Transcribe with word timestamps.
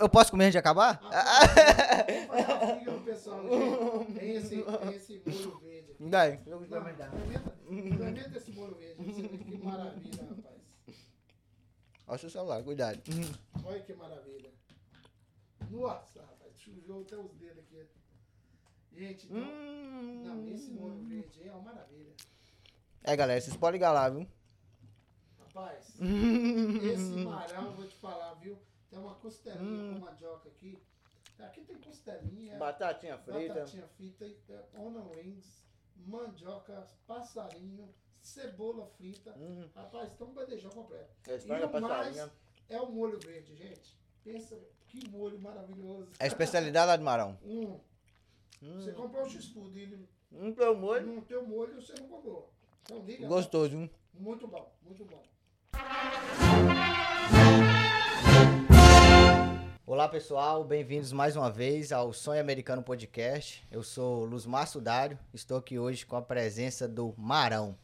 Eu 0.00 0.08
posso 0.08 0.30
comer 0.30 0.44
antes 0.44 0.52
de 0.52 0.58
acabar? 0.58 1.00
Uma 1.02 2.78
figa 2.78 2.92
pro 2.92 3.00
pessoal 3.02 3.40
aqui. 3.40 4.12
Tem 4.14 4.30
esse, 4.36 4.62
tem 4.62 4.94
esse 4.94 5.22
molho 5.26 5.58
verde. 5.58 5.94
Não, 5.98 6.62
experimenta, 6.62 8.38
esse 8.38 8.52
molho 8.52 8.74
verde. 8.76 9.04
Que 9.04 9.58
maravilha, 9.58 10.22
rapaz. 10.22 10.56
Olha 12.06 12.16
o 12.16 12.18
seu 12.18 12.30
celular, 12.30 12.62
cuidado. 12.62 13.00
Olha 13.64 13.80
que 13.80 13.92
maravilha. 13.94 14.50
Nossa, 15.70 16.20
rapaz, 16.20 16.52
sujou 16.56 17.02
até 17.02 17.16
os 17.16 17.32
dedos 17.34 17.58
aqui. 17.58 17.86
Gente, 18.92 19.26
então, 19.26 19.38
Hum. 19.42 20.22
não, 20.24 20.48
esse 20.54 20.70
molho 20.70 20.98
verde 21.06 21.40
aí 21.42 21.48
é 21.48 21.52
uma 21.52 21.60
maravilha. 21.62 22.12
É, 23.04 23.14
galera, 23.16 23.40
vocês 23.40 23.56
podem 23.56 23.74
ligar 23.78 23.92
lá, 23.92 24.08
viu? 24.08 24.26
Rapaz, 25.40 25.88
esse 26.00 27.24
marão, 27.24 27.72
vou 27.74 27.86
te 27.86 27.94
falar, 27.96 28.34
viu? 28.34 28.58
Tem 28.90 28.98
uma 28.98 29.14
costelinha 29.16 29.94
com 29.94 30.00
mandioca 30.00 30.48
aqui. 30.48 30.78
Aqui 31.38 31.60
tem 31.62 31.76
costelinha, 31.78 32.56
Batatinha 32.56 33.16
batatinha 33.16 33.86
frita, 33.96 34.24
é, 34.50 34.78
onion 34.78 35.08
rings, 35.10 35.64
mandioca, 35.96 36.84
passarinho, 37.06 37.94
cebola 38.20 38.86
frita. 38.96 39.32
Hum. 39.38 39.68
Rapaz, 39.74 40.12
tem 40.14 40.26
um 40.26 40.32
bandejão 40.32 40.70
completo. 40.70 41.10
E 41.26 41.30
o 41.64 41.80
mais 41.80 42.30
é 42.68 42.80
o 42.80 42.90
molho 42.90 43.18
verde, 43.20 43.54
gente. 43.54 43.96
Pensa 44.24 44.58
que 44.88 45.08
molho 45.10 45.38
maravilhoso. 45.38 46.10
É 46.18 46.24
a 46.24 46.26
especialidade 46.26 46.88
lá 46.88 46.96
do 46.96 47.04
Marão. 47.04 47.38
Hum, 48.60 48.80
Você 48.80 48.90
comprou 48.90 49.24
o 49.24 49.30
x-tudo 49.30 49.78
e 49.78 50.08
Um 50.32 50.52
pelo 50.52 50.76
molho. 50.76 51.06
não 51.06 51.20
tem 51.20 51.36
o 51.36 51.46
molho, 51.46 51.80
você 51.80 51.94
não 52.00 52.08
comprou. 52.08 52.52
Então 52.82 52.98
liga. 53.04 53.24
Gostoso, 53.28 53.70
viu? 53.70 53.90
Muito 54.12 54.48
bom, 54.48 54.74
muito 54.82 55.04
bom. 55.04 55.22
Olá 59.90 60.06
pessoal, 60.06 60.64
bem-vindos 60.64 61.12
mais 61.12 61.34
uma 61.34 61.50
vez 61.50 61.92
ao 61.92 62.12
Sonho 62.12 62.42
Americano 62.42 62.82
Podcast. 62.82 63.66
Eu 63.70 63.82
sou 63.82 64.22
Luzmar 64.26 64.68
Sudário, 64.68 65.18
estou 65.32 65.56
aqui 65.56 65.78
hoje 65.78 66.04
com 66.04 66.14
a 66.14 66.20
presença 66.20 66.86
do 66.86 67.14
Marão, 67.16 67.74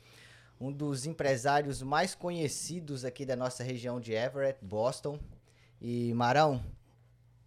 um 0.60 0.70
dos 0.70 1.06
empresários 1.06 1.80
mais 1.80 2.14
conhecidos 2.14 3.06
aqui 3.06 3.24
da 3.24 3.34
nossa 3.34 3.64
região 3.64 3.98
de 3.98 4.12
Everett, 4.12 4.62
Boston. 4.62 5.18
E 5.80 6.12
Marão, 6.12 6.62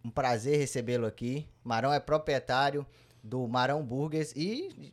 um 0.04 0.10
prazer 0.10 0.58
recebê-lo 0.58 1.06
aqui. 1.06 1.48
Marão 1.62 1.92
é 1.92 2.00
proprietário 2.00 2.84
do 3.22 3.46
Marão 3.46 3.86
Burgers 3.86 4.32
e 4.34 4.92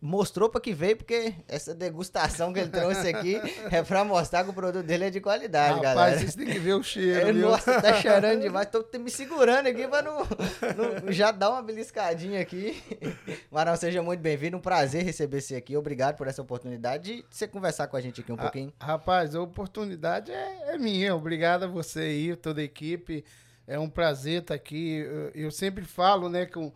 mostrou 0.00 0.48
para 0.48 0.60
que 0.60 0.72
veio, 0.72 0.96
porque 0.96 1.34
essa 1.48 1.74
degustação 1.74 2.52
que 2.52 2.60
ele 2.60 2.68
trouxe 2.70 3.08
aqui 3.08 3.36
é 3.72 3.82
para 3.82 4.04
mostrar 4.04 4.44
que 4.44 4.50
o 4.50 4.52
produto 4.52 4.84
dele 4.84 5.06
é 5.06 5.10
de 5.10 5.20
qualidade, 5.20 5.76
Rapaz, 5.76 5.94
galera. 5.94 6.18
vocês 6.18 6.34
têm 6.34 6.46
que 6.46 6.58
ver 6.58 6.74
o 6.74 6.82
cheiro, 6.82 7.28
É, 7.28 7.32
viu? 7.32 7.48
nossa, 7.48 7.80
tá 7.80 7.94
cheirando 8.00 8.40
demais. 8.42 8.68
Tô 8.68 8.84
me 8.98 9.10
segurando 9.10 9.66
aqui 9.66 9.88
pra 9.88 10.02
não, 10.02 10.18
não- 10.18 11.12
já 11.12 11.30
dar 11.32 11.50
uma 11.50 11.62
beliscadinha 11.62 12.40
aqui. 12.40 12.80
Marão, 13.50 13.74
seja 13.76 14.02
muito 14.02 14.20
bem-vindo. 14.20 14.56
Um 14.56 14.60
prazer 14.60 15.02
receber 15.02 15.40
você 15.40 15.56
aqui. 15.56 15.76
Obrigado 15.76 16.16
por 16.16 16.26
essa 16.28 16.42
oportunidade 16.42 17.16
de 17.16 17.24
você 17.30 17.48
conversar 17.48 17.86
com 17.88 17.96
a 17.96 18.00
gente 18.00 18.20
aqui 18.20 18.30
um 18.30 18.36
Ah, 18.36 18.42
pouquinho. 18.42 18.72
Rapaz, 18.80 19.34
a 19.34 19.40
oportunidade 19.40 20.30
é, 20.30 20.74
é 20.74 20.78
minha. 20.78 21.16
Obrigado 21.16 21.64
a 21.64 21.66
você 21.68 22.00
aí, 22.00 22.36
toda 22.36 22.60
a 22.60 22.64
equipe. 22.64 23.24
É 23.66 23.78
um 23.78 23.88
prazer 23.88 24.42
estar 24.42 24.54
aqui. 24.54 24.98
Eu, 24.98 25.30
eu 25.46 25.50
sempre 25.50 25.84
falo, 25.84 26.28
né, 26.28 26.44
com 26.46 26.72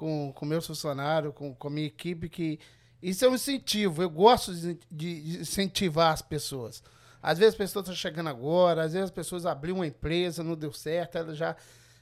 com 0.00 0.32
com 0.34 0.46
meus 0.46 0.66
funcionários, 0.66 1.34
com, 1.34 1.54
com 1.54 1.68
a 1.68 1.70
minha 1.70 1.86
equipe, 1.86 2.30
que 2.30 2.58
isso 3.02 3.22
é 3.22 3.28
um 3.28 3.34
incentivo. 3.34 4.02
Eu 4.02 4.08
gosto 4.08 4.54
de, 4.54 4.78
de 4.90 5.40
incentivar 5.40 6.14
as 6.14 6.22
pessoas. 6.22 6.82
Às 7.22 7.38
vezes 7.38 7.52
as 7.52 7.58
pessoas 7.58 7.84
estão 7.84 7.94
chegando 7.94 8.30
agora, 8.30 8.84
às 8.84 8.94
vezes 8.94 9.04
as 9.04 9.10
pessoas 9.10 9.44
abriram 9.44 9.76
uma 9.76 9.86
empresa, 9.86 10.42
não 10.42 10.56
deu 10.56 10.72
certo, 10.72 11.18
ela 11.18 11.34
já 11.34 11.54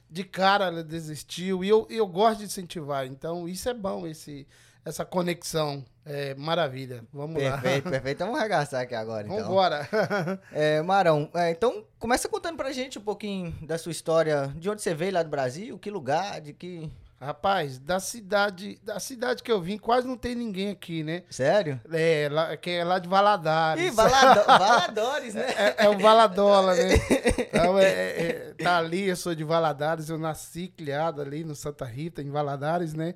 de 0.09 0.23
cara 0.23 0.67
ela 0.67 0.81
desistiu. 0.81 1.61
E 1.61 1.67
eu, 1.67 1.85
eu 1.89 2.07
gosto 2.07 2.39
de 2.39 2.45
incentivar. 2.45 3.05
Então, 3.05 3.47
isso 3.49 3.67
é 3.67 3.73
bom, 3.73 4.07
esse, 4.07 4.47
essa 4.85 5.03
conexão. 5.03 5.83
É 6.05 6.33
maravilha. 6.35 7.03
Vamos 7.13 7.43
lá. 7.43 7.57
Perfeito, 7.57 7.89
perfeito. 7.89 8.15
Então 8.15 8.27
vamos 8.27 8.39
arregaçar 8.39 8.81
aqui 8.81 8.95
agora, 8.95 9.27
então. 9.27 9.43
Vambora. 9.43 9.87
É, 10.53 10.81
Marão, 10.81 11.29
é, 11.35 11.51
então 11.51 11.85
começa 11.99 12.29
contando 12.29 12.55
pra 12.55 12.71
gente 12.71 12.97
um 12.97 13.01
pouquinho 13.01 13.53
da 13.61 13.77
sua 13.77 13.91
história, 13.91 14.53
de 14.55 14.69
onde 14.69 14.81
você 14.81 14.95
veio 14.95 15.13
lá 15.13 15.21
do 15.21 15.29
Brasil, 15.29 15.77
que 15.77 15.91
lugar, 15.91 16.39
de 16.39 16.53
que... 16.53 16.89
Rapaz, 17.21 17.77
da 17.77 17.99
cidade, 17.99 18.79
da 18.81 18.97
cidade 18.97 19.43
que 19.43 19.51
eu 19.51 19.59
vim, 19.61 19.77
quase 19.77 20.07
não 20.07 20.15
tem 20.15 20.33
ninguém 20.35 20.69
aqui, 20.69 21.03
né? 21.03 21.23
Sério? 21.29 21.81
É, 21.91 22.29
lá, 22.31 22.55
que 22.55 22.69
é 22.69 22.83
lá 22.85 22.97
de 22.97 23.09
Valadares. 23.09 23.83
Ih, 23.83 23.91
Valado- 23.91 24.45
Valadores, 24.45 25.33
né? 25.33 25.45
É, 25.57 25.85
é 25.85 25.89
o 25.89 25.97
Valadola, 25.99 26.73
né? 26.75 26.89
Então, 27.49 27.77
é, 27.77 27.83
é- 27.83 28.53
é- 28.57 28.63
tá 28.63 28.77
ali, 28.77 29.09
eu 29.09 29.15
sou 29.17 29.35
de 29.35 29.43
Valadares, 29.43 30.07
eu 30.09 30.17
nasci 30.17 30.69
criado 30.69 31.21
ali 31.21 31.43
no 31.43 31.55
Santa 31.55 31.83
Rita, 31.83 32.21
em 32.21 32.29
Valadares, 32.29 32.93
né? 32.93 33.15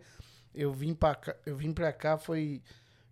Eu 0.54 0.74
vim 0.74 0.94
pra 0.94 1.16
cá, 1.16 1.34
eu 1.46 1.56
vim 1.56 1.72
pra 1.72 1.94
cá, 1.94 2.18
foi 2.18 2.62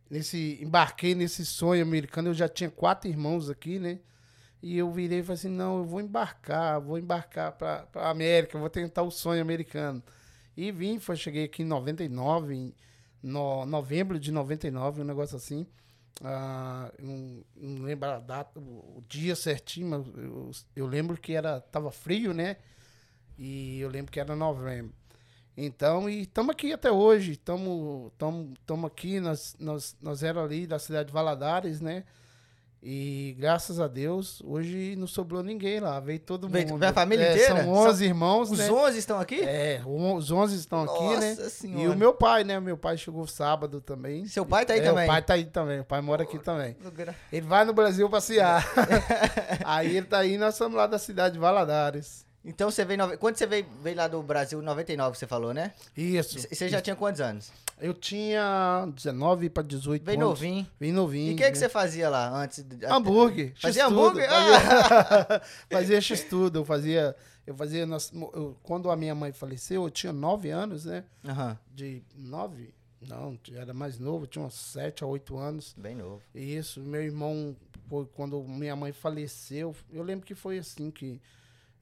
nesse, 0.09 0.59
embarquei 0.61 1.15
nesse 1.15 1.45
sonho 1.45 1.81
americano, 1.83 2.29
eu 2.29 2.33
já 2.33 2.49
tinha 2.49 2.69
quatro 2.69 3.09
irmãos 3.09 3.49
aqui, 3.49 3.79
né? 3.79 3.99
E 4.61 4.77
eu 4.77 4.91
virei 4.91 5.19
e 5.19 5.23
falei 5.23 5.35
assim, 5.35 5.49
não, 5.49 5.77
eu 5.77 5.85
vou 5.85 6.01
embarcar, 6.01 6.81
vou 6.81 6.97
embarcar 6.99 7.53
pra, 7.53 7.83
pra 7.91 8.09
América, 8.09 8.59
vou 8.59 8.69
tentar 8.69 9.03
o 9.03 9.09
sonho 9.09 9.41
americano. 9.41 10.03
E 10.55 10.71
vim, 10.71 10.99
foi, 10.99 11.15
cheguei 11.15 11.45
aqui 11.45 11.63
em 11.63 11.65
99, 11.65 12.53
em 12.53 12.73
no, 13.23 13.65
novembro 13.65 14.19
de 14.19 14.31
99, 14.31 15.01
um 15.01 15.05
negócio 15.05 15.37
assim. 15.37 15.65
Ah, 16.23 16.91
não, 16.99 17.43
não 17.55 17.83
lembro 17.83 18.09
a 18.09 18.19
data, 18.19 18.59
o, 18.59 18.97
o 18.97 19.03
dia 19.07 19.35
certinho, 19.35 19.89
mas 19.89 20.05
eu, 20.17 20.51
eu 20.75 20.87
lembro 20.87 21.17
que 21.17 21.33
era 21.33 21.59
tava 21.59 21.91
frio, 21.91 22.33
né? 22.33 22.57
E 23.37 23.79
eu 23.79 23.89
lembro 23.89 24.11
que 24.11 24.19
era 24.19 24.35
novembro. 24.35 24.93
Então, 25.55 26.09
e 26.09 26.21
estamos 26.21 26.51
aqui 26.51 26.73
até 26.73 26.91
hoje, 26.91 27.33
estamos 27.33 28.11
aqui, 28.85 29.19
nós, 29.19 29.55
nós, 29.59 29.97
nós 30.01 30.23
éramos 30.23 30.49
ali 30.49 30.65
da 30.65 30.79
cidade 30.79 31.07
de 31.07 31.13
Valadares, 31.13 31.81
né? 31.81 32.05
E 32.83 33.35
graças 33.37 33.79
a 33.79 33.87
Deus, 33.87 34.41
hoje 34.43 34.95
não 34.97 35.05
sobrou 35.05 35.43
ninguém 35.43 35.79
lá, 35.79 35.99
veio 35.99 36.19
todo 36.19 36.49
Veio- 36.49 36.67
mundo. 36.69 36.79
veio 36.79 36.89
a 36.89 36.93
família 36.95 37.25
É, 37.25 37.31
inteira? 37.33 37.63
São 37.63 37.69
11 37.73 38.05
irmãos, 38.05 38.49
Os 38.49 38.57
né? 38.57 38.71
11 38.71 38.97
estão 38.97 39.19
aqui? 39.19 39.39
É, 39.39 39.81
os 39.85 40.31
11 40.31 40.55
estão 40.55 40.81
aqui, 40.83 41.17
né? 41.19 41.29
Nossa 41.29 41.43
E 41.45 41.49
senhora. 41.51 41.91
o 41.91 41.95
meu 41.95 42.11
pai, 42.11 42.43
né? 42.43 42.59
Meu 42.59 42.75
pai 42.75 42.97
chegou 42.97 43.27
sábado 43.27 43.81
também. 43.81 44.25
Seu 44.25 44.43
pai 44.43 44.65
tá 44.65 44.73
aí 44.73 44.79
É, 44.79 44.83
também? 44.83 45.03
O 45.03 45.07
pai 45.07 45.21
tá 45.21 45.33
aí 45.35 45.45
também, 45.45 45.79
o 45.81 45.85
pai 45.85 46.01
mora 46.01 46.23
aqui 46.23 46.39
também. 46.39 46.75
Ele 47.31 47.45
vai 47.45 47.63
no 47.65 47.73
Brasil 47.73 48.09
passear. 48.09 48.65
aí 49.63 49.97
ele 49.97 50.07
tá 50.07 50.17
aí, 50.17 50.35
nós 50.39 50.55
somos 50.55 50.75
lá 50.75 50.87
da 50.87 50.97
cidade 50.97 51.33
de 51.35 51.39
Valadares. 51.39 52.25
Então 52.43 52.71
você 52.71 52.83
veio. 52.83 52.97
nove- 52.97 53.17
Quando 53.17 53.35
você 53.37 53.45
veio, 53.45 53.65
veio 53.83 53.95
lá 53.95 54.07
do 54.07 54.21
Brasil, 54.23 54.61
99, 54.61 55.17
você 55.17 55.27
falou, 55.27 55.53
né? 55.53 55.73
Isso. 55.95 56.39
C- 56.39 56.47
Você 56.55 56.67
já 56.69 56.81
tinha 56.81 56.95
quantos 56.95 57.21
anos? 57.21 57.51
Eu 57.79 57.93
tinha 57.93 58.87
19 58.95 59.49
para 59.49 59.61
18 59.63 60.03
Veio 60.03 60.17
anos. 60.19 60.29
novinho. 60.29 60.67
Bem 60.79 60.91
novinho. 60.91 61.31
E 61.31 61.33
o 61.33 61.37
que, 61.37 61.43
que 61.43 61.49
né? 61.49 61.55
você 61.55 61.69
fazia 61.69 62.09
lá 62.09 62.29
antes? 62.29 62.63
de- 62.63 62.85
Hambúrguer. 62.85 63.53
Fazia 63.61 63.85
hambúrguer? 63.85 64.27
Ah! 64.31 64.41
Fazia, 65.39 65.41
fazia 65.71 66.01
X-tudo. 66.01 66.59
Eu 66.59 66.65
fazia... 66.65 67.15
Eu 67.45 67.55
fazia 67.55 67.87
eu- 68.13 68.55
quando 68.63 68.89
a 68.91 68.95
minha 68.95 69.13
mãe 69.15 69.31
faleceu, 69.31 69.83
eu 69.83 69.89
tinha 69.89 70.13
9 70.13 70.49
anos, 70.49 70.85
né? 70.85 71.03
Aham, 71.25 71.57
De 71.73 72.03
9? 72.15 72.73
Não, 73.07 73.37
era 73.53 73.73
mais 73.73 73.97
novo. 73.97 74.27
Tinha 74.27 74.45
uns 74.45 74.53
7 74.53 75.03
a 75.03 75.07
8 75.07 75.37
anos. 75.37 75.73
bem 75.77 75.95
novo. 75.95 76.21
Isso, 76.35 76.79
meu 76.79 77.01
irmão, 77.03 77.55
foi 77.89 78.05
quando 78.13 78.43
minha 78.43 78.75
mãe 78.75 78.91
faleceu, 78.91 79.75
eu 79.91 80.03
lembro 80.03 80.23
que 80.25 80.35
foi 80.35 80.59
assim 80.59 80.91
que 80.91 81.19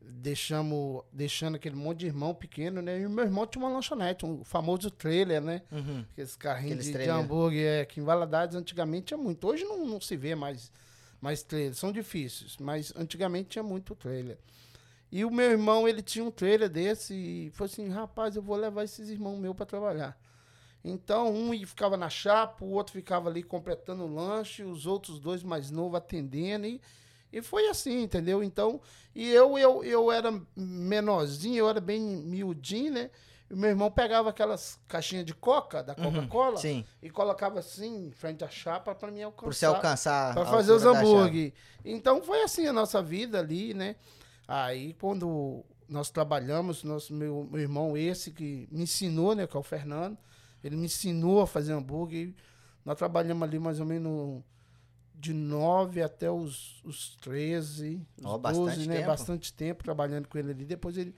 deixamos, 0.01 1.03
deixando 1.11 1.55
aquele 1.55 1.75
monte 1.75 1.99
de 1.99 2.07
irmão 2.07 2.33
pequeno, 2.33 2.81
né? 2.81 2.99
E 2.99 3.07
meu 3.07 3.25
irmão 3.25 3.45
tinha 3.45 3.63
uma 3.63 3.71
lanchonete, 3.71 4.25
um 4.25 4.43
famoso 4.43 4.89
trailer, 4.89 5.41
né? 5.41 5.61
Uhum. 5.71 6.05
Aqueles 6.11 6.35
carrinhos 6.35 6.85
de, 6.85 6.93
de 6.93 7.09
hambúrguer, 7.09 7.81
é, 7.81 7.85
que 7.85 7.99
em 7.99 8.03
Valadares 8.03 8.55
antigamente 8.55 9.07
tinha 9.07 9.17
muito. 9.17 9.45
Hoje 9.47 9.63
não, 9.63 9.85
não 9.85 10.01
se 10.01 10.15
vê 10.15 10.35
mais, 10.35 10.71
mais 11.21 11.43
trailer, 11.43 11.75
são 11.75 11.91
difíceis, 11.91 12.57
mas 12.59 12.93
antigamente 12.95 13.49
tinha 13.49 13.63
muito 13.63 13.95
trailer. 13.95 14.37
E 15.11 15.25
o 15.25 15.31
meu 15.31 15.49
irmão, 15.49 15.87
ele 15.87 16.01
tinha 16.01 16.23
um 16.23 16.31
trailer 16.31 16.69
desse 16.69 17.13
e 17.13 17.51
falou 17.51 17.71
assim, 17.71 17.89
rapaz, 17.89 18.35
eu 18.35 18.41
vou 18.41 18.55
levar 18.55 18.83
esses 18.83 19.09
irmãos 19.09 19.37
meus 19.37 19.55
para 19.55 19.65
trabalhar. 19.65 20.19
Então, 20.83 21.33
um 21.33 21.51
ficava 21.65 21.97
na 21.97 22.09
chapa, 22.09 22.63
o 22.63 22.71
outro 22.71 22.93
ficava 22.93 23.29
ali 23.29 23.43
completando 23.43 24.03
o 24.03 24.13
lanche, 24.13 24.63
os 24.63 24.85
outros 24.85 25.19
dois 25.19 25.43
mais 25.43 25.71
novos 25.71 25.97
atendendo. 25.97 26.67
E, 26.67 26.79
e 27.31 27.41
foi 27.41 27.67
assim, 27.67 28.03
entendeu? 28.03 28.43
Então, 28.43 28.81
e 29.15 29.29
eu, 29.29 29.57
eu, 29.57 29.83
eu 29.83 30.11
era 30.11 30.41
menorzinho, 30.55 31.57
eu 31.57 31.69
era 31.69 31.79
bem 31.79 32.01
miudinho, 32.01 32.93
né? 32.93 33.09
E 33.49 33.55
meu 33.55 33.69
irmão 33.69 33.89
pegava 33.89 34.29
aquelas 34.29 34.79
caixinhas 34.87 35.25
de 35.25 35.33
coca, 35.33 35.81
da 35.81 35.95
Coca-Cola, 35.95 36.59
Uhum. 36.63 36.83
E 37.01 37.09
colocava 37.09 37.59
assim, 37.59 38.07
em 38.07 38.11
frente 38.11 38.43
à 38.43 38.49
chapa, 38.49 38.93
para 38.93 39.11
mim 39.11 39.23
alcançar. 39.23 39.45
pra 39.45 39.53
você 39.53 39.65
alcançar. 39.65 40.33
Pra 40.33 40.43
a 40.43 40.45
fazer 40.45 40.71
os 40.71 40.85
hambúrguer. 40.85 41.53
Então 41.83 42.21
foi 42.21 42.43
assim 42.43 42.67
a 42.67 42.73
nossa 42.73 43.01
vida 43.01 43.39
ali, 43.39 43.73
né? 43.73 43.95
Aí 44.47 44.93
quando 44.93 45.63
nós 45.87 46.11
trabalhamos, 46.11 46.83
nosso, 46.83 47.13
meu, 47.13 47.47
meu 47.51 47.59
irmão 47.59 47.97
esse 47.97 48.31
que 48.31 48.67
me 48.71 48.83
ensinou, 48.83 49.33
né, 49.33 49.47
que 49.47 49.57
é 49.57 49.59
o 49.59 49.63
Fernando, 49.63 50.17
ele 50.63 50.75
me 50.75 50.85
ensinou 50.85 51.41
a 51.41 51.47
fazer 51.47 51.73
hambúrguer. 51.73 52.33
Nós 52.85 52.97
trabalhamos 52.97 53.41
ali 53.43 53.57
mais 53.57 53.79
ou 53.79 53.85
menos 53.85 54.43
de 55.19 55.33
9 55.33 56.01
até 56.01 56.31
os, 56.31 56.81
os 56.85 57.17
13, 57.17 58.01
os 58.17 58.25
Ó, 58.25 58.37
12, 58.37 58.41
bastante 58.41 58.87
né? 58.87 58.95
tempo. 58.95 59.07
Bastante 59.07 59.53
tempo 59.53 59.83
trabalhando 59.83 60.27
com 60.29 60.37
ele 60.37 60.51
ali. 60.51 60.65
Depois 60.65 60.97
ele, 60.97 61.13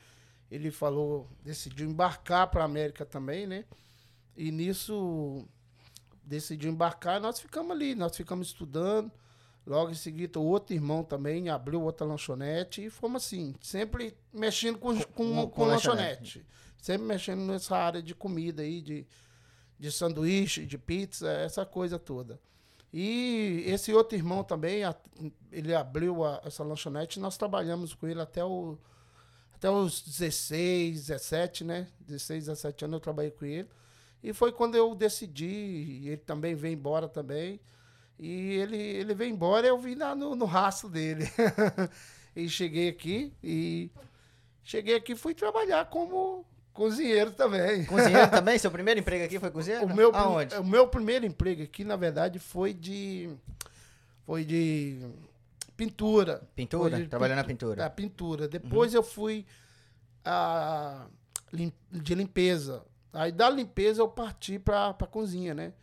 ele 0.50 0.71
falou, 0.71 1.30
decidiu 1.44 1.88
embarcar 1.88 2.48
para 2.50 2.63
a 2.63 2.65
América 2.65 3.06
também, 3.06 3.45
né? 3.45 3.63
E 4.36 4.51
nisso 4.51 5.48
decidiu 6.24 6.71
embarcar 6.71 7.18
e 7.18 7.19
nós 7.21 7.39
ficamos 7.39 7.71
ali, 7.71 7.94
nós 7.94 8.18
ficamos 8.18 8.48
estudando. 8.48 9.12
Logo 9.68 9.92
em 9.92 9.95
seguida, 9.95 10.39
o 10.39 10.45
outro 10.45 10.74
irmão 10.74 11.03
também 11.03 11.50
abriu 11.50 11.83
outra 11.83 12.03
lanchonete 12.03 12.83
e 12.83 12.89
fomos 12.89 13.24
assim, 13.24 13.53
sempre 13.62 14.18
mexendo 14.33 14.80
com, 14.80 14.98
com, 14.98 15.03
com, 15.03 15.48
com 15.48 15.65
lanchonete. 15.65 16.39
lanchonete. 16.39 16.45
Sempre 16.81 17.06
mexendo 17.06 17.42
nessa 17.42 17.77
área 17.77 18.01
de 18.01 18.15
comida 18.15 18.63
aí, 18.63 18.81
de, 18.81 19.06
de 19.77 19.92
sanduíche, 19.92 20.65
de 20.65 20.80
pizza, 20.80 21.30
essa 21.30 21.63
coisa 21.63 22.00
toda. 22.00 22.39
E 22.93 23.63
esse 23.67 23.93
outro 23.93 24.17
irmão 24.17 24.43
também, 24.43 24.81
ele 25.51 25.73
abriu 25.73 26.25
a, 26.25 26.41
essa 26.43 26.63
lanchonete 26.63 27.19
nós 27.19 27.38
trabalhamos 27.38 27.93
com 27.93 28.05
ele 28.07 28.19
até, 28.19 28.43
o, 28.43 28.77
até 29.53 29.69
os 29.69 30.01
16, 30.01 31.07
17, 31.07 31.63
né? 31.63 31.88
16, 32.01 32.47
17 32.47 32.85
anos 32.85 32.95
eu 32.95 32.99
trabalhei 32.99 33.31
com 33.31 33.45
ele. 33.45 33.69
E 34.21 34.33
foi 34.33 34.51
quando 34.51 34.75
eu 34.75 34.93
decidi, 34.93 36.03
ele 36.05 36.17
também 36.17 36.53
veio 36.53 36.73
embora 36.73 37.07
também. 37.07 37.59
E 38.19 38.53
ele, 38.53 38.77
ele 38.77 39.15
veio 39.15 39.31
embora 39.31 39.65
eu 39.65 39.79
vim 39.79 39.95
lá 39.95 40.13
no, 40.13 40.35
no 40.35 40.45
rastro 40.45 40.89
dele. 40.89 41.25
e 42.35 42.47
cheguei 42.47 42.89
aqui 42.89 43.33
e 43.43 43.89
cheguei 44.63 44.95
aqui 44.95 45.15
fui 45.15 45.33
trabalhar 45.33 45.89
como 45.89 46.45
cozinheiro 46.73 47.31
também. 47.31 47.85
Cozinheiro 47.85 48.29
também? 48.31 48.57
Seu 48.57 48.71
primeiro 48.71 49.00
emprego 49.00 49.25
aqui 49.25 49.39
foi 49.39 49.51
cozinheiro? 49.51 49.85
O 49.85 49.95
meu, 49.95 50.13
Aonde? 50.15 50.56
O 50.56 50.63
meu 50.63 50.88
primeiro 50.88 51.25
emprego 51.25 51.63
aqui, 51.63 51.83
na 51.83 51.95
verdade, 51.95 52.39
foi 52.39 52.73
de. 52.73 53.29
Foi 54.25 54.45
de 54.45 55.00
pintura. 55.75 56.41
Pintura? 56.56 56.97
De, 56.97 57.07
Trabalhando 57.07 57.38
na 57.38 57.44
pintura. 57.44 57.85
A 57.85 57.89
pintura. 57.89 58.47
Depois 58.47 58.94
uhum. 58.94 59.00
eu 59.00 59.03
fui 59.03 59.45
a, 60.23 61.07
de 61.91 62.15
limpeza. 62.15 62.83
Aí 63.13 63.31
da 63.31 63.50
limpeza 63.50 64.01
eu 64.01 64.07
parti 64.07 64.57
pra, 64.57 64.94
pra 64.94 65.07
cozinha, 65.07 65.53
né? 65.53 65.74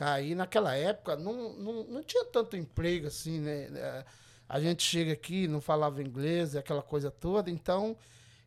Aí 0.00 0.34
naquela 0.34 0.74
época 0.74 1.16
não, 1.16 1.52
não, 1.52 1.84
não 1.84 2.02
tinha 2.02 2.24
tanto 2.24 2.56
emprego 2.56 3.06
assim, 3.06 3.38
né? 3.38 3.68
É, 3.74 4.04
a 4.48 4.58
gente 4.58 4.82
chega 4.82 5.12
aqui, 5.12 5.46
não 5.46 5.60
falava 5.60 6.02
inglês, 6.02 6.56
aquela 6.56 6.82
coisa 6.82 7.10
toda, 7.10 7.50
então 7.50 7.96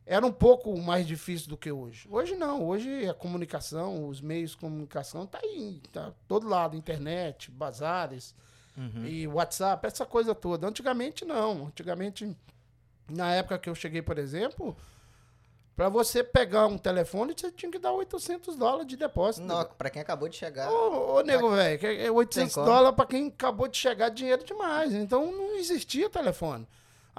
era 0.08 0.26
um 0.26 0.32
pouco 0.32 0.76
mais 0.80 1.06
difícil 1.06 1.50
do 1.50 1.56
que 1.56 1.70
hoje. 1.70 2.08
Hoje 2.10 2.34
não, 2.34 2.66
hoje 2.66 3.06
a 3.06 3.12
comunicação, 3.12 4.08
os 4.08 4.22
meios 4.22 4.52
de 4.52 4.56
comunicação 4.56 5.26
tá 5.26 5.38
aí, 5.42 5.82
tá 5.92 6.12
todo 6.26 6.48
lado, 6.48 6.76
internet, 6.76 7.50
bazares 7.50 8.34
uhum. 8.76 9.04
e 9.04 9.28
WhatsApp, 9.28 9.86
essa 9.86 10.06
coisa 10.06 10.34
toda. 10.34 10.66
Antigamente 10.66 11.26
não, 11.26 11.66
antigamente 11.66 12.34
na 13.06 13.34
época 13.34 13.58
que 13.58 13.68
eu 13.68 13.74
cheguei, 13.74 14.00
por 14.00 14.18
exemplo, 14.18 14.74
Pra 15.78 15.88
você 15.88 16.24
pegar 16.24 16.66
um 16.66 16.76
telefone, 16.76 17.34
você 17.36 17.52
tinha 17.52 17.70
que 17.70 17.78
dar 17.78 17.92
800 17.92 18.56
dólares 18.56 18.88
de 18.88 18.96
depósito. 18.96 19.46
Não, 19.46 19.64
pra 19.64 19.88
quem 19.88 20.02
acabou 20.02 20.28
de 20.28 20.34
chegar. 20.34 20.68
Ô, 20.68 21.14
ô 21.14 21.20
nego, 21.20 21.50
velho, 21.50 22.14
800 22.16 22.56
dólares 22.56 22.96
pra 22.96 23.06
quem 23.06 23.28
acabou 23.28 23.68
de 23.68 23.76
chegar, 23.76 24.08
dinheiro 24.08 24.42
demais. 24.42 24.92
Então 24.92 25.30
não 25.30 25.54
existia 25.54 26.10
telefone. 26.10 26.66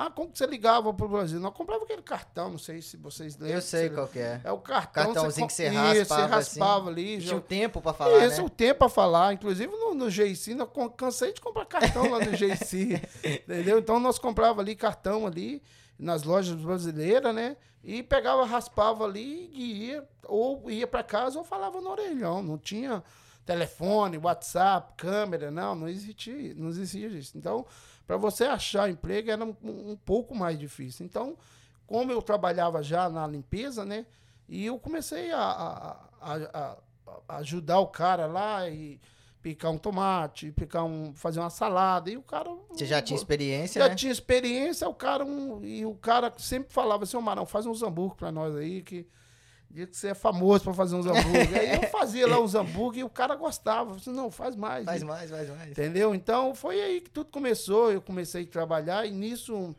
Ah, 0.02 0.10
como 0.10 0.32
que 0.32 0.38
você 0.38 0.46
ligava 0.46 0.94
pro 0.94 1.10
Brasil? 1.10 1.42
Não, 1.42 1.52
comprava 1.52 1.84
aquele 1.84 2.02
cartão, 2.02 2.52
não 2.52 2.58
sei 2.58 2.82
se 2.82 2.96
vocês 2.96 3.36
lembram. 3.36 3.58
Eu 3.58 3.62
sei 3.62 3.90
qual 3.90 4.08
que 4.08 4.18
é. 4.18 4.40
É 4.46 4.50
o 4.50 4.58
cartão. 4.58 5.08
Cartãozinho 5.08 5.46
que 5.46 5.52
você 5.52 5.68
raspava, 5.68 5.98
Isso, 5.98 6.06
você 6.16 6.22
raspava 6.22 6.90
assim. 6.90 7.02
ali. 7.02 7.22
Tinha 7.22 7.36
o 7.36 7.42
tempo 7.42 7.82
pra 7.82 7.92
falar, 7.92 8.26
Isso, 8.26 8.38
né? 8.38 8.44
o 8.44 8.50
tempo 8.50 8.80
pra 8.80 8.88
falar. 8.88 9.34
Inclusive 9.34 9.70
no, 9.70 9.94
no 9.94 10.10
GIC, 10.10 10.52
eu 10.58 10.68
cansei 10.92 11.34
de 11.34 11.42
comprar 11.42 11.66
cartão 11.66 12.10
lá 12.10 12.24
no 12.24 12.34
GIC, 12.34 12.94
entendeu? 13.46 13.78
Então 13.78 14.00
nós 14.00 14.18
comprava 14.18 14.62
ali 14.62 14.74
cartão 14.74 15.28
ali 15.28 15.62
nas 16.00 16.24
lojas 16.24 16.56
brasileiras, 16.56 17.36
né? 17.36 17.58
E 17.84 18.02
pegava, 18.02 18.46
raspava 18.46 19.04
ali 19.04 19.52
e 19.52 19.88
ia, 19.88 20.08
ou 20.24 20.72
ia 20.72 20.88
para 20.88 21.04
casa 21.04 21.38
ou 21.38 21.44
falava 21.44 21.82
no 21.82 21.90
orelhão. 21.90 22.42
Não 22.42 22.58
tinha 22.58 23.04
telefone, 23.46 24.18
WhatsApp, 24.18 24.94
câmera, 24.96 25.52
não, 25.52 25.76
não 25.76 25.90
existia, 25.90 26.54
não 26.56 26.70
existia 26.70 27.08
isso. 27.08 27.38
Então, 27.38 27.66
para 28.10 28.18
você 28.18 28.46
achar 28.46 28.90
emprego 28.90 29.30
era 29.30 29.46
um, 29.46 29.56
um, 29.64 29.96
pouco 29.96 30.34
mais 30.34 30.58
difícil. 30.58 31.06
Então, 31.06 31.38
como 31.86 32.12
eu 32.12 32.24
trabalhava 32.24 32.82
já 32.82 33.08
na 33.08 33.28
limpeza, 33.28 33.86
né? 33.86 34.08
E 34.48 34.66
eu 34.66 34.80
comecei 34.80 35.32
a, 35.32 35.40
a, 35.40 36.08
a, 36.20 36.78
a 37.28 37.38
ajudar 37.38 37.78
o 37.78 37.86
cara 37.86 38.26
lá 38.26 38.68
e 38.68 39.00
picar 39.44 39.70
um 39.70 39.78
tomate, 39.78 40.52
picar 40.52 40.86
um, 40.86 41.14
fazer 41.14 41.40
uma 41.40 41.52
salada. 41.52 42.10
E 42.10 42.18
o 42.18 42.24
cara. 42.24 42.50
Você 42.72 42.88
já 42.88 43.00
tinha 43.00 43.16
experiência? 43.16 43.80
Já 43.80 43.90
né? 43.90 43.94
tinha 43.94 44.12
experiência, 44.12 44.90
o 44.90 44.96
cara. 44.96 45.24
Um, 45.24 45.64
e 45.64 45.86
o 45.86 45.94
cara 45.94 46.34
sempre 46.36 46.74
falava 46.74 47.04
assim, 47.04 47.16
ô 47.16 47.22
Marão, 47.22 47.46
faz 47.46 47.68
uns 47.68 47.84
hambúrguer 47.84 48.18
pra 48.18 48.32
nós 48.32 48.56
aí, 48.56 48.82
que. 48.82 49.06
Dia 49.72 49.86
que 49.86 49.96
você 49.96 50.10
é 50.10 50.14
famoso 50.16 50.64
pra 50.64 50.74
fazer 50.74 50.96
uns 50.96 51.06
hambúrguer. 51.06 51.60
aí 51.60 51.76
eu 51.76 51.90
fazia 51.90 52.28
lá 52.28 52.40
uns 52.40 52.54
hambúrguer 52.56 53.02
e 53.02 53.04
o 53.04 53.10
cara 53.10 53.36
gostava. 53.36 53.92
Eu 53.92 53.96
disse, 53.98 54.10
não, 54.10 54.32
faz 54.32 54.56
mais. 54.56 54.86
Faz 54.86 55.04
mais, 55.04 55.30
faz 55.30 55.50
mais. 55.50 55.72
Entendeu? 55.72 56.16
Então 56.16 56.56
foi 56.56 56.82
aí 56.82 57.02
que 57.02 57.10
tudo 57.10 57.30
começou. 57.30 57.92
Eu 57.92 58.02
comecei 58.02 58.44
a 58.44 58.48
trabalhar 58.48 59.06
e 59.06 59.12
nisso 59.12 59.76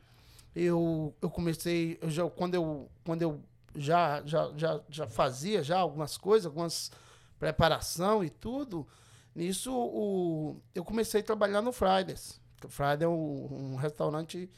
eu, 0.54 1.14
eu 1.20 1.28
comecei. 1.28 1.98
Eu 2.00 2.08
já, 2.08 2.28
quando 2.30 2.54
eu, 2.54 2.88
quando 3.04 3.22
eu 3.22 3.40
já, 3.74 4.22
já, 4.24 4.52
já, 4.56 4.80
já 4.88 5.06
fazia 5.08 5.62
já 5.62 5.78
algumas 5.78 6.16
coisas, 6.16 6.46
algumas 6.46 6.90
preparação 7.38 8.22
e 8.22 8.30
tudo. 8.30 8.86
Nisso, 9.34 9.72
o, 9.72 10.60
eu 10.74 10.84
comecei 10.84 11.20
a 11.20 11.24
trabalhar 11.24 11.62
no 11.62 11.72
Fridays. 11.72 12.40
O 12.64 12.68
Fridays 12.68 13.02
é 13.02 13.08
um, 13.08 13.72
um 13.72 13.76
restaurante, 13.76 14.50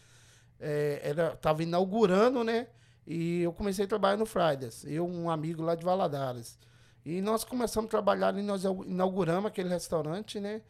é, 0.58 1.00
era, 1.04 1.36
tava 1.36 1.62
inaugurando, 1.62 2.42
né? 2.42 2.66
E 3.06 3.42
eu 3.42 3.52
comecei 3.52 3.84
a 3.84 3.88
trabalhar 3.88 4.16
no 4.16 4.26
Fridays. 4.26 4.84
Eu, 4.84 5.06
um 5.06 5.30
amigo 5.30 5.62
lá 5.62 5.74
de 5.74 5.84
Valadares. 5.84 6.58
E 7.04 7.20
nós 7.20 7.42
começamos 7.42 7.88
a 7.88 7.90
trabalhar 7.90 8.36
e 8.38 8.42
nós 8.42 8.62
inauguramos 8.64 9.46
aquele 9.46 9.68
restaurante, 9.68 10.38
né? 10.38 10.62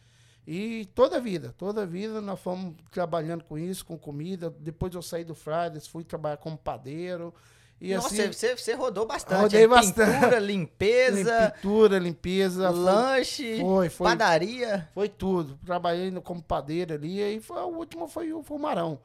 E 0.47 0.87
toda 0.95 1.19
a 1.19 1.21
vida, 1.21 1.55
toda 1.57 1.83
a 1.83 1.87
vida 1.87 2.21
nós 2.21 2.41
fomos 2.41 2.75
trabalhando 2.91 3.45
com 3.45 3.57
isso, 3.57 3.85
com 3.85 3.97
comida. 3.99 4.53
Depois 4.59 4.95
eu 4.95 5.03
saí 5.03 5.25
do 5.25 5.35
Fridays, 5.35 5.87
fui 5.87 6.03
trabalhar 6.03 6.39
como 6.39 6.57
padeiro. 6.57 7.33
E 7.81 7.95
Nossa, 7.95 8.09
assim, 8.09 8.33
você, 8.33 8.57
você 8.57 8.75
rodou 8.75 9.07
bastante. 9.07 9.41
Rodei 9.41 9.67
bastante. 9.67 10.13
Pintura, 10.13 10.39
limpeza. 10.39 11.51
Pintura, 11.57 11.99
limpeza. 11.99 12.71
Lanche. 12.71 13.61
Foi, 13.61 13.89
foi. 13.89 14.09
Padaria. 14.09 14.89
Foi 14.95 15.09
tudo. 15.09 15.59
Trabalhei 15.65 16.11
como 16.23 16.43
padeiro 16.43 16.95
ali. 16.95 17.21
E 17.21 17.41
foi, 17.41 17.59
a 17.59 17.65
última 17.65 18.09
foi, 18.09 18.33
o 18.33 18.43
Marão. 18.59 19.01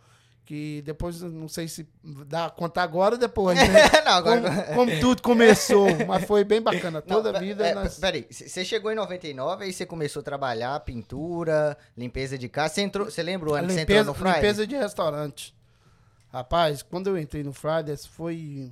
Que 0.48 0.82
depois, 0.86 1.22
não 1.22 1.50
sei 1.50 1.68
se 1.68 1.86
dá 2.26 2.50
contar 2.50 2.84
agora 2.84 3.16
ou 3.16 3.20
depois, 3.20 3.58
né? 3.60 3.66
não, 4.06 4.14
agora... 4.14 4.42
Como, 4.68 4.76
como, 4.76 5.00
tudo 5.02 5.22
começou. 5.22 5.88
mas 6.08 6.24
foi 6.24 6.46
bem 6.46 6.62
bacana. 6.62 7.02
Toda 7.02 7.34
não, 7.34 7.38
a 7.38 7.42
vida. 7.42 7.68
É, 7.68 7.76
nas... 7.76 8.00
Peraí, 8.00 8.26
você 8.32 8.64
chegou 8.64 8.90
em 8.90 8.96
99, 8.96 9.66
aí 9.66 9.74
você 9.74 9.86
começou 9.86 10.22
a 10.22 10.24
trabalhar 10.24 10.80
pintura, 10.80 11.78
limpeza 11.98 12.38
de 12.38 12.48
casa. 12.48 12.76
Você, 12.76 12.82
entrou, 12.82 13.12
você 13.12 13.22
lembra 13.22 13.50
o 13.50 13.54
ano 13.56 13.68
limpeza, 13.68 13.86
que 13.86 13.92
você 13.92 14.00
entrou 14.00 14.06
no 14.06 14.20
Friday? 14.22 14.36
Limpeza 14.36 14.66
de 14.68 14.76
restaurante. 14.78 15.58
Rapaz, 16.32 16.82
quando 16.82 17.08
eu 17.08 17.18
entrei 17.18 17.44
no 17.44 17.52
Fridays 17.52 18.06
foi. 18.06 18.72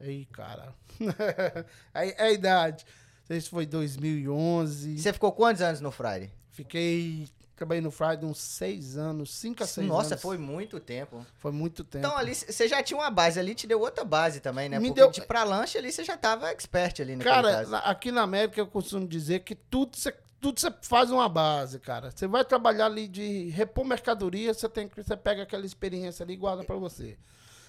Aí, 0.00 0.24
cara. 0.26 0.72
é 1.92 2.22
a 2.22 2.30
idade. 2.30 2.84
Não 3.22 3.26
sei 3.26 3.40
se 3.40 3.50
foi 3.50 3.66
2011. 3.66 4.98
Você 4.98 5.12
ficou 5.12 5.32
quantos 5.32 5.62
anos 5.62 5.80
no 5.80 5.90
Friday? 5.90 6.30
Fiquei. 6.52 7.28
Trabalhei 7.58 7.82
no 7.82 7.90
Friday 7.90 8.24
uns 8.24 8.38
seis 8.38 8.96
anos, 8.96 9.34
cinco 9.34 9.64
a 9.64 9.66
seis 9.66 9.84
Nossa, 9.84 10.00
anos. 10.00 10.10
Nossa, 10.12 10.22
foi 10.22 10.38
muito 10.38 10.78
tempo. 10.78 11.26
Foi 11.38 11.50
muito 11.50 11.82
tempo. 11.82 12.06
Então 12.06 12.16
ali 12.16 12.32
você 12.32 12.68
já 12.68 12.80
tinha 12.84 12.96
uma 12.96 13.10
base 13.10 13.40
ali, 13.40 13.52
te 13.52 13.66
deu 13.66 13.80
outra 13.80 14.04
base 14.04 14.38
também, 14.38 14.68
né? 14.68 14.78
Me 14.78 14.90
Porque 14.90 15.00
deu... 15.00 15.10
de, 15.10 15.22
pra 15.22 15.42
lanche 15.42 15.76
ali 15.76 15.90
você 15.90 16.04
já 16.04 16.16
tava 16.16 16.48
expert 16.50 17.00
ali 17.00 17.16
no 17.16 17.24
Cara, 17.24 17.62
aqui 17.78 18.12
na 18.12 18.22
América 18.22 18.60
eu 18.60 18.66
costumo 18.68 19.08
dizer 19.08 19.40
que 19.40 19.56
tudo 19.56 19.96
você 19.96 20.14
tudo 20.40 20.60
você 20.60 20.72
faz 20.82 21.10
uma 21.10 21.28
base, 21.28 21.80
cara. 21.80 22.12
Você 22.12 22.28
vai 22.28 22.44
trabalhar 22.44 22.86
ali 22.86 23.08
de 23.08 23.48
repor 23.48 23.84
mercadoria, 23.84 24.54
você 24.54 24.68
tem 24.68 24.88
que 24.88 25.02
você 25.02 25.16
pega 25.16 25.42
aquela 25.42 25.66
experiência 25.66 26.22
ali 26.22 26.34
e 26.34 26.36
guarda 26.36 26.62
para 26.62 26.76
você. 26.76 27.18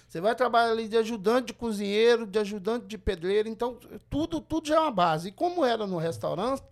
Você 0.08 0.20
vai 0.20 0.36
trabalhar 0.36 0.70
ali 0.70 0.86
de 0.86 0.96
ajudante 0.96 1.48
de 1.48 1.54
cozinheiro, 1.54 2.28
de 2.28 2.38
ajudante 2.38 2.86
de 2.86 2.96
pedreiro, 2.96 3.48
então 3.48 3.76
tudo 4.08 4.40
tudo 4.40 4.68
já 4.68 4.76
é 4.76 4.80
uma 4.80 4.92
base. 4.92 5.30
E 5.30 5.32
como 5.32 5.64
era 5.64 5.84
no 5.84 5.98
restaurante, 5.98 6.62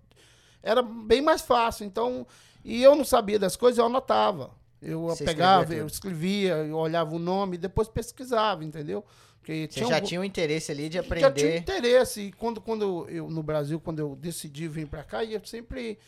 era 0.62 0.82
bem 0.82 1.22
mais 1.22 1.42
fácil. 1.42 1.84
Então, 1.84 2.26
e 2.68 2.82
eu 2.82 2.94
não 2.94 3.04
sabia 3.04 3.38
das 3.38 3.56
coisas, 3.56 3.78
eu 3.78 3.86
anotava. 3.86 4.50
Eu 4.80 5.02
você 5.02 5.24
pegava, 5.24 5.74
eu 5.74 5.86
escrevia, 5.86 6.54
eu 6.56 6.76
olhava 6.76 7.14
o 7.14 7.18
nome, 7.18 7.56
depois 7.56 7.88
pesquisava, 7.88 8.62
entendeu? 8.62 9.04
Porque 9.38 9.66
Você 9.70 9.86
já 9.86 9.96
um... 9.96 10.00
tinha 10.02 10.20
um 10.20 10.24
interesse 10.24 10.70
ali 10.70 10.90
de 10.90 10.98
aprender. 10.98 11.20
Já 11.22 11.32
tinha 11.32 11.56
interesse. 11.56 12.20
E 12.20 12.32
quando, 12.32 12.60
quando 12.60 13.08
eu, 13.08 13.30
no 13.30 13.42
Brasil, 13.42 13.80
quando 13.80 14.00
eu 14.00 14.14
decidi 14.14 14.68
vir 14.68 14.86
para 14.86 15.02
cá, 15.02 15.24
ia 15.24 15.40
sempre 15.44 15.98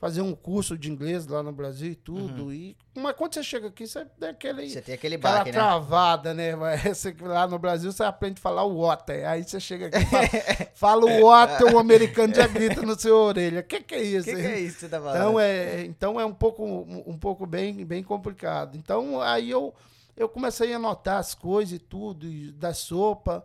fazer 0.00 0.22
um 0.22 0.34
curso 0.34 0.78
de 0.78 0.90
inglês 0.90 1.26
lá 1.26 1.42
no 1.42 1.52
Brasil 1.52 1.92
e 1.92 1.94
tudo. 1.94 2.44
Uhum. 2.44 2.52
E, 2.52 2.76
mas 2.96 3.14
quando 3.14 3.34
você 3.34 3.42
chega 3.42 3.68
aqui, 3.68 3.86
você 3.86 4.06
tem 4.18 4.30
aquele. 4.30 4.70
Você 4.70 4.80
tem 4.80 4.94
aquele 4.94 5.18
baque, 5.18 5.52
né? 5.52 5.58
travada, 5.58 6.32
né? 6.32 6.56
Você, 6.88 7.14
lá 7.20 7.46
no 7.46 7.58
Brasil, 7.58 7.92
você 7.92 8.02
aprende 8.02 8.38
a 8.38 8.42
falar 8.42 8.64
o 8.64 8.80
water. 8.80 9.28
Aí 9.28 9.44
você 9.44 9.60
chega 9.60 9.86
aqui 9.86 9.98
e 9.98 10.06
fala, 10.06 10.26
fala 10.74 11.04
o 11.04 11.26
water, 11.26 11.74
o 11.74 11.78
americano 11.78 12.34
já 12.34 12.46
grita 12.46 12.80
no 12.80 12.98
seu 12.98 13.14
orelha. 13.14 13.60
O 13.60 13.64
que, 13.64 13.80
que 13.80 13.94
é 13.94 14.02
isso? 14.02 14.30
O 14.30 14.34
que, 14.34 14.40
que, 14.40 14.46
é 14.46 14.58
isso 14.58 14.74
que 14.76 14.80
você 14.80 14.88
tá 14.88 14.98
falando? 14.98 15.16
Então 15.16 15.40
é, 15.40 15.84
então 15.84 16.20
é 16.20 16.24
um 16.24 16.32
pouco, 16.32 16.64
um, 16.64 17.04
um 17.06 17.18
pouco 17.18 17.46
bem, 17.46 17.84
bem 17.84 18.02
complicado. 18.02 18.76
Então 18.76 19.20
aí 19.20 19.50
eu 19.50 19.74
eu 20.16 20.28
comecei 20.28 20.72
a 20.72 20.76
anotar 20.76 21.18
as 21.18 21.34
coisas 21.34 21.74
e 21.74 21.78
tudo, 21.78 22.26
e 22.26 22.52
da 22.52 22.72
sopa. 22.72 23.44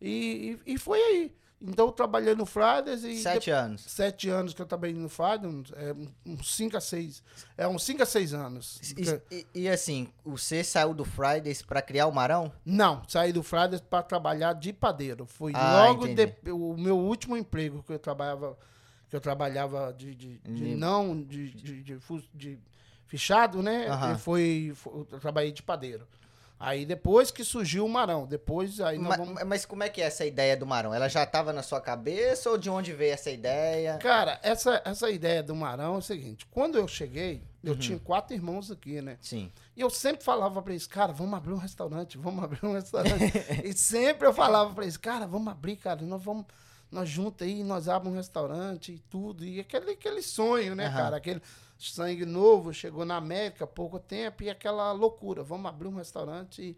E, 0.00 0.58
e, 0.66 0.74
e 0.74 0.78
foi 0.78 0.98
aí. 0.98 1.32
Então 1.60 1.86
eu 1.86 1.92
trabalhei 1.92 2.34
no 2.34 2.44
Fridays 2.44 3.04
e. 3.04 3.16
Sete 3.16 3.50
anos. 3.50 3.82
Sete 3.82 4.28
anos 4.28 4.52
que 4.52 4.60
eu 4.60 4.66
trabalhei 4.66 4.94
no 4.94 5.08
Fridays, 5.08 5.72
é, 5.74 5.94
uns 6.26 6.54
cinco 6.54 6.76
a 6.76 6.80
seis. 6.80 7.22
É 7.56 7.66
uns 7.66 7.82
cinco 7.82 8.02
a 8.02 8.06
seis 8.06 8.34
anos. 8.34 8.80
E, 8.96 9.36
e, 9.36 9.46
e 9.62 9.68
assim, 9.68 10.08
você 10.24 10.62
saiu 10.62 10.92
do 10.92 11.04
Fridays 11.04 11.62
para 11.62 11.80
criar 11.80 12.06
o 12.06 12.12
Marão? 12.12 12.52
Não, 12.64 13.02
saí 13.08 13.32
do 13.32 13.42
Fridays 13.42 13.80
para 13.80 14.02
trabalhar 14.02 14.52
de 14.52 14.72
padeiro. 14.72 15.26
Foi 15.26 15.52
ah, 15.54 15.86
logo 15.86 16.06
de, 16.06 16.34
o 16.50 16.76
meu 16.76 16.98
último 16.98 17.36
emprego 17.36 17.82
que 17.82 17.92
eu 17.92 17.98
trabalhava, 17.98 18.58
que 19.08 19.16
eu 19.16 19.20
trabalhava 19.20 19.94
de, 19.96 20.14
de, 20.14 20.38
de 20.38 20.74
não 20.74 21.22
de, 21.22 21.50
de, 21.50 21.82
de, 21.82 21.98
de, 22.34 22.58
fichado, 23.06 23.62
né? 23.62 23.86
Uhum. 23.90 24.18
Foi, 24.18 24.72
foi, 24.74 25.06
eu 25.12 25.20
trabalhei 25.20 25.52
de 25.52 25.62
padeiro. 25.62 26.06
Aí 26.58 26.86
depois 26.86 27.30
que 27.30 27.44
surgiu 27.44 27.84
o 27.84 27.88
Marão, 27.88 28.26
depois 28.26 28.80
aí 28.80 28.98
mas, 28.98 29.16
vamos... 29.16 29.42
mas, 29.44 29.66
como 29.66 29.82
é 29.82 29.88
que 29.88 30.00
é 30.00 30.04
essa 30.04 30.24
ideia 30.24 30.56
do 30.56 30.64
Marão? 30.64 30.94
Ela 30.94 31.08
já 31.08 31.24
estava 31.24 31.52
na 31.52 31.62
sua 31.62 31.80
cabeça 31.80 32.48
ou 32.48 32.56
de 32.56 32.70
onde 32.70 32.92
veio 32.92 33.12
essa 33.12 33.30
ideia? 33.30 33.98
Cara, 33.98 34.38
essa, 34.42 34.80
essa 34.84 35.10
ideia 35.10 35.42
do 35.42 35.54
Marão 35.54 35.96
é 35.96 35.98
o 35.98 36.02
seguinte, 36.02 36.46
quando 36.50 36.78
eu 36.78 36.86
cheguei, 36.86 37.42
eu 37.62 37.72
uhum. 37.72 37.78
tinha 37.78 37.98
quatro 37.98 38.34
irmãos 38.34 38.70
aqui, 38.70 39.02
né? 39.02 39.18
Sim. 39.20 39.50
E 39.76 39.80
eu 39.80 39.90
sempre 39.90 40.24
falava 40.24 40.62
para 40.62 40.72
eles, 40.72 40.86
cara, 40.86 41.12
vamos 41.12 41.34
abrir 41.34 41.52
um 41.52 41.58
restaurante, 41.58 42.16
vamos 42.16 42.44
abrir 42.44 42.64
um 42.64 42.72
restaurante. 42.72 43.32
e 43.64 43.72
sempre 43.72 44.28
eu 44.28 44.32
falava 44.32 44.72
para 44.72 44.84
eles, 44.84 44.96
cara, 44.96 45.26
vamos 45.26 45.48
abrir, 45.48 45.76
cara, 45.76 46.02
nós 46.02 46.22
vamos 46.22 46.46
nós 46.90 47.08
juntos 47.08 47.44
aí, 47.46 47.64
nós 47.64 47.88
abrimos 47.88 48.14
um 48.14 48.16
restaurante 48.18 48.92
e 48.92 48.98
tudo. 49.10 49.44
E 49.44 49.58
aquele, 49.58 49.90
aquele 49.90 50.22
sonho, 50.22 50.76
né, 50.76 50.86
uhum. 50.86 50.94
cara? 50.94 51.16
Aquele 51.16 51.42
sangue 51.92 52.24
novo, 52.24 52.72
chegou 52.72 53.04
na 53.04 53.16
América 53.16 53.64
há 53.64 53.66
pouco 53.66 53.98
tempo 53.98 54.42
e 54.42 54.50
aquela 54.50 54.92
loucura, 54.92 55.42
vamos 55.42 55.66
abrir 55.66 55.88
um 55.88 55.96
restaurante 55.96 56.62
e, 56.62 56.76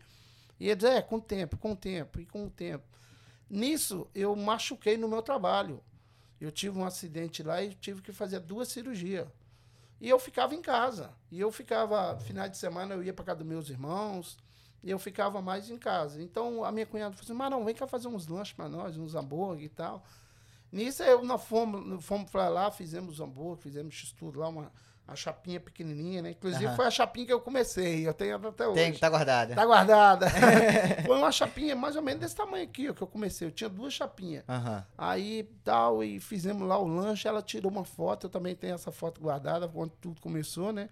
e 0.58 0.68
eles, 0.68 0.84
é, 0.84 1.02
com 1.02 1.16
o 1.16 1.20
tempo, 1.20 1.56
com 1.56 1.72
o 1.72 1.76
tempo, 1.76 2.20
e 2.20 2.26
com 2.26 2.46
o 2.46 2.50
tempo. 2.50 2.84
Nisso, 3.48 4.08
eu 4.14 4.34
machuquei 4.34 4.96
no 4.96 5.08
meu 5.08 5.22
trabalho. 5.22 5.82
Eu 6.40 6.50
tive 6.50 6.78
um 6.78 6.84
acidente 6.84 7.42
lá 7.42 7.62
e 7.62 7.74
tive 7.74 8.02
que 8.02 8.12
fazer 8.12 8.40
duas 8.40 8.68
cirurgias. 8.68 9.26
E 10.00 10.08
eu 10.08 10.18
ficava 10.18 10.54
em 10.54 10.60
casa. 10.60 11.10
E 11.30 11.40
eu 11.40 11.50
ficava, 11.50 12.18
final 12.18 12.48
de 12.48 12.56
semana, 12.56 12.94
eu 12.94 13.02
ia 13.02 13.12
para 13.12 13.24
casa 13.24 13.38
dos 13.38 13.46
meus 13.46 13.70
irmãos, 13.70 14.36
e 14.82 14.90
eu 14.90 14.98
ficava 14.98 15.40
mais 15.40 15.70
em 15.70 15.78
casa. 15.78 16.22
Então, 16.22 16.64
a 16.64 16.70
minha 16.70 16.86
cunhada 16.86 17.14
falou 17.14 17.24
assim, 17.24 17.32
Marão, 17.32 17.64
vem 17.64 17.74
cá 17.74 17.86
fazer 17.86 18.08
uns 18.08 18.26
lanches 18.26 18.54
para 18.54 18.68
nós, 18.68 18.96
uns 18.96 19.14
hambúrguer 19.14 19.64
e 19.64 19.68
tal. 19.68 20.04
Nisso, 20.70 21.02
eu, 21.02 21.24
nós 21.24 21.42
fomos, 21.44 22.04
fomos 22.04 22.30
para 22.30 22.48
lá, 22.48 22.70
fizemos 22.70 23.20
hambúrguer, 23.20 23.62
fizemos 23.62 24.12
tudo 24.12 24.40
lá, 24.40 24.48
uma, 24.48 24.72
a 25.08 25.14
chapinha 25.14 25.60
pequenininha, 25.60 26.20
né? 26.20 26.30
Inclusive 26.30 26.66
uhum. 26.66 26.74
foi 26.74 26.86
a 26.86 26.90
chapinha 26.90 27.26
que 27.26 27.32
eu 27.32 27.40
comecei, 27.40 28.06
eu 28.06 28.12
tenho 28.12 28.34
até 28.48 28.66
hoje. 28.66 28.74
Tem, 28.74 28.92
tá 28.92 29.08
guardada. 29.08 29.54
Tá 29.54 29.64
guardada. 29.64 30.26
foi 31.06 31.16
uma 31.16 31.30
chapinha 31.30 31.76
mais 31.76 31.94
ou 31.94 32.02
menos 32.02 32.20
desse 32.20 32.34
tamanho 32.34 32.64
aqui, 32.64 32.88
ó, 32.88 32.92
que 32.92 33.02
eu 33.02 33.06
comecei. 33.06 33.46
Eu 33.46 33.52
tinha 33.52 33.70
duas 33.70 33.92
chapinhas. 33.92 34.44
Uhum. 34.48 34.82
Aí 34.98 35.44
tal, 35.62 36.02
e 36.02 36.18
fizemos 36.18 36.66
lá 36.66 36.76
o 36.76 36.86
lanche, 36.88 37.28
ela 37.28 37.40
tirou 37.40 37.70
uma 37.70 37.84
foto, 37.84 38.26
eu 38.26 38.30
também 38.30 38.56
tenho 38.56 38.74
essa 38.74 38.90
foto 38.90 39.20
guardada, 39.20 39.68
quando 39.68 39.90
tudo 40.00 40.20
começou, 40.20 40.72
né? 40.72 40.88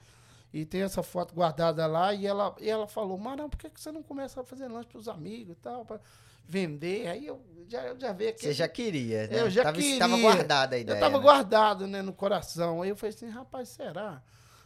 E 0.53 0.65
tem 0.65 0.83
essa 0.83 1.03
foto 1.03 1.35
guardada 1.35 1.85
lá, 1.85 2.15
e 2.15 2.25
ela, 2.25 2.55
e 2.61 2.71
ela 2.71 2.87
falou, 2.87 3.19
Marão, 3.19 3.51
por 3.51 3.59
que, 3.59 3.69
que 3.69 3.81
você 3.81 3.91
não 3.91 4.05
começa 4.05 4.41
a 4.41 4.45
fazer 4.45 4.69
lanche 4.69 4.89
pros 4.89 5.09
amigos 5.09 5.57
e 5.57 5.57
tal? 5.57 5.85
Pra 5.85 5.99
vender? 6.47 7.09
Aí 7.09 7.27
eu 7.27 7.41
já, 7.69 7.95
já 7.99 8.13
veio 8.13 8.31
aqui. 8.31 8.43
Você 8.43 8.53
já 8.53 8.69
queria, 8.69 9.27
né? 9.27 9.41
Eu 9.41 9.51
já 9.51 9.65
tava, 9.65 9.79
queria. 9.79 9.99
Tava 9.99 10.19
guardada 10.19 10.77
a 10.77 10.79
ideia. 10.79 10.97
Eu 10.97 11.01
tava 11.01 11.17
né? 11.17 11.23
guardado, 11.23 11.87
né, 11.87 12.03
no 12.03 12.13
coração. 12.13 12.83
Aí 12.83 12.91
eu 12.91 12.97
falei 12.97 13.15
assim, 13.15 13.29
rapaz, 13.29 13.71
será? 13.71 14.23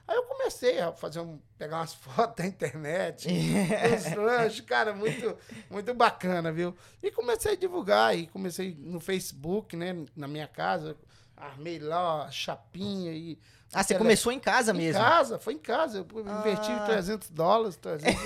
Aí 0.06 0.16
eu 0.16 0.22
comecei 0.22 0.80
a 0.80 0.90
fazer 0.90 1.20
um, 1.20 1.38
pegar 1.58 1.76
umas 1.76 1.92
fotos 1.94 2.36
da 2.36 2.46
internet, 2.46 3.28
uns 3.28 4.16
lanches, 4.16 4.60
cara, 4.62 4.94
muito, 4.94 5.36
muito 5.70 5.92
bacana, 5.92 6.50
viu? 6.50 6.74
E 7.02 7.10
comecei 7.10 7.52
a 7.52 7.56
divulgar, 7.56 8.16
e 8.16 8.26
comecei 8.26 8.74
no 8.78 9.00
Facebook, 9.00 9.76
né, 9.76 10.04
na 10.16 10.26
minha 10.26 10.48
casa, 10.48 10.96
armei 11.36 11.78
lá 11.78 12.24
a 12.24 12.30
chapinha 12.30 13.12
e... 13.12 13.38
Ah, 13.70 13.82
você 13.82 13.98
começou 13.98 14.32
em 14.32 14.40
casa 14.40 14.72
mesmo? 14.72 14.98
Em 14.98 15.04
casa, 15.04 15.38
foi 15.38 15.52
em 15.52 15.58
casa. 15.58 15.98
Eu 15.98 16.20
investi 16.20 16.72
ah. 16.72 16.86
300 16.86 17.28
dólares, 17.28 17.76
300, 17.76 18.18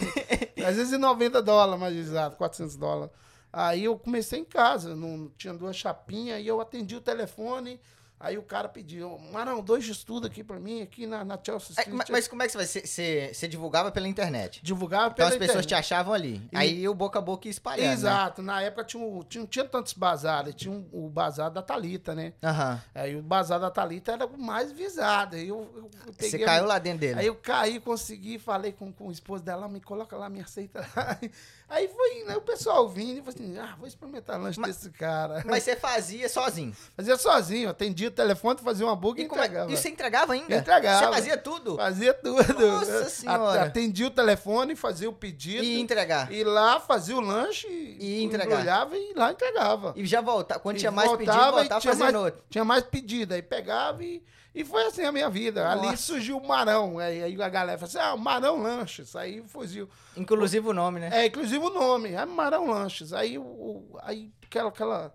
390 0.55 1.43
dólares, 1.43 1.81
mais 1.81 1.97
exato, 1.97 2.37
400 2.37 2.77
dólares. 2.77 3.13
Aí 3.53 3.85
eu 3.85 3.99
comecei 3.99 4.41
em 4.41 4.45
casa, 4.45 4.97
não 4.97 5.31
tinha 5.37 5.53
duas 5.53 5.77
chapinhas, 5.77 6.41
e 6.41 6.47
eu 6.47 6.61
atendi 6.61 6.97
o 6.97 7.01
telefone, 7.01 7.79
Aí 8.23 8.39
o 8.39 8.43
cara 8.43 8.69
pediu, 8.69 9.19
Marão, 9.33 9.61
dois 9.61 9.85
de 9.85 9.91
estudo 9.91 10.29
aqui 10.29 10.45
pra 10.45 10.61
mim, 10.61 10.81
aqui 10.81 11.09
na, 11.09 11.25
na 11.25 11.37
Chelsea 11.45 11.71
Street. 11.71 11.89
É, 11.89 12.13
mas, 12.13 12.29
como 12.29 12.41
é 12.41 12.47
que 12.47 12.53
você 12.53 12.81
vai? 12.81 12.87
Você, 13.35 13.49
divulgava 13.49 13.91
pela 13.91 14.07
internet? 14.07 14.61
Divulgava 14.63 15.07
então 15.07 15.15
pela 15.17 15.29
internet. 15.31 15.51
Então 15.51 15.59
as 15.59 15.65
pessoas 15.65 15.67
te 15.67 15.75
achavam 15.75 16.15
ali. 16.15 16.41
E... 16.53 16.57
Aí 16.57 16.89
o 16.89 16.95
boca 16.95 17.19
a 17.19 17.23
boca 17.23 17.49
ia 17.49 17.51
espalhando. 17.51 17.89
Né? 17.89 17.93
Exato. 17.95 18.41
Né? 18.41 18.53
Na 18.53 18.63
época 18.63 18.85
tinha, 18.85 19.03
um, 19.03 19.25
tinha, 19.25 19.45
tinha 19.45 19.65
tantos 19.65 19.93
bazares, 19.95 20.55
tinha 20.55 20.73
um, 20.73 20.89
o 20.93 21.11
bazar 21.11 21.51
da 21.51 21.63
Talita, 21.63 22.15
né? 22.15 22.33
Aham. 22.45 22.81
Aí 22.95 23.17
o 23.17 23.23
bazar 23.23 23.59
da 23.59 23.73
Talita 23.73 24.13
era 24.13 24.25
o 24.25 24.41
mais 24.41 24.71
visado. 24.71 25.35
Aí 25.35 25.49
eu, 25.49 25.69
eu, 25.75 25.91
eu 26.07 26.13
Você 26.17 26.39
caiu 26.39 26.65
lá 26.65 26.79
dentro 26.79 27.01
dele. 27.01 27.19
Aí 27.19 27.27
eu 27.27 27.35
caí, 27.35 27.81
consegui, 27.81 28.39
falei 28.39 28.71
com, 28.71 28.93
com 28.93 29.09
o 29.09 29.11
esposo 29.11 29.43
dela, 29.43 29.67
me 29.69 29.81
coloca 29.81 30.17
lá, 30.17 30.29
me 30.29 30.41
aceita 30.41 30.89
lá. 30.95 31.19
Aí 31.69 31.89
foi, 31.89 32.25
né, 32.25 32.37
o 32.37 32.41
pessoal 32.41 32.89
vindo 32.89 33.19
e 33.19 33.23
falou 33.23 33.35
assim: 33.35 33.59
ah, 33.59 33.75
vou 33.79 33.89
experimentar 33.89 34.39
lanche 34.41 34.61
mas, 34.61 34.77
desse 34.77 34.91
cara. 34.91 35.43
Mas 35.47 35.63
você 35.63 35.75
fazia 35.75 36.29
sozinho? 36.29 36.75
Fazia 36.97 37.17
sozinho, 37.17 37.71
atendia 37.71 38.09
o 38.09 38.11
telefone, 38.11 38.59
fazia 38.61 38.87
um 38.87 38.91
hambúrguer 38.91 39.25
e, 39.25 39.29
e 39.29 39.31
é 39.31 39.33
entregava. 39.33 39.73
E 39.73 39.77
você 39.77 39.89
entregava 39.89 40.33
ainda? 40.35 40.55
Entregava. 40.55 41.07
Você 41.07 41.13
fazia 41.13 41.39
tudo? 41.39 41.77
Fazia 41.77 42.13
tudo. 42.13 42.67
Nossa 42.67 43.09
senhora. 43.11 43.63
Atendia 43.63 44.07
o 44.07 44.11
telefone, 44.11 44.77
fazia 44.77 45.09
o 45.09 45.13
pedido. 45.13 45.65
E 45.65 45.81
entregar. 45.81 46.31
E 46.31 46.45
lá 46.45 46.79
fazia 46.79 47.17
o 47.17 47.21
lanche. 47.21 47.67
E 47.69 48.23
entregar. 48.23 48.61
Olhava 48.61 48.97
e 48.97 49.15
lá 49.15 49.33
entregava. 49.33 49.95
E 49.97 50.05
já 50.05 50.21
voltava. 50.21 50.61
Quando 50.61 50.77
e 50.77 50.81
tinha 50.81 50.93
mais 50.93 51.09
voltava, 51.09 51.39
pedido, 51.39 51.53
voltava 51.53 51.81
fazendo 51.81 52.03
mais, 52.03 52.15
outro. 52.15 52.45
Tinha 52.51 52.65
mais 52.65 52.85
pedido. 52.85 53.33
Aí 53.33 53.43
pegava 53.43 54.05
e 54.05 54.23
e 54.55 54.65
foi 54.65 54.85
assim 54.85 55.03
a 55.03 55.13
minha 55.13 55.31
vida. 55.31 55.65
Nossa. 55.65 55.89
Ali 55.89 55.97
surgiu 55.97 56.37
o 56.37 56.47
Marão. 56.47 56.99
Aí, 56.99 57.23
aí 57.23 57.43
a 57.43 57.49
galera 57.49 57.79
falou 57.79 57.89
assim: 57.89 57.99
ah, 57.99 58.17
Marão 58.17 58.63
Lanches. 58.63 59.17
Aí 59.17 59.43
fugiu. 59.47 59.89
Inclusive 60.17 60.69
o 60.69 60.73
nome, 60.75 61.01
né? 61.01 61.11
É, 61.13 61.27
inclusive 61.27 61.65
o 61.65 61.71
nome. 61.71 62.13
É 62.13 62.25
Marão 62.27 62.71
Lanches. 62.71 63.13
Aí, 63.13 63.39
o, 63.39 63.99
aí 64.03 64.31
aquela, 64.45 64.69
aquela, 64.69 65.15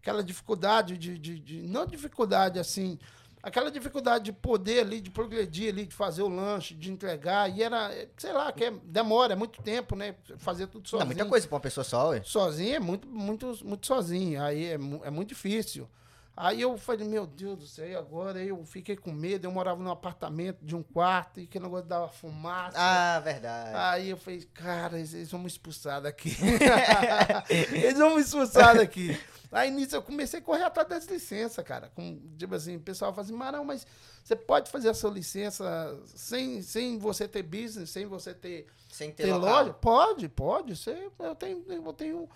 aquela 0.00 0.22
dificuldade 0.22 0.96
de, 0.96 1.18
de, 1.18 1.38
de. 1.40 1.62
Não 1.62 1.84
dificuldade 1.84 2.58
assim. 2.58 2.98
Aquela 3.42 3.70
dificuldade 3.70 4.24
de 4.24 4.32
poder 4.32 4.80
ali, 4.80 5.00
de 5.00 5.08
progredir 5.08 5.72
ali, 5.72 5.86
de 5.86 5.94
fazer 5.94 6.22
o 6.22 6.28
lanche, 6.28 6.74
de 6.74 6.90
entregar. 6.90 7.48
E 7.48 7.62
era, 7.62 7.92
sei 8.16 8.32
lá, 8.32 8.50
que 8.50 8.64
é, 8.64 8.72
demora, 8.82 9.34
é 9.34 9.36
muito 9.36 9.62
tempo, 9.62 9.94
né? 9.94 10.16
Fazer 10.38 10.66
tudo 10.66 10.88
sozinho. 10.88 11.08
Não, 11.08 11.14
muita 11.14 11.24
coisa 11.26 11.46
para 11.46 11.54
uma 11.54 11.60
pessoa 11.60 11.84
só, 11.84 12.08
ué. 12.08 12.22
Sozinho 12.24 12.74
é 12.74 12.80
muito, 12.80 13.06
muito, 13.06 13.56
muito 13.64 13.86
sozinho. 13.86 14.42
Aí 14.42 14.64
é, 14.64 14.72
é 14.72 15.10
muito 15.10 15.28
difícil. 15.28 15.88
Aí 16.36 16.60
eu 16.60 16.76
falei, 16.76 17.08
meu 17.08 17.26
Deus 17.26 17.58
do 17.58 17.66
céu, 17.66 17.88
e 17.88 17.96
agora? 17.96 18.38
Aí 18.38 18.48
eu 18.48 18.62
fiquei 18.66 18.94
com 18.94 19.10
medo, 19.10 19.46
eu 19.46 19.50
morava 19.50 19.82
num 19.82 19.90
apartamento 19.90 20.62
de 20.62 20.76
um 20.76 20.82
quarto 20.82 21.40
e 21.40 21.46
que 21.46 21.58
negócio 21.58 21.86
dava 21.86 22.08
fumaça. 22.08 22.76
Ah, 22.78 23.18
verdade. 23.20 23.70
Aí 23.74 24.10
eu 24.10 24.18
falei, 24.18 24.42
cara, 24.52 24.98
eles 24.98 25.30
vão 25.30 25.40
me 25.40 25.46
expulsar 25.46 26.02
daqui. 26.02 26.36
eles 27.48 27.96
vão 27.96 28.16
me 28.16 28.20
expulsar 28.20 28.76
daqui. 28.76 29.18
Aí 29.50 29.70
nisso 29.70 29.96
eu 29.96 30.02
comecei 30.02 30.40
a 30.40 30.42
correr 30.42 30.64
atrás 30.64 30.86
das 30.86 31.06
licenças, 31.06 31.64
cara. 31.64 31.90
Com, 31.94 32.20
tipo 32.36 32.54
assim, 32.54 32.76
o 32.76 32.80
pessoal 32.80 33.14
fala 33.14 33.24
assim, 33.24 33.34
Marão, 33.34 33.64
mas 33.64 33.86
você 34.22 34.36
pode 34.36 34.70
fazer 34.70 34.90
a 34.90 34.94
sua 34.94 35.10
licença 35.10 35.98
sem, 36.04 36.60
sem 36.60 36.98
você 36.98 37.26
ter 37.26 37.44
business, 37.44 37.88
sem 37.88 38.04
você 38.04 38.34
ter, 38.34 38.66
sem 38.90 39.10
ter, 39.10 39.22
ter 39.22 39.34
loja? 39.34 39.72
Pode, 39.72 40.28
pode. 40.28 40.76
Você, 40.76 41.08
eu 41.18 41.34
tenho, 41.34 41.64
eu 41.66 41.92
tenho 41.94 42.28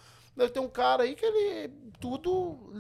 tem 0.49 0.63
um 0.63 0.69
cara 0.69 1.03
aí 1.03 1.15
que 1.15 1.25
ele 1.25 1.71
tudo 2.01 2.73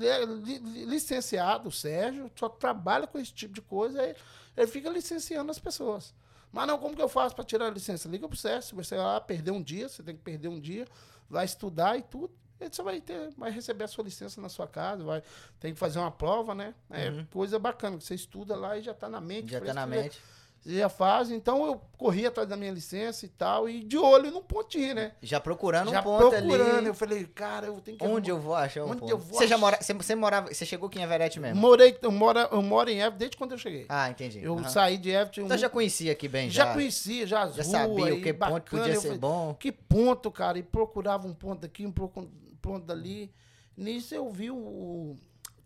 licenciado, 0.86 1.68
o 1.68 1.72
Sérgio, 1.72 2.30
só 2.34 2.48
trabalha 2.48 3.06
com 3.06 3.18
esse 3.18 3.32
tipo 3.32 3.52
de 3.52 3.60
coisa, 3.60 4.00
aí 4.00 4.14
ele 4.56 4.66
fica 4.66 4.88
licenciando 4.88 5.50
as 5.50 5.58
pessoas. 5.58 6.14
Mas 6.50 6.66
não, 6.66 6.78
como 6.78 6.96
que 6.96 7.02
eu 7.02 7.08
faço 7.08 7.34
para 7.34 7.44
tirar 7.44 7.66
a 7.66 7.70
licença? 7.70 8.08
Liga 8.08 8.26
pro 8.26 8.36
Sérgio, 8.36 8.74
você 8.74 8.96
vai 8.96 9.04
lá 9.04 9.20
perder 9.20 9.50
um 9.50 9.62
dia, 9.62 9.88
você 9.88 10.02
tem 10.02 10.16
que 10.16 10.22
perder 10.22 10.48
um 10.48 10.58
dia, 10.58 10.86
vai 11.28 11.44
estudar 11.44 11.98
e 11.98 12.02
tudo. 12.02 12.32
E 12.58 12.68
você 12.68 12.82
vai 12.82 13.00
ter, 13.00 13.30
vai 13.36 13.50
receber 13.50 13.84
a 13.84 13.88
sua 13.88 14.04
licença 14.04 14.40
na 14.40 14.48
sua 14.48 14.66
casa, 14.66 15.04
vai 15.04 15.22
tem 15.58 15.72
que 15.72 15.78
fazer 15.78 15.98
uma 15.98 16.10
prova, 16.10 16.54
né? 16.54 16.74
É 16.90 17.10
uhum. 17.10 17.26
coisa 17.26 17.58
bacana, 17.58 18.00
você 18.00 18.14
estuda 18.14 18.56
lá 18.56 18.76
e 18.76 18.82
já 18.82 18.92
está 18.92 19.08
na 19.08 19.20
mente. 19.20 19.52
Já 19.52 19.58
está 19.58 19.74
na 19.74 19.86
mente 19.86 20.20
já 20.64 20.88
faz. 20.88 21.30
Então 21.30 21.66
eu 21.66 21.80
corri 21.96 22.26
atrás 22.26 22.48
da 22.48 22.56
minha 22.56 22.70
licença 22.70 23.24
e 23.24 23.28
tal, 23.28 23.68
e 23.68 23.82
de 23.82 23.96
olho 23.96 24.30
num 24.30 24.42
pontinho, 24.42 24.94
né? 24.94 25.12
Já 25.22 25.40
procurando 25.40 25.90
já 25.90 26.00
um 26.00 26.02
ponto 26.02 26.30
procurando. 26.30 26.78
ali. 26.78 26.86
Eu 26.86 26.94
falei, 26.94 27.24
cara, 27.24 27.66
eu 27.66 27.80
tenho 27.80 27.98
que. 27.98 28.04
Onde 28.04 28.30
eu 28.30 28.38
vou 28.38 28.54
achar 28.54 28.84
um 28.84 28.90
Onde 28.90 29.00
ponto? 29.00 29.10
Eu 29.10 29.18
vou 29.18 29.38
você 29.38 29.46
já 29.46 29.56
mora, 29.56 29.78
você, 29.80 29.94
você, 29.94 30.14
morava, 30.14 30.52
você 30.52 30.64
chegou 30.66 30.88
aqui 30.88 30.98
em 30.98 31.02
Everett 31.02 31.38
mesmo? 31.40 31.60
Morei, 31.60 31.96
eu 32.02 32.10
moro, 32.10 32.38
eu 32.38 32.62
moro 32.62 32.90
em 32.90 32.98
Everett 32.98 33.18
desde 33.18 33.36
quando 33.36 33.52
eu 33.52 33.58
cheguei. 33.58 33.86
Ah, 33.88 34.10
entendi. 34.10 34.42
Eu 34.42 34.54
uhum. 34.54 34.68
saí 34.68 34.98
de 34.98 35.10
Everett. 35.10 35.40
Então 35.40 35.56
um... 35.56 35.60
já 35.60 35.68
conhecia 35.68 36.12
aqui 36.12 36.28
bem, 36.28 36.50
já? 36.50 36.66
Já 36.66 36.72
conhecia, 36.72 37.26
já 37.26 37.48
Já 37.48 37.64
sabia 37.64 38.14
o 38.14 38.20
que 38.20 38.32
bacana, 38.32 38.60
ponto 38.60 38.70
podia 38.70 38.94
ser 38.94 39.02
falei, 39.02 39.18
bom. 39.18 39.54
Que 39.54 39.72
ponto, 39.72 40.30
cara? 40.30 40.58
E 40.58 40.62
procurava 40.62 41.26
um 41.26 41.34
ponto 41.34 41.64
aqui, 41.64 41.86
um 41.86 41.92
ponto 41.92 42.86
dali. 42.86 43.32
Nisso 43.76 44.14
eu 44.14 44.30
vi 44.30 44.50
o 44.50 45.16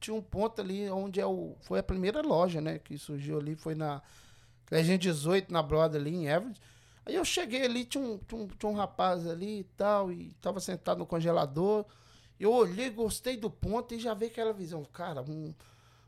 tinha 0.05 0.15
um 0.15 0.21
ponto 0.21 0.61
ali 0.61 0.89
onde 0.91 1.19
é 1.19 1.27
o 1.27 1.57
foi 1.63 1.79
a 1.79 1.83
primeira 1.83 2.21
loja, 2.21 2.61
né, 2.61 2.79
que 2.79 2.99
surgiu 2.99 3.39
ali, 3.39 3.57
foi 3.57 3.75
na 3.75 4.03
318 4.83 5.53
na 5.53 5.63
Broad 5.63 5.97
ali 5.97 6.15
em 6.15 6.27
Everett. 6.27 6.61
Aí 7.07 7.15
eu 7.15 7.25
cheguei 7.25 7.65
ali, 7.65 7.85
tinha 7.85 8.03
um, 8.03 8.19
tinha 8.19 8.41
um, 8.41 8.49
tinha 8.49 8.71
um 8.73 8.75
rapaz 8.75 9.27
ali 9.27 9.61
e 9.61 9.65
tal, 9.77 10.11
e 10.11 10.33
tava 10.41 10.59
sentado 10.59 10.99
no 10.99 11.07
congelador. 11.07 11.85
Eu 12.41 12.53
olhei, 12.53 12.91
gostei 12.91 13.37
do 13.37 13.49
ponto 13.51 13.95
e 13.95 13.99
já 14.01 14.15
vi 14.15 14.27
aquela 14.27 14.53
visão. 14.53 14.85
Cara, 14.93 15.23
um, 15.23 15.55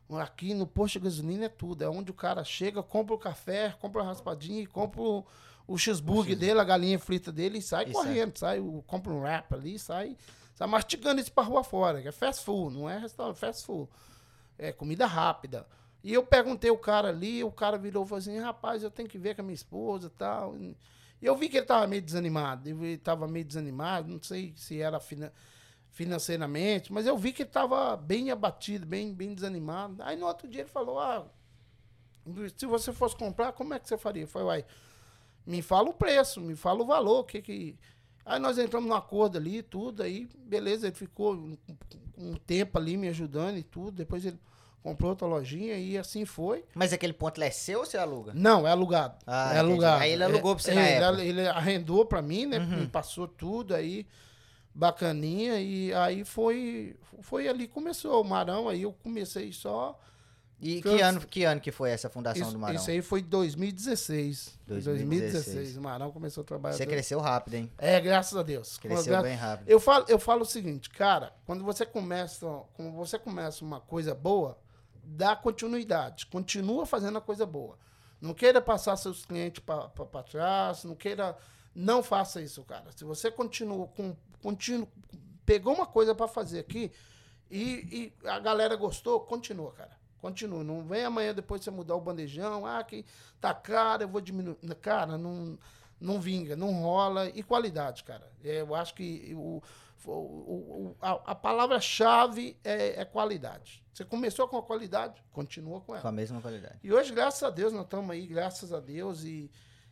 um- 0.09 0.17
aqui 0.17 0.53
no 0.53 0.67
posto 0.67 0.99
de 0.99 1.05
gasolina 1.05 1.45
é 1.45 1.49
tudo. 1.49 1.83
É 1.83 1.89
onde 1.89 2.11
o 2.11 2.13
cara 2.13 2.43
chega, 2.43 2.83
compra 2.83 3.13
o 3.15 3.17
café, 3.17 3.73
compra 3.79 4.01
a 4.01 4.05
raspadinha, 4.05 4.67
compra 4.67 4.99
o, 5.01 5.25
o 5.67 5.77
cheeseburger 5.77 6.35
dele, 6.37 6.59
a 6.59 6.63
galinha 6.65 6.99
frita 6.99 7.31
dele 7.31 7.59
e 7.59 7.61
sai 7.61 7.85
E 7.85 7.91
correndo. 7.93 8.37
Sai, 8.37 8.59
o- 8.59 8.83
compra 8.85 9.13
um 9.13 9.21
wrap 9.21 9.53
ali 9.53 9.77
sai, 9.79 10.17
sai 10.55 10.67
mastigando 10.67 11.21
isso 11.21 11.31
pra 11.31 11.43
rua 11.43 11.63
fora. 11.63 12.01
Que 12.01 12.09
é 12.09 12.11
fast 12.11 12.43
food, 12.43 12.75
não 12.75 12.89
é 12.89 12.97
restaurante, 12.97 13.37
fast 13.37 13.65
food. 13.65 13.87
É 14.57 14.71
comida 14.73 15.05
rápida. 15.05 15.65
E 16.03 16.13
eu 16.13 16.23
perguntei 16.23 16.69
o 16.71 16.77
cara 16.77 17.09
ali, 17.09 17.43
o 17.43 17.51
cara 17.51 17.77
virou 17.77 18.05
e 18.05 18.07
falou 18.07 18.19
assim, 18.19 18.39
rapaz, 18.39 18.83
eu 18.83 18.91
tenho 18.91 19.09
que 19.09 19.17
ver 19.17 19.35
com 19.35 19.41
a 19.41 19.43
minha 19.43 19.55
esposa 19.55 20.07
e 20.07 20.11
tal. 20.11 20.57
E 20.57 20.77
eu 21.21 21.35
vi 21.35 21.49
que 21.49 21.57
ele 21.57 21.65
tava 21.65 21.87
meio 21.87 22.01
desanimado. 22.01 22.69
Ele 22.69 22.97
tava 22.97 23.27
meio 23.27 23.43
desanimado, 23.45 24.07
não 24.09 24.21
sei 24.21 24.53
se 24.55 24.79
era 24.79 24.99
fina- 24.99 25.33
financeiramente, 25.91 26.93
mas 26.93 27.07
eu 27.07 27.17
vi 27.17 27.33
que 27.33 27.41
ele 27.41 27.49
tava 27.49 27.97
bem 27.97 28.29
abatido, 28.29 28.85
bem, 28.85 29.13
bem 29.13 29.33
desanimado. 29.33 30.01
Aí 30.03 30.15
no 30.15 30.27
outro 30.27 30.47
dia 30.47 30.61
ele 30.61 30.69
falou, 30.69 30.99
ah, 30.99 31.25
se 32.55 32.65
você 32.65 32.93
fosse 32.93 33.15
comprar, 33.15 33.51
como 33.53 33.73
é 33.73 33.79
que 33.79 33.87
você 33.87 33.97
faria? 33.97 34.27
Falei, 34.27 34.47
uai, 34.47 34.65
me 35.45 35.61
fala 35.61 35.89
o 35.89 35.93
preço, 35.93 36.39
me 36.39 36.55
fala 36.55 36.83
o 36.83 36.85
valor, 36.85 37.23
que 37.23 37.41
que... 37.41 37.77
Aí 38.25 38.39
nós 38.39 38.57
entramos 38.57 38.89
num 38.89 38.95
acordo 38.95 39.37
ali, 39.37 39.63
tudo, 39.63 40.03
aí, 40.03 40.27
beleza, 40.37 40.87
ele 40.87 40.95
ficou 40.95 41.33
um, 41.33 41.57
um 42.17 42.35
tempo 42.35 42.77
ali 42.77 42.97
me 42.97 43.07
ajudando 43.07 43.57
e 43.57 43.63
tudo, 43.63 43.91
depois 43.91 44.25
ele 44.25 44.37
comprou 44.83 45.09
outra 45.11 45.27
lojinha 45.27 45.75
e 45.75 45.97
assim 45.97 46.23
foi. 46.25 46.63
Mas 46.73 46.93
aquele 46.93 47.13
ponto 47.13 47.39
lá 47.39 47.45
é 47.47 47.51
seu 47.51 47.79
ou 47.79 47.85
você 47.85 47.97
aluga? 47.97 48.31
Não, 48.33 48.67
é 48.67 48.71
alugado. 48.71 49.15
Ah, 49.27 49.47
é 49.49 49.57
entendi. 49.57 49.59
alugado. 49.71 50.01
Aí 50.03 50.11
ele 50.11 50.23
alugou 50.23 50.55
pra 50.55 50.63
você 50.63 50.73
na 50.73 50.81
ele, 50.89 51.03
época. 51.03 51.23
ele 51.23 51.47
arrendou 51.47 52.05
pra 52.05 52.21
mim, 52.21 52.45
né? 52.45 52.59
Uhum. 52.59 52.81
Me 52.81 52.87
passou 52.87 53.27
tudo 53.27 53.75
aí, 53.75 54.07
bacaninha, 54.73 55.59
e 55.59 55.93
aí 55.93 56.23
foi, 56.23 56.95
foi 57.21 57.47
ali 57.47 57.67
que 57.67 57.73
começou 57.73 58.21
o 58.21 58.23
Marão, 58.23 58.69
aí 58.69 58.83
eu 58.83 58.93
comecei 58.93 59.51
só... 59.51 59.99
E 60.59 60.81
que 60.81 61.01
ano, 61.01 61.19
que 61.21 61.43
ano 61.43 61.61
que 61.61 61.71
foi 61.71 61.91
essa 61.91 62.09
fundação 62.09 62.41
Isso, 62.41 62.53
do 62.53 62.57
Marão? 62.57 62.75
isso 62.75 62.89
aí 62.89 62.99
foi 63.03 63.21
2016. 63.21 64.57
2016. 64.65 65.45
2016. 65.45 65.77
O 65.77 65.81
Marão 65.81 66.09
começou 66.11 66.41
a 66.41 66.45
trabalhar. 66.45 66.75
Você 66.75 66.85
cresceu 66.87 67.19
rápido, 67.19 67.53
hein? 67.53 67.71
É, 67.77 67.99
graças 68.01 68.35
a 68.35 68.41
Deus. 68.41 68.75
Cresceu 68.79 69.13
Gra- 69.13 69.21
bem 69.21 69.35
rápido. 69.35 69.69
Eu 69.69 69.79
falo, 69.79 70.05
eu 70.07 70.17
falo 70.17 70.41
o 70.41 70.45
seguinte, 70.45 70.89
cara, 70.89 71.31
quando 71.45 71.63
você 71.63 71.85
começa, 71.85 72.47
quando 72.73 72.91
você 72.93 73.19
começa 73.19 73.63
uma 73.63 73.79
coisa 73.79 74.15
boa, 74.15 74.57
dá 75.09 75.35
continuidade, 75.35 76.25
continua 76.25 76.85
fazendo 76.85 77.17
a 77.17 77.21
coisa 77.21 77.45
boa. 77.45 77.77
Não 78.19 78.33
queira 78.33 78.61
passar 78.61 78.95
seus 78.97 79.25
clientes 79.25 79.63
para 79.63 80.23
trás, 80.23 80.83
não 80.83 80.95
queira, 80.95 81.37
não 81.73 82.01
faça 82.03 82.41
isso, 82.41 82.63
cara. 82.63 82.91
Se 82.91 83.03
você 83.03 83.29
continua 83.31 83.87
com, 83.87 84.15
continua, 84.41 84.87
pegou 85.45 85.73
uma 85.73 85.85
coisa 85.85 86.13
para 86.15 86.27
fazer 86.27 86.59
aqui 86.59 86.91
e, 87.49 88.11
e 88.23 88.27
a 88.27 88.39
galera 88.39 88.75
gostou, 88.75 89.19
continua, 89.21 89.71
cara. 89.71 89.95
Continua. 90.19 90.63
Não 90.63 90.83
vem 90.83 91.05
amanhã 91.05 91.33
depois 91.33 91.63
você 91.63 91.69
mudar 91.71 91.95
o 91.95 92.01
bandejão, 92.01 92.65
ah, 92.65 92.83
que 92.83 93.05
tá 93.39 93.53
caro, 93.53 94.03
eu 94.03 94.07
vou 94.07 94.19
diminuir. 94.19 94.57
Cara, 94.81 95.15
não, 95.17 95.57
não 96.01 96.19
vinga, 96.19 96.55
não 96.55 96.73
rola. 96.81 97.29
E 97.29 97.43
qualidade, 97.43 98.03
cara. 98.03 98.29
É, 98.43 98.61
Eu 98.61 98.73
acho 98.73 98.95
que 98.95 99.31
o, 99.35 99.61
o- 100.05 100.11
o- 100.11 100.95
a, 100.99 101.11
a 101.31 101.35
palavra-chave 101.35 102.57
é, 102.63 102.99
é 103.01 103.05
qualidade. 103.05 103.83
Você 103.97 104.05
começou 104.05 104.47
com 104.47 104.57
a 104.57 104.61
qualidade, 104.61 105.23
continua 105.31 105.81
com 105.81 105.93
ela. 105.93 106.03
Com 106.03 106.07
a 106.07 106.11
mesma 106.11 106.39
qualidade. 106.39 106.75
E 106.83 106.93
hoje, 106.93 107.11
graças 107.11 107.41
a 107.41 107.49
Deus, 107.49 107.73
nós 107.73 107.81
estamos 107.81 108.11
aí, 108.11 108.27
graças 108.27 108.71
a 108.71 108.79
Deus, 108.79 109.23
e, 109.23 109.49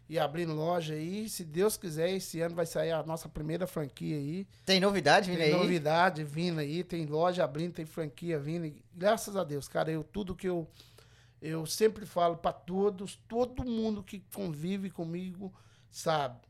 e 0.07 0.19
abrindo 0.19 0.53
loja 0.53 0.93
aí. 0.93 1.27
Se 1.27 1.43
Deus 1.43 1.75
quiser, 1.75 2.11
esse 2.11 2.39
ano 2.39 2.53
vai 2.53 2.67
sair 2.67 2.91
a 2.91 3.01
nossa 3.01 3.27
primeira 3.27 3.65
franquia 3.65 4.15
aí. 4.15 4.47
Tem 4.63 4.79
novidade 4.79 5.31
vindo 5.31 5.39
Tem 5.39 5.51
aí? 5.51 5.59
novidade 5.59 6.23
vindo 6.23 6.59
aí, 6.59 6.83
tem 6.83 7.07
loja 7.07 7.43
abrindo, 7.43 7.73
tem 7.73 7.85
franquia 7.87 8.37
vindo. 8.37 8.67
E 8.67 8.85
graças 8.93 9.35
a 9.35 9.43
Deus, 9.43 9.67
cara, 9.67 9.89
eu 9.89 10.03
tudo 10.03 10.35
que 10.35 10.47
eu 10.47 10.69
eu 11.41 11.65
sempre 11.65 12.05
falo 12.05 12.37
para 12.37 12.53
todos, 12.53 13.15
todo 13.27 13.65
mundo 13.65 14.03
que 14.03 14.23
convive 14.35 14.91
comigo 14.91 15.51
sabe. 15.89 16.41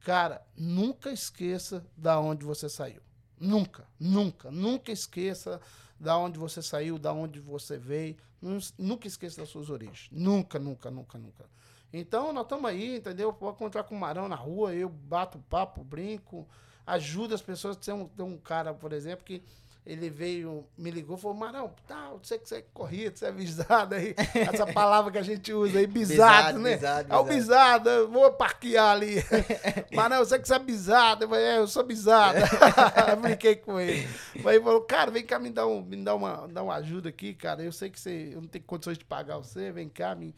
Cara, 0.00 0.44
nunca 0.56 1.12
esqueça 1.12 1.86
da 1.96 2.18
onde 2.18 2.44
você 2.44 2.68
saiu. 2.68 3.02
Nunca, 3.38 3.86
nunca, 4.00 4.50
nunca 4.50 4.90
esqueça 4.90 5.60
da 5.98 6.16
onde 6.18 6.38
você 6.38 6.60
saiu, 6.62 6.98
da 6.98 7.12
onde 7.12 7.40
você 7.40 7.78
veio. 7.78 8.16
Nun- 8.40 8.58
Nunca 8.78 9.06
esqueça 9.06 9.40
das 9.40 9.48
suas 9.48 9.70
origens. 9.70 10.08
Nunca, 10.12 10.58
nunca, 10.58 10.90
nunca, 10.90 11.18
nunca. 11.18 11.44
Então, 11.92 12.32
nós 12.32 12.44
estamos 12.44 12.68
aí, 12.68 12.96
entendeu? 12.96 13.32
Pode 13.32 13.56
encontrar 13.56 13.84
com 13.84 13.94
o 13.94 13.98
Marão 13.98 14.28
na 14.28 14.36
rua, 14.36 14.74
eu 14.74 14.88
bato 14.88 15.38
papo, 15.48 15.82
brinco, 15.82 16.46
ajudo 16.86 17.34
as 17.34 17.40
pessoas. 17.40 17.76
Tem 17.76 17.94
um, 17.94 18.06
tem 18.08 18.24
um 18.26 18.36
cara, 18.38 18.74
por 18.74 18.92
exemplo, 18.92 19.24
que 19.24 19.42
ele 19.86 20.10
veio, 20.10 20.66
me 20.76 20.90
ligou, 20.90 21.16
falou, 21.16 21.36
Marão, 21.36 21.72
tá, 21.86 22.08
eu 22.10 22.18
sei 22.20 22.38
que 22.40 22.48
você 22.48 22.56
é 22.56 22.64
corrido, 22.74 23.16
você 23.16 23.26
é 23.26 23.30
visado 23.30 23.94
aí. 23.94 24.16
Essa 24.34 24.66
palavra 24.66 25.12
que 25.12 25.18
a 25.18 25.22
gente 25.22 25.52
usa 25.52 25.78
aí, 25.78 25.86
Bisado, 25.86 26.58
né? 26.58 26.74
bisado, 26.74 27.12
É 27.12 27.16
o 27.16 27.22
bisado. 27.22 27.88
eu 27.88 28.10
vou 28.10 28.32
parquear 28.32 28.90
ali. 28.90 29.14
Marão, 29.94 30.24
sei 30.24 30.40
que 30.40 30.48
você 30.48 30.54
é 30.54 30.58
bisado. 30.58 31.22
Eu 31.24 31.28
falei, 31.28 31.44
é, 31.44 31.58
eu 31.58 31.68
sou 31.68 31.84
bisado. 31.84 32.36
eu 33.08 33.16
brinquei 33.16 33.54
com 33.54 33.78
ele. 33.78 34.08
Mas 34.42 34.56
ele 34.56 34.64
falou, 34.64 34.80
cara, 34.80 35.12
vem 35.12 35.24
cá 35.24 35.38
me 35.38 35.50
dar, 35.50 35.68
um, 35.68 35.80
me 35.80 36.02
dar, 36.02 36.16
uma, 36.16 36.48
dar 36.48 36.64
uma 36.64 36.74
ajuda 36.74 37.08
aqui, 37.08 37.32
cara. 37.32 37.62
Eu 37.62 37.70
sei 37.70 37.88
que 37.88 38.00
você, 38.00 38.32
eu 38.34 38.40
não 38.40 38.48
tenho 38.48 38.64
condições 38.64 38.98
de 38.98 39.04
pagar 39.04 39.36
você, 39.36 39.70
vem 39.70 39.88
cá, 39.88 40.16
me, 40.16 40.34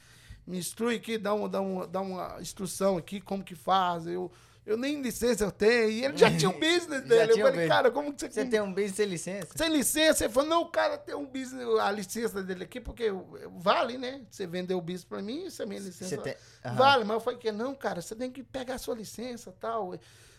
me 0.47 0.59
instrui 0.59 0.97
aqui, 0.97 1.17
dá, 1.17 1.33
um, 1.33 1.49
dá, 1.49 1.61
um, 1.63 1.87
dá 1.87 2.03
uma 2.03 2.37
instrução 2.39 2.99
aqui, 2.99 3.19
como 3.19 3.43
que 3.43 3.55
faz. 3.55 4.07
Eu, 4.07 4.31
eu 4.69 4.77
nem 4.77 5.01
licença 5.01 5.45
eu 5.45 5.51
tenho. 5.51 5.89
E 5.89 6.05
ele 6.05 6.17
já 6.19 6.31
tinha 6.31 6.51
o 6.51 6.53
business 6.53 7.03
dele. 7.03 7.33
Eu 7.33 7.39
falei, 7.39 7.53
business. 7.53 7.69
cara, 7.69 7.91
como 7.91 8.13
que 8.13 8.21
você... 8.21 8.31
Você 8.31 8.45
tem 8.45 8.61
um 8.61 8.71
business 8.71 8.97
sem 8.97 9.07
licença? 9.07 9.49
Sem 9.57 9.69
licença, 9.71 10.25
ele 10.25 10.33
falou, 10.33 10.51
não, 10.51 10.63
o 10.63 10.67
cara 10.67 10.99
tem 10.99 11.15
um 11.15 11.25
business, 11.25 11.67
a 11.81 11.91
licença 11.91 12.43
dele 12.43 12.65
aqui, 12.65 12.79
porque 12.79 13.11
vale, 13.57 13.97
né? 13.97 14.27
Você 14.31 14.47
vendeu 14.47 14.77
o 14.77 14.83
business 14.83 15.05
pra 15.05 15.23
mim, 15.23 15.49
você 15.49 15.63
é 15.63 15.67
minha 15.67 15.81
licença. 15.81 16.19
Tem... 16.19 16.37
Aham. 16.63 16.75
Vale, 16.77 17.05
mas 17.05 17.15
eu 17.15 17.21
falei 17.21 17.39
que 17.39 17.51
não, 17.51 17.75
cara, 17.75 18.03
você 18.03 18.15
tem 18.15 18.31
que 18.31 18.43
pegar 18.43 18.75
a 18.75 18.79
sua 18.79 18.95
licença 18.95 19.49
e 19.49 19.55
tal. 19.55 19.95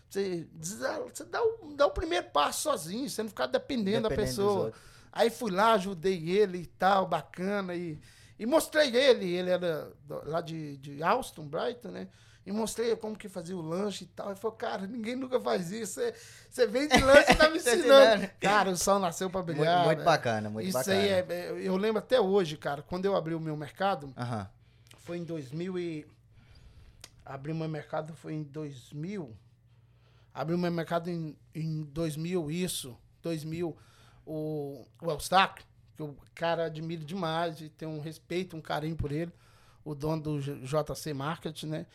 Você, 0.07 0.47
você 0.53 1.25
dá, 1.25 1.43
o, 1.43 1.73
dá 1.75 1.87
o 1.87 1.91
primeiro 1.91 2.27
passo 2.29 2.61
sozinho, 2.61 3.09
você 3.09 3.23
não 3.23 3.29
ficar 3.29 3.47
dependendo, 3.47 4.03
da 4.03 4.09
Dependendo 4.09 4.35
dos 4.35 4.45
pessoa. 4.45 4.73
Aí 5.11 5.31
fui 5.31 5.49
lá, 5.49 5.73
ajudei 5.73 6.29
ele 6.29 6.59
e 6.59 6.65
tal, 6.67 7.07
bacana. 7.07 7.73
E, 7.73 7.99
e 8.37 8.45
mostrei 8.45 8.95
ele, 8.95 9.25
ele 9.25 9.49
era 9.49 9.91
lá 10.25 10.39
de, 10.39 10.77
de 10.77 11.01
Alston, 11.01 11.47
Brighton, 11.47 11.89
né? 11.89 12.07
E 12.49 12.51
mostrei 12.51 12.95
como 12.95 13.15
que 13.15 13.29
fazia 13.29 13.55
o 13.55 13.61
lanche 13.61 14.05
e 14.05 14.07
tal. 14.07 14.31
Ele 14.31 14.35
falou, 14.35 14.57
cara, 14.57 14.87
ninguém 14.87 15.15
nunca 15.15 15.39
faz 15.39 15.71
isso. 15.71 16.01
Você, 16.49 16.65
vende 16.65 16.99
lanche 16.99 17.31
e 17.31 17.35
tá 17.35 17.47
me 17.47 17.59
Tá 17.61 17.75
ensinando. 17.75 18.27
cara, 18.39 18.71
o 18.71 18.75
sol 18.75 18.97
nasceu 18.97 19.29
pra 19.29 19.43
brilhar. 19.43 19.75
Muito, 19.75 19.85
muito 19.85 19.99
né? 19.99 20.03
bacana, 20.03 20.49
muito 20.49 20.67
Isso 20.67 20.75
bacana. 20.79 20.97
aí 20.99 21.09
é, 21.09 21.25
é- 21.29 21.51
Eu 21.61 21.77
lembro 21.77 21.99
até 21.99 22.19
hoje, 22.19 22.57
cara, 22.57 22.81
quando 22.81 23.05
eu 23.05 23.15
abri 23.15 23.35
o 23.35 23.39
meu 23.39 23.55
mercado, 23.55 24.11
Aham. 24.17 24.49
foi 24.97 25.19
em 25.19 25.23
2000 25.23 25.77
e... 25.77 26.07
Abri 27.23 27.51
o 27.51 27.55
meu 27.55 27.69
mercado 27.69 28.15
foi 28.15 28.33
em 28.33 28.41
2000. 28.41 29.31
Abri 30.33 30.55
o 30.55 30.57
meu 30.57 30.71
mercado 30.71 31.07
em, 31.07 31.37
em 31.53 31.83
2000, 31.83 32.49
isso. 32.49 32.97
2000. 33.21 33.77
O, 34.25 34.87
o 34.99 35.11
Elstac, 35.11 35.61
que 35.95 36.01
o 36.01 36.17
cara 36.33 36.65
admiro 36.65 37.05
demais 37.05 37.61
e 37.61 37.69
tem 37.69 37.87
um 37.87 37.99
respeito, 37.99 38.57
um 38.57 38.61
carinho 38.61 38.95
por 38.95 39.11
ele. 39.11 39.31
O 39.85 39.93
dono 39.93 40.19
do 40.19 40.39
JC 40.41 41.13
Market, 41.13 41.63
né? 41.65 41.85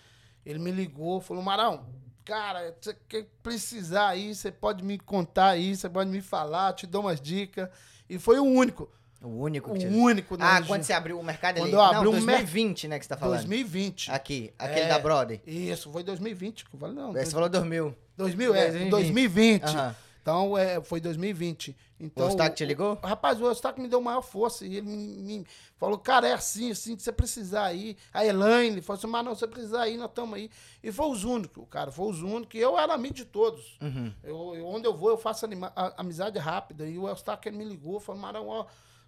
Ele 0.45 0.59
me 0.59 0.71
ligou, 0.71 1.21
falou, 1.21 1.43
Marão, 1.43 1.87
cara, 2.25 2.77
você 2.81 2.95
quer 3.09 3.27
precisar 3.43 4.09
aí, 4.09 4.35
você 4.35 4.51
pode 4.51 4.85
me 4.85 4.99
contar 4.99 5.51
aí, 5.51 5.77
você 5.77 5.89
pode 5.89 6.11
me 6.11 6.21
falar, 6.21 6.73
te 6.75 6.87
dou 6.87 7.03
umas 7.03 7.21
dicas. 7.21 7.69
E 8.09 8.19
foi 8.19 8.39
o 8.39 8.45
único. 8.45 8.91
O 9.23 9.29
único 9.43 9.71
O 9.71 9.73
que 9.75 9.81
te... 9.81 9.87
único. 9.87 10.35
Ah, 10.39 10.61
né, 10.61 10.67
quando 10.67 10.81
gente? 10.81 10.87
você 10.87 10.93
abriu 10.93 11.19
o 11.19 11.25
mercado 11.25 11.55
Quando 11.57 11.65
ali? 11.69 11.73
eu 11.73 11.81
abri 11.81 12.05
Não, 12.05 12.11
o 12.11 12.21
mer- 12.23 12.37
2020, 12.43 12.89
né, 12.89 12.99
que 12.99 13.07
você 13.07 13.09
tá 13.09 13.17
falando. 13.17 13.37
2020. 13.39 14.11
Aqui, 14.13 14.53
aquele 14.59 14.81
É. 14.81 14.89
da 14.89 14.99
Brother. 14.99 15.41
Isso, 15.47 15.91
foi 15.91 16.03
2020 16.03 16.67
que 16.67 16.75
eu 16.75 16.79
falei, 16.79 16.95
não. 16.95 17.13
Você 17.13 17.31
falou 17.31 17.49
2000. 17.49 17.95
2000, 18.19 18.55
é, 18.55 18.61
2020. 18.71 18.91
2020. 18.91 19.63
Aham. 19.65 19.97
Então, 20.25 20.57
é, 20.57 20.83
foi 20.83 21.03
2020. 21.03 21.77
Então, 22.01 22.25
O 22.25 22.29
Eustáquio 22.31 22.57
te 22.57 22.65
ligou? 22.65 22.99
Rapaz, 23.05 23.39
o 23.43 23.45
Eustáquio 23.45 23.83
me 23.83 23.89
deu 23.91 24.01
maior 24.01 24.23
força. 24.23 24.65
E 24.65 24.77
ele 24.79 24.87
me, 24.89 24.97
me 25.23 25.47
falou, 25.77 25.99
cara, 25.99 26.27
é 26.27 26.33
assim, 26.33 26.71
assim, 26.71 26.97
que 26.97 27.03
você 27.03 27.13
precisar 27.13 27.65
aí. 27.67 27.95
A 28.11 28.25
Elaine 28.25 28.81
falou 28.81 28.97
assim, 28.99 29.07
mas 29.07 29.23
não, 29.23 29.35
você 29.35 29.47
precisar 29.47 29.83
aí, 29.83 29.99
nós 29.99 30.09
estamos 30.09 30.35
aí. 30.35 30.51
E 30.83 30.91
foi 30.91 31.07
os 31.11 31.25
únicos, 31.25 31.67
cara, 31.69 31.93
foi 31.93 32.09
os 32.11 32.23
únicos. 32.23 32.55
E 32.55 32.59
eu 32.63 32.79
era 32.79 32.95
amigo 32.95 33.13
de 33.15 33.27
todos. 33.27 33.77
Uhum. 33.83 34.11
Eu, 34.23 34.55
eu- 34.57 34.67
onde 34.67 34.87
eu 34.89 34.97
vou, 34.97 35.11
eu 35.11 35.19
faço 35.19 35.45
anima- 35.45 35.75
a- 35.77 35.93
amizade 36.01 36.39
rápida. 36.39 36.89
E 36.89 36.97
o 36.99 37.07
Eustáquio 37.07 37.51
ele 37.51 37.59
me 37.59 37.65
ligou, 37.67 38.01
falou, 38.01 38.19
Marão, 38.23 38.49
ó, 38.49 38.65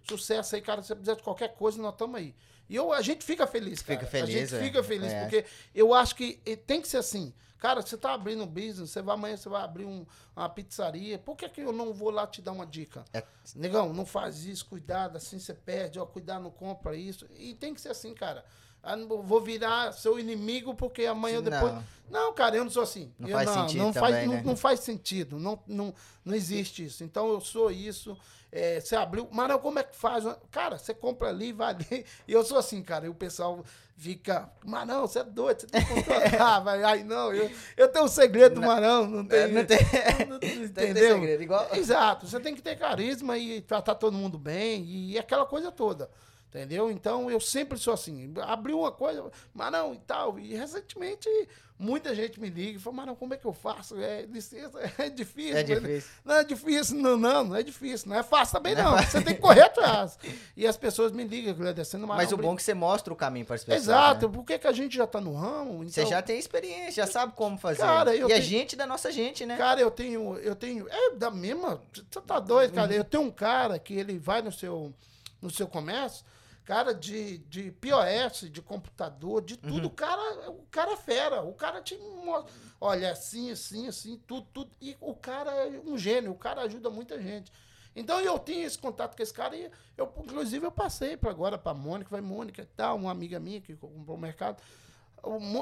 sucesso 0.07 0.55
aí, 0.55 0.61
cara, 0.61 0.83
se 0.83 0.89
você 0.89 0.95
precisar 0.95 1.15
de 1.15 1.23
qualquer 1.23 1.55
coisa, 1.55 1.81
nós 1.81 1.93
estamos 1.93 2.15
aí. 2.15 2.35
E 2.69 2.75
eu, 2.75 2.91
a 2.91 3.01
gente 3.01 3.23
fica 3.23 3.45
feliz, 3.47 3.81
cara. 3.81 3.99
Fica 3.99 4.09
feliz, 4.11 4.35
A 4.53 4.57
é. 4.57 4.59
gente 4.59 4.67
fica 4.67 4.83
feliz, 4.83 5.11
É. 5.11 5.21
porque 5.21 5.45
eu 5.73 5.93
acho 5.93 6.15
que 6.15 6.33
tem 6.65 6.81
que 6.81 6.87
ser 6.87 6.97
assim. 6.97 7.33
Cara, 7.59 7.81
você 7.81 7.97
tá 7.97 8.13
abrindo 8.13 8.43
um 8.43 8.47
business, 8.47 8.91
você 8.91 9.01
vai 9.01 9.15
amanhã, 9.15 9.35
você 9.35 9.49
vai 9.49 9.63
abrir 9.63 9.85
um- 9.85 10.05
uma 10.35 10.47
pizzaria. 10.47 11.17
Por 11.17 11.35
que, 11.35 11.49
que 11.49 11.61
eu 11.61 11.71
não 11.71 11.91
vou 11.91 12.11
lá 12.11 12.27
te 12.27 12.39
dar 12.41 12.51
uma 12.51 12.65
dica? 12.67 13.03
É. 13.11 13.23
Negão, 13.55 13.91
não 13.93 14.05
faz 14.05 14.45
isso, 14.45 14.65
cuidado, 14.67 15.17
assim 15.17 15.39
você 15.39 15.55
perde, 15.55 15.97
ó, 15.99 16.05
cuidado, 16.05 16.43
não 16.43 16.51
compra 16.51 16.95
isso. 16.95 17.25
E 17.35 17.55
tem 17.55 17.73
que 17.73 17.81
ser 17.81 17.89
assim, 17.89 18.13
cara. 18.13 18.45
ah, 18.83 18.95
não 18.95 19.21
vou 19.23 19.41
virar 19.41 19.91
seu 19.91 20.17
inimigo 20.19 20.73
porque 20.75 21.05
amanhã 21.07 21.37
ou 21.37 21.41
depois. 21.43 21.73
Não. 21.73 21.83
Não, 22.09 22.33
cara, 22.33 22.55
eu 22.55 22.63
não 22.63 22.71
sou 22.71 22.83
assim. 22.83 23.11
Não 23.19 23.27
Eu 23.27 23.35
faz 23.35 23.49
sentido 23.49 23.77
não 23.83 23.91
também, 23.91 24.11
faz, 24.13 24.27
né? 24.29 24.35
não, 24.37 24.43
não 24.43 24.55
faz 24.55 24.79
sentido. 24.81 25.39
Não, 25.39 25.61
não, 25.67 25.93
não 26.23 26.33
existe 26.35 26.85
isso. 26.85 27.03
Então 27.03 27.27
eu 27.29 27.41
sou 27.41 27.69
isso. 27.71 28.15
É, 28.51 28.79
você 28.79 28.95
abriu. 28.95 29.27
Marão, 29.31 29.59
como 29.59 29.77
é 29.79 29.83
que 29.83 29.95
faz? 29.95 30.23
Cara, 30.51 30.77
você 30.77 30.93
compra 30.93 31.29
ali, 31.29 31.51
vai 31.51 31.73
ali. 31.73 32.05
E 32.27 32.31
eu 32.31 32.43
sou 32.45 32.57
assim, 32.57 32.81
cara. 32.81 33.05
E 33.05 33.09
o 33.09 33.13
pessoal 33.13 33.63
fica. 33.97 34.49
Marão, 34.65 35.01
você 35.05 35.19
é 35.19 35.23
doido, 35.23 35.61
você 35.61 35.67
tem 35.67 35.83
que 35.85 35.93
controlar. 35.93 36.59
vai. 36.61 36.83
Aí 36.83 37.03
não, 37.03 37.33
eu, 37.33 37.51
eu 37.75 37.87
tenho 37.89 38.05
um 38.05 38.07
segredo 38.07 38.55
do 38.55 38.61
Marão. 38.61 39.05
Não 39.05 39.25
tem. 39.25 39.39
É, 39.39 39.47
não 39.49 39.65
tem- 39.65 39.77
não- 40.21 40.27
não- 40.29 40.39
Tem 40.39 40.63
entendeu? 40.63 41.15
segredo, 41.15 41.43
igual- 41.43 41.67
Exato. 41.73 42.25
Você 42.25 42.39
tem 42.39 42.55
que 42.55 42.61
ter 42.61 42.77
carisma 42.77 43.37
e 43.37 43.61
tratar 43.61 43.95
todo 43.95 44.13
mundo 44.17 44.37
bem. 44.37 44.83
E 44.85 45.19
aquela 45.19 45.45
coisa 45.45 45.69
toda. 45.71 46.09
Entendeu? 46.49 46.89
Então 46.89 47.29
eu 47.29 47.39
sempre 47.41 47.77
sou 47.77 47.93
assim. 47.93 48.33
Abriu 48.41 48.79
uma 48.79 48.91
coisa, 48.91 49.29
Marão 49.53 49.93
e 49.93 49.97
tal. 49.99 50.39
E 50.39 50.55
recentemente 50.55 51.29
muita 51.77 52.15
gente 52.15 52.39
me 52.39 52.49
liga 52.49 52.77
e 52.77 52.81
fala, 52.81 52.95
Marão, 52.95 53.15
como 53.15 53.33
é 53.33 53.37
que 53.37 53.45
eu 53.45 53.53
faço? 53.53 53.95
É 53.99 54.21
licença, 54.23 54.79
é 54.97 55.09
difícil. 55.09 55.57
É 55.57 55.61
difícil. 55.61 56.09
Não 56.23 56.35
é 56.35 56.43
difícil, 56.45 56.95
não, 56.97 57.17
não, 57.17 57.43
não 57.43 57.55
é 57.55 57.61
difícil. 57.61 58.09
Não 58.09 58.15
é 58.15 58.23
fácil 58.23 58.53
também, 58.57 58.73
Não 58.73 58.81
é 58.81 58.83
não. 58.85 58.91
fácil. 58.93 59.11
Você 59.11 59.21
tem 59.25 59.35
que 59.35 59.41
correr 59.41 59.61
atrás. 59.63 60.17
E 60.55 60.65
as 60.65 60.77
pessoas 60.77 61.11
me 61.11 61.25
ligam, 61.25 61.51
agradecendo, 61.51 62.07
Marão. 62.07 62.23
Mas 62.23 62.31
o 62.31 62.37
bom 62.37 62.53
é 62.53 62.55
que 62.55 62.63
você 62.63 62.73
mostra 62.73 63.11
o 63.11 63.15
caminho 63.15 63.45
para 63.45 63.55
as 63.55 63.63
pessoas. 63.65 63.83
Exato, 63.83 64.27
né? 64.29 64.33
por 64.33 64.43
que, 64.45 64.67
a 64.67 64.71
gente 64.71 64.95
já 64.95 65.05
tá 65.05 65.19
no 65.19 65.35
ramo? 65.35 65.83
Você 65.83 65.99
Então, 65.99 66.09
já 66.09 66.21
tem 66.21 66.39
experiência, 66.39 67.05
já 67.05 67.11
sabe 67.11 67.33
como 67.35 67.57
fazer. 67.57 67.79
Cara, 67.81 68.15
e 68.15 68.21
é 68.21 68.25
tenho- 68.25 68.41
gente 68.41 68.75
da 68.77 68.87
nossa 68.87 69.11
gente, 69.11 69.45
né? 69.45 69.57
Cara, 69.57 69.81
eu 69.81 69.91
tenho, 69.91 70.37
eu 70.37 70.55
tenho, 70.55 70.87
é 70.89 71.11
da 71.11 71.29
mesma, 71.29 71.81
você 71.93 72.21
tá 72.21 72.39
doido, 72.39 72.73
cara. 72.73 72.91
Eu 72.93 73.03
tenho 73.03 73.23
um 73.23 73.31
cara 73.31 73.77
que 73.77 73.93
ele 73.93 74.17
vai 74.17 74.41
no 74.41 74.51
seu, 74.51 74.93
no 75.41 75.51
seu 75.51 75.67
comércio, 75.67 76.25
cara 76.67 76.93
de, 76.93 77.37
de 77.37 77.71
POS, 77.71 78.51
de 78.51 78.61
computador, 78.61 79.41
de 79.41 79.55
tudo, 79.55 79.87
o 79.87 79.89
cara, 79.89 80.49
o 80.49 80.65
cara 80.69 80.91
é 80.91 80.97
fera, 80.97 81.41
o 81.41 81.53
cara 81.53 81.81
te 81.81 81.95
mostra, 81.97 82.51
olha, 82.81 83.09
assim, 83.09 83.49
assim, 83.49 83.87
assim, 83.87 84.21
tudo, 84.27 84.45
tudo, 84.53 84.71
e 84.81 84.97
o 84.99 85.15
cara 85.15 85.49
é 85.49 85.81
um 85.85 85.97
gênio, 85.97 86.29
o 86.29 86.35
cara 86.35 86.63
ajuda 86.63 86.89
muita 86.89 87.21
gente. 87.21 87.53
Então 87.95 88.19
eu 88.19 88.37
tinha 88.37 88.65
esse 88.65 88.77
contato 88.77 89.15
com 89.15 89.23
esse 89.23 89.33
cara 89.33 89.55
e 89.55 89.71
eu, 89.97 90.13
inclusive, 90.17 90.65
eu 90.65 90.71
passei 90.71 91.15
para 91.15 91.31
agora 91.31 91.57
para 91.57 91.73
Mônica, 91.73 92.09
vai 92.11 92.19
Mônica 92.19 92.61
e 92.61 92.65
tal, 92.65 92.97
uma 92.97 93.11
amiga 93.11 93.39
minha 93.39 93.61
que 93.61 93.73
comprou 93.73 94.17
o 94.17 94.19
mercado. 94.19 94.61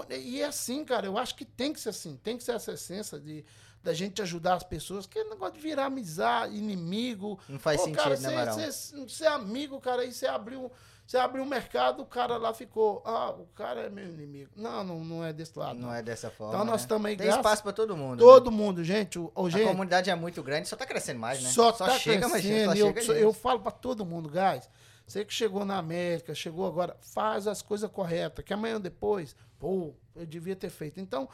E 0.09 0.41
é 0.41 0.45
assim, 0.45 0.83
cara, 0.83 1.05
eu 1.05 1.19
acho 1.19 1.35
que 1.35 1.45
tem 1.45 1.71
que 1.71 1.79
ser 1.79 1.89
assim, 1.89 2.17
tem 2.17 2.35
que 2.35 2.43
ser 2.43 2.53
essa 2.53 2.71
essência 2.73 3.19
de 3.19 3.45
da 3.85 3.93
gente 3.93 4.19
ajudar 4.23 4.55
as 4.55 4.63
pessoas, 4.63 5.05
que 5.05 5.19
é 5.19 5.23
negócio 5.23 5.53
de 5.53 5.59
virar 5.59 5.85
amizade, 5.85 6.57
inimigo. 6.57 7.39
Não 7.47 7.59
faz 7.59 7.79
Pô, 7.79 7.85
sentido, 7.85 8.01
cara, 8.01 8.17
né? 8.55 8.71
Você 8.71 9.25
é 9.25 9.27
amigo, 9.27 9.79
cara, 9.79 10.01
aí 10.01 10.11
você 10.11 10.25
abriu, 10.25 10.71
você 11.05 11.17
abriu 11.17 11.43
um 11.43 11.47
mercado, 11.47 12.01
o 12.01 12.05
cara 12.05 12.37
lá 12.37 12.53
ficou, 12.53 13.03
ah, 13.05 13.29
o 13.31 13.45
cara 13.55 13.81
é 13.81 13.89
meu 13.89 14.05
inimigo. 14.05 14.49
Não, 14.55 14.83
não, 14.83 15.03
não 15.03 15.23
é 15.23 15.31
desse 15.31 15.57
lado. 15.57 15.77
Não 15.79 15.93
é 15.93 16.01
dessa 16.01 16.31
forma. 16.31 16.53
Então 16.53 16.65
nós 16.65 16.77
né? 16.77 16.81
estamos 16.81 17.05
aí, 17.05 17.15
Tem 17.15 17.27
graças- 17.27 17.45
espaço 17.45 17.63
para 17.63 17.73
todo 17.73 17.95
mundo. 17.95 18.19
Todo 18.19 18.51
mundo, 18.51 18.83
gente, 18.83 19.19
o, 19.19 19.31
o 19.35 19.43
né? 19.45 19.51
gente, 19.51 19.63
A 19.65 19.67
comunidade 19.67 20.09
é 20.09 20.15
muito 20.15 20.41
grande, 20.41 20.67
só 20.67 20.75
tá 20.75 20.85
crescendo 20.85 21.19
mais, 21.19 21.41
né? 21.43 21.49
só, 21.49 21.71
tá 21.71 21.97
chega, 21.99 22.27
mas 22.27 22.41
crescendo, 22.41 22.71
só 22.71 22.75
e 22.75 22.79
eu, 22.79 22.87
gente. 22.93 23.11
eu 23.11 23.33
falo 23.33 23.59
pra 23.59 23.71
todo 23.71 24.05
mundo, 24.05 24.29
guys. 24.29 24.67
Você 25.05 25.23
que 25.23 25.33
chegou 25.33 25.63
na 25.63 25.77
América, 25.77 26.33
chegou 26.33 26.65
agora, 26.65 26.97
faz 26.99 27.45
as 27.47 27.61
coisas 27.61 27.89
corretas, 27.91 28.43
que 28.43 28.51
amanhã 28.51 28.81
depois, 28.81 29.35
pô, 29.59 29.93
eu 30.15 30.25
devia 30.25 30.55
ter 30.55 30.71
feito. 30.71 30.99
Então, 30.99 31.29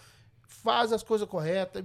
faz 0.45 0.91
as 0.91 1.01
coisas 1.01 1.25
corretas. 1.27 1.81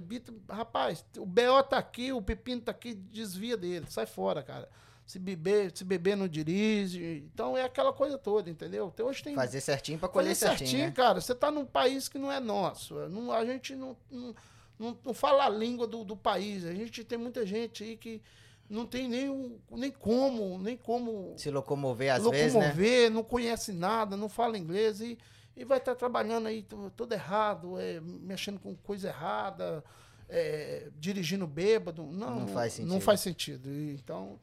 Rapaz, 0.49 1.05
o 1.17 1.25
BO 1.25 1.63
tá 1.63 1.77
aqui, 1.77 2.11
o 2.11 2.21
pepino 2.21 2.59
tá 2.59 2.71
aqui, 2.71 2.93
desvia 2.93 3.55
dele, 3.55 3.85
sai 3.89 4.05
fora, 4.05 4.43
cara. 4.43 4.67
Se 5.07 5.17
beber, 5.19 5.71
se 5.73 5.85
beber 5.85 6.17
não 6.17 6.27
dirige. 6.27 7.23
Então 7.33 7.57
é 7.57 7.63
aquela 7.63 7.93
coisa 7.93 8.17
toda, 8.17 8.49
entendeu? 8.49 8.91
Então, 8.93 9.07
hoje 9.07 9.23
tem 9.23 9.33
Fazer 9.33 9.61
certinho 9.61 9.97
para 9.97 10.09
colher 10.09 10.35
Fazer 10.35 10.57
certinho, 10.57 10.87
né? 10.87 10.91
cara. 10.91 11.21
Você 11.21 11.33
tá 11.33 11.49
num 11.49 11.65
país 11.65 12.09
que 12.09 12.19
não 12.19 12.29
é 12.29 12.41
nosso. 12.41 12.93
Não, 13.07 13.31
a 13.31 13.45
gente 13.45 13.73
não, 13.73 13.95
não, 14.11 14.35
não, 14.77 14.97
não 15.05 15.13
fala 15.13 15.45
a 15.45 15.49
língua 15.49 15.87
do, 15.87 16.03
do 16.03 16.17
país. 16.17 16.65
A 16.65 16.73
gente 16.73 17.05
tem 17.05 17.17
muita 17.17 17.45
gente 17.45 17.85
aí 17.85 17.95
que 17.95 18.21
não 18.69 18.85
tem 18.85 19.07
nem, 19.07 19.29
o- 19.29 19.57
nem 19.71 19.89
como, 19.91 20.59
nem 20.59 20.75
como 20.75 21.33
Se 21.37 21.49
locomover 21.49 22.13
às 22.13 22.23
vezes, 22.29 22.53
né? 22.53 22.59
locomover, 22.59 23.09
não 23.09 23.23
conhece 23.23 23.71
nada, 23.71 24.17
não 24.17 24.27
fala 24.27 24.57
inglês 24.57 24.99
e, 24.99 25.17
e 25.55 25.63
vai 25.63 25.77
estar 25.77 25.95
trabalhando 25.95 26.47
aí 26.47 26.67
tudo 26.97 27.13
errado, 27.13 27.79
é, 27.79 28.01
mexendo 28.01 28.59
com 28.59 28.75
coisa 28.75 29.07
errada, 29.07 29.81
é, 30.27 30.89
dirigindo 30.99 31.47
bêbado. 31.47 32.03
Não, 32.03 32.41
Não 32.41 32.47
faz 32.49 32.77
Não 32.79 32.87
sentido. 32.87 33.01
faz 33.01 33.19
sentido. 33.21 33.69
Então, 33.71 34.37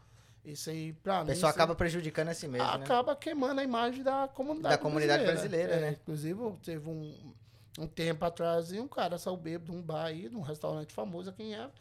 isso 0.44 0.70
aí, 0.70 0.92
pra 0.92 1.18
O 1.18 1.20
mim. 1.20 1.26
pessoal 1.28 1.50
isso- 1.50 1.58
acaba 1.58 1.74
prejudicando 1.74 2.28
a 2.28 2.34
si 2.34 2.46
mesmo, 2.48 2.66
né? 2.66 2.74
acaba 2.74 3.16
queimando 3.16 3.60
a 3.60 3.64
imagem 3.64 4.02
da 4.02 4.28
comunidade 4.28 4.74
Da 4.76 4.78
comunidade 4.82 5.24
brasileira, 5.24 5.74
É, 5.74 5.80
né? 5.80 5.90
Inclusive, 6.00 6.38
teve 6.62 6.88
um, 6.88 7.32
um 7.78 7.86
tempo 7.86 8.24
atrás 8.24 8.70
e 8.72 8.78
um 8.78 8.86
cara 8.88 9.16
saiu 9.18 9.36
bêbado 9.36 9.72
de 9.72 9.78
um 9.78 9.82
bar 9.82 10.04
aí, 10.06 10.28
de 10.28 10.36
um 10.36 10.42
restaurante 10.42 10.92
famoso 10.92 11.30
aqui 11.30 11.42
em 11.44 11.54
Évora, 11.54 11.72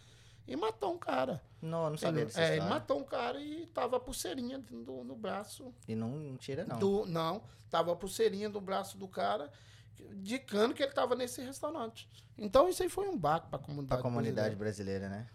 e 0.47 0.55
matou 0.55 0.93
um 0.93 0.97
cara. 0.97 1.41
Não, 1.61 1.89
não 1.89 1.97
sabia 1.97 2.21
Ele, 2.21 2.25
dessa 2.25 2.41
é, 2.41 2.57
ele 2.57 2.65
matou 2.65 2.99
um 2.99 3.03
cara 3.03 3.39
e 3.39 3.65
tava 3.67 3.95
a 3.97 3.99
pulseirinha 3.99 4.59
do- 4.59 5.03
no 5.03 5.15
braço. 5.15 5.73
E 5.87 5.95
não, 5.95 6.09
não 6.09 6.35
tira, 6.37 6.65
não. 6.65 6.77
Do, 6.79 7.05
não, 7.05 7.41
tava 7.69 7.93
a 7.93 7.95
pulseirinha 7.95 8.49
do 8.49 8.59
braço 8.59 8.97
do 8.97 9.07
cara, 9.07 9.49
indicando 9.99 10.73
que 10.73 10.83
ele 10.83 10.91
tava 10.91 11.15
nesse 11.15 11.41
restaurante. 11.41 12.09
Então, 12.37 12.67
isso 12.67 12.83
aí 12.83 12.89
foi 12.89 13.07
um 13.07 13.17
baque 13.17 13.47
pra 13.49 13.59
comunidade. 13.59 14.01
Pra 14.01 14.09
comunidade 14.09 14.55
brasileira. 14.55 15.07
brasileira, 15.07 15.09
né? 15.09 15.29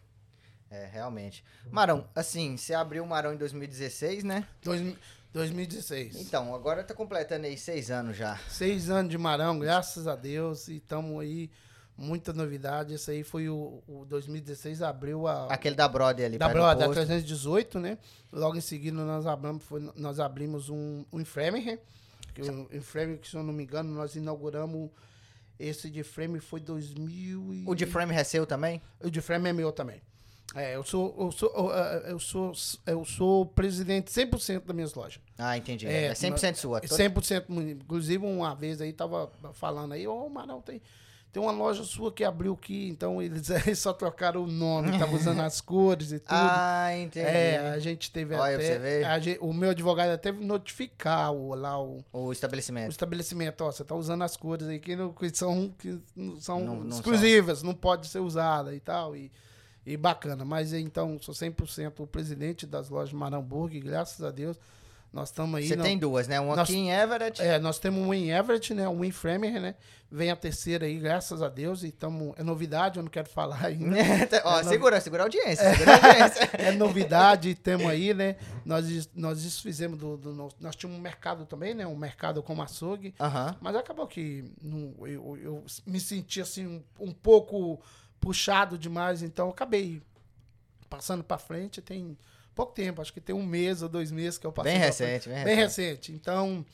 É, 0.70 0.86
realmente. 0.86 1.44
Marão, 1.70 2.06
assim, 2.14 2.56
você 2.56 2.74
abriu 2.74 3.02
o 3.02 3.06
Marão 3.06 3.32
em 3.32 3.36
2016, 3.36 4.22
né? 4.24 4.46
Dois- 4.62 4.94
2016. 5.32 6.16
Então, 6.16 6.54
agora 6.54 6.82
tá 6.82 6.94
completando 6.94 7.46
aí 7.46 7.56
seis 7.56 7.90
anos 7.90 8.16
já. 8.16 8.38
Seis 8.48 8.90
anos 8.90 9.10
de 9.10 9.18
Marão, 9.18 9.58
graças 9.58 10.06
a 10.06 10.16
Deus, 10.16 10.68
e 10.68 10.76
estamos 10.76 11.20
aí, 11.20 11.50
muita 11.96 12.32
novidade. 12.32 12.94
Esse 12.94 13.10
aí 13.10 13.22
foi 13.22 13.48
o, 13.48 13.82
o 13.86 14.04
2016, 14.06 14.82
abriu 14.82 15.26
a. 15.26 15.46
Aquele 15.52 15.74
da 15.74 15.86
Brother 15.88 16.26
ali, 16.26 16.38
da 16.38 16.48
Broda, 16.48 16.84
posto. 16.86 16.94
318, 16.94 17.78
né? 17.78 17.98
Logo 18.32 18.56
em 18.56 18.60
seguida 18.60 18.96
nós 19.04 19.26
abrimos, 19.26 19.62
foi- 19.64 19.92
nós 19.96 20.18
abrimos 20.20 20.68
um, 20.70 21.04
um 21.12 21.20
em 21.20 21.24
Framingham, 21.24 21.78
que 22.34 22.42
o 22.42 22.68
em 22.72 22.80
Framingham, 22.80 23.18
que 23.18 23.28
se 23.28 23.36
eu 23.36 23.42
não 23.42 23.52
me 23.52 23.62
engano, 23.64 23.92
nós 23.94 24.16
inauguramos 24.16 24.90
esse 25.58 25.90
de 25.90 26.02
Framingham 26.02 26.40
foi 26.40 26.60
2000 26.60 27.52
e... 27.54 27.64
O 27.66 27.74
de 27.74 27.84
frame 27.84 28.14
é 28.14 28.22
seu 28.24 28.46
também? 28.46 28.80
O 29.02 29.10
de 29.10 29.20
Framingham 29.20 29.50
é 29.50 29.52
meu 29.52 29.72
também. 29.72 30.00
É, 30.54 30.74
eu 30.76 30.82
sou, 30.82 31.14
eu 31.18 31.30
sou, 31.30 31.52
eu, 31.54 31.72
eh, 31.72 32.02
eu 32.12 32.18
sou, 32.18 32.52
eu 32.86 33.04
sou 33.04 33.44
presidente 33.46 34.10
100% 34.10 34.64
das 34.64 34.74
minhas 34.74 34.94
lojas. 34.94 35.20
Ah, 35.36 35.56
entendi. 35.58 35.86
É, 35.86 36.06
É, 36.06 36.12
100% 36.14 36.54
sua. 36.56 36.78
É 36.78 36.80
Todo- 36.88 36.96
100%. 36.96 37.44
mu- 37.48 37.60
Inclusive, 37.60 38.24
uma 38.24 38.54
vez 38.54 38.80
aí, 38.80 38.92
tava 38.92 39.30
falando 39.52 39.92
aí, 39.92 40.08
ô, 40.08 40.26
Marão, 40.30 40.62
tem, 40.62 40.80
tem 41.30 41.42
uma 41.42 41.52
loja 41.52 41.84
sua 41.84 42.10
que 42.10 42.24
abriu 42.24 42.54
aqui, 42.54 42.88
então 42.88 43.20
eles, 43.20 43.50
eles 43.68 43.78
só 43.78 43.92
trocaram 43.92 44.42
o 44.42 44.46
nome, 44.46 44.98
tava 44.98 45.14
usando 45.14 45.40
as 45.42 45.60
cores 45.60 46.12
e 46.12 46.18
tudo. 46.18 46.28
Ah, 46.32 46.96
entendi. 46.96 47.26
é, 47.26 47.58
a 47.68 47.78
gente 47.78 48.10
teve 48.10 48.34
Olha 48.34 48.56
até... 48.56 49.04
a 49.04 49.18
gente- 49.18 49.38
o 49.42 49.52
meu 49.52 49.68
advogado 49.70 50.08
até 50.12 50.32
notificar 50.32 51.30
o, 51.30 51.54
lá 51.54 51.78
o, 51.78 52.02
O 52.10 52.20
o 52.28 52.32
estabelecimento. 52.32 52.90
estabelecimento, 52.90 53.60
ó, 53.64 53.70
você 53.70 53.84
tá 53.84 53.94
usando 53.94 54.22
as 54.22 54.34
cores 54.34 54.66
aí 54.66 54.78
que, 54.80 54.96
não, 54.96 55.12
que 55.12 55.28
são, 55.36 55.68
que 55.78 56.00
são 56.40 56.58
Não- 56.60 56.76
não 56.84 56.96
exclusivas, 56.96 57.62
não 57.62 57.74
pode 57.74 58.08
ser 58.08 58.20
usada 58.20 58.74
e 58.74 58.80
tal, 58.80 59.14
e, 59.14 59.30
e 59.92 59.96
bacana. 59.96 60.44
Mas 60.44 60.72
então, 60.72 61.18
sou 61.20 61.34
100% 61.34 61.92
o 62.00 62.06
presidente 62.06 62.66
das 62.66 62.88
lojas 62.88 63.12
Maramburg, 63.12 63.78
graças 63.80 64.22
a 64.24 64.30
Deus, 64.30 64.58
nós 65.10 65.30
estamos 65.30 65.54
aí... 65.58 65.66
Você 65.66 65.76
tem 65.78 65.96
duas, 65.98 66.28
né? 66.28 66.38
Uma 66.38 66.54
Nós- 66.54 66.68
aqui 66.68 66.76
em 66.78 66.90
Everett. 66.92 67.40
é, 67.40 67.58
nós 67.58 67.78
temos 67.78 67.98
um 68.06 68.12
em 68.12 68.30
Everett, 68.30 68.74
né? 68.74 68.86
Um 68.86 69.02
em 69.02 69.10
Framingham, 69.10 69.60
né? 69.62 69.74
Vem 70.10 70.30
a 70.30 70.36
terceira 70.36 70.84
aí, 70.84 70.98
graças 70.98 71.40
a 71.40 71.48
Deus. 71.48 71.82
E 71.82 71.90
tamo, 71.90 72.34
é 72.36 72.42
novidade, 72.42 72.98
eu 72.98 73.02
não 73.02 73.10
quero 73.10 73.26
falar 73.28 73.64
ainda. 73.64 73.96
Ó, 74.44 74.58
É, 74.58 74.62
não- 74.62 74.68
segura, 74.70 75.00
segura 75.00 75.22
a 75.22 75.24
audiência. 75.26 75.70
Segura 75.74 75.92
a 75.92 76.06
audiência. 76.06 76.50
É 76.60 76.72
novidade, 76.72 77.54
temos 77.54 77.86
aí, 77.86 78.12
né? 78.12 78.36
Nós, 78.66 79.08
nós 79.14 79.42
desfizemos 79.42 79.98
do, 79.98 80.18
do 80.18 80.34
nosso- 80.34 80.56
Nós 80.60 80.76
tínhamos 80.76 80.98
um 80.98 81.02
mercado 81.02 81.46
também, 81.46 81.72
né? 81.72 81.86
Um 81.86 81.96
mercado 81.96 82.42
como 82.42 82.60
açougue. 82.62 83.14
Aham. 83.18 83.56
Mas 83.62 83.76
acabou 83.76 84.06
que 84.06 84.44
não- 84.60 84.92
eu, 85.06 85.38
eu 85.42 85.64
me 85.86 85.98
senti 86.00 86.38
assim 86.42 86.66
um, 86.66 86.82
um 87.00 87.12
pouco 87.12 87.80
puxado 88.20 88.76
demais, 88.78 89.22
então 89.22 89.48
acabei 89.50 90.02
passando 90.88 91.22
para 91.22 91.38
frente. 91.38 91.80
Tem 91.80 92.16
pouco 92.54 92.72
tempo, 92.72 93.00
acho 93.00 93.12
que 93.12 93.20
tem 93.20 93.34
um 93.34 93.44
mês 93.46 93.82
ou 93.82 93.88
dois 93.88 94.10
meses 94.10 94.38
que 94.38 94.46
eu 94.46 94.52
passei. 94.52 94.72
Bem 94.72 94.80
recente, 94.80 95.28
bem 95.28 95.44
Bem 95.44 95.56
recente. 95.56 95.88
recente. 95.88 96.12
Então, 96.12 96.64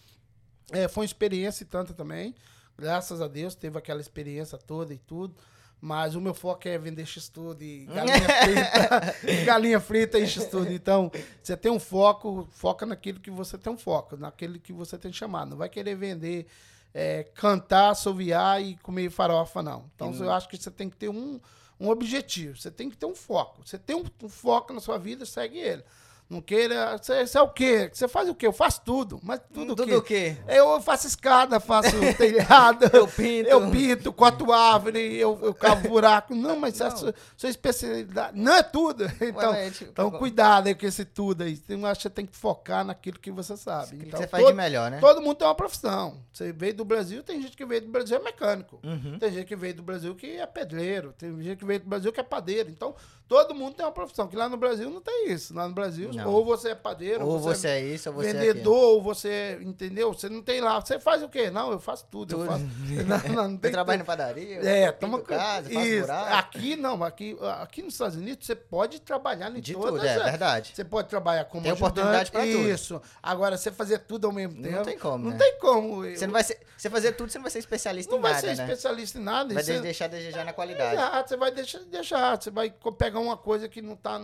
é, 0.73 0.89
foi 0.89 1.03
uma 1.03 1.07
experiência 1.07 1.63
e 1.63 1.67
tanta 1.67 1.93
também. 1.93 2.35
Graças 2.77 3.21
a 3.21 3.29
Deus 3.29 3.55
teve 3.55 3.79
aquela 3.79 4.01
experiência 4.01 4.59
toda 4.59 4.93
e 4.95 4.99
tudo. 4.99 5.35
Mas 5.81 6.15
o 6.15 6.21
meu 6.21 6.33
foco 6.33 6.67
é 6.67 6.79
vender 6.79 7.05
x-tudo 7.05 7.63
e 7.63 7.85
galinha 7.93 8.19
frita, 8.19 9.45
galinha 9.45 9.81
frita 9.81 10.19
e 10.19 10.27
x-tudo. 10.27 10.73
Então, 10.73 11.13
você 11.43 11.55
tem 11.59 11.71
um 11.71 11.79
foco, 11.79 12.49
foca 12.53 12.87
naquilo 12.87 13.21
que 13.21 13.31
você 13.31 13.59
tem 13.59 13.71
um 13.71 13.77
foco, 13.77 14.17
naquilo 14.17 14.59
que 14.59 14.73
você 14.73 14.97
tem 14.97 15.13
chamado. 15.13 15.51
Não 15.51 15.59
vai 15.59 15.69
querer 15.69 15.95
vender, 15.95 16.47
é, 16.95 17.25
cantar, 17.35 17.91
assoviar 17.91 18.63
e 18.63 18.77
comer 18.77 19.11
farofa, 19.11 19.61
não. 19.63 19.91
Então, 19.95 20.15
eu 20.15 20.31
acho 20.31 20.49
que 20.49 20.57
você 20.57 20.71
tem 20.71 20.89
que 20.89 20.97
ter 20.97 21.09
um, 21.09 21.41
um 21.79 21.89
objetivo, 21.89 22.57
você 22.57 22.71
tem 22.71 22.89
que 22.89 22.97
ter 22.97 23.07
um 23.07 23.17
foco. 23.17 23.67
Você 23.67 23.77
tem 23.77 23.97
um, 23.97 24.05
um 24.23 24.29
foco 24.29 24.73
na 24.73 24.81
sua 24.81 24.97
vida, 24.97 25.27
segue 25.27 25.59
ele. 25.59 25.83
Não 26.29 26.41
queira. 26.41 26.97
Você, 26.97 27.27
você 27.27 27.37
é 27.39 27.43
o 27.43 27.49
quê? 27.49 27.91
Você 27.93 28.09
faz 28.09 28.29
o 28.29 28.35
quê? 28.35 28.47
Eu 28.47 28.53
faço 28.53 28.81
tudo. 28.85 29.21
Mas 29.23 29.41
tudo, 29.53 29.77
Tudo 29.77 29.95
o 29.95 29.99
o 29.99 30.03
quê? 30.03 30.37
quê? 30.47 30.55
Eu 30.55 30.81
faço 30.81 31.07
escada, 31.07 31.61
faço 31.61 31.91
telhado. 32.17 32.87
Eu 32.93 33.07
pinto. 33.07 33.49
Eu 33.49 33.71
pinto, 33.71 34.13
corto 34.13 34.51
árvore, 34.53 34.99
eu, 35.17 35.39
eu 35.43 35.55
cavo 35.55 35.87
buraco. 35.89 36.35
Não, 36.35 36.59
mas 36.59 36.79
Não. 36.79 36.87
a 36.87 36.91
sua, 36.91 37.15
sua 37.37 37.49
especialidade. 37.51 38.39
Não 38.39 38.53
é 38.55 38.63
tudo. 38.63 39.05
Então, 39.21 39.53
mas, 39.53 39.77
tipo, 39.79 39.91
então 39.91 40.11
cuidado 40.11 40.67
aí 40.69 40.75
com 40.75 40.87
esse 40.87 41.05
tudo 41.05 41.43
aí. 41.43 41.61
Eu 41.69 41.85
acho 41.87 41.99
que 41.99 42.03
você 42.05 42.11
tem 42.11 42.27
que 42.27 42.37
focar 42.37 42.85
naquilo 42.85 43.19
que 43.19 43.31
você 43.31 43.57
sabe. 43.57 43.85
Aquilo 43.87 44.01
que 44.03 44.09
Então, 44.09 44.21
você 44.21 44.27
faz 44.27 44.43
de 44.45 44.49
todo- 44.51 44.57
melhor, 44.57 44.91
né? 44.91 45.01
Todo 45.01 45.21
mundo 45.21 45.37
tem 45.37 45.47
uma 45.47 45.55
profissão. 45.55 46.21
Você 46.33 46.53
veio 46.53 46.75
do 46.75 46.85
Brasil, 46.85 47.23
tem 47.23 47.41
gente 47.43 47.57
que 47.57 47.65
veio 47.67 47.83
do 47.83 47.89
Brasil 47.89 48.17
é 48.17 48.21
mecânico. 48.21 48.81
Uhum. 48.83 49.19
Tem 49.19 49.33
gente 49.33 49.47
que 49.47 49.57
veio 49.57 49.75
do 49.75 49.83
Brasil 49.83 50.15
que 50.15 50.27
é 50.39 50.47
pedreiro. 50.47 51.13
Tem 51.19 51.37
gente 51.43 51.59
que 51.59 51.65
veio 51.65 51.81
do 51.81 51.87
Brasil 51.89 52.13
que 52.13 52.21
é 52.21 52.23
padeiro. 52.25 52.71
Então, 52.71 52.95
todo 53.29 53.55
mundo 53.55 53.75
tem 53.75 53.85
uma 53.85 53.93
profissão. 53.93 54.27
Que 54.29 54.37
lá 54.37 54.49
no 54.49 54.57
Brasil 54.57 54.89
não 54.91 55.01
tem 55.01 55.31
isso. 55.31 55.55
Lá 55.55 55.67
no 55.69 55.75
Brasil, 55.75 56.11
Não. 56.17 56.31
ou 56.33 56.45
você 56.45 56.71
é 56.71 56.75
padeiro, 56.75 57.27
Ou 57.27 57.39
você 57.39 57.69
é 57.69 57.81
isso, 57.81 58.09
ou 58.11 58.15
você 58.17 58.29
é 58.31 58.33
vendedor, 58.33 58.75
ou 58.95 59.03
você, 59.03 59.59
entendeu? 59.63 60.13
Você 60.13 60.29
não 60.29 60.43
tem 60.43 60.61
lá. 60.61 60.81
Você 60.81 60.99
faz 60.99 61.23
o 61.23 61.29
quê? 61.29 61.51
Não, 61.51 61.71
eu 61.73 61.79
faço 61.81 62.07
tudo. 62.11 62.31
Tudo. 62.37 62.45
Eu 62.45 62.47
faço. 62.51 62.65
Não, 63.05 63.19
não, 63.35 63.49
não 63.49 63.53
Eu 63.53 63.59
tem 63.59 63.73
trabalho 63.73 63.99
na 63.99 64.05
padaria, 64.05 64.61
É, 64.63 64.89
eu 64.89 64.93
toma 64.93 65.21
casa, 65.21 65.69
faço 65.71 65.87
isso. 65.87 66.01
buraco. 66.07 66.35
Aqui 66.35 66.77
não, 66.77 67.03
aqui, 67.05 67.37
aqui 67.61 67.83
nos 67.83 67.95
Estados 67.95 68.17
Unidos 68.17 68.47
você 68.47 68.55
pode 68.55 69.01
trabalhar 69.01 69.51
em 69.57 69.61
De 69.61 69.73
todas 69.75 69.91
tudo, 69.95 70.05
é 70.07 70.15
as- 70.15 70.23
verdade. 70.25 70.73
Você 70.75 70.85
pode 70.85 71.09
trabalhar 71.09 71.45
como 71.47 71.63
Tem 71.63 71.73
ajudante, 71.73 71.91
oportunidade 71.93 72.31
pra 72.31 72.41
tudo. 72.43 72.69
Isso. 72.71 73.03
Agora, 73.23 73.57
você 73.57 73.71
fazer 73.73 73.99
tudo 74.01 74.27
ao 74.27 74.33
mesmo 74.33 74.55
Não 74.61 74.63
tempo. 74.71 74.85
tem 74.85 74.99
como, 74.99 75.25
Não 75.25 75.31
né? 75.33 75.39
tem 75.39 75.59
como. 75.59 76.03
Você 76.05 76.27
não 76.27 76.33
vai 76.33 76.45
ser. 76.45 76.59
Você 76.77 76.91
fazer 76.91 77.13
tudo, 77.13 77.31
você 77.31 77.39
não 77.39 77.43
vai 77.45 77.51
ser 77.51 77.59
especialista 77.61 78.11
Não 78.13 78.19
em 78.19 78.23
vai 78.23 78.33
nada, 78.33 78.41
ser 78.49 78.57
né? 78.57 78.65
especialista 78.65 79.19
em 79.19 79.23
nada. 79.23 79.55
Vai 79.55 79.63
você- 79.63 79.81
deixar 79.81 80.05
a 80.07 80.09
desejar 80.09 80.45
na 80.45 80.53
qualidade. 80.53 80.95
Exato, 80.95 81.29
você 81.29 81.37
vai 81.37 81.51
deixar, 81.53 81.79
deixar. 81.81 82.41
Você 82.43 82.51
vai 82.51 82.73
pegar 82.99 83.19
uma 83.21 83.37
coisa 83.37 83.69
que 83.69 83.81
não 83.83 83.97
tá. 83.97 84.21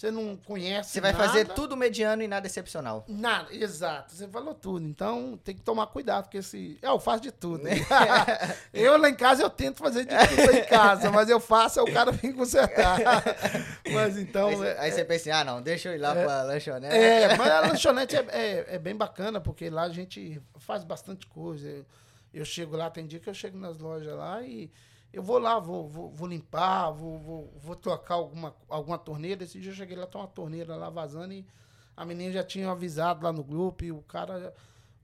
Você 0.00 0.10
não 0.10 0.34
conhece. 0.34 0.92
Você 0.92 1.00
vai 1.02 1.12
nada. 1.12 1.24
fazer 1.26 1.44
tudo 1.48 1.76
mediano 1.76 2.22
e 2.22 2.26
nada 2.26 2.46
excepcional. 2.46 3.04
Nada, 3.06 3.54
exato. 3.54 4.14
Você 4.14 4.26
falou 4.28 4.54
tudo. 4.54 4.82
Então 4.86 5.38
tem 5.44 5.54
que 5.54 5.60
tomar 5.60 5.88
cuidado, 5.88 6.24
porque 6.24 6.38
esse. 6.38 6.78
Eu 6.80 6.98
faço 6.98 7.22
de 7.24 7.30
tudo. 7.30 7.64
eu 8.72 8.96
lá 8.96 9.10
em 9.10 9.14
casa 9.14 9.42
eu 9.42 9.50
tento 9.50 9.76
fazer 9.76 10.06
de 10.06 10.16
tudo 10.16 10.56
em 10.56 10.64
casa, 10.64 11.10
mas 11.10 11.28
eu 11.28 11.38
faço, 11.38 11.80
aí 11.80 11.90
o 11.90 11.92
cara 11.92 12.12
vem 12.12 12.32
consertar. 12.32 12.98
mas 13.92 14.16
então. 14.16 14.48
aí, 14.48 14.56
você- 14.56 14.68
é- 14.68 14.80
aí 14.80 14.90
você 14.90 15.04
pensa 15.04 15.20
assim, 15.20 15.38
ah 15.38 15.44
não, 15.44 15.60
deixa 15.60 15.90
eu 15.90 15.94
ir 15.94 15.98
lá 15.98 16.14
pra 16.14 16.44
lanchonete. 16.44 16.96
É, 16.96 17.36
mas 17.36 17.50
a 17.50 17.60
lanchonete 17.60 18.16
é, 18.16 18.26
é, 18.30 18.66
é 18.76 18.78
bem 18.78 18.96
bacana, 18.96 19.38
porque 19.38 19.68
lá 19.68 19.82
a 19.82 19.90
gente 19.90 20.40
faz 20.60 20.82
bastante 20.82 21.26
coisa. 21.26 21.68
Eu, 21.68 21.84
eu 22.32 22.44
chego 22.46 22.74
lá, 22.74 22.88
tem 22.88 23.06
dia 23.06 23.20
que 23.20 23.28
eu 23.28 23.34
chego 23.34 23.58
nas 23.58 23.78
lojas 23.78 24.14
lá 24.16 24.40
e 24.42 24.70
eu 25.12 25.22
vou 25.22 25.38
lá, 25.38 25.58
vou, 25.58 25.88
vou, 25.88 26.10
vou 26.10 26.28
limpar, 26.28 26.90
vou, 26.90 27.18
vou, 27.18 27.52
vou 27.58 27.76
trocar 27.76 28.14
alguma, 28.14 28.54
alguma 28.68 28.98
torneira. 28.98 29.42
Esse 29.42 29.60
dia 29.60 29.72
eu 29.72 29.74
cheguei 29.74 29.96
lá, 29.96 30.06
tem 30.06 30.20
uma 30.20 30.28
torneira 30.28 30.76
lá 30.76 30.88
vazando 30.88 31.32
e 31.32 31.46
a 31.96 32.04
menina 32.04 32.32
já 32.32 32.44
tinha 32.44 32.70
avisado 32.70 33.24
lá 33.24 33.32
no 33.32 33.42
grupo 33.42 33.84
e 33.84 33.90
o 33.90 34.02
cara, 34.02 34.54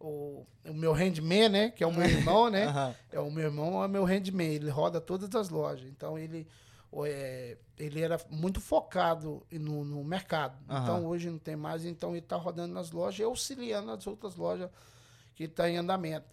o, 0.01 0.47
o 0.65 0.73
meu 0.73 0.93
handman, 0.93 1.49
né, 1.49 1.71
que 1.71 1.83
é 1.83 1.87
o 1.87 1.93
meu 1.93 2.09
irmão, 2.09 2.49
né, 2.49 2.95
é 3.11 3.19
o 3.19 3.31
meu 3.31 3.45
irmão, 3.45 3.83
é 3.83 3.89
meu 3.89 4.05
handman, 4.05 4.55
ele 4.55 4.71
roda 4.71 5.01
todas 5.01 5.35
as 5.35 5.49
lojas. 5.49 5.89
Então 5.89 6.17
ele 6.17 6.47
é, 7.05 7.59
ele 7.77 8.01
era 8.01 8.19
muito 8.31 8.61
focado 8.61 9.45
no, 9.51 9.85
no 9.85 10.05
mercado. 10.05 10.57
Aham. 10.69 10.83
Então 10.83 11.07
hoje 11.07 11.29
não 11.29 11.39
tem 11.39 11.57
mais, 11.57 11.85
então 11.85 12.11
ele 12.11 12.21
está 12.21 12.37
rodando 12.37 12.73
nas 12.73 12.93
lojas 12.93 13.19
e 13.19 13.25
auxiliando 13.25 13.91
as 13.91 14.07
outras 14.07 14.37
lojas 14.37 14.71
que 15.35 15.45
estão 15.45 15.67
em 15.67 15.77
andamento. 15.77 16.27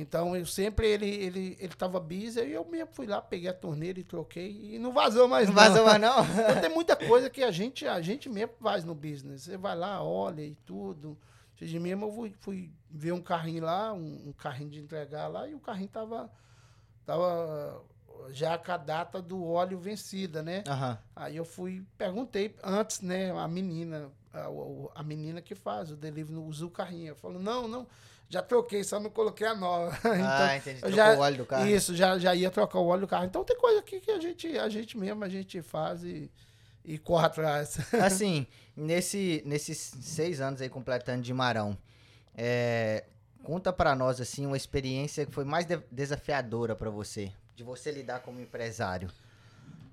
Então 0.00 0.34
eu 0.36 0.46
sempre 0.46 0.86
ele 0.88 1.06
ele 1.06 1.56
ele 1.60 1.72
estava 1.72 2.00
busy 2.00 2.40
e 2.40 2.52
eu 2.52 2.64
mesmo 2.64 2.88
fui 2.92 3.06
lá, 3.06 3.20
peguei 3.20 3.48
a 3.48 3.54
torneira 3.54 4.00
e 4.00 4.04
troquei 4.04 4.74
e 4.74 4.78
não 4.78 4.92
vazou 4.92 5.28
mais 5.28 5.48
Não 5.48 5.54
não. 5.54 5.62
vazou 5.62 5.84
mais 5.84 6.00
não? 6.00 6.24
Então 6.50 6.60
tem 6.60 6.70
muita 6.70 6.96
coisa 6.96 7.28
que 7.30 7.42
a 7.42 7.50
gente, 7.50 7.86
a 7.86 8.00
gente 8.00 8.28
mesmo 8.28 8.54
faz 8.60 8.84
no 8.84 8.94
business. 8.94 9.42
Você 9.42 9.56
vai 9.56 9.76
lá, 9.76 10.02
olha 10.02 10.42
e 10.42 10.54
tudo. 10.66 11.16
Dia 11.56 11.78
mesmo 11.78 12.06
eu 12.06 12.12
fui, 12.12 12.34
fui 12.40 12.70
ver 12.90 13.12
um 13.12 13.20
carrinho 13.20 13.64
lá, 13.64 13.92
um, 13.92 14.28
um 14.28 14.32
carrinho 14.32 14.70
de 14.70 14.80
entregar 14.80 15.28
lá, 15.28 15.46
e 15.46 15.54
o 15.54 15.60
carrinho 15.60 15.90
tava, 15.90 16.30
tava 17.04 17.82
já 18.30 18.56
com 18.56 18.72
a 18.72 18.76
data 18.78 19.20
do 19.20 19.44
óleo 19.44 19.78
vencida, 19.78 20.42
né? 20.42 20.64
Aham. 20.66 20.98
Aí 21.14 21.36
eu 21.36 21.44
fui, 21.44 21.84
perguntei 21.98 22.56
antes, 22.64 23.02
né, 23.02 23.30
a 23.30 23.46
menina, 23.46 24.10
a, 24.32 25.00
a 25.00 25.02
menina 25.02 25.42
que 25.42 25.54
faz 25.54 25.90
o 25.90 25.96
delivery, 25.96 26.38
usa 26.38 26.64
o 26.64 26.70
carrinho. 26.70 27.08
Ela 27.08 27.16
falou, 27.16 27.40
não, 27.40 27.68
não, 27.68 27.86
já 28.30 28.40
troquei, 28.40 28.82
só 28.84 28.98
não 29.00 29.10
coloquei 29.10 29.46
a 29.46 29.54
nova. 29.54 29.90
ah, 30.04 30.56
entendi. 30.56 30.78
Então, 30.78 30.88
eu 30.88 30.94
Trocou 30.94 31.12
já- 31.12 31.18
o 31.18 31.20
óleo 31.20 31.36
do 31.36 31.44
carro. 31.46 31.66
Isso, 31.66 31.94
já, 31.96 32.18
já 32.18 32.34
ia 32.34 32.50
trocar 32.50 32.78
o 32.78 32.86
óleo 32.86 33.00
do 33.02 33.08
carro. 33.08 33.24
Então 33.26 33.44
tem 33.44 33.56
coisa 33.58 33.80
aqui 33.80 34.00
que 34.00 34.10
a 34.10 34.18
gente, 34.20 34.56
a 34.56 34.68
gente 34.68 34.96
mesmo, 34.96 35.22
a 35.24 35.28
gente 35.28 35.60
faz 35.60 36.02
e, 36.04 36.30
e 36.84 36.96
corre 36.96 37.26
atrás. 37.26 37.76
Assim, 38.00 38.46
nesse, 38.76 39.42
nesses 39.44 39.76
seis 40.00 40.40
anos 40.40 40.60
aí 40.62 40.68
completando 40.68 41.22
de 41.22 41.34
Marão, 41.34 41.76
é, 42.36 43.04
conta 43.42 43.72
pra 43.72 43.94
nós, 43.96 44.20
assim, 44.20 44.46
uma 44.46 44.56
experiência 44.56 45.26
que 45.26 45.32
foi 45.32 45.44
mais 45.44 45.66
de- 45.66 45.82
desafiadora 45.90 46.76
pra 46.76 46.88
você, 46.88 47.32
de 47.56 47.64
você 47.64 47.90
lidar 47.90 48.20
como 48.20 48.40
empresário. 48.40 49.10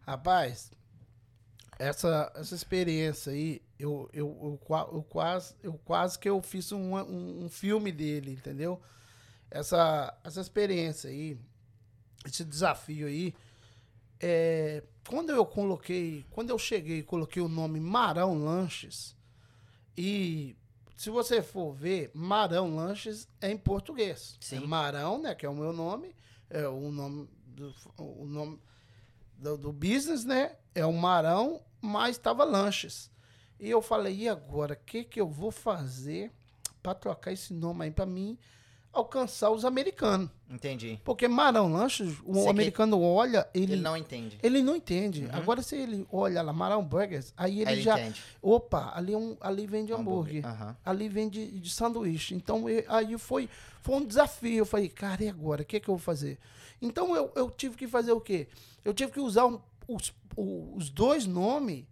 Rapaz, 0.06 0.71
essa, 1.80 2.32
essa 2.36 2.56
experiência 2.56 3.32
aí, 3.32 3.62
eu, 3.80 4.10
eu, 4.12 4.60
eu, 4.70 4.90
eu 4.94 5.04
quase, 5.04 5.56
eu 5.62 5.74
quase 5.74 6.18
que 6.18 6.30
eu 6.30 6.42
fiz 6.42 6.72
um, 6.72 6.96
um, 6.96 7.46
um 7.46 7.50
filme 7.50 7.92
dele, 7.92 8.32
entendeu? 8.32 8.82
Essa, 9.50 10.18
essa 10.24 10.42
experiência 10.42 11.10
aí, 11.10 11.38
esse 12.26 12.44
desafio 12.44 13.08
aí, 13.08 13.34
é, 14.20 14.84
quando 15.08 15.32
eu 15.32 15.46
coloquei, 15.46 16.26
quando 16.32 16.50
eu 16.50 16.58
cheguei 16.58 17.04
coloquei 17.04 17.42
o 17.42 17.48
nome 17.48 17.80
Marão 17.80 18.44
Lanches, 18.44 19.16
e 19.96 20.56
se 20.96 21.10
você 21.10 21.42
for 21.42 21.74
ver, 21.74 22.12
Marão 22.13 22.76
Lanches 22.76 23.28
é 23.40 23.52
em 23.52 23.58
português. 23.58 24.36
Sim. 24.40 24.58
É 24.58 24.60
Marão, 24.62 25.22
né, 25.22 25.36
que 25.36 25.46
é 25.46 25.50
o 25.50 25.56
meu 25.56 25.72
nome, 25.72 26.16
é 26.50 26.68
o 26.68 26.92
nome 26.92 27.30
do, 27.46 27.74
o 27.98 28.26
nome 28.26 28.60
do, 29.38 29.58
do 29.58 29.72
business, 29.72 30.26
né? 30.26 30.56
É 30.74 30.86
o 30.86 30.94
Marão, 30.94 31.62
mas 31.80 32.16
estava 32.16 32.44
lanches. 32.44 33.12
E 33.60 33.70
eu 33.70 33.82
falei, 33.82 34.15
e 34.15 34.30
agora, 34.30 34.74
o 34.76 34.86
que, 34.86 35.04
que 35.04 35.20
eu 35.20 35.28
vou 35.28 35.52
fazer 35.52 36.32
para 36.82 36.93
trocar 36.93 37.32
esse 37.32 37.54
nome 37.54 37.86
aí 37.86 37.91
para 37.91 38.06
mim 38.06 38.38
alcançar 38.93 39.50
os 39.52 39.65
americanos? 39.65 40.30
Entendi. 40.50 41.00
Porque 41.04 41.28
Marão 41.28 41.72
Lanches, 41.72 42.15
o 42.24 42.34
que 42.34 42.48
americano 42.50 43.02
olha, 43.02 43.48
ele, 43.54 43.65
Ele, 43.65 43.74
ele, 43.74 43.82
não 43.82 43.98
entende. 43.98 44.38
não, 44.62 44.76
entende. 44.76 45.28
Agora, 45.32 45.62
se 45.62 45.76
ele 45.76 46.08
olha 46.12 46.41
lá, 46.41 46.54
Marão 46.54 46.84
Burgers, 46.84 47.34
aí 47.36 47.62
ele 47.62 47.70
Aí 47.70 47.76
ele 47.76 47.82
já. 47.84 48.00
entende. 48.00 48.22
Opa, 48.41 48.91
ali, 48.96 49.13
é 49.13 49.17
um, 49.17 49.36
ali 49.41 49.67
vende 49.67 49.91
hambúrguer. 49.93 50.46
Aham. 50.46 50.76
Ali 50.86 51.10
vende 51.10 51.46
de 51.60 51.70
sanduíche. 51.70 52.34
Então, 52.34 52.70
eu- 52.70 52.84
aí 52.88 53.17
foi, 53.17 53.50
foi 53.82 53.96
um 53.96 54.06
desafio. 54.06 54.60
Eu 54.60 54.65
falei, 54.65 54.88
cara, 54.89 55.24
e 55.24 55.30
agora? 55.30 55.63
O 55.63 55.65
que, 55.65 55.80
que 55.80 55.89
eu 55.89 55.96
vou 55.96 56.00
fazer? 56.04 56.38
Então, 56.82 57.15
eu, 57.15 57.32
eu 57.36 57.50
tive 57.52 57.76
que 57.76 57.88
fazer 57.88 58.12
o 58.13 58.22
quê? 58.22 58.48
Eu 58.86 58.93
tive 58.93 59.12
que 59.12 59.20
usar 59.20 59.46
um- 59.48 59.60
os, 59.88 60.13
os 60.36 60.89
dois 60.89 61.26
nomes 61.26 61.86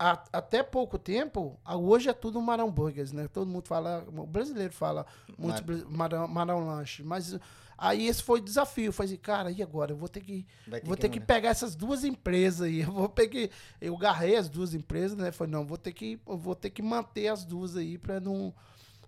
a- 0.00 0.24
até 0.32 0.62
pouco 0.62 0.98
tempo. 0.98 1.60
ah, 1.64 1.76
Hoje 1.76 2.08
é 2.08 2.12
tudo 2.14 2.40
Marão 2.40 2.70
Burgers, 2.70 3.12
né? 3.12 3.28
Todo 3.28 3.46
mundo 3.50 3.68
fala, 3.68 4.04
o 4.08 4.26
brasileiro 4.26 4.72
fala 4.72 5.04
muito 5.38 5.62
Mar- 5.66 5.88
Marão, 5.90 6.26
Marão 6.28 6.66
Lanche. 6.66 7.02
Mas 7.02 7.38
aí 7.76 8.06
esse 8.06 8.22
foi 8.22 8.40
o 8.40 8.42
desafio. 8.42 8.86
Eu 8.86 8.92
falei, 8.94 9.16
cara, 9.18 9.50
e 9.50 9.62
agora? 9.62 9.92
Eu 9.92 9.96
vou 9.96 10.08
ter 10.08 10.20
que 10.20 10.46
ter 10.64 10.70
vou 10.86 10.96
que 10.96 11.02
ter 11.02 11.08
que 11.10 11.20
mudar. 11.20 11.26
pegar 11.34 11.48
essas 11.50 11.74
duas 11.76 12.02
empresas 12.02 12.62
aí. 12.62 12.80
Eu 12.88 12.92
vou 12.92 13.08
pegar, 13.10 13.48
eu 13.80 13.96
garrei 13.96 14.36
as 14.36 14.48
duas 14.48 14.72
empresas, 14.74 15.16
né? 15.18 15.30
Falei, 15.30 15.52
não, 15.52 15.66
vou 15.66 15.76
ter 15.78 15.92
que, 15.92 16.18
vou 16.24 16.54
ter 16.54 16.70
que 16.70 16.80
manter 16.82 17.28
as 17.28 17.44
duas 17.44 17.76
aí 17.76 17.98
para 17.98 18.18
não 18.20 18.54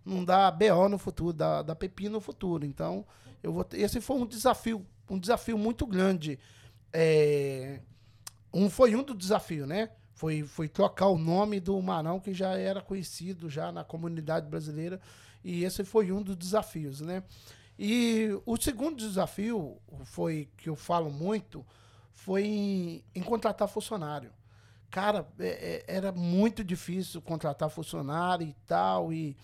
não 0.04 0.24
dar 0.24 0.50
BO 0.50 0.88
no 0.90 0.98
futuro, 0.98 1.32
dar, 1.32 1.62
dar 1.62 1.76
pepino 1.76 2.14
no 2.14 2.20
futuro. 2.20 2.66
Então, 2.66 3.06
eu 3.42 3.52
vou 3.52 3.62
ter- 3.64 3.80
esse 3.80 4.00
foi 4.00 4.16
um 4.16 4.26
desafio, 4.26 4.84
um 5.08 5.16
desafio 5.18 5.56
muito 5.56 5.86
grande. 5.86 6.38
É, 6.92 7.80
um 8.52 8.68
foi 8.68 8.94
um 8.96 9.02
do 9.02 9.14
desafio, 9.14 9.66
né? 9.66 9.90
Foi, 10.22 10.44
foi 10.44 10.68
trocar 10.68 11.08
o 11.08 11.18
nome 11.18 11.58
do 11.58 11.82
Marão, 11.82 12.20
que 12.20 12.32
já 12.32 12.56
era 12.56 12.80
conhecido 12.80 13.50
já 13.50 13.72
na 13.72 13.82
comunidade 13.82 14.46
brasileira, 14.46 15.00
e 15.42 15.64
esse 15.64 15.82
foi 15.82 16.12
um 16.12 16.22
dos 16.22 16.36
desafios, 16.36 17.00
né? 17.00 17.24
E 17.76 18.28
o 18.46 18.56
segundo 18.56 18.98
desafio 18.98 19.78
foi 20.04 20.48
que 20.56 20.68
eu 20.68 20.76
falo 20.76 21.10
muito, 21.10 21.66
foi 22.12 22.44
em, 22.44 23.04
em 23.16 23.20
contratar 23.20 23.66
funcionário. 23.66 24.30
Cara, 24.88 25.26
é- 25.40 25.82
é- 25.88 25.96
era 25.96 26.12
muito 26.12 26.62
difícil 26.62 27.20
contratar 27.20 27.68
funcionário 27.68 28.46
e 28.46 28.54
tal, 28.64 29.12
e 29.12 29.36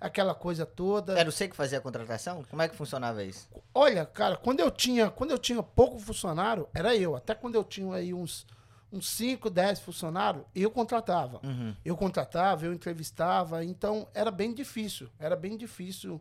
aquela 0.00 0.32
coisa 0.32 0.64
toda. 0.64 1.18
Era 1.18 1.28
você 1.32 1.48
que 1.48 1.56
fazia 1.56 1.78
a 1.78 1.80
contratação? 1.80 2.44
Como 2.48 2.62
é 2.62 2.68
que 2.68 2.76
funcionava 2.76 3.24
isso? 3.24 3.48
Olha, 3.74 4.06
cara, 4.06 4.36
quando 4.36 4.60
eu 4.60 4.70
tinha, 4.70 5.10
quando 5.10 5.32
eu 5.32 5.38
tinha 5.38 5.60
pouco 5.60 5.98
funcionário, 5.98 6.68
era 6.72 6.94
eu. 6.94 7.16
Até 7.16 7.34
quando 7.34 7.56
eu 7.56 7.64
tinha 7.64 7.92
aí 7.92 8.14
uns 8.14 8.46
uns 8.92 9.08
5, 9.10 9.48
10 9.50 9.80
funcionários, 9.80 10.44
eu 10.54 10.70
contratava. 10.70 11.40
Uhum. 11.44 11.74
Eu 11.84 11.96
contratava, 11.96 12.64
eu 12.66 12.72
entrevistava, 12.72 13.64
então 13.64 14.08
era 14.14 14.30
bem 14.30 14.52
difícil. 14.52 15.08
Era 15.18 15.36
bem 15.36 15.56
difícil. 15.56 16.20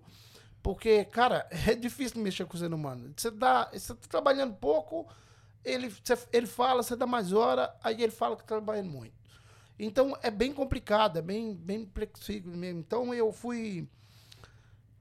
Porque, 0.62 1.06
cara, 1.06 1.48
é 1.68 1.74
difícil 1.76 2.22
mexer 2.22 2.46
com 2.46 2.56
o 2.56 2.60
ser 2.60 2.74
humano. 2.74 3.14
Você 3.16 3.32
dá, 3.32 3.70
você 3.72 3.94
tá 3.96 4.08
trabalhando 4.10 4.54
pouco, 4.56 5.08
ele, 5.64 5.90
você- 5.90 6.28
ele 6.32 6.48
fala, 6.48 6.84
você 6.84 6.96
dá 6.96 7.08
mais 7.08 7.34
hora, 7.34 7.74
aí 7.84 8.02
ele 8.02 8.12
fala 8.12 8.36
que 8.36 8.44
tá 8.44 8.48
trabalhando 8.56 8.90
muito. 8.90 9.18
Então 9.80 10.16
é 10.22 10.30
bem 10.30 10.54
complicado, 10.54 11.18
é 11.18 11.22
bem, 11.22 11.56
bem 11.56 11.90
flexível 11.94 12.52
mesmo. 12.56 12.82
Então 12.82 13.14
eu 13.14 13.32
fui. 13.32 13.88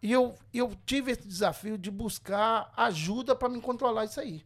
E 0.00 0.12
eu, 0.12 0.37
eu 0.54 0.72
tive 0.87 1.11
esse 1.11 1.26
desafio 1.26 1.76
de 1.76 1.90
buscar 1.90 2.72
ajuda 2.76 3.35
para 3.35 3.48
me 3.48 3.61
controlar 3.61 4.04
isso 4.04 4.20
aí. 4.20 4.44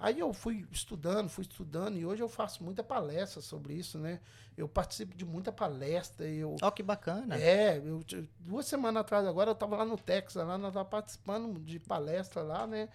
Aí 0.00 0.18
eu 0.18 0.32
fui 0.32 0.66
estudando, 0.72 1.28
fui 1.28 1.42
estudando, 1.42 1.98
e 1.98 2.06
hoje 2.06 2.22
eu 2.22 2.28
faço 2.28 2.64
muita 2.64 2.82
palestra 2.82 3.42
sobre 3.42 3.74
isso, 3.74 3.98
né? 3.98 4.18
Eu 4.56 4.66
participo 4.66 5.14
de 5.14 5.26
muita 5.26 5.52
palestra. 5.52 6.26
Eu, 6.26 6.56
Ó, 6.62 6.70
que 6.70 6.82
bacana. 6.82 7.36
é, 7.36 7.76
eu, 7.76 8.02
duas 8.38 8.64
semanas 8.64 9.02
atrás 9.02 9.26
agora 9.26 9.50
eu 9.50 9.52
estava 9.52 9.76
lá 9.76 9.84
no 9.84 9.98
Texas, 9.98 10.36
lá 10.46 10.56
nós 10.56 10.70
estávamos 10.70 10.90
participando 10.90 11.60
de 11.60 11.78
palestra 11.78 12.42
lá, 12.42 12.66
né? 12.66 12.88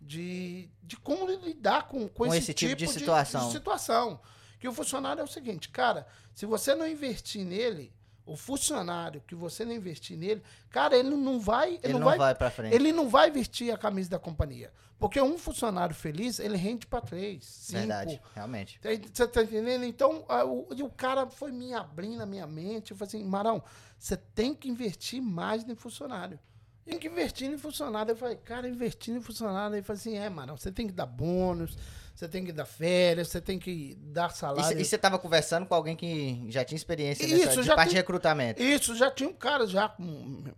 De, 0.00 0.68
de 0.82 0.96
como 0.96 1.30
lidar 1.30 1.86
com, 1.86 2.08
com, 2.08 2.26
Com 2.26 2.34
esse 2.34 2.52
tipo 2.52 2.74
de 2.74 2.88
situação. 2.88 3.46
de 3.46 3.52
situação. 3.52 4.20
Que 4.58 4.66
o 4.66 4.72
funcionário 4.72 5.20
é 5.20 5.24
o 5.24 5.28
seguinte, 5.28 5.68
cara, 5.68 6.08
se 6.34 6.44
você 6.44 6.74
não 6.74 6.86
investir 6.88 7.44
nele, 7.44 7.92
o 8.28 8.36
funcionário 8.36 9.22
que 9.26 9.34
você 9.34 9.64
não 9.64 9.72
investir 9.72 10.16
nele, 10.16 10.42
cara, 10.70 10.96
ele 10.96 11.10
não 11.10 11.40
vai. 11.40 11.74
Ele, 11.74 11.80
Ele 11.84 11.92
não, 11.94 12.04
vai, 12.04 12.18
vai 12.18 12.34
pra 12.34 12.50
frente. 12.50 12.74
ele 12.74 12.92
não 12.92 13.08
vai 13.08 13.30
vestir 13.30 13.72
a 13.72 13.78
camisa 13.78 14.10
da 14.10 14.18
companhia. 14.18 14.70
Porque 14.98 15.20
um 15.22 15.38
funcionário 15.38 15.94
feliz, 15.94 16.40
ele 16.40 16.56
rende 16.56 16.86
para 16.86 17.00
três, 17.00 17.44
cinco. 17.44 17.78
Verdade, 17.78 18.20
realmente. 18.34 18.80
Você 19.12 19.28
tá 19.28 19.42
entendendo? 19.42 19.84
Então, 19.84 20.24
o, 20.28 20.74
e 20.74 20.82
o 20.82 20.90
cara 20.90 21.26
foi 21.28 21.52
me 21.52 21.72
abrindo 21.72 22.20
a 22.20 22.26
minha 22.26 22.46
mente. 22.46 22.90
Eu 22.90 22.96
falei 22.96 23.08
assim, 23.08 23.24
Marão, 23.24 23.62
você 23.96 24.16
tem 24.16 24.54
que 24.54 24.68
investir 24.68 25.22
mais 25.22 25.64
no 25.64 25.76
funcionário. 25.76 26.38
Tem 26.84 26.98
que 26.98 27.06
investir 27.06 27.48
em 27.48 27.56
funcionário. 27.56 28.10
Eu 28.12 28.16
falei, 28.16 28.36
cara, 28.36 28.68
investir 28.68 29.14
em 29.14 29.20
funcionário. 29.20 29.76
Ele 29.76 29.82
falou 29.82 29.98
assim, 30.00 30.16
é, 30.16 30.28
Marão, 30.28 30.56
você 30.56 30.72
tem 30.72 30.86
que 30.88 30.92
dar 30.92 31.06
bônus, 31.06 31.76
você 32.18 32.28
tem 32.28 32.44
que 32.44 32.50
dar 32.50 32.64
férias, 32.66 33.28
você 33.28 33.40
tem 33.40 33.60
que 33.60 33.94
dar 34.00 34.30
salário. 34.30 34.80
E 34.80 34.84
você 34.84 34.96
estava 34.96 35.18
conversando 35.20 35.66
com 35.66 35.74
alguém 35.74 35.94
que 35.94 36.44
já 36.48 36.64
tinha 36.64 36.74
experiência 36.76 37.24
Isso, 37.24 37.46
nessa 37.46 37.62
já 37.62 37.76
parte 37.76 37.90
de 37.90 37.94
recrutamento. 37.96 38.60
Isso, 38.60 38.96
já 38.96 39.08
tinha 39.08 39.28
um 39.28 39.32
cara 39.34 39.68
já 39.68 39.94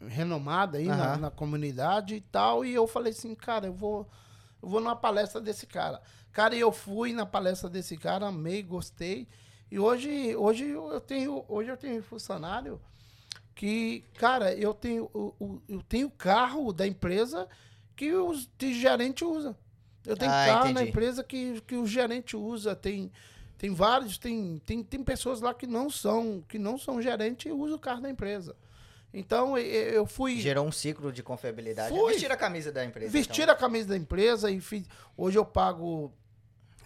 renomado 0.09 0.79
aí 0.79 0.87
na, 0.87 0.94
Aham. 1.12 1.16
na 1.18 1.31
comunidade 1.31 2.14
e 2.14 2.20
tal. 2.23 2.64
E 2.64 2.73
eu 2.75 2.87
falei 2.87 3.12
assim, 3.12 3.35
cara, 3.35 3.66
eu 3.66 3.75
vou, 3.75 4.09
eu 4.62 4.68
vou 4.70 4.81
numa 4.81 4.96
palestra 4.96 5.38
desse 5.38 5.66
cara. 5.66 6.01
Cara, 6.33 6.55
e 6.57 6.61
eu 6.61 6.73
fui 6.73 7.12
na 7.12 7.27
palestra 7.27 7.68
desse 7.68 7.96
cara, 7.99 8.29
amei, 8.29 8.62
gostei. 8.62 9.29
E 9.70 9.79
hoje, 9.79 10.35
hoje 10.37 10.66
eu 10.66 10.99
tenho, 11.01 11.44
hoje 11.46 11.68
eu 11.68 11.77
tenho 11.77 12.03
funcionário 12.03 12.81
que, 13.55 14.03
cara, 14.14 14.55
eu 14.55 14.73
tenho, 14.73 15.11
o- 15.12 15.61
eu 15.68 15.83
tenho 15.83 16.09
carro 16.09 16.73
da 16.73 16.87
empresa 16.87 17.46
que 17.94 18.14
os 18.14 18.49
de 18.57 18.73
gerente 18.73 19.25
usa. 19.27 19.55
Eu 20.06 20.16
tenho 20.16 20.32
Ah, 20.32 20.46
carro 20.46 20.72
na 20.72 20.82
empresa 20.82 21.22
que, 21.22 21.60
que 21.62 21.76
o 21.76 21.86
gerente 21.86 22.36
usa. 22.36 22.74
Tem, 22.74 23.10
tem 23.58 23.74
vários, 23.74 24.18
tem, 24.18 24.60
tem, 24.64 24.82
tem 24.82 25.04
pessoas 25.04 25.40
lá 25.40 25.52
que 25.52 25.66
não 25.66 25.90
são, 25.90 26.42
que 26.48 26.58
não 26.58 26.78
são 26.78 27.00
gerente 27.00 27.48
e 27.48 27.52
usam 27.52 27.76
o 27.76 27.80
carro 27.80 28.00
da 28.00 28.10
empresa. 28.10 28.56
Então 29.12 29.58
eu 29.58 30.06
fui 30.06 30.38
Gerou 30.40 30.66
um 30.66 30.72
ciclo 30.72 31.12
de 31.12 31.22
confiabilidade. 31.22 31.88
Foi. 31.88 32.12
Vestir 32.12 32.30
a 32.30 32.36
camisa 32.36 32.70
da 32.70 32.84
empresa. 32.84 33.10
vestir 33.10 33.42
então. 33.42 33.54
a 33.54 33.58
camisa 33.58 33.88
da 33.88 33.96
empresa 33.96 34.50
e 34.50 34.60
fiz, 34.60 34.86
hoje 35.16 35.36
eu 35.36 35.44
pago 35.44 36.12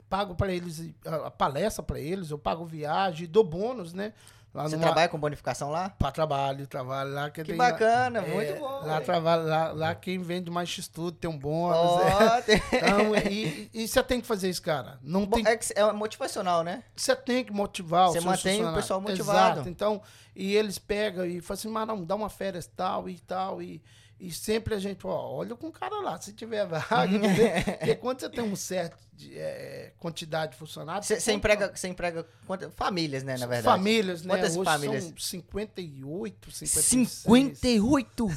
pago 0.08 0.34
para 0.34 0.52
eles 0.52 0.90
a 1.04 1.30
palestra 1.30 1.82
para 1.82 2.00
eles, 2.00 2.30
eu 2.30 2.38
pago 2.38 2.64
viagem, 2.64 3.26
dou 3.26 3.44
bônus, 3.44 3.92
né? 3.92 4.14
Lá 4.54 4.62
Você 4.68 4.76
numa- 4.76 4.86
trabalha 4.86 5.08
com 5.08 5.18
bonificação 5.18 5.68
lá? 5.70 5.90
Pra 5.90 6.12
trabalho, 6.12 6.64
trabalho 6.68 7.12
lá. 7.12 7.28
Que, 7.28 7.42
Que 7.42 7.48
tem 7.48 7.56
bacana, 7.56 8.20
lá, 8.20 8.26
muito 8.28 8.52
é, 8.52 8.56
bom. 8.56 8.66
Lá, 8.68 8.92
velho. 8.94 9.04
trabalha, 9.04 9.42
lá, 9.42 9.72
lá 9.72 9.94
quem 9.96 10.18
vende 10.20 10.48
mais 10.48 10.68
X-Tudo 10.68 11.10
tem 11.10 11.28
um 11.28 11.36
bônus. 11.36 11.76
Ó, 11.76 12.00
é. 12.02 12.40
tem- 12.46 12.62
Então, 12.72 13.16
e, 13.30 13.68
e 13.74 13.88
você 13.88 14.00
tem 14.04 14.20
que 14.20 14.26
fazer 14.28 14.48
isso, 14.48 14.62
cara. 14.62 15.00
Não 15.02 15.26
tem 15.26 15.44
É, 15.44 15.58
é 15.74 15.92
motivacional, 15.92 16.62
né? 16.62 16.84
você 16.94 17.16
tem 17.16 17.42
que 17.44 17.52
motivar 17.52 18.08
Você 18.10 18.20
mantém 18.20 18.64
o 18.64 18.72
pessoal 18.72 19.00
motivado. 19.00 19.54
Exato. 19.56 19.68
Então, 19.68 20.00
e 20.36 20.54
eles 20.54 20.78
pegam 20.78 21.24
e 21.26 21.40
falam 21.40 21.58
assim, 21.58 21.68
mas 21.68 21.86
não, 21.88 22.04
dá 22.04 22.14
uma 22.14 22.30
férias 22.30 22.64
tal 22.66 23.08
e 23.08 23.18
tal. 23.18 23.60
E, 23.60 23.82
e 24.18 24.30
sempre 24.30 24.74
a 24.74 24.78
gente, 24.78 25.06
ó, 25.06 25.32
olha 25.32 25.54
com 25.54 25.66
o 25.68 25.72
cara 25.72 26.00
lá, 26.00 26.20
se 26.20 26.32
tiver 26.32 26.64
vaga. 26.66 27.06
entendeu? 27.06 27.48
Porque 27.78 27.94
quando 27.96 28.20
você 28.20 28.28
tem 28.28 28.44
um 28.44 28.56
certo 28.56 28.96
de, 29.12 29.36
eh, 29.36 29.92
quantidade 29.98 30.52
de 30.52 30.58
funcionários... 30.58 31.06
Você 31.06 31.32
emprega, 31.32 31.70
você 31.74 31.88
emprega 31.88 32.26
quantas- 32.46 32.72
famílias, 32.74 33.22
né, 33.22 33.36
na 33.36 33.46
verdade? 33.46 33.76
Famílias, 33.76 34.22
né? 34.22 34.34
Quantas 34.34 34.56
Hoje 34.56 34.64
famílias? 34.64 35.04
São 35.04 35.16
58, 35.16 36.50
56. 36.50 37.08
58? 37.10 38.28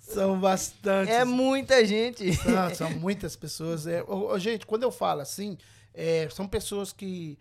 São 0.00 0.38
bastantes. 0.40 1.14
É 1.14 1.24
muita 1.24 1.84
gente. 1.84 2.24
Não, 2.48 2.74
são 2.74 2.90
muitas 2.90 3.36
pessoas. 3.36 3.86
É, 3.86 4.02
ô, 4.02 4.32
ô, 4.32 4.38
gente, 4.38 4.66
quando 4.66 4.82
eu 4.82 4.90
falo 4.90 5.20
assim, 5.20 5.56
é, 5.94 6.28
são 6.30 6.46
pessoas 6.46 6.92
que 6.92 7.38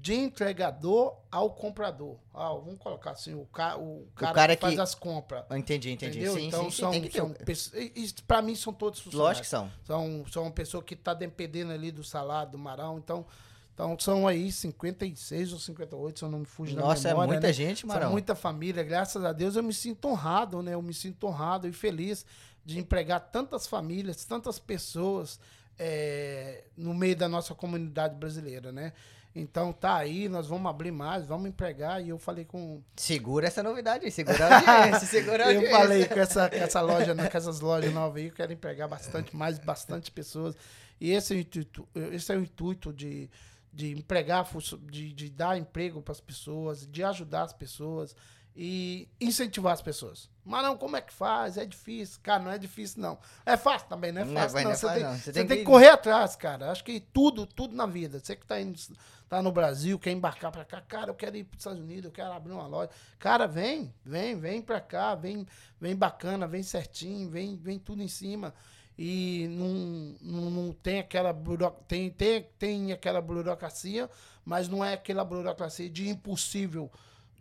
de 0.00 0.14
entregador 0.14 1.16
ao 1.30 1.50
comprador. 1.50 2.16
Ah, 2.32 2.48
vamos 2.54 2.78
colocar 2.78 3.10
assim, 3.10 3.34
o, 3.34 3.44
ca, 3.46 3.76
o 3.76 4.06
cara, 4.14 4.34
cara 4.34 4.56
que 4.56 4.62
faz 4.62 4.74
que- 4.74 4.80
as 4.80 4.94
compras. 4.94 5.44
Entendi, 5.50 5.90
entendi. 5.90 6.18
Entendeu? 6.18 6.34
Sim, 6.34 6.46
então 6.46 6.64
sim, 6.64 6.70
sim, 6.70 7.10
são, 7.10 7.30
ter 7.32 7.54
são 7.54 7.74
para 8.26 8.40
mim 8.40 8.54
são 8.54 8.72
todos 8.72 9.00
funcionários. 9.00 9.38
Lógico 9.38 9.44
que 9.44 9.48
são. 9.50 9.70
São, 9.84 10.24
são 10.30 10.42
uma 10.44 10.50
pessoa 10.50 10.82
que 10.82 10.94
está 10.94 11.12
dependendo 11.12 11.72
ali 11.72 11.90
do 11.90 12.02
salário 12.02 12.52
do 12.52 12.58
Marão. 12.58 12.96
Então, 12.98 13.26
então 13.74 13.96
são 13.98 14.26
aí 14.26 14.50
56 14.50 15.52
ou 15.52 15.58
58, 15.58 16.18
se 16.18 16.24
eu 16.24 16.30
não 16.30 16.38
me 16.40 16.46
fujo 16.46 16.74
Nossa, 16.74 17.02
da 17.04 17.08
é 17.10 17.12
memória. 17.12 17.32
muita 17.32 17.46
né? 17.48 17.52
gente, 17.52 17.80
São 17.80 17.88
Marão. 17.88 18.10
muita 18.10 18.34
família, 18.34 18.82
graças 18.82 19.22
a 19.24 19.32
Deus 19.32 19.56
eu 19.56 19.62
me 19.62 19.74
sinto 19.74 20.08
honrado, 20.08 20.62
né? 20.62 20.74
Eu 20.74 20.82
me 20.82 20.94
sinto 20.94 21.26
honrado 21.26 21.68
e 21.68 21.72
feliz 21.72 22.24
de 22.64 22.78
empregar 22.78 23.20
tantas 23.20 23.66
famílias, 23.66 24.24
tantas 24.24 24.58
pessoas 24.58 25.38
é, 25.78 26.64
no 26.76 26.94
meio 26.94 27.16
da 27.16 27.28
nossa 27.28 27.54
comunidade 27.54 28.14
brasileira, 28.14 28.70
né? 28.72 28.92
Então 29.34 29.72
tá 29.72 29.96
aí, 29.96 30.28
nós 30.28 30.46
vamos 30.46 30.68
abrir 30.68 30.90
mais, 30.90 31.26
vamos 31.26 31.48
empregar. 31.48 32.04
E 32.04 32.10
eu 32.10 32.18
falei 32.18 32.44
com. 32.44 32.82
Segura 32.96 33.46
essa 33.46 33.62
novidade 33.62 34.04
aí, 34.04 34.10
segura 34.10 34.46
a 34.46 34.56
audiência, 34.58 35.06
segura 35.06 35.46
a 35.46 35.52
Eu 35.52 35.56
audiência. 35.60 35.78
falei 35.78 36.04
com 36.06 36.20
essa, 36.20 36.50
com 36.50 36.56
essa 36.56 36.80
loja, 36.82 37.14
com 37.14 37.36
essas 37.38 37.60
lojas 37.60 37.92
novas 37.94 38.16
aí, 38.22 38.28
eu 38.28 38.34
quero 38.34 38.52
empregar 38.52 38.88
bastante, 38.88 39.34
mais 39.34 39.58
bastante 39.58 40.10
pessoas. 40.10 40.54
E 41.00 41.10
esse 41.12 41.32
é 41.32 41.36
o 41.36 41.40
intuito, 41.40 41.88
esse 42.12 42.32
é 42.32 42.36
o 42.36 42.42
intuito 42.42 42.92
de, 42.92 43.30
de 43.72 43.92
empregar, 43.92 44.46
de, 44.90 45.12
de 45.12 45.30
dar 45.30 45.56
emprego 45.58 46.02
para 46.02 46.12
as 46.12 46.20
pessoas, 46.20 46.86
de 46.86 47.02
ajudar 47.02 47.42
as 47.44 47.52
pessoas 47.52 48.14
e 48.54 49.08
incentivar 49.20 49.72
as 49.72 49.80
pessoas. 49.82 50.28
Mas 50.44 50.62
não, 50.62 50.76
como 50.76 50.96
é 50.96 51.00
que 51.00 51.12
faz? 51.12 51.56
É 51.56 51.64
difícil. 51.64 52.18
Cara, 52.22 52.42
não 52.42 52.50
é 52.50 52.58
difícil, 52.58 53.00
não. 53.00 53.18
É 53.46 53.56
fácil 53.56 53.88
também, 53.88 54.12
não 54.12 54.22
é 54.22 54.24
é- 54.24 54.34
fácil, 54.34 54.56
não. 54.56 54.64
não 54.64 54.70
é 54.70 54.74
Você, 54.74 54.86
fácil, 54.86 55.00
tem, 55.00 55.02
não. 55.08 55.16
Você 55.16 55.22
você 55.24 55.32
tem 55.32 55.46
tem 55.46 55.56
que- 55.58 55.64
que 55.64 55.70
correr 55.70 55.88
atrás, 55.88 56.36
cara. 56.36 56.70
Acho 56.70 56.84
que 56.84 57.00
tudo, 57.00 57.46
tudo 57.46 57.74
na 57.74 57.86
vida. 57.86 58.18
Você 58.18 58.36
que 58.36 58.44
tá, 58.44 58.60
indo, 58.60 58.78
tá 59.28 59.40
no 59.40 59.50
Brasil, 59.52 59.98
quer 59.98 60.10
embarcar 60.10 60.50
pra 60.52 60.64
cá, 60.64 60.80
cara, 60.82 61.10
eu 61.10 61.14
quero 61.14 61.36
ir 61.36 61.44
para 61.44 61.56
os 61.56 61.60
Estados 61.60 61.80
Unidos, 61.80 62.04
eu 62.06 62.10
quero 62.12 62.32
abrir 62.32 62.52
uma 62.52 62.66
loja. 62.66 62.90
Cara, 63.18 63.46
vem, 63.46 63.94
vem, 64.04 64.38
vem 64.38 64.60
pra 64.60 64.80
cá, 64.80 65.14
vem, 65.14 65.46
vem 65.80 65.96
bacana, 65.96 66.46
vem 66.46 66.62
certinho, 66.62 67.30
vem, 67.30 67.56
vem 67.56 67.78
tudo 67.78 68.02
em 68.02 68.08
cima. 68.08 68.52
E 68.98 69.46
não, 69.48 70.16
não, 70.20 70.50
não 70.50 70.72
tem 70.72 70.98
aquela 70.98 71.34
tem, 71.88 72.10
tem, 72.10 72.42
tem 72.58 72.92
aquela 72.92 73.22
burocracia, 73.22 74.10
mas 74.44 74.68
não 74.68 74.84
é 74.84 74.92
aquela 74.92 75.24
burocracia 75.24 75.88
de 75.88 76.08
impossível 76.10 76.90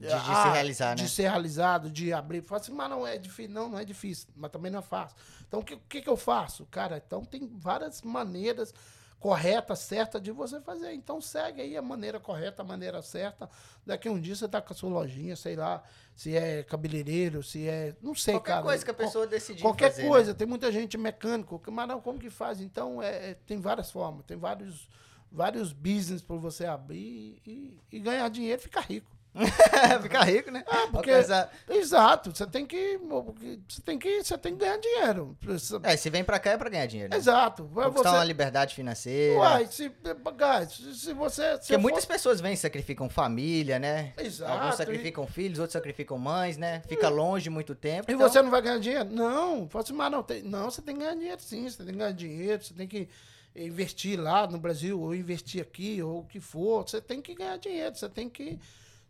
De- 0.01 0.07
de 0.07 0.35
se 0.35 0.49
realizar, 0.49 0.95
de 0.95 1.03
né? 1.03 1.07
ser 1.09 1.21
realizado, 1.23 1.89
de 1.91 2.11
abrir. 2.11 2.41
Fala 2.41 2.61
assim, 2.61 2.71
mas 2.73 2.89
não 2.89 3.05
é 3.05 3.17
difícil. 3.17 3.51
Não, 3.53 3.69
não 3.69 3.79
é 3.79 3.85
difícil, 3.85 4.27
mas 4.35 4.51
também 4.51 4.71
não 4.71 4.79
é 4.79 4.81
fácil. 4.83 5.15
Então, 5.47 5.59
o 5.59 5.63
que, 5.63 5.77
que, 5.87 6.01
que 6.01 6.09
eu 6.09 6.17
faço? 6.17 6.65
Cara, 6.71 6.97
então 7.05 7.23
tem 7.23 7.47
várias 7.47 8.01
maneiras 8.01 8.73
corretas, 9.19 9.77
certas 9.79 10.19
de 10.19 10.31
você 10.31 10.59
fazer. 10.59 10.93
Então, 10.93 11.21
segue 11.21 11.61
aí 11.61 11.77
a 11.77 11.81
maneira 11.81 12.19
correta, 12.19 12.63
a 12.63 12.65
maneira 12.65 13.03
certa. 13.03 13.47
Daqui 13.85 14.07
a 14.07 14.11
um 14.11 14.19
dia 14.19 14.35
você 14.35 14.47
tá 14.47 14.59
com 14.59 14.73
a 14.73 14.75
sua 14.75 14.89
lojinha, 14.89 15.35
sei 15.35 15.55
lá, 15.55 15.83
se 16.15 16.35
é 16.35 16.63
cabeleireiro, 16.63 17.43
se 17.43 17.67
é. 17.67 17.95
Não 18.01 18.15
sei, 18.15 18.33
Qualquer 18.33 18.51
cara. 18.53 18.63
coisa 18.63 18.83
que 18.83 18.89
a 18.89 18.95
pessoa 18.95 19.27
decidir 19.27 19.61
Qualquer 19.61 19.91
fazer, 19.91 20.03
né? 20.03 20.09
coisa, 20.09 20.33
tem 20.33 20.47
muita 20.47 20.71
gente 20.71 20.97
mecânico, 20.97 21.61
mas 21.71 21.87
não, 21.87 22.01
como 22.01 22.17
que 22.17 22.31
faz? 22.31 22.59
Então, 22.59 22.99
é, 23.03 23.29
é- 23.31 23.33
tem 23.45 23.59
várias 23.59 23.91
formas, 23.91 24.25
tem 24.25 24.37
vários, 24.37 24.89
vários 25.31 25.71
business 25.71 26.23
para 26.23 26.37
você 26.37 26.65
abrir 26.65 27.39
e, 27.45 27.79
e 27.91 27.99
ganhar 27.99 28.27
dinheiro 28.29 28.59
e 28.59 28.63
ficar 28.63 28.81
rico. 28.81 29.11
Ficar 30.01 30.23
rico, 30.23 30.51
né? 30.51 30.63
Ah, 30.67 30.87
porque- 30.91 31.11
Exato, 31.69 32.35
você 32.35 32.45
tem 32.45 32.65
que. 32.65 32.99
Você 33.67 33.81
tem 33.81 33.97
que, 33.97 34.23
você 34.23 34.37
tem 34.37 34.53
que 34.53 34.59
ganhar 34.59 34.77
dinheiro. 34.77 35.37
É, 35.83 35.95
se 35.95 36.09
vem 36.09 36.23
pra 36.23 36.37
cá 36.39 36.51
é 36.51 36.57
pra 36.57 36.69
ganhar 36.69 36.85
dinheiro, 36.85 37.11
né? 37.11 37.17
Exato. 37.17 37.63
Conquistar 37.73 38.11
uma 38.11 38.19
Você, 38.19 38.25
liberdade 38.25 38.75
financeira. 38.75 39.39
uai, 39.39 39.67
se, 39.67 39.89
se 40.93 41.13
você. 41.13 41.53
Se 41.53 41.59
Porque 41.59 41.77
muitas 41.77 42.03
for- 42.05 42.11
pessoas 42.13 42.41
vêm 42.41 42.53
e 42.53 42.57
sacrificam 42.57 43.09
família, 43.09 43.79
né? 43.79 44.13
Exato, 44.17 44.51
Alguns 44.51 44.73
e- 44.73 44.77
sacrificam 44.77 45.25
filhos, 45.27 45.59
outros 45.59 45.73
sacrificam 45.73 46.17
mães, 46.17 46.57
né? 46.57 46.81
Fica 46.87 47.07
longe 47.09 47.49
muito 47.49 47.73
tempo. 47.73 48.11
E 48.11 48.13
então- 48.13 48.27
você 48.29 48.41
não 48.41 48.49
vai 48.51 48.61
ganhar 48.61 48.79
dinheiro? 48.79 49.09
Não, 49.09 49.69
assim, 49.73 49.93
mas 49.93 50.11
não, 50.11 50.23
tem, 50.23 50.43
não, 50.43 50.69
você 50.69 50.81
tem 50.81 50.93
que 50.95 51.01
ganhar 51.01 51.15
dinheiro 51.15 51.41
sim, 51.41 51.69
você 51.69 51.77
tem 51.77 51.87
que 51.87 51.93
ganhar 51.99 52.11
dinheiro, 52.11 52.63
você 52.63 52.73
tem 52.73 52.87
que 52.87 53.07
investir 53.55 54.19
lá 54.19 54.47
no 54.47 54.57
Brasil, 54.57 54.99
ou 55.01 55.13
investir 55.15 55.61
aqui, 55.61 56.01
ou 56.01 56.19
o 56.19 56.25
que 56.25 56.39
for, 56.39 56.87
você 56.87 57.01
tem 57.01 57.21
que 57.21 57.33
ganhar 57.35 57.57
dinheiro, 57.57 57.95
você 57.95 58.07
tem 58.07 58.29
que 58.29 58.57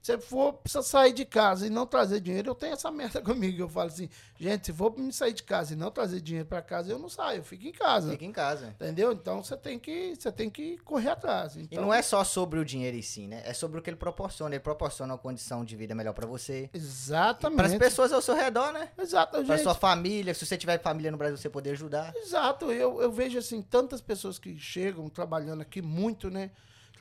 Se 0.02 0.18
for 0.18 0.54
precisa 0.54 0.82
sair 0.82 1.14
de 1.14 1.26
casa 1.26 1.68
e 1.68 1.70
não 1.70 1.86
trazer 1.86 2.20
dinheiro, 2.20 2.50
eu 2.50 2.56
tenho 2.56 2.74
essa 2.74 2.90
meta 2.90 3.22
comigo. 3.22 3.62
Eu 3.62 3.70
falo 3.70 3.88
assim, 3.88 4.10
gente, 4.40 4.66
se 4.66 4.74
for 4.74 4.98
me 4.98 5.14
sair 5.14 5.34
de 5.34 5.44
casa 5.44 5.74
e 5.74 5.76
não 5.76 5.92
trazer 5.92 6.20
dinheiro 6.20 6.48
para 6.48 6.62
casa, 6.62 6.92
eu 6.92 6.98
não 6.98 7.08
saio, 7.08 7.40
eu 7.40 7.44
fico 7.44 7.68
em 7.68 7.72
casa. 7.72 8.12
Fica 8.12 8.26
em 8.26 8.32
casa. 8.32 8.68
Entendeu? 8.70 9.12
Então 9.12 9.44
você 9.44 9.56
tem 9.56 9.78
que, 9.78 10.16
você 10.18 10.32
tem 10.32 10.50
que 10.50 10.78
correr 10.80 11.10
atrás. 11.10 11.56
E 11.56 11.62
Então, 11.62 11.84
não 11.84 11.94
é 11.94 12.02
só 12.02 12.24
sobre 12.24 12.60
o 12.60 12.66
dinheiro 12.66 12.98
em 12.98 13.02
si, 13.02 13.28
né? 13.28 13.44
É 13.46 13.54
sobre 13.54 13.80
o 13.80 13.82
que 13.82 13.90
ele 13.90 13.98
proporciona. 13.98 14.56
Ele 14.56 14.64
proporciona 14.64 15.14
uma 15.14 15.20
condição 15.20 15.64
de 15.64 15.76
vida 15.76 15.94
melhor 15.94 16.14
pra 16.14 16.26
você. 16.26 16.70
exatamente. 16.74 17.58
Para 17.58 17.68
as 17.68 17.76
pessoas 17.76 18.12
ao 18.12 18.22
seu 18.22 18.36
redor, 18.36 18.72
né? 18.72 18.90
Exato, 18.98 19.46
gente. 19.46 19.62
sua 19.62 19.76
família. 19.76 20.34
Se 20.34 20.46
você 20.46 20.58
tiver 20.58 20.82
família 20.82 21.12
no 21.12 21.18
Brasil, 21.18 21.38
você 21.38 21.50
poder 21.50 21.72
ajudar. 21.72 22.12
Exato, 22.16 22.72
eu, 22.72 23.02
eu 23.02 23.12
vejo 23.12 23.38
assim, 23.38 23.62
tantas 23.62 24.02
pessoas 24.02 24.40
que 24.40 24.58
chegam 24.58 25.08
trabalhando 25.10 25.62
aqui 25.62 25.82
muito, 25.82 26.30
né? 26.30 26.50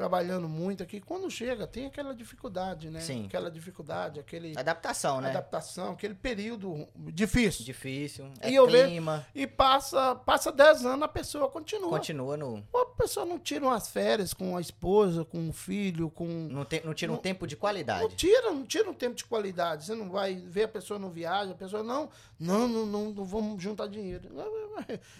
Trabalhando 0.01 0.49
muito 0.49 0.83
aqui, 0.83 0.99
quando 0.99 1.31
chega, 1.31 1.67
tem 1.67 1.85
aquela 1.85 2.15
dificuldade, 2.15 2.89
né? 2.89 3.01
Sim. 3.01 3.27
Aquela 3.27 3.51
dificuldade, 3.51 4.19
aquele 4.19 4.59
Adaptação, 4.59 5.21
né? 5.21 5.29
adaptação, 5.29 5.93
aquele 5.93 6.15
período 6.15 6.89
difícil. 6.97 7.67
Difícil. 7.67 8.33
É 8.41 8.51
E 8.51 8.55
eu 8.55 8.67
vejo- 8.67 8.89
clima. 8.89 9.27
E 9.35 9.47
passa, 9.47 10.15
passa 10.15 10.51
10 10.51 10.87
anos, 10.87 11.03
a 11.03 11.09
pessoa 11.09 11.51
continua. 11.51 11.91
Continua 11.91 12.35
no. 12.39 12.67
A 12.75 12.87
pessoa 12.97 13.27
não 13.27 13.39
tira 13.39 13.63
umas 13.67 13.89
férias 13.89 14.33
com 14.33 14.57
a 14.57 14.61
esposa, 14.63 15.23
com 15.23 15.51
o 15.51 15.53
filho, 15.53 16.09
com. 16.09 16.25
Não, 16.51 16.65
tem, 16.65 16.81
não 16.83 16.95
tira 16.95 17.13
um 17.13 17.17
Não- 17.17 17.21
tempo 17.23 17.47
de 17.47 17.55
Não 17.57 17.61
qualidade. 17.61 18.17
tira, 18.17 18.51
não 18.53 18.65
tira 18.65 18.89
um 18.89 18.95
tempo 18.95 19.15
de 19.15 19.27
qualidade. 19.27 19.85
Você 19.85 19.95
não 19.95 20.09
vai 20.09 20.35
ver 20.35 20.63
a 20.63 20.69
pessoa 20.69 20.99
não 20.99 21.11
viaja, 21.11 21.53
a 21.53 21.55
pessoa 21.55 21.83
não, 21.83 22.09
não, 22.39 22.67
não, 22.67 22.87
não, 22.87 23.11
não 23.11 23.25
vamos 23.27 23.63
juntar 23.63 23.87
dinheiro. 23.87 24.31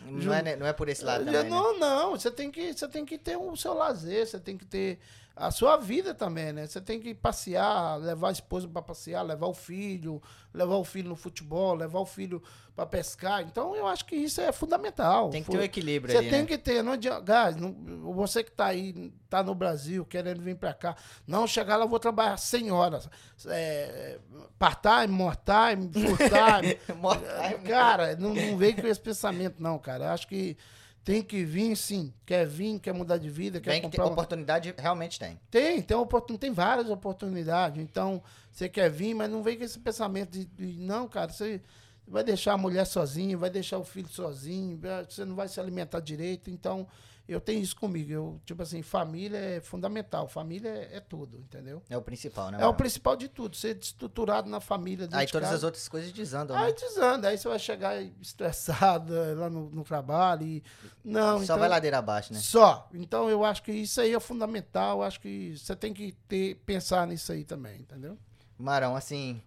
Não 0.07 0.33
é, 0.33 0.43
né? 0.43 0.57
não 0.57 0.67
é 0.67 0.73
por 0.73 0.89
esse 0.89 1.05
lado 1.05 1.23
também, 1.25 1.43
né? 1.43 1.49
não, 1.51 1.79
não, 1.79 2.11
você 2.13 2.31
tem 2.31 2.51
que, 2.51 2.73
você 2.73 2.89
tem 2.89 3.05
que 3.05 3.19
ter 3.19 3.37
o 3.37 3.55
seu 3.57 3.75
lazer, 3.75 4.27
você 4.27 4.41
tem 4.41 4.57
que 4.57 4.65
ter 4.71 4.99
a 5.37 5.51
sua 5.51 5.77
vida 5.79 6.13
também, 6.15 6.53
né? 6.53 6.67
Você 6.67 6.81
tem 6.83 7.01
que 7.01 7.15
passear, 7.15 7.97
levar 7.99 8.29
a 8.29 8.33
esposa 8.33 8.69
para 8.69 8.83
passear, 8.83 9.23
levar 9.23 9.47
o 9.47 9.55
filho, 9.55 10.21
levar 10.53 10.75
o 10.77 10.85
filho 10.85 11.09
no 11.09 11.17
futebol, 11.17 11.75
levar 11.75 12.01
o 12.01 12.05
filho 12.05 12.43
para 12.77 12.85
pescar. 12.85 13.41
Então, 13.41 13.75
eu 13.75 13.87
acho 13.87 14.05
que 14.05 14.15
isso 14.17 14.39
é 14.43 14.53
fundamental. 14.53 15.31
Tem 15.31 15.43
que 15.43 15.51
ter 15.51 15.57
um 15.57 15.63
equilíbrio 15.63 16.13
você 16.13 16.19
ali, 16.19 16.29
tem 16.31 16.41
né? 16.43 16.47
que 16.47 16.59
ter, 16.59 16.83
não 16.83 16.93
adianta, 16.93 17.21
guys, 17.23 17.57
não- 17.57 17.73
você 18.13 18.45
que 18.45 18.51
tá 18.51 18.67
aí, 18.67 19.11
tá 19.31 19.43
no 19.43 19.55
Brasil, 19.55 20.05
querendo 20.05 20.43
vir 20.43 20.57
para 20.57 20.75
cá, 20.75 20.95
não 21.27 21.47
chegar 21.47 21.77
lá, 21.77 21.85
eu 21.85 21.89
vou 21.89 21.99
trabalhar 22.01 22.37
100 22.37 22.71
horas, 22.71 23.09
é, 23.47 24.19
part-time, 24.59 25.09
more-time, 25.09 25.91
full-time, 25.93 26.79
Mortal. 27.01 27.59
cara, 27.67 28.15
não, 28.17 28.35
não 28.35 28.59
vem 28.59 28.75
com 28.77 28.87
esse 28.87 29.01
pensamento 29.01 29.57
não, 29.63 29.79
cara, 29.79 30.05
Eu 30.07 30.11
acho 30.11 30.29
que 30.29 30.57
tem 31.05 31.23
que 31.23 31.45
vir 31.45 31.77
sim, 31.77 32.13
quer 32.27 32.47
vir, 32.47 32.79
quer 32.79 32.93
mudar 32.93 33.17
de 33.17 33.31
vida, 33.31 33.61
quer 33.61 33.73
tem 33.73 33.83
comprar 33.83 34.05
uma... 34.05 34.13
oportunidade, 34.13 34.75
realmente 34.77 35.19
tem. 35.19 35.41
Tem, 35.51 35.81
tem, 35.81 35.97
oportun... 35.97 36.37
tem 36.37 36.53
várias 36.53 36.89
oportunidades. 36.91 37.83
Então, 37.83 38.23
você 38.53 38.69
quer 38.69 38.91
vir, 38.91 39.15
mas 39.15 39.31
não 39.31 39.43
vem 39.43 39.57
com 39.57 39.65
esse 39.65 39.79
pensamento 39.79 40.31
de, 40.31 40.45
de, 40.45 40.79
não, 40.79 41.09
cara, 41.09 41.33
você 41.33 41.63
vai 42.07 42.23
deixar 42.23 42.55
a 42.55 42.59
mulher 42.59 42.85
sozinha, 42.85 43.37
vai 43.37 43.51
deixar 43.51 43.79
o 43.79 43.85
filho 43.85 44.09
sozinho, 44.09 44.79
você 45.09 45.25
não 45.25 45.35
vai 45.35 45.49
se 45.49 45.59
alimentar 45.59 46.01
direito. 46.01 46.51
Então, 46.51 46.87
eu 47.31 47.41
tenho 47.41 47.63
isso 47.63 47.77
comigo. 47.77 48.13
Eu, 48.13 48.41
tipo 48.45 48.61
assim, 48.63 48.83
família 48.83 49.39
é 49.39 49.61
fundamental. 49.61 50.27
Família 50.27 50.69
é, 50.69 50.97
é 50.97 51.01
tudo, 51.01 51.39
entendeu? 51.39 51.81
É 51.89 51.97
o 51.97 52.03
principal, 52.03 52.51
né? 52.51 52.59
É 52.61 52.67
o 52.67 52.75
principal 52.75 53.17
de 53.17 53.29
tudo. 53.29 53.57
Ser 53.57 53.79
estruturado 53.79 54.51
na 54.51 54.61
família. 54.61 55.09
Aí 55.13 55.27
todas 55.27 55.47
casa. 55.47 55.57
as 55.59 55.63
outras 55.63 55.89
coisas 55.89 56.11
desandam, 56.13 56.57
Aí 56.57 56.73
né? 56.73 56.77
desanda, 56.79 57.29
aí 57.29 57.39
você 57.39 57.49
vai 57.49 57.59
chegar 57.59 58.03
estressado 58.21 59.17
eh, 59.17 59.35
lá 59.35 59.49
no, 59.49 59.71
no 59.71 59.85
trabalho 59.85 60.45
e... 60.45 60.63
Não, 61.05 61.39
Só 61.39 61.45
então... 61.45 61.59
vai 61.61 61.69
ladeira 61.69 61.99
abaixo, 61.99 62.33
né? 62.33 62.41
Só. 62.41 62.89
Então 62.93 63.31
eu 63.31 63.45
acho 63.45 63.63
que 63.63 63.73
isso 63.73 64.01
aí 64.01 64.13
é 64.13 64.21
fundamental. 64.21 64.99
Eu 64.99 65.03
acho 65.05 65.21
que 65.21 65.57
você 65.57 65.77
tem 65.77 65.95
que 65.95 66.13
ter, 66.27 66.57
pensar 66.67 67.07
nisso 67.07 67.31
aí 67.31 67.45
também, 67.45 67.81
entendeu? 67.81 68.19
Marão, 68.59 68.97
assim, 68.97 69.41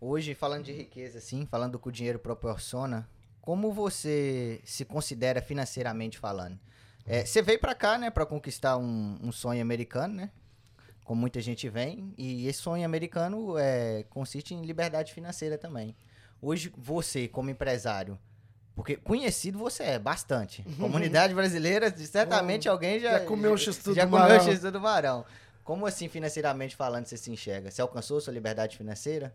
hoje 0.00 0.34
falando 0.34 0.64
de 0.64 0.72
riqueza, 0.72 1.18
assim, 1.18 1.46
falando 1.46 1.72
do 1.72 1.78
que 1.78 1.88
o 1.88 1.92
dinheiro 1.92 2.18
proporciona, 2.18 3.08
como 3.40 3.72
você 3.72 4.60
se 4.64 4.84
considera 4.84 5.40
financeiramente 5.40 6.18
falando? 6.18 6.58
É, 7.06 7.24
você 7.24 7.42
veio 7.42 7.58
pra 7.58 7.74
cá, 7.74 7.98
né, 7.98 8.10
pra 8.10 8.24
conquistar 8.24 8.76
um, 8.76 9.18
um 9.22 9.32
sonho 9.32 9.60
americano, 9.60 10.14
né? 10.14 10.30
Como 11.04 11.20
muita 11.20 11.40
gente 11.40 11.68
vem, 11.68 12.14
e 12.16 12.46
esse 12.46 12.60
sonho 12.60 12.84
americano 12.84 13.58
é, 13.58 14.04
consiste 14.08 14.54
em 14.54 14.62
liberdade 14.64 15.12
financeira 15.12 15.58
também. 15.58 15.96
Hoje, 16.40 16.72
você, 16.76 17.26
como 17.26 17.50
empresário, 17.50 18.18
porque 18.74 18.96
conhecido 18.96 19.58
você 19.58 19.82
é 19.82 19.98
bastante. 19.98 20.62
Comunidade 20.78 21.34
brasileira, 21.34 21.94
certamente 21.96 22.68
alguém 22.68 22.98
já, 23.00 23.18
Já 23.18 23.24
comeu 23.26 23.52
o 23.52 23.58
x-tudo 23.58 23.94
já 23.94 24.04
do 24.04 24.10
comeu 24.10 24.24
o 24.26 24.28
Marão. 24.28 24.44
x-tudo 24.44 24.72
do 24.72 24.80
Marão. 24.80 25.24
Como 25.64 25.86
assim, 25.86 26.08
financeiramente 26.08 26.74
falando, 26.74 27.06
você 27.06 27.16
se 27.16 27.30
enxerga? 27.30 27.70
Você 27.70 27.82
alcançou 27.82 28.20
sua 28.20 28.32
liberdade 28.32 28.76
financeira? 28.76 29.34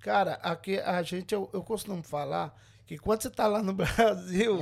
Cara, 0.00 0.34
aqui 0.42 0.78
a 0.78 1.02
gente, 1.02 1.34
eu, 1.34 1.50
eu 1.52 1.62
costumo 1.62 2.02
falar 2.02 2.56
que 2.88 2.96
quando 2.96 3.20
você 3.22 3.28
tá 3.28 3.46
lá 3.46 3.62
no 3.62 3.74
Brasil, 3.76 4.58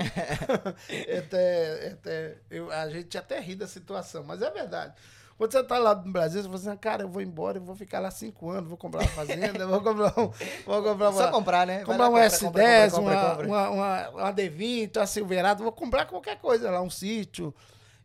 é 0.91 1.19
até, 1.19 1.87
é 1.87 1.93
até- 1.93 2.37
eu- 2.51 2.71
a 2.73 2.89
gente 2.91 3.17
até 3.17 3.39
ri 3.41 3.55
da 3.55 3.69
situação, 3.69 4.25
mas 4.25 4.43
é 4.43 4.51
verdade. 4.51 4.95
Quando 5.39 5.53
você 5.53 5.63
tá 5.63 5.79
lá 5.79 5.95
no 5.95 6.11
Brasil, 6.11 6.43
você 6.43 6.49
fala 6.49 6.73
assim, 6.73 6.81
cara, 6.81 7.03
eu 7.05 7.09
vou 7.09 7.23
embora, 7.23 7.59
eu 7.59 7.63
vou 7.63 7.77
ficar 7.77 8.01
lá 8.01 8.11
cinco 8.11 8.51
anos, 8.51 8.69
vou 8.69 8.77
comprar 8.79 9.03
uma 9.03 9.09
fazenda, 9.11 9.67
vou 9.67 9.81
comprar 9.81 10.09
um, 10.19 10.31
vou 10.67 10.83
comprar 10.83 11.11
uma, 11.11 11.23
Só 11.23 11.31
comprar, 11.31 11.67
né? 11.67 11.77
Vai 11.77 11.85
comprar 11.85 12.09
um 12.09 12.13
compra, 12.13 12.27
S10, 12.27 12.91
compra, 12.91 13.21
compra, 13.31 13.47
uma. 13.47 13.69
Uma, 13.69 13.71
uma, 13.71 14.09
uma 14.11 14.33
D20, 14.33 14.97
uma 14.97 15.07
Silverado, 15.07 15.63
vou 15.63 15.73
comprar 15.73 16.07
qualquer 16.07 16.39
coisa 16.39 16.71
lá, 16.71 16.81
um 16.83 16.91
sítio. 16.91 17.55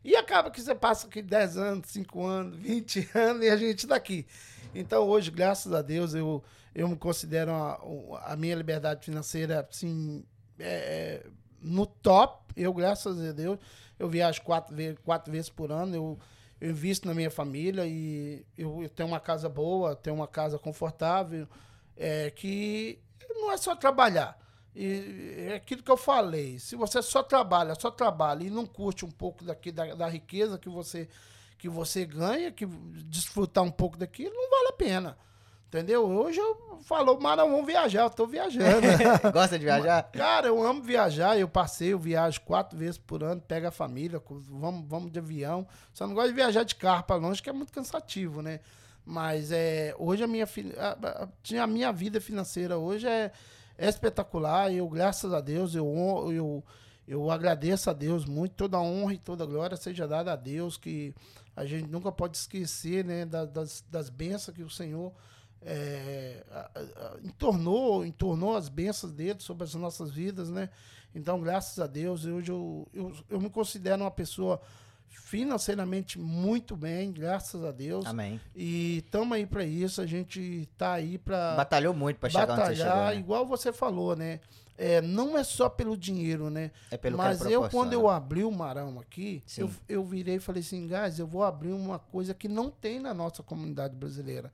E 0.04 0.14
acaba 0.14 0.50
que 0.50 0.60
você 0.60 0.74
passa 0.74 1.06
aqui 1.08 1.20
10 1.22 1.56
anos, 1.56 1.88
5 1.88 2.24
anos, 2.24 2.56
20 2.58 3.08
anos 3.16 3.44
e 3.44 3.48
a 3.48 3.56
gente 3.56 3.86
tá 3.88 3.96
aqui. 3.96 4.26
Então 4.74 5.02
hoje, 5.08 5.30
graças 5.30 5.72
a 5.72 5.80
Deus, 5.82 6.14
eu, 6.14 6.44
eu 6.74 6.88
me 6.88 6.96
considero 6.96 7.52
a, 7.52 8.32
a 8.32 8.36
minha 8.36 8.54
liberdade 8.54 9.04
financeira 9.04 9.66
assim, 9.68 10.24
é, 10.58 11.22
é, 11.24 11.26
no 11.60 11.86
top. 11.86 12.42
Eu, 12.56 12.72
graças 12.72 13.20
a 13.20 13.32
Deus, 13.32 13.58
eu 13.98 14.08
viajo 14.08 14.42
quatro, 14.42 14.74
quatro 15.04 15.32
vezes 15.32 15.50
por 15.50 15.70
ano, 15.70 15.94
eu, 15.94 16.18
eu 16.60 16.70
invisto 16.70 17.06
na 17.06 17.14
minha 17.14 17.30
família 17.30 17.86
e 17.86 18.44
eu, 18.56 18.82
eu 18.82 18.88
tenho 18.88 19.08
uma 19.08 19.20
casa 19.20 19.48
boa, 19.48 19.96
tenho 19.96 20.16
uma 20.16 20.28
casa 20.28 20.58
confortável, 20.58 21.46
é, 21.96 22.30
que 22.30 22.98
não 23.28 23.50
é 23.52 23.56
só 23.56 23.74
trabalhar. 23.74 24.38
E 24.74 25.34
é 25.48 25.54
aquilo 25.54 25.82
que 25.82 25.90
eu 25.90 25.96
falei. 25.98 26.58
Se 26.58 26.76
você 26.76 27.02
só 27.02 27.22
trabalha, 27.22 27.74
só 27.74 27.90
trabalha 27.90 28.44
e 28.44 28.50
não 28.50 28.64
curte 28.64 29.04
um 29.04 29.10
pouco 29.10 29.44
daqui 29.44 29.70
da, 29.70 29.94
da 29.94 30.08
riqueza 30.08 30.58
que 30.58 30.68
você 30.68 31.08
que 31.58 31.68
você 31.68 32.04
ganha, 32.04 32.50
que 32.50 32.66
desfrutar 32.66 33.62
um 33.62 33.70
pouco 33.70 33.96
daquilo, 33.96 34.34
não 34.34 34.50
vale 34.50 34.68
a 34.70 34.72
pena. 34.72 35.18
Entendeu? 35.72 36.04
Hoje 36.06 36.38
eu 36.38 36.80
falo, 36.82 37.18
Mara, 37.18 37.46
vamos 37.46 37.64
viajar, 37.64 38.02
eu 38.02 38.10
tô 38.10 38.26
viajando. 38.26 38.86
Gosta 39.32 39.58
de 39.58 39.64
viajar? 39.64 40.02
Cara, 40.12 40.48
eu 40.48 40.62
amo 40.62 40.82
viajar, 40.82 41.38
eu 41.38 41.48
passei, 41.48 41.94
eu 41.94 41.98
viajo 41.98 42.42
quatro 42.42 42.76
vezes 42.78 42.98
por 42.98 43.24
ano, 43.24 43.40
pego 43.40 43.68
a 43.68 43.70
família, 43.70 44.20
vamos, 44.50 44.84
vamos 44.86 45.10
de 45.10 45.18
avião. 45.18 45.66
Só 45.94 46.06
não 46.06 46.14
gosto 46.14 46.28
de 46.28 46.34
viajar 46.34 46.62
de 46.64 46.74
carro 46.74 47.04
para 47.04 47.16
longe, 47.16 47.42
que 47.42 47.48
é 47.48 47.52
muito 47.54 47.72
cansativo, 47.72 48.42
né? 48.42 48.60
Mas 49.02 49.50
é, 49.50 49.94
hoje 49.98 50.22
a 50.22 50.26
minha, 50.26 50.44
a, 50.76 51.24
a- 51.62 51.66
minha 51.66 51.90
vida 51.90 52.20
financeira 52.20 52.76
hoje 52.76 53.06
é, 53.06 53.32
é 53.78 53.88
espetacular. 53.88 54.70
Eu, 54.70 54.86
graças 54.90 55.32
a 55.32 55.40
Deus, 55.40 55.74
eu, 55.74 55.86
eu, 56.30 56.62
eu 57.08 57.30
agradeço 57.30 57.88
a 57.88 57.94
Deus 57.94 58.26
muito. 58.26 58.52
Toda 58.56 58.78
honra 58.78 59.14
e 59.14 59.18
toda 59.18 59.46
glória 59.46 59.78
seja 59.78 60.06
dada 60.06 60.34
a 60.34 60.36
Deus, 60.36 60.76
que 60.76 61.14
a 61.56 61.64
gente 61.64 61.88
nunca 61.88 62.12
pode 62.12 62.36
esquecer 62.36 63.06
né, 63.06 63.24
da- 63.24 63.46
das, 63.46 63.82
das 63.90 64.10
bênçãos 64.10 64.54
que 64.54 64.62
o 64.62 64.68
Senhor 64.68 65.10
é, 65.64 66.44
a- 66.50 66.70
a- 66.74 66.80
a- 66.80 67.16
entornou, 67.24 68.04
entornou 68.04 68.56
as 68.56 68.68
bênçãos 68.68 69.12
dele 69.12 69.40
sobre 69.40 69.64
as 69.64 69.74
nossas 69.74 70.10
vidas, 70.10 70.50
né? 70.50 70.68
Então, 71.14 71.40
graças 71.40 71.78
a 71.78 71.86
Deus, 71.86 72.24
hoje 72.24 72.50
eu, 72.50 72.88
eu, 72.92 73.12
eu 73.28 73.40
me 73.40 73.50
considero 73.50 74.02
uma 74.02 74.10
pessoa 74.10 74.60
financeiramente 75.08 76.18
muito 76.18 76.76
bem, 76.76 77.12
graças 77.12 77.62
a 77.64 77.70
Deus. 77.70 78.04
Amém. 78.06 78.40
E 78.54 78.98
estamos 78.98 79.36
aí 79.36 79.46
para 79.46 79.64
isso, 79.64 80.00
a 80.00 80.06
gente 80.06 80.68
tá 80.76 80.92
aí 80.92 81.18
para 81.18 81.54
Batalhou 81.54 81.94
muito 81.94 82.18
pra 82.18 82.30
chegar 82.30 82.50
onde 82.52 82.60
você 82.68 82.76
chegou, 82.76 82.88
batalhar, 82.90 83.14
né? 83.14 83.20
igual 83.20 83.46
você 83.46 83.72
falou, 83.72 84.16
né? 84.16 84.40
É, 84.76 85.00
não 85.02 85.36
é 85.36 85.44
só 85.44 85.68
pelo 85.68 85.96
dinheiro, 85.96 86.48
né? 86.50 86.70
É 86.90 86.96
pelo 86.96 87.16
Mas 87.18 87.38
que 87.40 87.44
ele 87.48 87.54
eu, 87.54 87.68
quando 87.68 87.92
eu 87.92 88.08
abri 88.08 88.42
o 88.42 88.50
Marão 88.50 88.98
aqui, 88.98 89.42
Sim. 89.46 89.62
eu, 89.62 89.70
eu 89.88 90.04
virei 90.04 90.36
e 90.36 90.40
falei 90.40 90.60
assim, 90.62 90.88
guys, 90.88 91.18
eu 91.18 91.26
vou 91.26 91.44
abrir 91.44 91.72
uma 91.72 91.98
coisa 91.98 92.32
que 92.34 92.48
não 92.48 92.70
tem 92.70 92.98
na 92.98 93.12
nossa 93.12 93.42
comunidade 93.42 93.94
brasileira. 93.94 94.50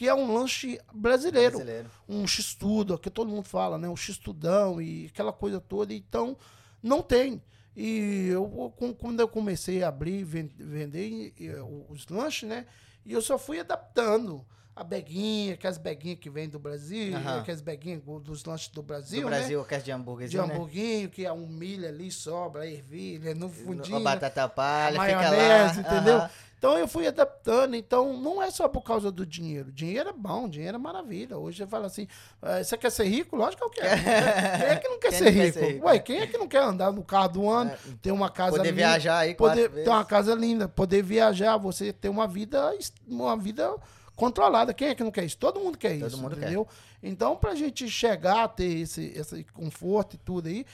Que 0.00 0.08
é 0.08 0.14
um 0.14 0.32
lanche 0.32 0.80
brasileiro. 0.94 1.58
Brasileiro. 1.58 1.90
Um 2.08 2.26
x-tudo, 2.26 2.96
que 2.98 3.10
todo 3.10 3.28
mundo 3.28 3.44
fala, 3.44 3.76
né? 3.76 3.86
Um 3.86 3.94
x-tudão 3.94 4.80
e 4.80 5.10
aquela 5.12 5.30
coisa 5.30 5.60
toda. 5.60 5.92
Então, 5.92 6.38
não 6.82 7.02
tem. 7.02 7.42
E 7.76 8.28
eu, 8.28 8.72
quando 8.98 9.20
eu 9.20 9.28
comecei 9.28 9.82
a 9.82 9.88
abrir, 9.88 10.24
ven- 10.24 10.50
vender 10.56 11.06
e- 11.06 11.34
e, 11.38 11.50
os 11.90 12.08
lanches, 12.08 12.48
né? 12.48 12.64
E 13.04 13.12
eu 13.12 13.20
só 13.20 13.36
fui 13.38 13.60
adaptando. 13.60 14.42
A 14.74 14.84
beguinha, 14.84 15.54
aquelas 15.54 15.76
beguinhas 15.78 16.18
que 16.18 16.30
vem 16.30 16.48
do 16.48 16.58
Brasil, 16.58 17.16
Aham. 17.16 17.40
aquelas 17.40 17.60
beguinhas 17.60 18.00
dos 18.22 18.44
lanches 18.44 18.68
do 18.68 18.82
Brasil, 18.82 19.22
Do 19.22 19.30
né? 19.30 19.38
Brasil, 19.38 19.60
aquelas 19.60 19.84
de 19.84 19.86
De 19.90 19.92
hambúrguerzinho, 19.92 20.46
né? 20.46 20.54
hamburguinho, 20.54 21.10
que 21.10 21.26
é 21.26 21.32
um 21.32 21.46
milho 21.46 21.86
ali, 21.86 22.10
sobra, 22.10 22.66
ervilha, 22.66 23.34
no 23.34 23.48
fundinho. 23.48 23.96
A 23.96 24.00
batata 24.00 24.48
palha, 24.48 25.00
a 25.00 25.04
fica 25.04 25.16
maionese, 25.16 25.82
lá. 25.82 25.88
entendeu? 25.94 26.16
aham. 26.18 26.30
Então 26.60 26.76
eu 26.76 26.86
fui 26.86 27.06
adaptando. 27.06 27.74
Então 27.74 28.20
não 28.20 28.42
é 28.42 28.50
só 28.50 28.68
por 28.68 28.82
causa 28.82 29.10
do 29.10 29.24
dinheiro. 29.24 29.72
Dinheiro 29.72 30.10
é 30.10 30.12
bom, 30.12 30.46
dinheiro 30.46 30.76
é 30.76 30.78
maravilha. 30.78 31.38
Hoje 31.38 31.56
você 31.56 31.66
fala 31.66 31.86
assim: 31.86 32.06
"Ah, 32.42 32.62
você 32.62 32.76
quer 32.76 32.90
ser 32.90 33.04
rico? 33.04 33.34
Lógico 33.34 33.70
que 33.70 33.80
eu 33.80 33.82
quero. 33.82 33.96
quem 34.60 34.66
é 34.66 34.76
que 34.76 34.88
não 34.88 34.98
quer, 35.00 35.08
Quem 35.08 35.18
ser, 35.18 35.24
não 35.24 35.32
quer 35.32 35.44
rico? 35.46 35.58
ser 35.58 35.72
rico, 35.72 35.86
Ué, 35.86 35.96
é. 35.96 35.98
quem 35.98 36.20
é 36.20 36.26
que 36.26 36.36
não 36.36 36.46
quer 36.46 36.62
andar 36.62 36.92
no 36.92 37.02
carro 37.02 37.28
do 37.28 37.48
ano, 37.48 37.72
ter 38.02 38.12
uma 38.12 38.28
casa 38.28 38.58
Poder 38.58 38.64
linda, 38.72 38.76
viajar 38.76 39.16
aí 39.18 39.34
poder 39.34 39.70
ter 39.70 39.88
uma 39.88 40.04
casa 40.04 40.34
linda, 40.34 40.68
poder 40.68 41.02
viajar, 41.02 41.56
você 41.56 41.94
ter 41.94 42.10
uma 42.10 42.28
vida, 42.28 42.74
uma 43.08 43.36
vida 43.38 43.74
controlada. 44.20 44.74
Quem 44.74 44.88
é 44.88 44.94
que 44.94 45.02
não 45.02 45.10
quer 45.10 45.24
isso? 45.24 45.38
Todo 45.38 45.58
mundo 45.58 45.78
quer 45.78 45.98
Todo 45.98 46.08
isso, 46.08 46.18
mundo 46.18 46.36
quer. 46.36 46.42
entendeu? 46.42 46.68
Então, 47.02 47.36
pra 47.36 47.54
gente 47.54 47.88
chegar 47.88 48.44
a 48.44 48.48
ter 48.48 48.80
esse, 48.80 49.06
esse 49.16 49.44
conforto 49.44 50.14
e 50.14 50.18
tudo 50.18 50.48
aí, 50.48 50.64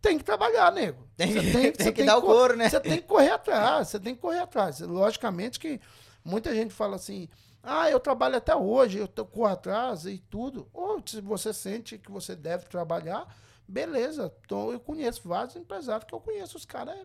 tem 0.00 0.18
que 0.18 0.24
trabalhar, 0.24 0.70
nego. 0.72 1.08
Tem, 1.16 1.32
Você 1.32 1.40
tem, 1.52 1.72
você 1.72 1.92
que 1.92 2.04
dar 2.04 2.18
o 2.18 2.20
co- 2.20 2.26
couro, 2.28 2.56
né? 2.56 2.68
Você 2.68 2.78
tem 2.80 2.96
que 3.00 3.06
correr 3.08 3.30
atrás, 3.30 3.88
você 3.88 3.98
tem 3.98 4.14
que 4.14 4.20
correr 4.20 4.40
atrás. 4.40 4.80
Logicamente 4.80 5.58
que 5.58 5.80
muita 6.24 6.54
gente 6.54 6.72
fala 6.74 6.96
assim, 6.96 7.28
ah, 7.62 7.90
eu 7.90 7.98
trabalho 7.98 8.36
até 8.36 8.54
hoje, 8.54 8.98
eu 8.98 9.08
corro 9.26 9.46
atrás 9.52 10.04
e 10.06 10.18
tudo. 10.30 10.68
Ou 10.72 11.02
se 11.04 11.20
você 11.20 11.52
sente 11.52 11.98
que 11.98 12.10
você 12.10 12.36
deve 12.36 12.66
trabalhar, 12.66 13.26
beleza. 13.66 14.32
Então, 14.44 14.70
eu 14.70 14.78
conheço 14.78 15.26
vários 15.26 15.56
empresários 15.56 16.04
que 16.04 16.14
eu 16.14 16.20
conheço, 16.20 16.56
os 16.56 16.64
caras 16.64 16.94
é, 16.96 17.02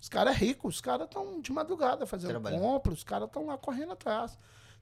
os 0.00 0.08
cara 0.08 0.30
é 0.30 0.34
ricos, 0.34 0.76
os 0.76 0.80
caras 0.80 1.06
estão 1.06 1.40
de 1.40 1.50
madrugada 1.52 2.06
fazendo 2.06 2.30
Trabalhando. 2.30 2.60
compra, 2.60 2.92
os 2.92 3.02
caras 3.02 3.26
estão 3.26 3.46
lá 3.46 3.58
correndo 3.58 3.92
atrás. 3.94 4.38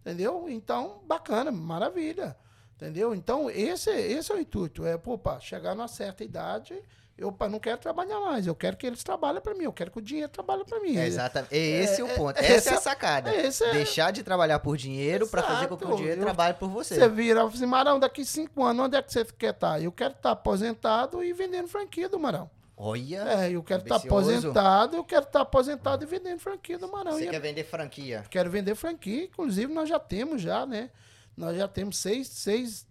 Entendeu? 0.06 0.46
Então, 0.48 1.00
bacana, 1.04 1.50
maravilha. 1.50 2.36
Entendeu? 2.76 3.12
Então, 3.12 3.50
esse, 3.50 3.90
esse 3.90 4.30
é 4.30 4.34
o 4.36 4.38
intuito. 4.38 4.86
É, 4.86 4.96
pô, 4.96 5.18
pá, 5.18 5.40
chegar 5.40 5.74
numa 5.74 5.88
certa 5.88 6.22
idade, 6.22 6.80
eu 7.18 7.32
pá, 7.32 7.48
não 7.48 7.58
quero 7.58 7.78
trabalhar 7.78 8.20
mais. 8.20 8.46
Eu 8.46 8.54
quero 8.54 8.76
que 8.76 8.86
eles 8.86 9.02
trabalhem 9.02 9.40
para 9.40 9.52
mim. 9.54 9.64
Eu 9.64 9.72
quero 9.72 9.90
que 9.90 9.98
o 9.98 10.02
dinheiro 10.02 10.28
trabalhe 10.30 10.64
para 10.64 10.78
mim. 10.78 10.96
É 10.96 11.08
exatamente. 11.08 11.52
Esse 11.56 12.02
é, 12.02 12.04
o 12.04 12.08
ponto. 12.10 12.38
Essa 12.38 12.52
esse 12.52 12.68
é 12.68 12.72
a 12.72 12.76
é- 12.76 12.80
sacada. 12.80 13.30
é- 13.30 13.72
Deixar 13.72 14.12
de 14.12 14.22
trabalhar 14.22 14.60
por 14.60 14.76
dinheiro 14.76 15.26
pra 15.26 15.42
fazer 15.42 15.66
com 15.66 15.76
que 15.76 15.84
o 15.84 15.96
dinheiro 15.96 16.20
Eu- 16.20 16.24
trabalhe 16.24 16.54
por 16.54 16.68
você. 16.68 16.94
Você 16.94 17.08
vira 17.08 17.40
e 17.40 17.44
assim, 17.44 17.66
Marão, 17.66 17.98
daqui 17.98 18.24
cinco 18.24 18.62
anos, 18.62 18.86
onde 18.86 18.96
é 18.96 19.02
que 19.02 19.12
você 19.12 19.24
quer 19.24 19.54
estar? 19.54 19.82
Eu 19.82 19.90
quero 19.90 20.14
estar 20.14 20.30
aposentado 20.30 21.24
e 21.24 21.32
vendendo 21.32 21.66
franquia 21.66 22.08
do 22.08 22.20
Marão. 22.20 22.48
Olha. 22.76 23.22
É, 23.46 23.50
eu 23.52 23.62
quero 23.62 23.82
estar 23.82 23.96
ambicioso. 23.96 24.28
aposentado, 24.30 24.96
eu 24.96 25.04
quero 25.04 25.24
estar 25.24 25.40
aposentado 25.40 26.04
e 26.04 26.06
vendendo 26.06 26.38
franquia 26.40 26.78
do 26.78 26.86
Marão. 26.88 27.12
Você 27.12 27.24
E 27.24 27.30
quer 27.30 27.40
vender 27.40 27.64
franquia. 27.64 28.24
quero 28.28 28.50
vender 28.50 28.74
franquia, 28.74 29.24
inclusive 29.24 29.72
nós 29.72 29.88
já 29.88 29.98
temos 29.98 30.42
já, 30.42 30.66
né? 30.66 30.90
Nós 31.36 31.56
já 31.56 31.66
temos 31.66 31.96
seis, 31.98 32.28
seis 32.28 32.86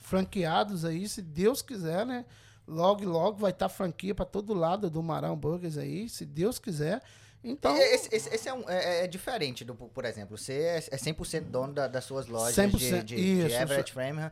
franqueados 0.00 0.84
aí, 0.84 1.08
se 1.08 1.20
Deus 1.22 1.62
quiser, 1.62 2.06
né? 2.06 2.24
Logo, 2.66 3.04
logo 3.04 3.38
vai 3.38 3.50
estar 3.50 3.68
franquia 3.68 4.14
para 4.14 4.24
todo 4.24 4.52
lado 4.54 4.90
do 4.90 5.02
Marão 5.02 5.36
Burgers 5.36 5.76
aí, 5.78 6.08
se 6.08 6.24
Deus 6.24 6.58
quiser. 6.58 7.02
Então, 7.42 7.76
Esse, 7.76 8.14
esse- 8.14 8.34
esse 8.34 8.48
é, 8.48 8.52
um- 8.54 8.68
é- 8.68 9.04
é 9.04 9.06
diferente, 9.06 9.64
do, 9.64 9.74
por 9.74 10.04
exemplo, 10.04 10.36
você 10.36 10.52
é, 10.54 10.76
é 10.90 10.96
100% 10.96 11.44
dono 11.50 11.72
da- 11.72 11.86
das 11.86 12.04
suas 12.04 12.26
lojas 12.26 12.54
100%, 12.54 13.04
de, 13.04 13.16
de, 13.16 13.16
de 13.16 13.46
isso, 13.46 13.56
Everett 13.56 13.92
Framingham. 13.92 14.30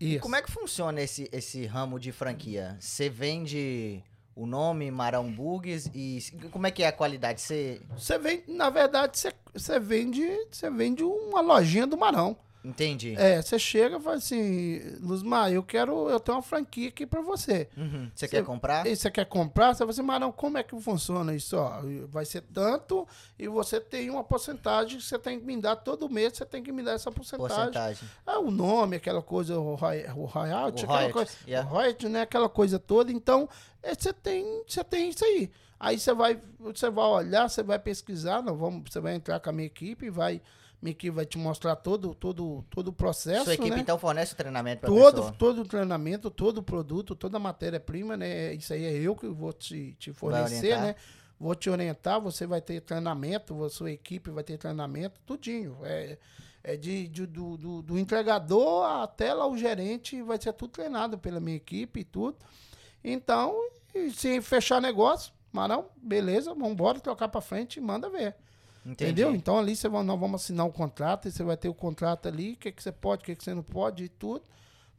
E 0.00 0.12
isso. 0.14 0.22
como 0.22 0.36
é 0.36 0.42
que 0.42 0.50
funciona 0.50 1.00
esse, 1.02 1.28
esse 1.32 1.66
ramo 1.66 1.98
de 1.98 2.10
franquia? 2.12 2.76
Você 2.80 3.08
vende 3.08 4.02
o 4.36 4.46
nome 4.46 4.90
Marão 4.90 5.30
Bugs 5.30 5.90
e 5.94 6.18
como 6.50 6.66
é 6.66 6.70
que 6.70 6.82
é 6.82 6.88
a 6.88 6.92
qualidade? 6.92 7.40
Você 7.40 7.80
vende, 8.20 8.44
na 8.48 8.70
verdade, 8.70 9.18
você 9.52 9.78
vende, 9.78 10.26
você 10.50 10.70
vende 10.70 11.02
uma 11.04 11.40
lojinha 11.40 11.86
do 11.86 11.96
Marão. 11.96 12.36
Entende? 12.64 13.14
É, 13.18 13.42
você 13.42 13.58
chega 13.58 13.98
e 13.98 14.00
fala 14.00 14.16
assim, 14.16 14.80
Luzmar, 15.00 15.52
eu 15.52 15.62
quero, 15.62 16.08
eu 16.08 16.18
tenho 16.18 16.36
uma 16.38 16.42
franquia 16.42 16.88
aqui 16.88 17.06
para 17.06 17.20
você. 17.20 17.68
Uhum. 17.76 18.10
Você 18.14 18.26
quer 18.26 18.42
comprar? 18.44 18.86
E 18.86 18.96
você 18.96 19.10
quer 19.10 19.26
comprar? 19.26 19.74
Você 19.74 19.78
fala 19.78 19.90
assim, 19.90 20.02
Marão, 20.02 20.32
como 20.32 20.56
é 20.58 20.62
que 20.62 20.78
funciona 20.80 21.34
isso? 21.34 21.56
Ó, 21.56 21.80
vai 22.08 22.24
ser 22.24 22.40
tanto 22.52 23.06
e 23.38 23.46
você 23.48 23.80
tem 23.80 24.08
uma 24.10 24.24
porcentagem 24.24 24.98
que 24.98 25.04
você 25.04 25.18
tem 25.18 25.38
que 25.38 25.44
me 25.46 25.60
dar 25.60 25.76
todo 25.76 26.08
mês, 26.08 26.36
você 26.36 26.44
tem 26.46 26.62
que 26.62 26.72
me 26.72 26.82
dar 26.82 26.92
essa 26.92 27.10
porcentagem. 27.12 27.56
Porcentagem. 27.56 28.08
Ah, 28.26 28.38
o 28.38 28.50
nome, 28.50 28.96
aquela 28.96 29.22
coisa, 29.22 29.58
o, 29.58 29.74
roy- 29.74 30.06
o 30.16 30.24
royalty, 30.24 30.82
O 30.82 30.84
aquela 30.84 30.98
royalties, 31.00 31.12
coisa, 31.12 31.32
yeah. 31.46 31.68
o 31.68 31.72
royalty, 31.74 32.08
né? 32.08 32.22
Aquela 32.22 32.48
coisa 32.48 32.78
toda. 32.78 33.12
Então, 33.12 33.48
é, 33.82 33.94
você 33.94 34.12
tem, 34.12 34.62
você 34.66 34.82
tem 34.82 35.10
isso 35.10 35.24
aí. 35.24 35.50
Aí 35.78 35.98
você 35.98 36.14
vai, 36.14 36.40
você 36.58 36.88
vai 36.88 37.04
olhar, 37.04 37.48
você 37.50 37.62
vai 37.62 37.78
pesquisar, 37.78 38.40
nós 38.42 38.58
vamos, 38.58 38.90
você 38.90 39.00
vai 39.00 39.14
entrar 39.14 39.38
com 39.40 39.50
a 39.50 39.52
minha 39.52 39.66
equipe, 39.66 40.08
vai, 40.08 40.40
minha 40.84 40.92
equipe 40.92 41.10
vai 41.10 41.24
te 41.24 41.38
mostrar 41.38 41.74
todo, 41.76 42.14
todo, 42.14 42.62
todo 42.68 42.88
o 42.88 42.92
processo, 42.92 43.44
Sua 43.44 43.54
equipe 43.54 43.70
né? 43.70 43.80
então 43.80 43.98
fornece 43.98 44.34
o 44.34 44.36
treinamento 44.36 44.80
para 44.82 44.90
todo, 44.90 45.14
pessoa. 45.14 45.32
todo 45.32 45.62
o 45.62 45.64
treinamento, 45.64 46.30
todo 46.30 46.58
o 46.58 46.62
produto, 46.62 47.14
toda 47.16 47.38
a 47.38 47.40
matéria-prima, 47.40 48.16
né? 48.18 48.52
Isso 48.52 48.72
aí 48.72 48.84
é 48.84 48.92
eu 48.92 49.16
que 49.16 49.26
vou 49.26 49.52
te, 49.52 49.94
te 49.98 50.12
fornecer, 50.12 50.78
né? 50.78 50.94
Vou 51.40 51.54
te 51.54 51.70
orientar, 51.70 52.20
você 52.20 52.46
vai 52.46 52.60
ter 52.60 52.80
treinamento, 52.82 53.64
a 53.64 53.70
sua 53.70 53.90
equipe 53.90 54.30
vai 54.30 54.44
ter 54.44 54.58
treinamento, 54.58 55.18
tudinho. 55.24 55.78
É, 55.82 56.18
é 56.62 56.76
de, 56.76 57.08
de- 57.08 57.26
do, 57.26 57.56
do, 57.56 57.82
do 57.82 57.98
entregador 57.98 58.84
até 58.84 59.32
lá 59.32 59.46
o 59.46 59.56
gerente, 59.56 60.20
vai 60.22 60.38
ser 60.40 60.52
tudo 60.52 60.70
treinado 60.70 61.16
pela 61.18 61.40
minha 61.40 61.56
equipe 61.56 62.00
e 62.00 62.04
tudo. 62.04 62.36
Então, 63.02 63.54
se 64.14 64.40
fechar 64.42 64.80
negócio, 64.82 65.32
Marão, 65.52 65.86
beleza, 65.96 66.50
vamos 66.52 66.70
embora, 66.72 67.00
trocar 67.00 67.28
para 67.28 67.40
frente 67.40 67.76
e 67.78 67.80
manda 67.80 68.08
ver. 68.10 68.36
Entendi. 68.84 69.04
Entendeu? 69.04 69.34
Então 69.34 69.58
ali 69.58 69.74
você 69.74 69.88
vai, 69.88 70.02
nós 70.02 70.20
vamos 70.20 70.42
assinar 70.42 70.66
um 70.66 70.70
contrato 70.70 71.26
e 71.26 71.32
você 71.32 71.42
vai 71.42 71.56
ter 71.56 71.68
o 71.68 71.74
contrato 71.74 72.28
ali, 72.28 72.52
o 72.52 72.56
que, 72.56 72.70
que 72.70 72.82
você 72.82 72.92
pode, 72.92 73.22
o 73.22 73.24
que, 73.24 73.34
que 73.34 73.42
você 73.42 73.54
não 73.54 73.62
pode 73.62 74.04
e 74.04 74.08
tudo. 74.08 74.42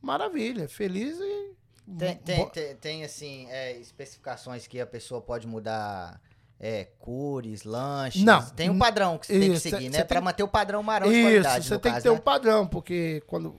Maravilha, 0.01 0.67
feliz 0.67 1.17
e. 1.19 1.55
Tem, 1.97 2.15
tem, 2.17 2.49
tem, 2.49 2.75
tem, 2.77 3.03
assim, 3.03 3.47
é, 3.49 3.77
especificações 3.77 4.65
que 4.65 4.79
a 4.79 4.87
pessoa 4.87 5.21
pode 5.21 5.45
mudar 5.45 6.19
é, 6.59 6.85
cores, 6.97 7.63
lanches. 7.63 8.23
Não. 8.23 8.43
Tem 8.49 8.71
um 8.71 8.77
padrão 8.79 9.19
que 9.19 9.27
você 9.27 9.39
tem 9.39 9.51
que 9.51 9.59
seguir, 9.59 9.89
né? 9.89 10.03
Pra 10.03 10.19
manter 10.19 10.41
o 10.41 10.47
padrão 10.47 10.81
marão 10.81 11.07
de 11.07 11.13
Isso, 11.13 11.23
qualidade, 11.23 11.67
você 11.67 11.79
tem 11.79 11.91
caso, 11.91 12.01
que 12.01 12.03
ter 12.03 12.09
né? 12.09 12.15
um 12.15 12.21
padrão, 12.21 12.67
porque 12.67 13.21
quando, 13.27 13.51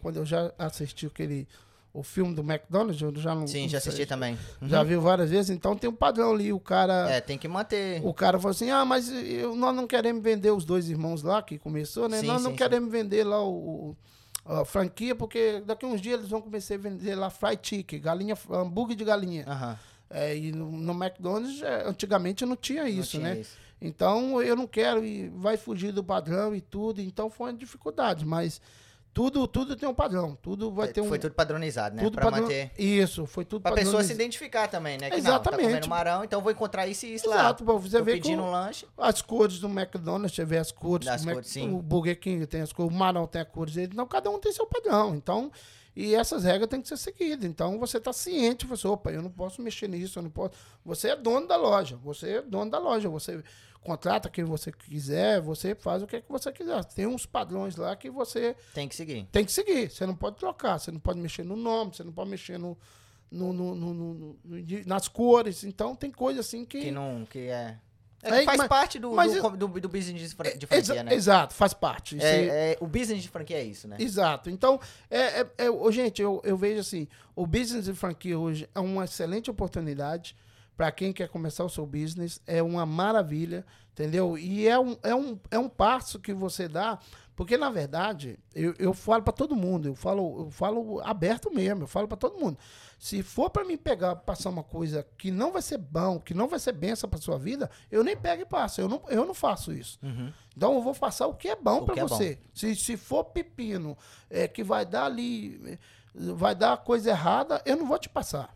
quando 0.00 0.16
eu 0.16 0.24
já 0.24 0.50
assisti 0.58 1.06
aquele, 1.06 1.46
o 1.94 2.02
filme 2.02 2.34
do 2.34 2.42
McDonald's, 2.42 3.00
eu 3.00 3.14
já 3.16 3.34
não. 3.34 3.46
Sim, 3.46 3.62
não 3.62 3.68
já 3.68 3.80
sei, 3.80 3.90
assisti 3.92 4.04
também. 4.04 4.36
Já 4.62 4.80
Uhum. 4.80 4.84
viu 4.86 5.00
várias 5.00 5.30
vezes, 5.30 5.48
então 5.50 5.76
tem 5.76 5.88
um 5.88 5.94
padrão 5.94 6.32
ali. 6.34 6.52
O 6.52 6.58
cara. 6.58 7.08
É, 7.08 7.20
tem 7.20 7.38
que 7.38 7.46
manter. 7.48 8.04
O 8.04 8.12
cara 8.12 8.36
falou 8.38 8.50
assim: 8.50 8.68
ah, 8.70 8.84
mas 8.84 9.08
eu- 9.10 9.54
nós 9.54 9.74
não 9.74 9.86
queremos 9.86 10.22
vender 10.22 10.50
os 10.50 10.64
dois 10.64 10.90
irmãos 10.90 11.22
lá, 11.22 11.40
que 11.40 11.56
começou, 11.56 12.08
né? 12.08 12.18
Sim, 12.18 12.26
nós 12.26 12.42
não 12.42 12.50
sim, 12.50 12.56
queremos 12.56 12.90
vender 12.90 13.22
lá 13.24 13.42
o, 13.42 13.96
a 14.44 14.64
franquia, 14.64 15.14
porque 15.14 15.62
daqui 15.64 15.86
uns 15.86 16.00
dias 16.00 16.18
eles 16.18 16.30
vão 16.30 16.42
começar 16.42 16.74
a 16.74 16.78
vender 16.78 17.14
lá 17.14 17.30
fried 17.30 17.60
chicken, 17.62 18.00
galinha, 18.00 18.36
hambúrguer 18.50 18.96
de 18.96 19.04
galinha. 19.04 19.44
Aham, 19.46 19.78
É, 20.10 20.36
e 20.36 20.50
no, 20.52 20.70
no 20.70 20.92
McDonald's, 20.92 21.62
é, 21.62 21.88
antigamente 21.88 22.44
não 22.44 22.56
tinha 22.56 22.82
não 22.82 22.88
isso, 22.88 23.12
tinha 23.12 23.22
né? 23.34 23.38
isso. 23.40 23.56
Então 23.80 24.42
eu 24.42 24.56
não 24.56 24.66
quero 24.66 25.04
e 25.04 25.28
vai 25.28 25.56
fugir 25.56 25.92
do 25.92 26.02
padrão 26.02 26.54
e 26.54 26.60
tudo. 26.60 27.00
Então 27.00 27.30
foi 27.30 27.50
uma 27.52 27.58
dificuldade, 27.58 28.24
mas 28.26 28.60
tudo, 29.14 29.46
tudo 29.46 29.76
tem 29.76 29.88
um 29.88 29.94
padrão. 29.94 30.36
Tudo 30.42 30.72
vai 30.72 30.88
ter 30.88 31.00
um. 31.00 31.08
Foi 31.08 31.18
tudo 31.20 31.32
padronizado, 31.34 31.94
né? 31.96 32.02
tudo 32.02 32.14
pra 32.16 32.24
padrão- 32.24 32.42
manter. 32.42 32.72
Isso, 32.76 33.24
foi 33.26 33.44
tudo 33.44 33.62
Pra 33.62 33.70
pessoa 33.70 33.84
se 34.02 34.08
padronizado. 34.08 34.20
identificar 34.20 34.68
também, 34.68 34.98
né? 34.98 35.08
Que 35.08 35.16
Não, 35.18 35.22
tá 35.22 35.28
Exatamente. 35.30 35.66
comendo 35.68 35.88
marão, 35.88 36.24
então 36.24 36.40
vou 36.42 36.50
encontrar 36.50 36.86
isso 36.88 37.06
e 37.06 37.14
isso 37.14 37.28
lá. 37.30 37.36
Exato, 37.36 37.64
pra 37.64 37.74
você 37.74 37.98
Tô 37.98 38.04
ver 38.04 38.14
pedindo 38.14 38.42
um 38.42 38.50
lanche. 38.50 38.86
as 38.98 39.22
cores 39.22 39.58
do 39.60 39.68
McDonald's, 39.68 40.34
você 40.34 40.44
vê 40.44 40.58
as 40.58 40.72
cores. 40.72 41.06
Do 41.06 41.24
Mac- 41.24 41.34
cores, 41.34 41.48
sim. 41.48 41.72
O 41.72 41.80
Burger 41.80 42.18
King 42.18 42.44
tem 42.46 42.60
as 42.60 42.72
cores, 42.72 42.92
o 42.92 42.94
Marão 42.98 43.26
tem 43.26 43.40
as 43.42 43.48
cores 43.48 43.74
dele. 43.74 43.90
Então, 43.92 44.06
cada 44.06 44.28
um 44.28 44.38
tem 44.40 44.52
seu 44.52 44.66
padrão. 44.66 45.14
Então, 45.14 45.50
e 45.96 46.12
essas 46.12 46.42
regras 46.42 46.68
têm 46.68 46.82
que 46.82 46.88
ser 46.88 46.96
seguidas. 46.96 47.44
Então, 47.44 47.78
você 47.78 47.98
está 47.98 48.12
ciente, 48.12 48.66
você, 48.66 48.84
opa, 48.88 49.12
eu 49.12 49.22
não 49.22 49.30
posso 49.30 49.62
mexer 49.62 49.86
nisso, 49.88 50.18
eu 50.18 50.24
não 50.24 50.30
posso. 50.30 50.54
Você 50.84 51.10
é 51.10 51.16
dono 51.16 51.46
da 51.46 51.56
loja, 51.56 51.96
você 52.02 52.30
é 52.38 52.42
dono 52.42 52.68
da 52.68 52.78
loja. 52.80 53.08
Você 53.08 53.40
contrata 53.84 54.28
quem 54.28 54.44
você 54.44 54.72
quiser, 54.72 55.40
você 55.40 55.74
faz 55.74 56.02
o 56.02 56.06
que, 56.06 56.16
é 56.16 56.20
que 56.20 56.28
você 56.28 56.50
quiser. 56.50 56.82
Tem 56.86 57.06
uns 57.06 57.26
padrões 57.26 57.76
lá 57.76 57.94
que 57.94 58.10
você 58.10 58.56
Tem 58.74 58.88
que 58.88 58.96
seguir. 58.96 59.26
tem 59.30 59.44
que 59.44 59.52
seguir. 59.52 59.90
Você 59.90 60.04
não 60.06 60.16
pode 60.16 60.36
trocar, 60.36 60.78
você 60.78 60.90
não 60.90 60.98
pode 60.98 61.20
mexer 61.20 61.44
no 61.44 61.54
nome, 61.54 61.94
você 61.94 62.02
não 62.02 62.12
pode 62.12 62.30
mexer 62.30 62.58
no, 62.58 62.76
no- 63.30 63.52
no- 63.52 63.74
no- 63.74 64.36
nas 64.86 65.06
cores. 65.06 65.62
Então, 65.64 65.94
tem 65.94 66.10
coisa 66.10 66.40
assim 66.40 66.64
que. 66.64 66.80
Que 66.80 66.90
não. 66.90 67.24
Que 67.26 67.40
é. 67.48 67.78
é 68.22 68.42
faz 68.44 68.58
mas- 68.58 68.68
parte 68.68 68.98
do, 68.98 69.12
mas 69.12 69.32
do, 69.34 69.50
do, 69.56 69.80
do 69.80 69.88
business 69.88 70.30
de 70.30 70.34
fran- 70.34 70.56
de 70.56 70.66
Exa- 70.70 70.84
franquia, 70.94 71.02
né? 71.02 71.14
Exato, 71.14 71.52
faz 71.54 71.74
parte. 71.74 72.18
É, 72.20 72.72
é, 72.72 72.76
o 72.80 72.86
business 72.86 73.22
de 73.22 73.28
franquia 73.28 73.58
é 73.58 73.64
isso, 73.64 73.86
né? 73.86 73.96
Exato. 74.00 74.48
Então, 74.48 74.80
é, 75.10 75.40
é- 75.40 75.46
é- 75.58 75.92
gente, 75.92 76.22
eu, 76.22 76.40
eu 76.42 76.56
vejo 76.56 76.80
assim, 76.80 77.06
o 77.36 77.46
business 77.46 77.84
de 77.84 77.92
franquia 77.94 78.38
hoje 78.38 78.68
é 78.74 78.80
uma 78.80 79.04
excelente 79.04 79.50
oportunidade 79.50 80.34
para 80.76 80.90
quem 80.90 81.12
quer 81.12 81.28
começar 81.28 81.64
o 81.64 81.68
seu 81.68 81.86
business, 81.86 82.40
é 82.46 82.62
uma 82.62 82.84
maravilha, 82.84 83.64
entendeu? 83.92 84.36
E 84.36 84.66
é 84.66 84.78
um, 84.78 84.96
é 85.02 85.14
um, 85.14 85.38
é 85.50 85.58
um 85.58 85.68
passo 85.68 86.18
que 86.18 86.32
você 86.32 86.66
dá 86.66 86.98
Porque, 87.36 87.56
na 87.56 87.70
verdade, 87.70 88.38
eu, 88.54 88.74
eu 88.78 88.94
falo 88.94 89.22
para 89.22 89.32
todo 89.32 89.56
mundo, 89.56 89.88
eu 89.88 89.94
falo, 89.94 90.44
eu 90.46 90.50
falo 90.50 91.00
aberto 91.00 91.52
mesmo, 91.52 91.82
eu 91.82 91.86
falo 91.86 92.06
para 92.06 92.16
todo 92.16 92.38
mundo. 92.38 92.56
Se 92.98 93.22
for 93.22 93.50
para 93.50 93.64
mim 93.64 93.76
pegar, 93.76 94.16
passar 94.16 94.50
uma 94.50 94.62
coisa 94.62 95.06
que 95.18 95.30
não 95.30 95.52
vai 95.52 95.60
ser 95.60 95.78
bom, 95.78 96.20
que 96.20 96.32
não 96.32 96.46
vai 96.46 96.58
ser 96.58 96.72
benção 96.72 97.10
para 97.10 97.20
sua 97.20 97.38
vida, 97.38 97.68
eu 97.90 98.04
nem 98.04 98.16
pego 98.16 98.42
e 98.42 98.46
passo. 98.46 98.80
Eu 98.80 98.88
não, 98.88 99.02
eu 99.08 99.24
não 99.24 99.34
faço 99.34 99.72
isso. 99.72 99.98
Uhum. 100.02 100.32
Então 100.56 100.74
eu 100.74 100.82
vou 100.82 100.94
passar 100.94 101.26
o 101.26 101.34
que 101.34 101.48
é 101.48 101.56
bom 101.56 101.84
para 101.84 101.94
que 101.94 102.00
é 102.00 102.04
você. 102.04 102.38
Se, 102.52 102.74
se 102.76 102.96
for 102.96 103.24
pepino, 103.24 103.98
é, 104.30 104.46
que 104.46 104.62
vai 104.62 104.86
dar 104.86 105.06
ali, 105.06 105.78
vai 106.14 106.54
dar 106.54 106.76
coisa 106.78 107.10
errada, 107.10 107.60
eu 107.66 107.76
não 107.76 107.86
vou 107.86 107.98
te 107.98 108.08
passar. 108.08 108.54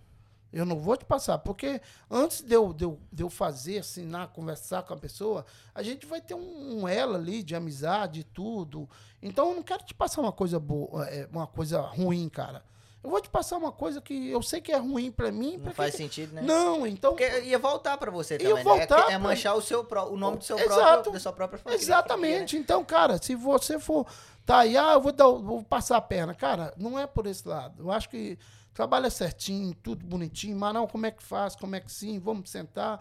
Eu 0.52 0.64
não 0.64 0.78
vou 0.78 0.96
te 0.96 1.04
passar, 1.04 1.38
porque 1.38 1.80
antes 2.10 2.40
de 2.40 2.54
eu, 2.54 2.72
de 2.72 2.84
eu, 2.84 2.98
de 3.12 3.22
eu 3.22 3.28
fazer, 3.28 3.78
assinar, 3.78 4.28
conversar 4.28 4.82
com 4.82 4.94
a 4.94 4.96
pessoa, 4.96 5.44
a 5.74 5.82
gente 5.82 6.06
vai 6.06 6.20
ter 6.20 6.34
um, 6.34 6.80
um 6.80 6.88
elo 6.88 7.16
ali 7.16 7.42
de 7.42 7.54
amizade 7.54 8.20
e 8.20 8.24
tudo. 8.24 8.88
Então 9.22 9.50
eu 9.50 9.56
não 9.56 9.62
quero 9.62 9.84
te 9.84 9.94
passar 9.94 10.22
uma 10.22 10.32
coisa 10.32 10.58
boa, 10.58 11.06
é, 11.08 11.28
uma 11.30 11.46
coisa 11.46 11.80
ruim, 11.80 12.28
cara. 12.28 12.64
Eu 13.02 13.10
vou 13.10 13.20
te 13.20 13.28
passar 13.28 13.56
uma 13.56 13.70
coisa 13.70 14.00
que 14.00 14.28
eu 14.28 14.42
sei 14.42 14.60
que 14.60 14.72
é 14.72 14.76
ruim 14.76 15.10
para 15.10 15.30
mim. 15.30 15.52
Não 15.56 15.64
pra 15.64 15.72
faz 15.72 15.92
que- 15.92 15.98
sentido, 15.98 16.34
né? 16.34 16.42
Não, 16.42 16.86
então. 16.86 17.12
Porque 17.12 17.40
ia 17.42 17.58
voltar 17.58 17.96
pra 17.96 18.10
você 18.10 18.34
Ia 18.34 18.38
também, 18.40 18.54
né? 18.56 18.62
voltar 18.64 18.82
É, 18.98 19.02
que- 19.04 19.12
é 19.12 19.18
pra- 19.18 19.18
manchar 19.20 19.56
o, 19.56 19.62
seu, 19.62 19.84
pró- 19.84 20.08
o 20.08 20.16
nome 20.16 20.38
do 20.38 20.44
seu 20.44 20.58
Exato. 20.58 20.74
próprio, 20.80 21.12
da 21.12 21.20
sua 21.20 21.32
própria 21.32 21.58
família. 21.60 21.80
Exatamente. 21.82 22.56
Então, 22.56 22.84
cara, 22.84 23.16
se 23.22 23.34
você 23.34 23.78
for. 23.78 24.04
Tá 24.44 24.60
aí, 24.60 24.76
ah, 24.76 24.94
eu 24.94 25.00
vou, 25.00 25.12
dar, 25.12 25.28
vou 25.28 25.62
passar 25.62 25.96
a 25.98 26.00
perna. 26.00 26.34
Cara, 26.34 26.72
não 26.76 26.98
é 26.98 27.06
por 27.06 27.26
esse 27.26 27.46
lado. 27.46 27.82
Eu 27.84 27.92
acho 27.92 28.08
que 28.08 28.38
trabalha 28.74 29.10
certinho, 29.10 29.74
tudo 29.74 30.04
bonitinho. 30.04 30.56
Mas 30.58 30.72
não, 30.74 30.86
como 30.86 31.04
é 31.06 31.10
que 31.10 31.22
faz? 31.22 31.54
Como 31.54 31.76
é 31.76 31.80
que 31.80 31.92
sim? 31.92 32.18
Vamos 32.18 32.50
sentar. 32.50 32.98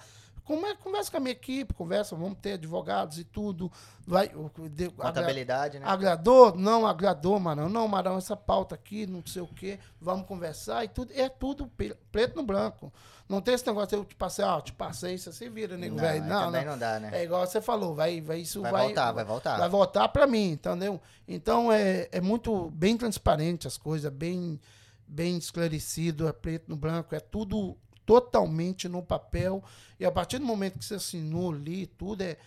Como 0.47 0.65
é, 0.65 0.73
conversa 0.75 1.11
com 1.11 1.17
a 1.17 1.19
minha 1.19 1.33
equipe, 1.33 1.73
conversa, 1.73 2.15
vamos 2.15 2.37
ter 2.41 2.53
advogados 2.53 3.19
e 3.19 3.25
tudo. 3.25 3.69
Vai, 4.05 4.31
de- 4.71 4.89
Contabilidade, 4.91 5.77
né? 5.77 5.85
Agradou? 5.85 6.55
Não 6.55 6.87
agradou, 6.87 7.37
Marão. 7.37 7.67
Não, 7.67 7.85
Marão, 7.85 8.17
essa 8.17 8.33
pauta 8.37 8.73
aqui, 8.73 9.05
não 9.05 9.21
sei 9.25 9.41
o 9.41 9.47
quê. 9.47 9.77
Vamos 9.99 10.25
conversar 10.25 10.85
e 10.85 10.87
tudo. 10.87 11.11
É 11.13 11.27
tudo 11.27 11.69
preto 12.09 12.37
no 12.37 12.43
branco. 12.43 12.93
Não 13.27 13.41
tem 13.41 13.55
esse 13.55 13.67
negócio 13.67 13.89
de 13.89 13.95
eu 13.95 14.05
te 14.05 14.15
passei, 14.15 14.45
ó, 14.45 14.61
te 14.61 14.71
passei, 14.71 15.15
isso 15.15 15.33
se 15.33 15.49
vira, 15.49 15.75
nego, 15.75 15.97
Não, 15.97 16.01
velho. 16.01 16.23
Não, 16.23 16.45
também 16.45 16.63
não. 16.63 16.71
não 16.71 16.79
dá, 16.79 16.97
né? 16.97 17.09
É 17.11 17.23
igual 17.25 17.45
você 17.45 17.59
falou, 17.59 17.93
vai, 17.93 18.21
vai 18.21 18.39
isso 18.39 18.61
Vai 18.61 18.71
vai, 18.71 18.85
voltar, 18.85 19.11
vai 19.11 19.25
voltar. 19.25 19.57
Vai 19.57 19.67
voltar 19.67 20.07
para 20.07 20.25
mim, 20.25 20.51
entendeu? 20.51 21.01
Então 21.27 21.69
é, 21.69 22.07
é 22.09 22.21
muito 22.21 22.71
bem 22.71 22.95
transparente 22.95 23.67
as 23.67 23.75
coisas, 23.75 24.09
bem 24.13 24.57
bem 25.05 25.37
esclarecido, 25.37 26.27
é 26.27 26.31
preto 26.33 26.69
no 26.69 26.75
branco, 26.77 27.13
é 27.15 27.19
tudo 27.19 27.77
totalmente 28.07 28.87
no 28.89 29.03
papel. 29.03 29.61
E 29.99 30.05
a 30.05 30.11
partir 30.11 30.39
do 30.39 30.45
momento 30.45 30.79
que 30.79 30.85
você 30.85 30.95
assinou 30.95 31.51
ali, 31.53 31.85
tudo 31.85 32.23
é 32.23 32.37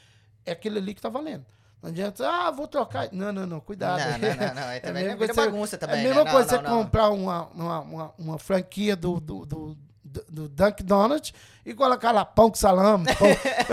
é 0.44 0.52
aquele 0.52 0.78
ali 0.78 0.94
que 0.94 1.02
tá 1.02 1.10
valendo. 1.10 1.44
Não 1.82 1.90
adianta, 1.90 2.26
ah, 2.28 2.50
vou 2.50 2.66
trocar. 2.66 3.08
Não, 3.12 3.30
não, 3.32 3.46
não, 3.46 3.60
cuidado. 3.60 4.00
Não, 4.00 4.18
não, 4.18 4.34
não, 4.36 4.54
não. 4.54 4.62
Aí 4.68 4.76
É 4.78 4.80
também 4.80 5.04
vira 5.04 5.16
coisa- 5.16 5.34
bagunça 5.34 5.76
É 5.76 5.78
também, 5.78 6.00
a 6.00 6.02
mesma 6.08 6.24
né? 6.24 6.30
coisa 6.32 6.52
Não, 6.52 6.58
você 6.62 6.68
não, 6.68 6.76
não. 6.76 6.84
comprar 6.84 7.10
uma, 7.10 7.46
uma, 7.48 7.80
uma, 7.80 8.14
uma 8.18 8.38
franquia 8.38 8.96
do, 8.96 9.20
do, 9.20 9.44
do, 9.46 9.78
do, 10.10 10.24
do 10.28 10.48
Dunkin' 10.48 10.84
Donuts 10.84 11.32
e 11.64 11.74
colocar 11.74 12.10
lá 12.10 12.24
pão 12.24 12.50
com 12.50 12.56
salame, 12.56 13.06
pão, 13.14 13.28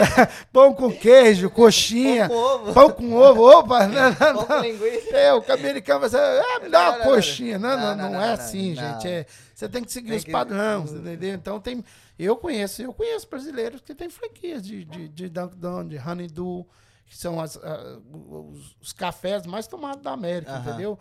pão 0.53 0.73
com 0.73 0.91
queijo, 0.91 1.49
coxinha, 1.49 2.29
Pão 2.73 2.91
com 2.91 3.13
ovo. 3.13 3.59
Opa, 3.59 3.87
não, 3.87 4.09
não, 4.09 4.15
Pão 4.15 4.45
com 4.45 4.53
não. 4.53 4.61
linguiça. 4.61 5.15
É, 5.15 5.33
o 5.33 5.43
americano 5.51 6.01
vai 6.01 6.09
dizer, 6.09 6.21
ah, 6.21 6.59
me 6.59 6.69
dá 6.69 6.79
Não, 6.79 6.87
uma 6.89 6.97
não, 6.97 7.05
não, 7.05 7.13
coxinha. 7.15 7.57
Não, 7.59 7.69
não, 7.69 7.77
não, 7.77 7.87
não, 7.87 7.95
não, 7.95 8.11
não, 8.11 8.21
é 8.23 8.27
não, 8.27 8.33
assim, 8.33 8.73
não. 8.73 8.83
gente. 8.83 9.07
É, 9.07 9.25
você 9.53 9.67
tem 9.67 9.83
que 9.83 9.91
seguir 9.91 10.13
os 10.13 10.25
padrões, 10.25 10.91
entendeu? 10.91 11.33
Então 11.33 11.59
tem. 11.59 11.83
Eu 12.19 12.35
conheço, 12.35 12.81
eu 12.81 12.93
conheço 12.93 13.27
brasileiros 13.29 13.81
que 13.81 13.93
têm 13.93 14.09
franquias 14.09 14.61
de, 14.63 14.83
de, 14.85 15.07
de 15.07 15.29
Dunkin' 15.29 15.59
Donuts, 15.59 15.89
de 15.89 16.09
Honeydew, 16.09 16.67
que 17.05 17.17
são 17.17 17.39
as, 17.39 17.57
ah, 17.57 17.99
os, 18.11 18.75
os 18.81 18.93
cafés 18.93 19.45
mais 19.45 19.67
tomados 19.67 20.01
da 20.01 20.11
América, 20.11 20.57
entendeu? 20.57 20.99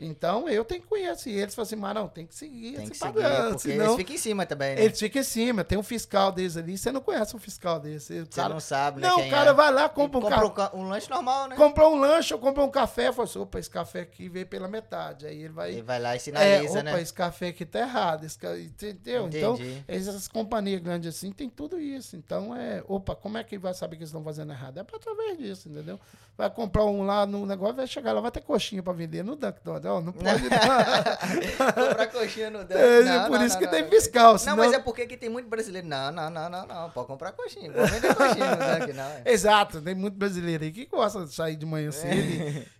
Então 0.00 0.48
eu 0.48 0.64
tenho 0.64 0.80
que 0.80 0.86
conhecer. 0.86 1.30
E 1.30 1.38
eles 1.38 1.54
falam 1.54 1.66
assim, 1.66 1.76
mas 1.76 1.94
não, 1.94 2.08
tem 2.08 2.26
que 2.26 2.34
seguir 2.34 2.72
Tem 2.76 2.82
esse 2.84 2.92
que 2.92 2.98
seguir, 2.98 3.12
padrão. 3.12 3.48
porque 3.50 3.58
senão 3.70 3.84
eles 3.84 3.96
ficam 3.96 4.14
em 4.14 4.18
cima 4.18 4.46
também, 4.46 4.74
né? 4.74 4.84
eles 4.84 4.98
ficam 4.98 5.20
em 5.20 5.24
cima. 5.24 5.64
Tem 5.64 5.78
um 5.78 5.82
fiscal 5.82 6.32
deles 6.32 6.56
ali, 6.56 6.78
você 6.78 6.90
não 6.90 7.00
conhece 7.00 7.36
um 7.36 7.38
fiscal 7.38 7.78
desse. 7.78 8.20
Você 8.24 8.48
não 8.48 8.60
sabe, 8.60 9.00
né? 9.00 9.08
não, 9.08 9.26
o 9.26 9.30
cara 9.30 9.50
é. 9.50 9.54
vai 9.54 9.72
lá, 9.72 9.88
compra 9.88 10.18
um 10.18 10.22
compra 10.22 10.50
café. 10.50 10.76
um, 10.76 10.80
um 10.80 10.88
lanche 10.88 11.10
normal, 11.10 11.48
né? 11.48 11.56
Comprou 11.56 11.94
um 11.94 11.98
lanche 11.98 12.32
ou 12.32 12.40
comprou 12.40 12.66
um 12.66 12.70
café, 12.70 13.12
falou 13.12 13.24
assim, 13.24 13.38
opa, 13.38 13.58
esse 13.58 13.70
café 13.70 14.00
aqui 14.00 14.28
veio 14.28 14.46
pela 14.46 14.68
metade. 14.68 15.26
Aí 15.26 15.38
ele 15.40 15.52
vai. 15.52 15.72
Ele 15.72 15.82
vai 15.82 16.00
lá 16.00 16.14
e 16.14 16.16
É, 16.16 16.18
sinaliza, 16.18 16.72
opa, 16.72 16.82
né? 16.82 17.02
esse 17.02 17.12
café 17.12 17.48
aqui 17.48 17.66
tá 17.66 17.80
errado. 17.80 18.24
Esse 18.24 18.38
Entendeu? 18.40 19.26
Entendi. 19.26 19.38
Então, 19.38 19.58
essas 19.86 20.28
companhias 20.28 20.80
grandes 20.80 21.14
assim 21.14 21.30
tem 21.32 21.48
tudo 21.48 21.78
isso. 21.78 22.16
Então, 22.16 22.56
é. 22.56 22.82
Opa, 22.88 23.14
como 23.14 23.36
é 23.38 23.44
que 23.44 23.58
vai 23.58 23.74
saber 23.74 23.96
que 23.96 24.02
eles 24.02 24.08
estão 24.10 24.24
fazendo 24.24 24.52
errado? 24.52 24.78
É 24.78 24.80
através 24.80 25.38
disso, 25.38 25.68
entendeu? 25.68 25.98
Vai 26.40 26.48
comprar 26.50 26.84
um 26.86 27.02
lá 27.04 27.26
no 27.26 27.44
negócio, 27.44 27.74
vai 27.76 27.86
chegar 27.86 28.12
lá, 28.14 28.20
vai 28.22 28.30
ter 28.30 28.40
coxinha 28.40 28.82
pra 28.82 28.94
vender 28.94 29.22
no 29.22 29.36
Dunkin' 29.36 29.60
Donuts. 29.62 29.84
Ó, 29.86 30.00
não 30.00 30.10
pode 30.12 30.42
não. 30.48 31.88
Comprar 31.88 32.06
coxinha 32.06 32.48
no 32.50 32.60
Dunkin'. 32.60 32.74
É, 32.80 33.02
Não, 33.02 33.26
por 33.28 33.38
não, 33.38 33.44
isso 33.46 33.54
não, 33.54 33.58
que 33.60 33.64
não, 33.66 33.72
tem 33.72 33.82
não. 33.82 33.90
fiscal. 33.90 34.32
Não, 34.32 34.38
senão- 34.38 34.56
mas 34.56 34.72
é 34.72 34.78
porque 34.78 35.02
aqui 35.02 35.16
tem 35.18 35.28
muito 35.28 35.48
brasileiro. 35.48 35.86
Não, 35.86 36.10
não, 36.10 36.30
não, 36.30 36.48
não, 36.48 36.66
não. 36.66 36.90
Pode 36.90 37.06
comprar 37.06 37.32
coxinha. 37.32 37.70
Pode 37.70 37.90
vender 37.90 38.14
coxinha 38.14 38.46
no 38.56 38.56
Dunkin', 38.80 38.92
não. 38.94 39.04
é. 39.04 39.22
Exato, 39.26 39.82
tem 39.82 39.94
muito 39.94 40.16
brasileiro 40.16 40.64
aí 40.64 40.72
que 40.72 40.86
gosta 40.86 41.26
de 41.26 41.34
sair 41.34 41.56
de 41.56 41.66
manhã 41.66 41.90
cedo. 41.92 42.14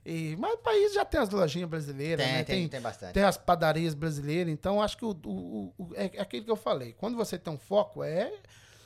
E, 0.07 0.33
e- 0.33 0.37
mas 0.39 0.55
o 0.55 0.59
país 0.59 0.95
já 0.95 1.05
tem 1.05 1.21
as 1.21 1.29
lojinhas 1.29 1.69
brasileiras, 1.69 2.25
Tem, 2.25 2.35
né? 2.35 2.45
tem, 2.45 2.67
tem 2.69 2.81
bastante. 2.81 3.13
tem 3.13 3.23
as 3.25 3.37
padarias 3.37 3.93
brasileiras, 3.95 4.51
então 4.53 4.81
acho 4.83 4.97
que 4.97 5.05
o, 5.05 5.11
o- 5.25 5.75
o- 5.79 5.91
é 5.95 6.07
aquilo 6.19 6.45
que 6.47 6.51
eu 6.51 6.57
falei. 6.57 6.95
Quando 6.99 7.15
você 7.17 7.37
tem 7.39 7.53
um 7.53 7.59
foco, 7.59 8.03
é, 8.03 8.33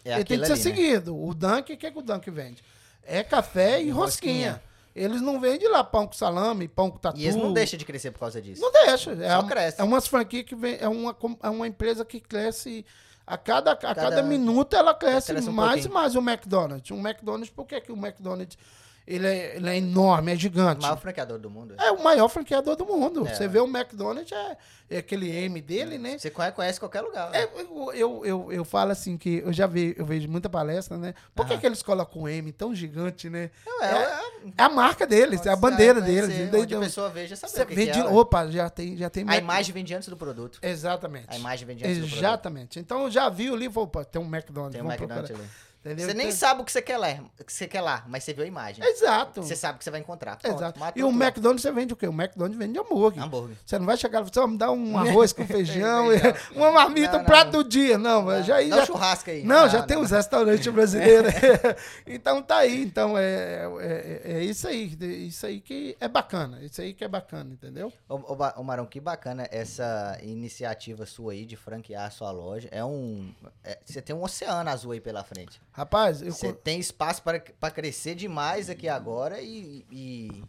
É 0.04 0.14
ele 0.16 0.24
tem 0.24 0.40
que 0.40 0.46
ser 0.46 0.52
ali, 0.52 0.60
né? 0.64 0.70
seguido. 0.76 1.16
O 1.16 1.32
Dunk, 1.32 1.72
o 1.72 1.76
que, 1.76 1.86
é 1.86 1.90
que 1.92 1.98
o 1.98 2.02
Dunk 2.02 2.28
vende? 2.30 2.62
É 3.06 3.22
café 3.22 3.80
e, 3.82 3.88
E 3.88 3.90
rosquinha. 3.90 4.52
rosquinha. 4.52 4.62
Eles 4.94 5.20
não 5.20 5.40
vendem 5.40 5.68
lá 5.68 5.82
pão 5.82 6.06
com 6.06 6.12
salame, 6.12 6.68
pão 6.68 6.88
com 6.90 6.98
tatu. 6.98 7.18
E 7.18 7.24
eles 7.24 7.34
não 7.34 7.52
deixam 7.52 7.76
de 7.76 7.84
crescer 7.84 8.12
por 8.12 8.20
causa 8.20 8.40
disso. 8.40 8.62
Não 8.62 8.70
deixa. 8.70 9.10
É, 9.12 9.28
Só 9.30 9.40
uma- 9.40 9.48
cresce. 9.48 9.80
é 9.80 9.84
umas 9.84 10.06
franquias 10.06 10.44
que 10.44 10.54
vem, 10.54 10.78
é 10.80 10.88
uma, 10.88 11.16
é 11.42 11.48
uma 11.50 11.66
empresa 11.66 12.04
que 12.04 12.20
cresce. 12.20 12.86
A 13.26 13.38
cada, 13.38 13.72
a 13.72 13.76
cada, 13.76 13.94
Cada- 14.02 14.22
minuto 14.22 14.76
ela 14.76 14.94
cresce, 14.94 15.32
cresce 15.32 15.48
um 15.48 15.52
mais 15.52 15.70
e 15.84 15.88
pouquinho. 15.88 15.94
mais 15.94 16.14
o 16.14 16.18
McDonald's. 16.20 16.90
Um 16.90 17.00
McDonald's, 17.00 17.48
por 17.50 17.66
que, 17.66 17.80
que 17.80 17.90
o 17.90 17.96
McDonald's 17.96 18.56
ele 19.06 19.26
é, 19.26 19.56
ele 19.56 19.68
é 19.68 19.76
enorme, 19.76 20.32
é 20.32 20.34
O 20.34 20.38
gigante? 20.38 20.80
maior 20.82 20.96
franqueador 20.98 21.38
do 21.38 21.50
mundo. 21.50 21.74
É 21.78 21.90
o 21.92 22.02
maior 22.02 22.28
franqueador 22.28 22.74
do 22.76 22.86
mundo. 22.86 23.26
É, 23.26 23.34
Você 23.34 23.46
vê 23.46 23.58
o 23.60 23.66
McDonald's, 23.66 24.32
é, 24.32 24.56
é 24.88 24.98
aquele 24.98 25.30
M 25.30 25.60
dele, 25.60 25.98
né? 25.98 26.16
Você 26.18 26.30
conhece, 26.30 26.80
qualquer 26.80 27.02
lugar. 27.02 27.28
É, 27.34 27.42
né? 27.46 27.48
eu, 27.54 27.92
eu, 27.92 28.24
eu, 28.24 28.52
eu 28.52 28.64
falo 28.64 28.92
assim 28.92 29.18
que 29.18 29.42
eu 29.44 29.52
já 29.52 29.66
vi, 29.66 29.94
eu 29.98 30.06
vejo 30.06 30.26
muita 30.28 30.48
palestra, 30.48 30.96
né? 30.96 31.14
Por 31.34 31.46
que, 31.46 31.58
que 31.58 31.66
eles 31.66 31.82
colocam 31.82 32.22
um 32.22 32.28
M 32.28 32.50
tão 32.52 32.74
gigante, 32.74 33.28
né? 33.28 33.50
Não, 33.66 33.82
é, 33.82 33.92
é, 33.92 34.20
É 34.56 34.62
a 34.62 34.68
marca 34.70 35.06
deles, 35.06 35.44
é 35.44 35.50
a 35.50 35.56
bandeira 35.56 36.00
deles. 36.00 36.30
Onde 36.30 36.42
entendeu? 36.44 36.78
a 36.78 36.82
pessoa 36.84 37.08
veja, 37.10 37.36
Você 37.36 37.62
o 37.62 37.66
que 37.66 37.74
que 37.86 37.98
é. 37.98 38.04
opa, 38.06 38.46
já 38.50 38.70
tem, 38.70 38.96
já 38.96 39.10
tem 39.10 39.22
A 39.24 39.26
Mac- 39.26 39.38
imagem 39.38 39.72
vem 39.74 39.94
antes 39.94 40.08
do 40.08 40.16
produto. 40.16 40.58
Exatamente. 40.62 41.26
A 41.28 41.36
imagem 41.36 41.66
vem 41.66 41.76
antes 41.76 41.88
do 41.88 42.00
produto. 42.00 42.18
Exatamente. 42.18 42.78
Então 42.78 43.02
eu 43.02 43.10
já 43.10 43.28
vi 43.28 43.50
o 43.50 43.56
livro, 43.56 43.82
opa, 43.82 44.02
tem 44.04 44.20
um 44.20 44.24
McDonald's. 44.26 44.72
Tem 44.74 44.82
um 44.82 44.90
McDonald's 44.90 45.28
procurar. 45.30 45.44
ali. 45.48 45.73
Entendeu? 45.84 46.06
Você 46.06 46.14
nem 46.14 46.26
Então- 46.28 46.38
sabe 46.38 46.62
o 46.62 46.64
que 46.64 46.72
você 46.72 46.80
quer 46.80 46.96
lá, 46.96 47.08
o 47.38 47.44
que 47.44 47.52
você 47.52 47.66
quer 47.68 47.80
lá, 47.82 48.04
mas 48.08 48.24
você 48.24 48.32
viu 48.32 48.42
a 48.44 48.46
imagem. 48.46 48.82
Exato. 48.84 49.42
Você 49.42 49.54
sabe 49.54 49.78
que 49.78 49.84
você 49.84 49.90
vai 49.90 50.00
encontrar. 50.00 50.36
Pronto, 50.36 50.56
Exato. 50.56 50.80
E 50.96 51.04
o. 51.04 51.10
McDonald's 51.10 51.60
você 51.62 51.70
vende 51.70 51.92
o 51.92 51.96
quê? 51.96 52.06
O 52.08 52.12
McDonald's 52.12 52.56
vende 52.58 52.78
hambúrguer. 52.78 53.22
Hambúrguer. 53.22 53.56
Você 53.66 53.78
não 53.78 53.84
vai 53.86 53.96
chegar 53.98 54.22
e 54.26 54.30
falar, 54.32 54.46
"Ó, 54.46 54.48
me 54.48 54.56
dá 54.56 54.70
um 54.70 54.96
arroz 54.98 55.32
com 55.34 55.46
feijão, 55.46 56.06
uma 56.56 56.72
marmita, 56.72 57.12
Não, 57.12 57.20
um 57.20 57.24
prato 57.24 57.52
não. 57.52 57.62
do 57.62 57.68
dia. 57.68 57.98
Não, 57.98 58.42
já, 58.42 58.56
aí 58.56 58.70
Dá 58.70 58.76
um 58.76 58.78
já, 58.80 58.86
churrasco 58.86 59.30
aí. 59.30 59.44
Não, 59.44 59.68
já 59.68 59.82
tem 59.82 59.98
uns 59.98 60.10
restaurantes 60.10 60.66
brasileiros. 60.72 61.32
então 62.06 62.42
tá 62.42 62.58
aí. 62.58 62.82
Então 62.82 63.16
é, 63.18 63.66
é, 63.80 64.20
é 64.24 64.42
isso 64.44 64.66
aí. 64.66 64.96
Isso 65.26 65.44
aí 65.46 65.60
que 65.60 65.96
é 66.00 66.08
bacana. 66.08 66.60
Isso 66.62 66.80
aí 66.80 66.94
que 66.94 67.04
é 67.04 67.08
bacana, 67.08 67.52
entendeu? 67.52 67.92
Ô, 68.08 68.14
ô, 68.14 68.36
ô, 68.56 68.62
Marão, 68.62 68.86
que 68.86 69.00
bacana 69.00 69.46
essa 69.50 70.18
iniciativa 70.22 71.04
sua 71.06 71.32
aí 71.32 71.44
de 71.44 71.56
franquear 71.56 72.06
a 72.06 72.10
sua 72.10 72.30
loja. 72.30 72.68
É 72.70 72.84
um. 72.84 73.32
é- 73.62 73.78
você 73.84 74.00
tem 74.00 74.14
um 74.14 74.22
oceano 74.22 74.70
azul 74.70 74.92
aí 74.92 75.00
pela 75.00 75.22
frente. 75.24 75.60
Rapaz, 75.74 76.22
eu, 76.22 76.32
Você 76.32 76.52
tem 76.52 76.78
espaço 76.78 77.20
para 77.22 77.40
para 77.40 77.74
crescer 77.74 78.14
demais 78.14 78.70
aqui 78.70 78.88
agora 78.88 79.42
e. 79.42 79.84
e... 79.90 80.44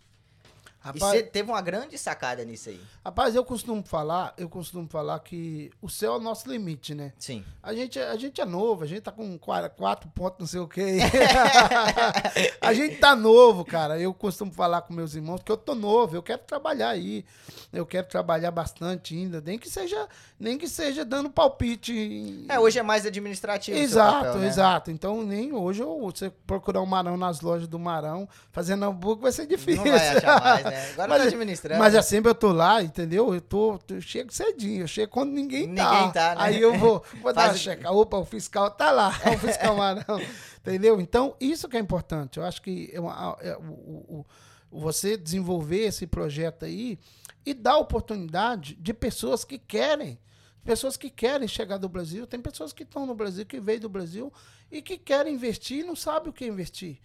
E 0.85 0.99
rapaz, 0.99 1.17
você 1.17 1.23
teve 1.23 1.49
uma 1.49 1.61
grande 1.61 1.97
sacada 1.97 2.45
nisso 2.45 2.69
aí. 2.69 2.79
rapaz, 3.03 3.33
eu 3.35 3.43
costumo 3.43 3.83
falar, 3.83 4.33
eu 4.37 4.47
costumo 4.47 4.87
falar 4.87 5.19
que 5.19 5.71
o 5.81 5.89
céu 5.89 6.13
é 6.13 6.17
o 6.17 6.19
nosso 6.19 6.47
limite, 6.49 6.93
né? 6.93 7.11
Sim. 7.17 7.43
A 7.63 7.73
gente, 7.73 7.97
a 7.99 8.15
gente 8.15 8.39
é 8.39 8.45
novo, 8.45 8.83
a 8.83 8.87
gente 8.87 9.01
tá 9.01 9.11
com 9.11 9.37
quatro, 9.39 9.71
quatro 9.71 10.09
pontos, 10.09 10.39
não 10.39 10.47
sei 10.47 10.59
o 10.59 10.67
quê. 10.67 10.97
a 12.61 12.73
gente 12.73 12.97
tá 12.97 13.15
novo, 13.15 13.63
cara. 13.65 13.99
Eu 13.99 14.13
costumo 14.13 14.51
falar 14.51 14.81
com 14.81 14.93
meus 14.93 15.15
irmãos 15.15 15.41
que 15.43 15.51
eu 15.51 15.57
tô 15.57 15.73
novo, 15.75 16.15
eu 16.15 16.23
quero 16.23 16.41
trabalhar 16.43 16.89
aí. 16.89 17.25
Eu 17.73 17.85
quero 17.85 18.07
trabalhar 18.07 18.51
bastante 18.51 19.15
ainda, 19.15 19.41
nem 19.41 19.57
que 19.59 19.69
seja, 19.69 20.07
nem 20.39 20.57
que 20.57 20.67
seja 20.67 21.03
dando 21.03 21.29
palpite. 21.29 21.93
em- 21.93 22.45
É, 22.49 22.59
hoje 22.59 22.79
é 22.79 22.83
mais 22.83 23.05
administrativo. 23.05 23.77
Exato, 23.77 24.25
papel, 24.25 24.35
né? 24.39 24.47
exato. 24.47 24.91
Então, 24.91 25.23
nem 25.23 25.53
hoje, 25.53 25.81
eu- 25.81 25.99
você 26.01 26.29
procurar 26.45 26.81
um 26.81 26.85
Marão 26.85 27.17
nas 27.17 27.41
lojas 27.41 27.67
do 27.67 27.79
Marão, 27.79 28.27
fazendo 28.51 28.83
hambúrguer 28.85 29.23
vai 29.23 29.31
ser 29.31 29.45
difícil. 29.47 29.83
Não 29.83 29.91
vai 29.91 30.09
achar 30.17 30.41
mais, 30.41 30.63
né? 30.63 30.74
Agora 30.93 31.07
Mas- 31.09 31.21
tá 31.21 31.27
administrando. 31.27 31.79
Mas 31.79 31.95
é 31.95 32.01
sempre 32.01 32.29
eu 32.31 32.35
tô 32.35 32.51
lá, 32.51 32.81
entendeu? 32.83 33.33
Eu 33.33 33.41
tô, 33.41 33.79
eu 33.89 34.01
chego 34.01 34.33
cedinho, 34.33 34.81
eu 34.83 34.87
chego 34.87 35.11
quando 35.11 35.31
ninguém, 35.31 35.73
tá. 35.75 35.91
Ninguém 35.93 36.11
tá, 36.11 36.35
né? 36.35 36.41
Aí 36.41 36.61
eu 36.61 36.77
vou, 36.77 37.03
vou 37.21 37.33
dar 37.33 37.49
uma 37.49 37.55
checa. 37.57 37.91
Opa, 37.91 38.17
o 38.17 38.25
fiscal 38.25 38.69
tá 38.71 38.91
lá, 38.91 39.09
o 39.35 39.37
fiscal 39.37 39.75
Marão. 39.75 40.19
entendeu? 40.59 40.99
Então, 40.99 41.35
isso 41.39 41.67
que 41.69 41.77
é 41.77 41.79
importante. 41.79 42.37
Eu 42.39 42.45
acho 42.45 42.61
que 42.61 42.89
é 42.93 42.99
uma- 42.99 43.37
é 43.41 43.55
o- 43.57 44.21
o- 44.21 44.25
você 44.71 45.15
desenvolver 45.15 45.85
esse 45.85 46.05
projeto 46.05 46.65
aí 46.65 46.99
e 47.45 47.53
dar 47.53 47.77
oportunidade 47.77 48.75
de 48.75 48.93
pessoas 48.93 49.43
que 49.45 49.57
querem. 49.57 50.19
Pessoas 50.63 50.97
que 50.97 51.09
querem 51.11 51.47
chegar 51.47 51.77
do 51.77 51.87
Brasil. 51.87 52.25
Tem 52.25 52.41
pessoas 52.41 52.73
que 52.73 52.81
estão 52.83 53.05
no 53.05 53.13
Brasil, 53.13 53.45
que 53.45 53.59
veio 53.59 53.79
do 53.81 53.87
Brasil 53.89 54.33
e 54.71 54.81
que 54.81 54.97
querem 54.97 55.35
investir 55.35 55.81
e 55.81 55.83
não 55.83 55.95
sabem 55.95 56.29
o 56.29 56.33
que 56.33 56.45
investir 56.45 56.97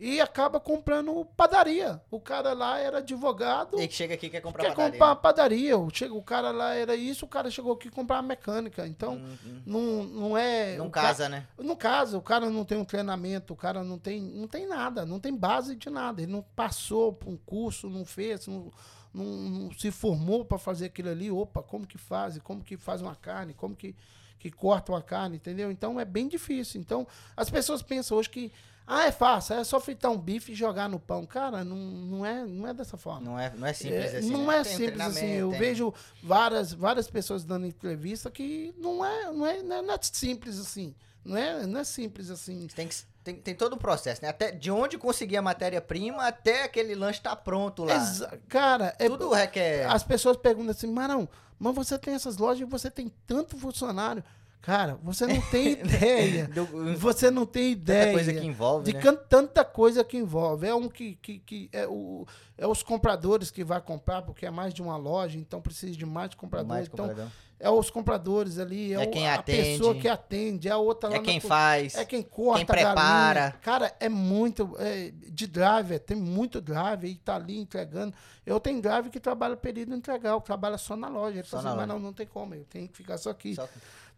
e 0.00 0.20
acaba 0.20 0.60
comprando 0.60 1.24
padaria. 1.36 2.00
O 2.08 2.20
cara 2.20 2.52
lá 2.52 2.78
era 2.78 2.98
advogado. 2.98 3.80
E 3.80 3.88
que 3.88 3.94
chega 3.94 4.14
aqui 4.14 4.30
quer 4.30 4.40
comprar 4.40 4.62
quer 4.62 4.70
padaria. 4.70 4.92
comprar 4.92 5.16
padaria. 5.16 5.74
Chega, 5.92 6.14
o 6.14 6.22
cara 6.22 6.50
lá 6.52 6.74
era 6.74 6.94
isso, 6.94 7.24
o 7.24 7.28
cara 7.28 7.50
chegou 7.50 7.72
aqui 7.72 7.90
comprar 7.90 8.22
mecânica. 8.22 8.86
Então, 8.86 9.14
uhum. 9.14 9.62
não, 9.66 10.04
não 10.04 10.38
é. 10.38 10.76
Não 10.76 10.88
casa, 10.88 11.24
ca... 11.24 11.28
né? 11.28 11.46
Não 11.58 11.74
casa, 11.74 12.16
o 12.16 12.22
cara 12.22 12.48
não 12.48 12.64
tem 12.64 12.78
um 12.78 12.84
treinamento, 12.84 13.52
o 13.52 13.56
cara 13.56 13.82
não 13.82 13.98
tem, 13.98 14.20
não 14.20 14.46
tem 14.46 14.68
nada, 14.68 15.04
não 15.04 15.18
tem 15.18 15.34
base 15.34 15.74
de 15.74 15.90
nada. 15.90 16.22
Ele 16.22 16.30
não 16.30 16.42
passou 16.54 17.12
por 17.12 17.28
um 17.28 17.36
curso, 17.36 17.90
não 17.90 18.04
fez, 18.04 18.46
não, 18.46 18.70
não, 19.12 19.24
não 19.24 19.72
se 19.72 19.90
formou 19.90 20.44
para 20.44 20.58
fazer 20.58 20.86
aquilo 20.86 21.10
ali. 21.10 21.28
Opa, 21.28 21.60
como 21.60 21.84
que 21.84 21.98
faz? 21.98 22.38
Como 22.38 22.62
que 22.62 22.76
faz 22.76 23.02
uma 23.02 23.16
carne? 23.16 23.52
Como 23.52 23.74
que, 23.74 23.96
que 24.38 24.48
corta 24.48 24.92
uma 24.92 25.02
carne? 25.02 25.38
Entendeu? 25.38 25.72
Então 25.72 25.98
é 25.98 26.04
bem 26.04 26.28
difícil. 26.28 26.80
Então, 26.80 27.04
as 27.36 27.50
pessoas 27.50 27.82
pensam 27.82 28.16
hoje 28.16 28.30
que 28.30 28.52
ah, 28.90 29.04
é 29.04 29.12
fácil, 29.12 29.56
é 29.56 29.64
só 29.64 29.78
fritar 29.78 30.10
um 30.10 30.16
bife 30.16 30.52
e 30.52 30.54
jogar 30.54 30.88
no 30.88 30.98
pão. 30.98 31.26
Cara, 31.26 31.62
não, 31.62 31.76
não, 31.76 32.24
é, 32.24 32.46
não 32.46 32.66
é 32.66 32.72
dessa 32.72 32.96
forma. 32.96 33.20
Não 33.20 33.38
é, 33.38 33.52
não 33.54 33.66
é 33.66 33.74
simples 33.74 34.14
é, 34.14 34.16
assim. 34.16 34.30
Não 34.30 34.46
né? 34.46 34.56
é 34.56 34.64
simples 34.64 35.00
assim. 35.00 35.26
Eu 35.26 35.50
tem... 35.50 35.58
vejo 35.58 35.92
várias, 36.22 36.72
várias 36.72 37.10
pessoas 37.10 37.44
dando 37.44 37.66
entrevista 37.66 38.30
que 38.30 38.74
não 38.78 39.04
é, 39.04 39.30
não 39.30 39.46
é, 39.46 39.62
não 39.62 39.92
é 39.92 39.98
simples 40.00 40.58
assim. 40.58 40.94
Não 41.22 41.36
é, 41.36 41.66
não 41.66 41.80
é 41.80 41.84
simples 41.84 42.30
assim. 42.30 42.66
Tem, 42.74 42.88
que, 42.88 42.96
tem, 43.22 43.34
tem 43.34 43.54
todo 43.54 43.74
um 43.74 43.78
processo, 43.78 44.22
né? 44.22 44.30
Até 44.30 44.52
de 44.52 44.70
onde 44.70 44.96
conseguir 44.96 45.36
a 45.36 45.42
matéria-prima 45.42 46.26
até 46.26 46.62
aquele 46.62 46.94
lanche 46.94 47.18
estar 47.18 47.30
tá 47.30 47.36
pronto 47.36 47.84
lá. 47.84 47.94
Exa 47.94 48.40
cara, 48.48 48.96
é 48.98 49.06
tudo 49.06 49.34
é, 49.34 49.42
requer. 49.42 49.86
As 49.86 50.02
pessoas 50.02 50.38
perguntam 50.38 50.70
assim, 50.70 50.90
Marão, 50.90 51.28
mas 51.58 51.74
você 51.74 51.98
tem 51.98 52.14
essas 52.14 52.38
lojas 52.38 52.66
e 52.66 52.70
você 52.70 52.90
tem 52.90 53.12
tanto 53.26 53.58
funcionário. 53.58 54.24
Cara, 54.60 54.98
você 55.02 55.26
não 55.26 55.40
tem 55.40 55.72
ideia. 55.80 56.50
você 56.98 57.30
não 57.30 57.46
tem 57.46 57.72
ideia. 57.72 58.06
Tanta 58.06 58.12
coisa 58.12 58.32
que 58.34 58.46
envolve. 58.46 58.92
De 58.92 58.92
né? 58.92 59.18
tanta 59.28 59.64
coisa 59.64 60.04
que 60.04 60.16
envolve. 60.16 60.66
É 60.66 60.74
um 60.74 60.88
que, 60.88 61.14
que, 61.16 61.38
que 61.38 61.70
é, 61.72 61.86
o, 61.86 62.26
é 62.56 62.66
os 62.66 62.82
compradores 62.82 63.50
que 63.50 63.62
vai 63.62 63.80
comprar, 63.80 64.22
porque 64.22 64.44
é 64.44 64.50
mais 64.50 64.74
de 64.74 64.82
uma 64.82 64.96
loja, 64.96 65.38
então 65.38 65.60
precisa 65.60 65.96
de 65.96 66.04
mais 66.04 66.34
compradores. 66.34 66.68
Mais 66.68 66.88
então, 66.88 67.06
comprador. 67.06 67.32
é 67.58 67.70
os 67.70 67.88
compradores 67.88 68.58
ali, 68.58 68.92
é, 68.94 69.02
é 69.02 69.06
quem 69.06 69.26
o, 69.26 69.30
atende, 69.30 69.60
a 69.60 69.64
pessoa 69.64 69.94
que 69.94 70.08
atende, 70.08 70.68
é 70.68 70.72
a 70.72 70.76
outra 70.76 71.08
lá 71.08 71.16
É 71.16 71.20
quem 71.20 71.40
faz. 71.40 71.94
É 71.94 72.04
quem 72.04 72.22
corta, 72.22 72.58
quem 72.58 72.66
prepara. 72.66 73.52
Cara, 73.62 73.94
é 74.00 74.08
muito. 74.08 74.74
É, 74.78 75.12
de 75.28 75.46
driver, 75.46 76.00
tem 76.00 76.16
muito 76.16 76.60
driver 76.60 77.08
e 77.08 77.14
tá 77.14 77.36
ali 77.36 77.58
entregando. 77.58 78.12
Eu 78.44 78.58
tenho 78.58 78.82
driver 78.82 79.10
que 79.10 79.20
trabalha 79.20 79.56
período 79.56 79.94
integral, 79.94 80.40
trabalha 80.40 80.76
só 80.76 80.96
na 80.96 81.08
loja. 81.08 81.38
Ele 81.38 81.46
só 81.46 81.58
fala 81.58 81.68
assim, 81.68 81.78
mas 81.78 81.88
não, 81.88 81.98
não 81.98 82.12
tem 82.12 82.26
como, 82.26 82.54
eu 82.54 82.64
tenho 82.64 82.88
que 82.88 82.96
ficar 82.96 83.16
só 83.16 83.30
aqui. 83.30 83.54
Só... 83.54 83.68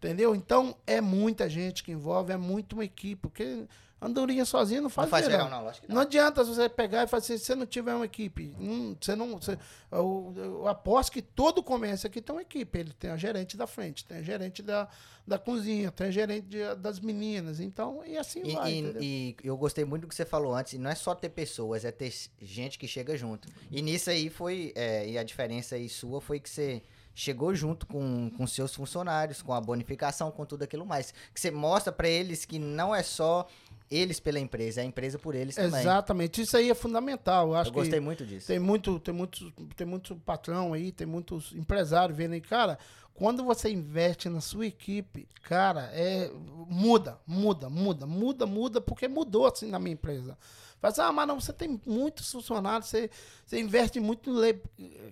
Entendeu? 0.00 0.34
Então, 0.34 0.74
é 0.86 0.98
muita 0.98 1.46
gente 1.46 1.84
que 1.84 1.92
envolve, 1.92 2.32
é 2.32 2.36
muito 2.38 2.72
uma 2.72 2.84
equipe, 2.84 3.20
porque 3.20 3.66
andorinha 4.00 4.46
sozinha 4.46 4.80
não 4.80 4.88
faz, 4.88 5.06
não 5.06 5.10
faz 5.10 5.26
verão. 5.26 5.44
verão 5.44 5.60
não, 5.60 5.66
não. 5.66 5.72
não 5.88 6.00
adianta 6.00 6.42
você 6.42 6.70
pegar 6.70 7.04
e 7.04 7.06
fazer, 7.06 7.36
se 7.36 7.44
você 7.44 7.54
não 7.54 7.66
tiver 7.66 7.94
uma 7.94 8.06
equipe, 8.06 8.54
hum, 8.58 8.96
você 8.98 9.14
não, 9.14 9.38
você, 9.38 9.58
eu, 9.92 10.32
eu, 10.34 10.68
aposto 10.68 11.12
que 11.12 11.20
todo 11.20 11.62
comércio 11.62 12.06
aqui 12.06 12.22
tem 12.22 12.34
uma 12.34 12.40
equipe, 12.40 12.78
ele 12.78 12.94
tem 12.94 13.10
a 13.10 13.16
gerente 13.18 13.58
da 13.58 13.66
frente, 13.66 14.06
tem 14.06 14.16
a 14.16 14.22
gerente 14.22 14.62
da, 14.62 14.88
da 15.26 15.38
cozinha, 15.38 15.90
tem 15.90 16.06
a 16.06 16.10
gerente 16.10 16.46
de, 16.46 16.74
das 16.76 16.98
meninas, 16.98 17.60
então, 17.60 18.02
e 18.06 18.16
assim 18.16 18.40
e, 18.42 18.52
vai. 18.54 18.72
E, 18.72 18.96
e, 19.02 19.36
eu 19.44 19.56
gostei 19.58 19.84
muito 19.84 20.02
do 20.02 20.08
que 20.08 20.14
você 20.14 20.24
falou 20.24 20.54
antes, 20.54 20.78
não 20.78 20.90
é 20.90 20.94
só 20.94 21.14
ter 21.14 21.28
pessoas, 21.28 21.84
é 21.84 21.92
ter 21.92 22.10
gente 22.40 22.78
que 22.78 22.88
chega 22.88 23.14
junto. 23.18 23.46
E 23.70 23.82
nisso 23.82 24.08
aí 24.08 24.30
foi, 24.30 24.72
é, 24.74 25.06
e 25.06 25.18
a 25.18 25.22
diferença 25.22 25.74
aí 25.74 25.90
sua 25.90 26.22
foi 26.22 26.40
que 26.40 26.48
você 26.48 26.82
chegou 27.20 27.54
junto 27.54 27.86
com, 27.86 28.30
com 28.30 28.46
seus 28.46 28.74
funcionários, 28.74 29.42
com 29.42 29.52
a 29.52 29.60
bonificação, 29.60 30.30
com 30.30 30.46
tudo 30.46 30.62
aquilo 30.62 30.86
mais. 30.86 31.12
Que 31.34 31.40
você 31.40 31.50
mostra 31.50 31.92
para 31.92 32.08
eles 32.08 32.46
que 32.46 32.58
não 32.58 32.94
é 32.94 33.02
só 33.02 33.46
eles 33.90 34.18
pela 34.18 34.38
empresa, 34.38 34.80
é 34.80 34.84
a 34.84 34.86
empresa 34.86 35.18
por 35.18 35.34
eles 35.34 35.56
também. 35.56 35.80
Exatamente, 35.80 36.40
isso 36.40 36.56
aí 36.56 36.70
é 36.70 36.74
fundamental. 36.74 37.48
Eu, 37.48 37.54
acho 37.56 37.70
Eu 37.70 37.74
gostei 37.74 38.00
muito 38.00 38.24
disso. 38.24 38.46
Tem 38.46 38.58
muito, 38.58 38.98
tem 39.00 39.12
muito, 39.12 39.52
tem 39.76 39.86
muito 39.86 40.16
patrão 40.16 40.72
aí, 40.72 40.92
tem 40.92 41.06
muitos 41.06 41.52
empresários 41.52 42.16
vendo 42.16 42.32
aí, 42.32 42.40
cara. 42.40 42.78
Quando 43.12 43.44
você 43.44 43.68
investe 43.68 44.30
na 44.30 44.40
sua 44.40 44.66
equipe, 44.66 45.28
cara, 45.42 45.90
é 45.92 46.30
muda, 46.68 47.18
muda, 47.26 47.68
muda, 47.68 48.06
muda, 48.06 48.46
muda, 48.46 48.80
porque 48.80 49.06
mudou 49.08 49.46
assim 49.46 49.66
na 49.66 49.78
minha 49.78 49.92
empresa. 49.92 50.38
Fala 50.80 50.92
assim, 50.92 51.00
ah, 51.02 51.12
mas 51.12 51.28
não, 51.28 51.38
você 51.38 51.52
tem 51.52 51.78
muitos 51.84 52.32
funcionários, 52.32 52.88
você, 52.88 53.10
você 53.44 53.60
investe 53.60 54.00
muito. 54.00 54.32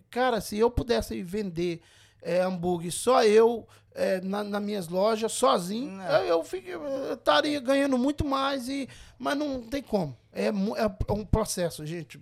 Cara, 0.08 0.40
se 0.40 0.56
eu 0.56 0.70
pudesse 0.70 1.22
vender 1.22 1.82
é, 2.22 2.42
hambúrguer 2.42 2.92
só 2.92 3.24
eu, 3.24 3.66
é, 3.94 4.20
na, 4.20 4.44
nas 4.44 4.62
minhas 4.62 4.88
lojas, 4.88 5.32
sozinho, 5.32 6.00
eu, 6.02 6.24
eu, 6.24 6.44
fico, 6.44 6.68
eu, 6.68 7.14
estaria 7.14 7.60
ganhando 7.60 7.98
muito 7.98 8.24
mais, 8.24 8.68
e, 8.68 8.88
mas 9.18 9.36
não 9.36 9.62
tem 9.62 9.82
como. 9.82 10.16
É, 10.32 10.46
é 10.46 11.12
um 11.12 11.24
processo, 11.24 11.84
gente. 11.84 12.18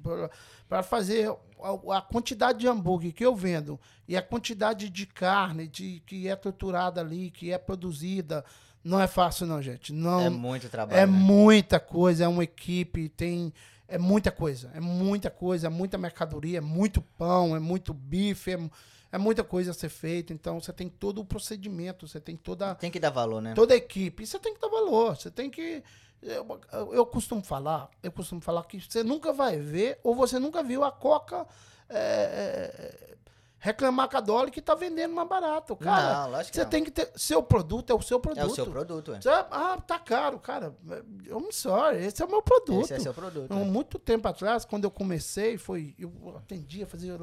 Para 0.69 0.83
fazer 0.83 1.29
a, 1.63 1.99
a, 1.99 2.01
quantidade 2.01 2.61
de 2.61 2.69
hambúrguer 2.69 3.13
que 3.13 3.25
eu 3.25 3.35
vendo 3.35 3.79
e 4.09 4.17
a 4.17 4.23
quantidade 4.23 4.89
de 4.89 5.07
carne 5.07 5.69
de, 5.69 6.03
que 6.07 6.29
é 6.29 6.35
triturada 6.35 7.01
ali, 7.01 7.31
que 7.31 7.53
é 7.53 7.59
produzida 7.59 8.45
não 8.87 9.01
é 9.01 9.09
fácil, 9.09 9.47
não, 9.47 9.61
gente. 9.61 9.93
Não, 9.93 10.21
é 10.21 10.31
muito 10.31 10.69
trabalho. 10.69 10.97
É 10.97 11.05
né? 11.05 11.13
muita 11.13 11.81
coisa, 11.81 12.23
é 12.23 12.29
uma 12.29 12.45
equipe, 12.45 13.09
tem. 13.09 13.53
É 13.89 13.99
muita 13.99 14.31
coisa. 14.31 14.71
É 14.75 14.81
muita 14.81 15.29
coisa, 15.29 15.67
é 15.67 15.71
muita 15.71 15.99
mercadoria, 15.99 16.59
é 16.59 16.61
muito 16.61 17.03
pão, 17.03 17.57
é 17.57 17.59
muito 17.59 17.93
bife, 17.93 18.53
é, 18.53 18.59
é 19.17 19.19
muita 19.19 19.43
coisa 19.43 19.71
a 19.71 19.75
ser 19.75 19.89
feita. 19.89 20.33
Então 20.33 20.61
você 20.61 20.73
tem 20.73 20.89
todo 20.89 21.21
o 21.21 21.25
procedimento, 21.25 22.07
você 22.07 22.21
tem 22.21 22.37
toda. 22.37 22.75
Tem 22.75 22.91
que 22.91 23.01
dar 23.01 23.11
valor, 23.11 23.41
né? 23.41 23.55
Toda 23.55 23.75
a 23.75 23.77
equipe. 23.77 24.23
E 24.23 24.27
você 24.27 24.39
tem 24.39 24.55
que 24.55 24.61
dar 24.61 24.69
valor. 24.69 25.17
Você 25.17 25.31
tem 25.31 25.51
que. 25.51 25.83
Eu, 26.23 26.93
eu 26.93 27.07
costumo 27.07 27.43
falar, 27.43 27.91
eu 28.03 28.11
costumo 28.11 28.41
falar 28.41 28.65
que 28.65 28.81
você 28.81 29.03
nunca 29.03 29.33
vai 29.33 29.59
ver, 29.59 29.99
ou 30.03 30.15
você 30.15 30.39
nunca 30.39 30.63
viu 30.63 30.85
a 30.85 30.93
Coca. 30.93 31.47
É, 31.89 33.17
reclamar 33.59 34.09
com 34.09 34.17
a 34.17 34.21
Dolly 34.21 34.51
que 34.51 34.61
tá 34.61 34.75
vendendo 34.75 35.15
mais 35.15 35.29
barato. 35.29 35.75
Cara, 35.77 36.25
não, 36.25 36.31
lógico 36.33 36.51
que 36.51 36.57
você 36.57 36.65
não. 36.65 36.71
tem 36.71 36.85
que 36.85 36.91
ter. 36.91 37.11
Seu 37.17 37.43
produto 37.43 37.91
é 37.91 37.95
o 37.95 38.03
seu 38.03 38.21
produto. 38.21 38.43
É 38.43 38.47
o 38.47 38.55
seu 38.55 38.67
produto, 38.67 39.15
é. 39.15 39.21
Você, 39.21 39.29
ah, 39.29 39.79
tá 39.87 39.99
caro, 39.99 40.39
cara. 40.39 40.75
I'm 41.29 41.51
sorry, 41.53 42.05
esse 42.05 42.23
é 42.23 42.25
o 42.25 42.31
meu 42.31 42.43
produto. 42.43 42.85
Esse 42.85 42.95
é 42.95 43.01
seu 43.01 43.15
produto. 43.15 43.53
é. 43.53 43.57
Muito 43.57 43.99
tempo 43.99 44.29
atrás, 44.29 44.65
quando 44.65 44.85
eu 44.85 44.91
comecei, 44.91 45.57
foi. 45.59 45.95
Eu 45.99 46.13
atendia, 46.37 46.87
fazia 46.87 47.17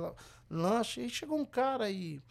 lanche, 0.54 1.01
e 1.01 1.10
chegou 1.10 1.38
um 1.38 1.45
cara 1.45 1.89
e. 1.89 2.22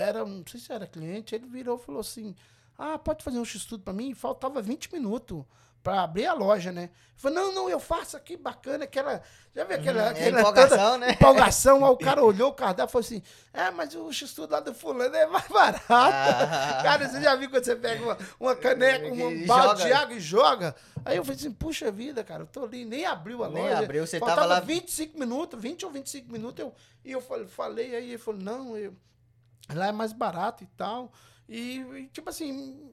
Era, 0.00 0.24
não 0.24 0.44
sei 0.44 0.58
se 0.58 0.72
era 0.72 0.86
cliente, 0.86 1.34
ele 1.34 1.46
virou 1.46 1.76
e 1.76 1.80
falou 1.80 2.00
assim: 2.00 2.34
Ah, 2.76 2.98
pode 2.98 3.22
fazer 3.22 3.38
um 3.38 3.44
X-Tudo 3.44 3.84
pra 3.84 3.92
mim? 3.92 4.14
Faltava 4.14 4.60
20 4.60 4.92
minutos 4.92 5.44
para 5.86 6.02
abrir 6.02 6.26
a 6.26 6.32
loja, 6.32 6.72
né? 6.72 6.90
Falei, 7.14 7.38
não, 7.38 7.54
não, 7.54 7.70
eu 7.70 7.78
faço 7.78 8.16
aqui, 8.16 8.36
bacana, 8.36 8.82
aquela. 8.82 9.22
Já 9.54 9.62
viu 9.62 9.76
aquela. 9.76 10.02
Uhum, 10.02 10.08
aquela 10.08 10.40
empolgação, 10.40 10.98
né? 10.98 11.10
Empolgação, 11.14 11.84
aí 11.84 11.90
o 11.92 11.96
cara 11.96 12.24
olhou 12.24 12.50
o 12.50 12.52
cardápio 12.52 12.90
e 12.90 12.92
falou 12.92 13.04
assim: 13.06 13.22
é, 13.52 13.70
mas 13.70 13.94
o 13.94 14.12
x-tudo 14.12 14.50
lá 14.50 14.58
do 14.58 14.74
fulano 14.74 15.14
é 15.14 15.26
mais 15.26 15.46
barato. 15.46 15.84
Ah. 15.88 16.80
Cara, 16.82 17.08
você 17.08 17.20
já 17.20 17.36
viu 17.36 17.48
quando 17.48 17.64
você 17.64 17.76
pega 17.76 18.02
uma, 18.02 18.18
uma 18.40 18.56
caneca, 18.56 19.06
um 19.06 19.46
balde 19.46 19.84
de 19.84 19.92
água 19.92 20.16
e 20.16 20.18
joga? 20.18 20.74
Aí 21.04 21.16
eu 21.18 21.24
falei 21.24 21.38
assim: 21.38 21.52
puxa 21.52 21.88
vida, 21.92 22.24
cara, 22.24 22.42
eu 22.42 22.46
tô 22.48 22.64
ali, 22.64 22.84
nem 22.84 23.06
abriu 23.06 23.44
a 23.44 23.48
nem 23.48 23.62
loja. 23.62 23.74
Nem 23.76 23.84
abriu, 23.84 24.04
você 24.04 24.18
Faltava 24.18 24.40
tava 24.40 24.54
lá. 24.54 24.60
25 24.60 25.16
minutos, 25.16 25.62
20 25.62 25.86
ou 25.86 25.92
25 25.92 26.32
minutos, 26.32 26.58
eu, 26.58 26.74
e 27.04 27.12
eu 27.12 27.22
falei, 27.46 27.94
aí 27.94 28.08
ele 28.08 28.18
falou: 28.18 28.40
não, 28.40 28.76
eu, 28.76 28.92
lá 29.72 29.86
é 29.86 29.92
mais 29.92 30.12
barato 30.12 30.64
e 30.64 30.66
tal. 30.76 31.12
E, 31.48 31.78
e 31.78 32.06
tipo 32.08 32.28
assim 32.28 32.90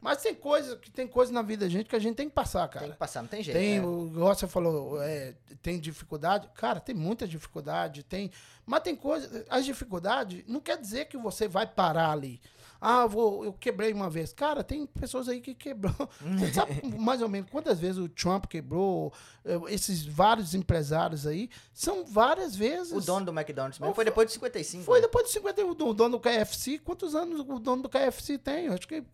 mas 0.00 0.22
tem 0.22 0.34
coisa, 0.34 0.76
que 0.76 0.90
tem 0.90 1.06
coisa 1.06 1.32
na 1.32 1.42
vida 1.42 1.66
da 1.66 1.70
gente 1.70 1.88
que 1.88 1.96
a 1.96 1.98
gente 1.98 2.16
tem 2.16 2.28
que 2.28 2.34
passar, 2.34 2.66
cara. 2.68 2.86
Tem 2.86 2.92
que 2.92 2.98
passar, 2.98 3.20
não 3.20 3.28
tem 3.28 3.42
jeito. 3.42 3.56
Tem, 3.56 3.78
né? 3.78 3.86
o, 3.86 4.06
igual 4.06 4.34
você 4.34 4.46
falou, 4.46 5.02
é, 5.02 5.34
tem 5.60 5.78
dificuldade. 5.78 6.48
Cara, 6.54 6.80
tem 6.80 6.94
muita 6.94 7.28
dificuldade, 7.28 8.02
tem. 8.02 8.30
Mas 8.64 8.82
tem 8.82 8.96
coisa. 8.96 9.44
As 9.50 9.64
dificuldades 9.64 10.42
não 10.46 10.60
quer 10.60 10.78
dizer 10.78 11.06
que 11.06 11.18
você 11.18 11.46
vai 11.46 11.66
parar 11.66 12.12
ali. 12.12 12.40
Ah, 12.80 13.06
vou, 13.06 13.44
eu 13.44 13.52
quebrei 13.52 13.92
uma 13.92 14.08
vez. 14.08 14.32
Cara, 14.32 14.64
tem 14.64 14.86
pessoas 14.86 15.28
aí 15.28 15.40
que 15.40 15.54
quebrou. 15.54 15.92
Você 16.38 16.54
sabe 16.54 16.80
mais 16.98 17.20
ou 17.20 17.28
menos 17.28 17.50
quantas 17.50 17.78
vezes 17.78 17.98
o 17.98 18.08
Trump 18.08 18.46
quebrou? 18.46 19.12
Eh, 19.44 19.60
esses 19.68 20.06
vários 20.06 20.54
empresários 20.54 21.26
aí. 21.26 21.50
São 21.74 22.06
várias 22.06 22.56
vezes. 22.56 22.92
O 22.92 23.00
dono 23.00 23.26
do 23.26 23.32
McDonald's 23.32 23.78
mesmo 23.78 23.94
foi 23.94 24.04
depois 24.06 24.28
de 24.28 24.32
55. 24.32 24.84
Foi 24.84 24.98
né? 24.98 25.02
depois 25.06 25.26
de 25.26 25.32
55. 25.32 25.84
O 25.84 25.92
dono 25.92 26.18
do 26.18 26.20
KFC. 26.20 26.78
Quantos 26.78 27.14
anos 27.14 27.40
o 27.40 27.58
dono 27.58 27.82
do 27.82 27.88
KFC 27.88 28.38
tem? 28.38 28.68
Acho 28.68 28.88
que, 28.88 29.04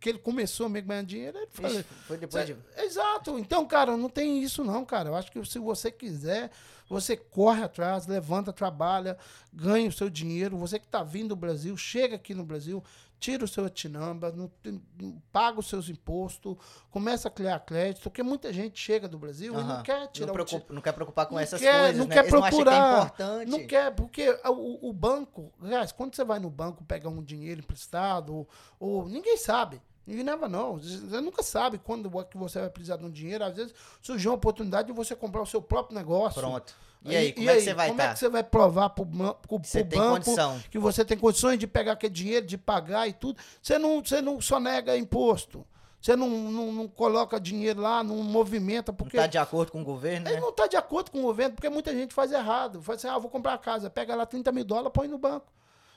que 0.00 0.08
ele 0.08 0.18
começou 0.24 0.66
a 0.66 0.68
ganhar 0.70 1.04
dinheiro. 1.04 1.36
Ele 1.36 1.48
foi, 1.50 1.82
foi 2.08 2.16
depois 2.16 2.46
de. 2.46 2.56
Exato. 2.78 3.38
Então, 3.38 3.64
cara, 3.66 3.96
não 3.96 4.08
tem 4.08 4.42
isso 4.42 4.64
não, 4.64 4.84
cara. 4.84 5.10
Eu 5.10 5.14
acho 5.14 5.30
que 5.30 5.44
se 5.44 5.58
você 5.58 5.92
quiser 5.92 6.50
Você 6.88 7.16
corre 7.16 7.62
atrás, 7.62 8.06
levanta, 8.06 8.52
trabalha, 8.52 9.16
ganha 9.52 9.88
o 9.88 9.92
seu 9.92 10.10
dinheiro. 10.10 10.56
Você 10.58 10.78
que 10.78 10.86
está 10.86 11.02
vindo 11.02 11.28
do 11.28 11.36
Brasil, 11.36 11.76
chega 11.76 12.16
aqui 12.16 12.34
no 12.34 12.44
Brasil, 12.44 12.82
tira 13.18 13.44
o 13.44 13.48
seu 13.48 13.66
etinamba, 13.66 14.30
não, 14.32 14.50
não, 15.00 15.22
paga 15.32 15.58
os 15.58 15.66
seus 15.66 15.88
impostos, 15.88 16.56
começa 16.90 17.28
a 17.28 17.30
criar 17.30 17.58
crédito, 17.60 18.02
porque 18.02 18.22
muita 18.22 18.52
gente 18.52 18.78
chega 18.78 19.08
do 19.08 19.18
Brasil 19.18 19.54
uhum. 19.54 19.60
e 19.60 19.64
não 19.64 19.82
quer 19.82 20.08
tirar 20.08 20.26
não, 20.26 20.34
preocupa, 20.34 20.72
o 20.72 20.74
não 20.74 20.82
quer 20.82 20.92
preocupar 20.92 21.26
com 21.26 21.36
não 21.36 21.40
essas 21.40 21.58
quer, 21.58 21.80
coisas, 21.80 21.96
não 21.96 22.06
né? 22.06 22.14
quer 22.14 22.20
Eles 22.20 22.30
procurar, 22.30 22.80
não, 22.80 23.10
que 23.10 23.22
é 23.22 23.24
importante. 23.24 23.50
não 23.50 23.66
quer, 23.66 23.94
porque 23.94 24.40
o, 24.44 24.90
o 24.90 24.92
banco, 24.92 25.50
aliás, 25.62 25.90
quando 25.90 26.14
você 26.14 26.22
vai 26.22 26.38
no 26.38 26.50
banco 26.50 26.84
pegar 26.84 27.08
um 27.08 27.22
dinheiro 27.22 27.60
emprestado, 27.60 28.34
ou, 28.34 28.48
ou 28.78 29.08
ninguém 29.08 29.38
sabe. 29.38 29.80
Ninguém 30.06 30.24
leva, 30.24 30.48
não. 30.48 30.76
Você 30.76 31.20
nunca 31.20 31.42
sabe 31.42 31.78
quando 31.78 32.10
que 32.26 32.36
você 32.36 32.60
vai 32.60 32.70
precisar 32.70 32.96
de 32.96 33.04
um 33.04 33.10
dinheiro. 33.10 33.44
Às 33.44 33.56
vezes 33.56 33.74
surgiu 34.02 34.30
uma 34.30 34.36
oportunidade 34.36 34.88
de 34.88 34.92
você 34.92 35.16
comprar 35.16 35.42
o 35.42 35.46
seu 35.46 35.62
próprio 35.62 35.96
negócio. 35.96 36.40
Pronto. 36.40 36.74
E 37.04 37.14
aí, 37.14 37.32
como 37.32 37.46
e 37.46 37.48
é 37.50 37.56
que 37.56 37.60
você 37.62 37.74
vai 37.74 37.88
Como 37.88 37.98
tá? 37.98 38.04
é 38.04 38.12
que 38.12 38.18
você 38.18 38.28
vai 38.30 38.42
provar 38.42 38.90
pro, 38.90 39.04
pro, 39.04 39.34
pro 39.46 39.84
banco 39.84 40.24
condição. 40.24 40.60
que 40.70 40.78
você 40.78 41.04
tem 41.04 41.18
condições 41.18 41.58
de 41.58 41.66
pegar 41.66 41.92
aquele 41.92 42.12
dinheiro, 42.12 42.46
de 42.46 42.56
pagar 42.56 43.06
e 43.06 43.12
tudo? 43.12 43.38
Você 43.60 43.78
não, 43.78 44.02
você 44.02 44.22
não 44.22 44.40
só 44.40 44.58
nega 44.58 44.96
imposto. 44.96 45.66
Você 46.00 46.16
não, 46.16 46.28
não, 46.28 46.72
não 46.72 46.88
coloca 46.88 47.40
dinheiro 47.40 47.80
lá, 47.80 48.02
não 48.02 48.16
movimenta. 48.16 48.92
Porque 48.92 49.16
não 49.16 49.24
está 49.24 49.30
de 49.30 49.38
acordo 49.38 49.72
com 49.72 49.80
o 49.80 49.84
governo, 49.84 50.28
Ele 50.28 50.34
né? 50.34 50.40
não 50.40 50.50
está 50.50 50.66
de 50.66 50.76
acordo 50.76 51.10
com 51.10 51.20
o 51.20 51.22
governo, 51.22 51.54
porque 51.54 51.68
muita 51.70 51.94
gente 51.94 52.12
faz 52.12 52.30
errado. 52.30 52.82
Faz 52.82 52.98
assim, 52.98 53.14
ah, 53.14 53.18
vou 53.18 53.30
comprar 53.30 53.54
a 53.54 53.58
casa, 53.58 53.88
pega 53.88 54.14
lá 54.14 54.26
30 54.26 54.52
mil 54.52 54.64
dólares, 54.64 54.92
põe 54.92 55.08
no 55.08 55.16
banco. 55.16 55.46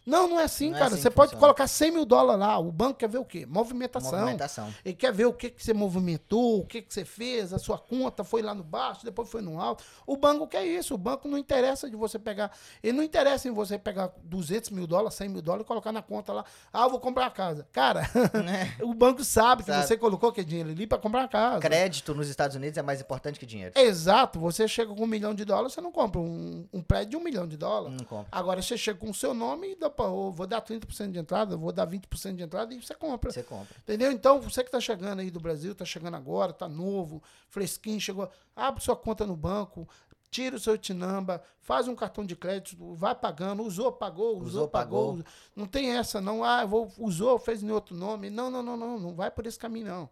Não, 0.08 0.30
não 0.30 0.39
é 0.39 0.45
assim, 0.45 0.70
não 0.70 0.78
é 0.78 0.80
cara. 0.80 0.91
É 0.91 0.93
assim 0.93 1.01
você 1.01 1.10
pode 1.10 1.32
funciona. 1.32 1.41
colocar 1.41 1.68
100 1.68 1.91
mil 1.91 2.05
dólares 2.05 2.39
lá. 2.39 2.58
O 2.58 2.72
banco 2.72 2.99
quer 2.99 3.10
ver 3.10 3.18
o 3.18 3.26
quê? 3.26 3.45
Movimentação. 3.45 4.18
Movimentação. 4.18 4.74
Ele 4.86 4.95
quer 4.95 5.12
ver 5.12 5.26
o 5.26 5.34
que, 5.34 5.49
que 5.49 5.62
você 5.62 5.74
movimentou, 5.74 6.62
o 6.62 6.66
que, 6.66 6.82
que 6.82 6.93
você 6.93 7.03
fez, 7.03 7.51
a 7.51 7.60
sua 7.60 7.78
conta 7.78 8.24
foi 8.24 8.41
lá 8.41 8.55
no 8.55 8.64
baixo, 8.64 9.03
depois 9.03 9.30
foi 9.30 9.41
no 9.41 9.60
alto. 9.60 9.84
O 10.05 10.16
banco 10.16 10.47
quer 10.47 10.66
isso. 10.66 10.95
O 10.95 10.97
banco 10.97 11.28
não 11.28 11.38
interessa 11.38 11.89
de 11.89 11.97
você 11.97 12.18
pegar. 12.18 12.51
Ele 12.82 12.95
não 12.95 13.03
interessa 13.03 13.49
em 13.49 13.51
você 13.51 13.78
pegar 13.78 14.14
200 14.24 14.70
mil 14.70 14.88
dólares, 14.88 15.16
100 15.16 15.28
mil 15.28 15.41
dólares 15.41 15.66
e 15.66 15.68
colocar 15.68 15.91
na 15.91 16.01
conta 16.01 16.32
lá. 16.32 16.45
Ah, 16.72 16.84
eu 16.84 16.89
vou 16.89 17.01
comprar 17.01 17.26
a 17.26 17.32
casa. 17.32 17.68
Cara, 17.74 18.10
né? 18.45 18.76
o 18.82 18.93
banco 18.93 19.26
sabe, 19.26 19.64
sabe 19.64 19.82
que 19.82 19.88
você 19.88 19.97
colocou 19.97 20.30
aquele 20.30 20.47
dinheiro 20.47 20.70
ali 20.70 20.88
para 20.88 20.97
comprar 20.97 21.26
a 21.26 21.28
casa. 21.28 21.60
Crédito 21.60 22.16
nos 22.16 22.30
Estados 22.30 22.55
Unidos 22.55 22.78
é 22.78 22.82
mais 22.82 23.01
importante 23.01 23.38
que 23.38 23.45
dinheiro. 23.45 23.74
Exato. 23.78 24.39
Você 24.39 24.70
chega 24.70 24.95
com 24.95 25.03
um 25.03 25.08
milhão 25.08 25.34
de 25.34 25.43
dólares, 25.43 25.74
você 25.74 25.82
não 25.82 25.91
compra 25.91 26.22
um, 26.22 26.66
um 26.72 26.82
prédio 26.82 27.08
de 27.12 27.18
um 27.18 27.24
milhão 27.24 27.45
de 27.45 27.58
dólares. 27.58 27.97
Não 27.97 28.05
compra. 28.05 28.28
Agora 28.32 28.62
você 28.62 28.78
chega 28.78 28.97
com 28.97 29.10
o 29.10 29.14
seu 29.14 29.34
nome 29.34 29.72
e 29.72 29.76
dá 29.76 29.89
oh, 30.05 30.31
vou 30.31 30.47
dar 30.47 30.61
30 30.61 30.87
30% 30.87 31.11
de 31.11 31.19
entrada, 31.19 31.57
vou 31.57 31.71
dar 31.71 31.87
20% 31.87 32.35
de 32.35 32.43
entrada 32.43 32.73
e 32.73 32.81
você 32.81 32.93
compra. 32.93 33.31
Você 33.31 33.43
compra. 33.43 33.75
Entendeu? 33.79 34.11
Então, 34.11 34.41
você 34.41 34.61
que 34.61 34.67
está 34.67 34.79
chegando 34.79 35.19
aí 35.19 35.31
do 35.31 35.39
Brasil, 35.39 35.71
está 35.71 35.85
chegando 35.85 36.15
agora, 36.15 36.51
está 36.51 36.67
novo, 36.67 37.21
fresquinho, 37.49 37.99
chegou, 37.99 38.29
abre 38.55 38.83
sua 38.83 38.95
conta 38.95 39.25
no 39.25 39.35
banco, 39.35 39.87
tira 40.29 40.55
o 40.55 40.59
seu 40.59 40.77
Tinamba, 40.77 41.41
faz 41.61 41.87
um 41.87 41.95
cartão 41.95 42.25
de 42.25 42.35
crédito, 42.35 42.93
vai 42.95 43.15
pagando, 43.15 43.63
usou, 43.63 43.91
pagou, 43.91 44.37
usou, 44.37 44.45
usou 44.45 44.67
pagou. 44.67 45.17
pagou. 45.17 45.25
Não 45.55 45.65
tem 45.65 45.91
essa, 45.91 46.21
não. 46.21 46.43
Ah, 46.43 46.65
vou, 46.65 46.91
usou, 46.97 47.37
fez 47.39 47.63
em 47.63 47.71
outro 47.71 47.95
nome. 47.95 48.29
Não, 48.29 48.49
não, 48.49 48.61
não, 48.61 48.77
não. 48.77 48.99
Não 48.99 49.15
vai 49.15 49.31
por 49.31 49.45
esse 49.45 49.57
caminho, 49.57 49.87
não. 49.87 50.09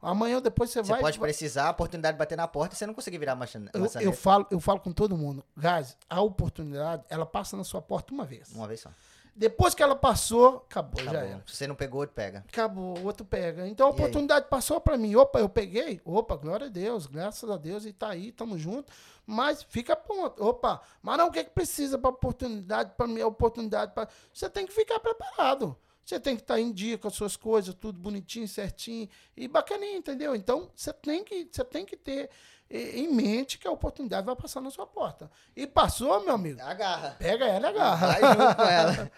Amanhã 0.00 0.36
ou 0.36 0.40
depois 0.40 0.68
você, 0.68 0.82
você 0.82 0.88
vai. 0.88 0.98
Você 0.98 1.02
pode 1.02 1.18
precisar, 1.20 1.68
a 1.68 1.70
oportunidade 1.70 2.16
de 2.16 2.18
bater 2.18 2.36
na 2.36 2.48
porta 2.48 2.74
e 2.74 2.78
você 2.78 2.86
não 2.86 2.92
conseguir 2.92 3.18
virar 3.18 3.36
maçaneta. 3.36 3.78
Eu, 3.78 3.88
eu, 4.00 4.12
falo, 4.12 4.44
eu 4.50 4.58
falo 4.58 4.80
com 4.80 4.90
todo 4.90 5.16
mundo. 5.16 5.44
Guys, 5.56 5.96
a 6.10 6.20
oportunidade, 6.20 7.04
ela 7.08 7.24
passa 7.24 7.56
na 7.56 7.62
sua 7.62 7.80
porta 7.80 8.12
uma 8.12 8.24
vez. 8.24 8.50
Uma 8.52 8.66
vez 8.66 8.80
só. 8.80 8.90
Depois 9.34 9.74
que 9.74 9.82
ela 9.82 9.96
passou, 9.96 10.64
acabou, 10.68 11.00
acabou. 11.00 11.20
já 11.20 11.26
era. 11.26 11.42
Se 11.46 11.56
você 11.56 11.66
não 11.66 11.74
pegou, 11.74 12.00
outro 12.00 12.14
pega. 12.14 12.44
Acabou, 12.46 12.98
o 12.98 13.04
outro 13.06 13.24
pega. 13.24 13.66
Então 13.66 13.86
a 13.86 13.90
e 13.90 13.92
oportunidade 13.94 14.44
aí? 14.44 14.50
passou 14.50 14.80
para 14.80 14.98
mim. 14.98 15.14
Opa, 15.16 15.40
eu 15.40 15.48
peguei. 15.48 16.00
Opa, 16.04 16.36
glória 16.36 16.66
a 16.66 16.70
Deus, 16.70 17.06
graças 17.06 17.48
a 17.48 17.56
Deus, 17.56 17.86
e 17.86 17.92
tá 17.92 18.10
aí, 18.10 18.30
tamo 18.30 18.58
junto. 18.58 18.92
Mas 19.26 19.62
fica 19.62 19.96
pronto. 19.96 20.44
Opa, 20.44 20.82
mas 21.00 21.16
não, 21.16 21.28
o 21.28 21.30
que 21.30 21.38
é 21.38 21.44
que 21.44 21.50
precisa 21.50 21.98
para 21.98 22.10
oportunidade, 22.10 22.92
para 22.96 23.06
minha 23.06 23.26
oportunidade? 23.26 23.92
Pra... 23.94 24.06
Você 24.32 24.50
tem 24.50 24.66
que 24.66 24.72
ficar 24.72 25.00
preparado. 25.00 25.76
Você 26.04 26.18
tem 26.18 26.36
que 26.36 26.42
estar 26.42 26.54
tá 26.54 26.60
em 26.60 26.72
dia 26.72 26.98
com 26.98 27.08
as 27.08 27.14
suas 27.14 27.36
coisas, 27.36 27.74
tudo 27.74 27.98
bonitinho, 27.98 28.46
certinho 28.46 29.08
e 29.36 29.46
bacaninho, 29.46 29.96
entendeu? 29.96 30.34
Então, 30.34 30.70
você 30.74 30.92
tem 30.92 31.24
que, 31.24 31.48
você 31.50 31.64
tem 31.64 31.86
que 31.86 31.96
ter 31.96 32.28
em 32.72 33.12
mente 33.12 33.58
que 33.58 33.68
a 33.68 33.70
oportunidade 33.70 34.24
vai 34.24 34.34
passar 34.34 34.60
na 34.60 34.70
sua 34.70 34.86
porta. 34.86 35.30
E 35.54 35.66
passou, 35.66 36.24
meu 36.24 36.34
amigo. 36.34 36.60
Agarra. 36.62 37.16
Pega 37.18 37.44
ela 37.44 37.66
e 37.66 37.70
agarra. 37.70 38.06
Vai 38.06 38.20
junto 38.20 38.56
com 38.56 38.62
ela. 38.62 39.12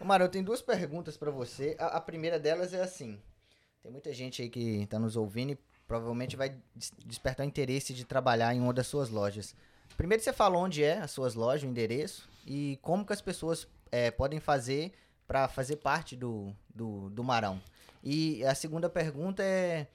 Mário, 0.04 0.24
eu 0.24 0.28
tenho 0.28 0.44
duas 0.44 0.62
perguntas 0.62 1.16
para 1.16 1.30
você. 1.30 1.76
A, 1.78 1.98
a, 1.98 2.00
primeira 2.00 2.38
delas 2.38 2.72
é 2.72 2.80
assim: 2.80 3.20
tem 3.82 3.92
muita 3.92 4.12
gente 4.14 4.40
aí 4.40 4.48
que 4.48 4.82
está 4.82 4.98
nos 4.98 5.16
ouvindo 5.16 5.52
e 5.52 5.58
provavelmente 5.86 6.36
vai 6.36 6.56
despertar 7.04 7.44
o 7.44 7.48
interesse 7.48 7.92
de 7.92 8.04
trabalhar 8.04 8.54
em 8.54 8.60
uma 8.60 8.72
das 8.72 8.86
suas 8.86 9.10
lojas. 9.10 9.54
Primeiro, 9.96 10.22
você 10.22 10.32
falou 10.32 10.64
onde 10.64 10.82
é 10.82 10.98
as 10.98 11.10
suas 11.10 11.34
lojas, 11.34 11.62
o 11.62 11.66
endereço 11.66 12.28
e 12.46 12.78
como 12.82 13.04
que 13.04 13.12
as 13.12 13.20
pessoas 13.20 13.68
é, 13.90 14.10
podem 14.10 14.40
fazer 14.40 14.92
para 15.26 15.48
fazer 15.48 15.76
parte 15.76 16.16
do, 16.16 16.54
do, 16.74 17.10
do 17.10 17.22
Marão. 17.22 17.60
E 18.02 18.44
a 18.44 18.54
segunda 18.54 18.88
pergunta 18.88 19.42
é 19.42 19.86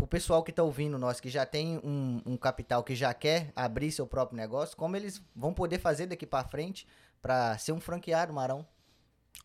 pro 0.00 0.06
pessoal 0.06 0.42
que 0.42 0.50
está 0.50 0.62
ouvindo 0.62 0.98
nós, 0.98 1.20
que 1.20 1.28
já 1.28 1.44
tem 1.44 1.78
um, 1.84 2.22
um, 2.24 2.36
capital, 2.36 2.82
que 2.82 2.94
já 2.94 3.12
quer 3.12 3.52
abrir 3.54 3.92
seu 3.92 4.06
próprio 4.06 4.34
negócio, 4.34 4.74
como 4.74 4.96
eles 4.96 5.22
vão 5.36 5.52
poder 5.52 5.78
fazer 5.78 6.06
daqui 6.06 6.24
para 6.24 6.42
frente 6.48 6.86
para 7.20 7.58
ser 7.58 7.72
um 7.72 7.80
franqueado 7.80 8.32
Marão? 8.32 8.66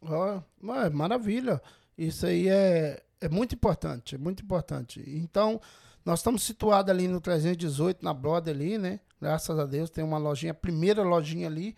Oh, 0.02 0.42
maravilha. 0.94 1.62
Isso 1.98 2.26
aí 2.26 2.48
é, 2.48 3.04
é 3.20 3.28
muito 3.28 3.54
importante, 3.54 4.16
é 4.16 4.18
muito 4.18 4.44
importante. 4.44 5.04
Então, 5.06 5.60
nós 6.06 6.20
estamos 6.20 6.44
situados 6.44 6.90
ali 6.90 7.10
no 7.10 7.20
318, 7.20 8.02
na 8.04 8.14
Broad 8.14 8.50
ali, 8.50 8.78
né? 8.78 9.02
Graças 9.20 9.60
a 9.60 9.66
Deus, 9.66 9.90
tem 9.90 10.06
uma 10.06 10.18
lojinha, 10.18 10.54
a 10.54 10.56
primeira 10.56 11.04
lojinha 11.04 11.48
ali, 11.48 11.76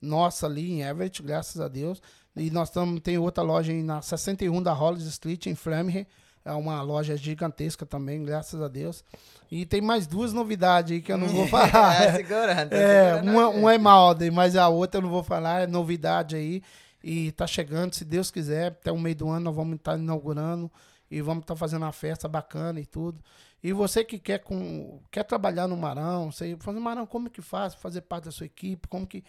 nossa 0.00 0.46
ali 0.46 0.70
em 0.70 0.82
Everett, 0.82 1.20
graças 1.22 1.60
a 1.60 1.66
Deus. 1.66 2.00
E 2.36 2.52
nós 2.52 2.68
estamos, 2.68 3.00
tem 3.00 3.18
outra 3.18 3.42
loja 3.42 3.72
na 3.82 4.00
61 4.00 4.62
da 4.62 4.72
Hollis 4.72 5.06
Street, 5.06 5.46
em 5.46 5.56
Framingham, 5.56 6.06
é 6.44 6.52
uma 6.52 6.82
loja 6.82 7.16
gigantesca 7.16 7.86
também, 7.86 8.24
graças 8.24 8.60
a 8.60 8.68
Deus. 8.68 9.04
E 9.50 9.66
tem 9.66 9.80
mais 9.80 10.06
duas 10.06 10.32
novidades 10.32 10.92
aí 10.92 11.02
que 11.02 11.12
eu 11.12 11.18
não 11.18 11.28
vou 11.28 11.46
falar. 11.48 12.02
é, 12.02 12.12
segurando. 12.12 12.70
Tá 12.70 12.76
é, 12.76 13.14
uma, 13.22 13.48
uma 13.48 13.74
é 13.74 13.78
Malden, 13.78 14.30
mas 14.30 14.56
a 14.56 14.68
outra 14.68 14.98
eu 14.98 15.02
não 15.02 15.10
vou 15.10 15.22
falar, 15.22 15.62
é 15.62 15.66
novidade 15.66 16.34
aí. 16.34 16.62
E 17.02 17.32
tá 17.32 17.46
chegando, 17.46 17.94
se 17.94 18.04
Deus 18.04 18.30
quiser, 18.30 18.68
até 18.68 18.92
o 18.92 18.98
meio 18.98 19.16
do 19.16 19.28
ano 19.28 19.46
nós 19.46 19.54
vamos 19.54 19.76
estar 19.76 19.98
inaugurando 19.98 20.70
e 21.10 21.20
vamos 21.20 21.42
estar 21.42 21.56
fazendo 21.56 21.82
uma 21.82 21.92
festa 21.92 22.28
bacana 22.28 22.80
e 22.80 22.86
tudo. 22.86 23.20
E 23.62 23.72
você 23.72 24.04
que 24.04 24.18
quer, 24.18 24.38
com, 24.38 25.00
quer 25.10 25.22
trabalhar 25.24 25.68
no 25.68 25.76
Marão, 25.76 26.32
você 26.32 26.56
fazer 26.58 26.80
Marão, 26.80 27.06
como 27.06 27.30
que 27.30 27.42
faz? 27.42 27.74
Fazer 27.74 28.00
parte 28.00 28.24
da 28.24 28.32
sua 28.32 28.46
equipe, 28.46 28.88
como 28.88 29.06
que 29.06 29.22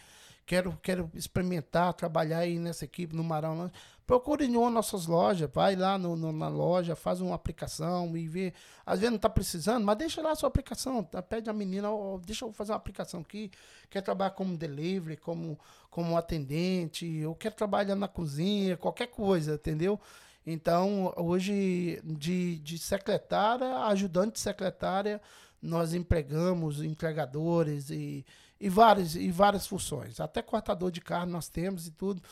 quero, 0.46 0.76
quero 0.82 1.10
experimentar, 1.14 1.92
trabalhar 1.94 2.38
aí 2.38 2.58
nessa 2.58 2.84
equipe 2.84 3.14
no 3.14 3.22
Marão. 3.22 3.70
Procure 4.06 4.44
em 4.44 4.54
uma 4.54 4.68
nossas 4.68 5.06
lojas, 5.06 5.48
vai 5.50 5.74
lá 5.74 5.96
no, 5.96 6.14
no, 6.14 6.30
na 6.30 6.48
loja, 6.48 6.94
faz 6.94 7.22
uma 7.22 7.34
aplicação 7.34 8.14
e 8.14 8.28
vê. 8.28 8.52
Às 8.84 9.00
vezes 9.00 9.10
não 9.10 9.16
está 9.16 9.30
precisando, 9.30 9.82
mas 9.82 9.96
deixa 9.96 10.20
lá 10.20 10.32
a 10.32 10.34
sua 10.34 10.48
aplicação. 10.48 11.02
Tá? 11.02 11.22
Pede 11.22 11.48
a 11.48 11.54
menina, 11.54 11.88
deixa 12.22 12.44
eu 12.44 12.52
fazer 12.52 12.72
uma 12.72 12.76
aplicação 12.76 13.20
aqui. 13.20 13.50
Quer 13.88 14.02
trabalhar 14.02 14.32
como 14.32 14.58
delivery, 14.58 15.16
como, 15.16 15.58
como 15.90 16.18
atendente, 16.18 17.24
ou 17.24 17.34
quer 17.34 17.52
trabalhar 17.52 17.94
na 17.94 18.06
cozinha, 18.06 18.76
qualquer 18.76 19.06
coisa, 19.06 19.54
entendeu? 19.54 19.98
Então, 20.46 21.14
hoje, 21.16 21.98
de, 22.04 22.58
de 22.58 22.76
secretária, 22.76 23.78
ajudante 23.86 24.38
secretária, 24.38 25.18
nós 25.62 25.94
empregamos 25.94 26.82
entregadores 26.82 27.88
e, 27.88 28.26
e, 28.60 28.68
várias, 28.68 29.16
e 29.16 29.30
várias 29.30 29.66
funções. 29.66 30.20
Até 30.20 30.42
cortador 30.42 30.90
de 30.90 31.00
carne 31.00 31.32
nós 31.32 31.48
temos 31.48 31.86
e 31.86 31.90
tudo. 31.90 32.22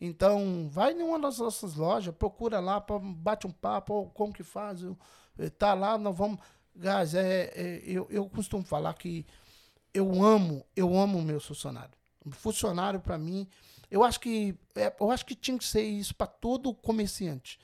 Então, 0.00 0.68
vai 0.70 0.92
em 0.92 1.02
uma 1.02 1.18
das 1.18 1.38
nossas 1.38 1.74
lojas, 1.74 2.14
procura 2.14 2.60
lá, 2.60 2.84
bate 3.16 3.46
um 3.46 3.50
papo, 3.50 4.10
como 4.14 4.32
que 4.32 4.42
faz, 4.42 4.80
tá 5.58 5.74
lá, 5.74 5.96
nós 5.96 6.16
vamos. 6.16 6.38
Gás, 6.74 7.14
é, 7.14 7.50
é, 7.54 7.82
eu, 7.86 8.06
eu 8.10 8.28
costumo 8.28 8.62
falar 8.62 8.92
que 8.92 9.24
eu 9.94 10.22
amo, 10.22 10.62
eu 10.76 10.94
amo 10.94 11.18
o 11.18 11.22
meu 11.22 11.40
funcionário. 11.40 11.92
Funcionário, 12.32 13.00
para 13.00 13.16
mim, 13.16 13.48
eu 13.90 14.04
acho 14.04 14.20
que 14.20 14.54
é, 14.74 14.94
eu 15.00 15.10
acho 15.10 15.24
que 15.24 15.34
tinha 15.34 15.56
que 15.56 15.64
ser 15.64 15.82
isso 15.82 16.14
para 16.14 16.26
todo 16.26 16.74
comerciante. 16.74 17.58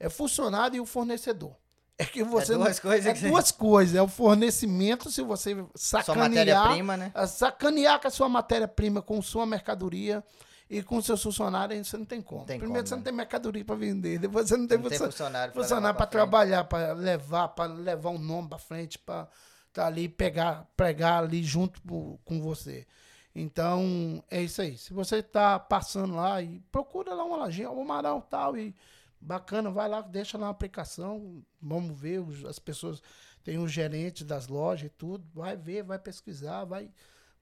É 0.00 0.08
funcionário 0.08 0.76
e 0.76 0.80
o 0.80 0.86
fornecedor. 0.86 1.54
É 1.96 2.04
que 2.04 2.24
você 2.24 2.54
é 2.54 2.56
duas 2.56 2.76
não, 2.76 2.90
coisas. 2.90 3.22
É 3.22 3.28
duas 3.28 3.52
coisas. 3.52 3.94
É 3.94 4.02
o 4.02 4.08
fornecimento, 4.08 5.12
se 5.12 5.22
você 5.22 5.64
sacanear. 5.76 6.04
Sua 6.04 6.28
matéria-prima, 6.28 6.96
né? 6.96 7.12
Sacanear 7.28 8.00
com 8.00 8.08
a 8.08 8.10
sua 8.10 8.28
matéria-prima, 8.28 9.00
com 9.00 9.22
sua 9.22 9.46
mercadoria 9.46 10.24
e 10.68 10.82
com 10.82 11.00
seus 11.00 11.22
funcionários, 11.22 11.86
você 11.86 11.96
não 11.96 12.04
tem 12.04 12.22
como. 12.22 12.44
Tem 12.44 12.58
Primeiro 12.58 12.82
como, 12.82 12.88
você 12.88 12.94
né? 12.94 12.96
não 12.98 13.04
tem 13.04 13.12
mercadoria 13.12 13.64
para 13.64 13.74
vender, 13.74 14.18
depois 14.18 14.48
você 14.48 14.56
não 14.56 14.66
tem, 14.66 14.78
não 14.78 14.88
tem 14.88 14.98
funcionário 14.98 15.52
para 15.94 16.06
trabalhar, 16.06 16.64
para 16.64 16.92
levar, 16.92 17.48
para 17.48 17.72
levar 17.72 18.10
um 18.10 18.18
nome 18.18 18.48
para 18.48 18.58
frente, 18.58 18.98
para 18.98 19.28
tá 19.72 19.86
ali 19.86 20.08
pegar, 20.08 20.66
pregar 20.76 21.24
ali 21.24 21.42
junto 21.42 21.80
com 22.24 22.40
você. 22.40 22.86
Então, 23.34 24.22
é 24.30 24.40
isso 24.40 24.62
aí. 24.62 24.78
Se 24.78 24.94
você 24.94 25.16
está 25.16 25.58
passando 25.58 26.14
lá 26.14 26.40
e 26.40 26.60
procura 26.70 27.12
lá 27.12 27.24
uma 27.24 27.36
lojinha, 27.36 27.68
um 27.70 27.84
marão 27.84 28.20
tal 28.20 28.56
e 28.56 28.74
bacana, 29.20 29.70
vai 29.70 29.88
lá, 29.88 30.00
deixa 30.00 30.38
lá 30.38 30.46
uma 30.46 30.52
aplicação, 30.52 31.42
vamos 31.60 31.98
ver 31.98 32.22
as 32.48 32.58
pessoas 32.58 33.02
tem 33.42 33.58
os 33.58 33.70
gerentes 33.70 34.24
das 34.24 34.46
lojas 34.48 34.86
e 34.86 34.90
tudo, 34.90 35.26
vai 35.34 35.54
ver, 35.54 35.82
vai 35.82 35.98
pesquisar, 35.98 36.64
vai 36.64 36.90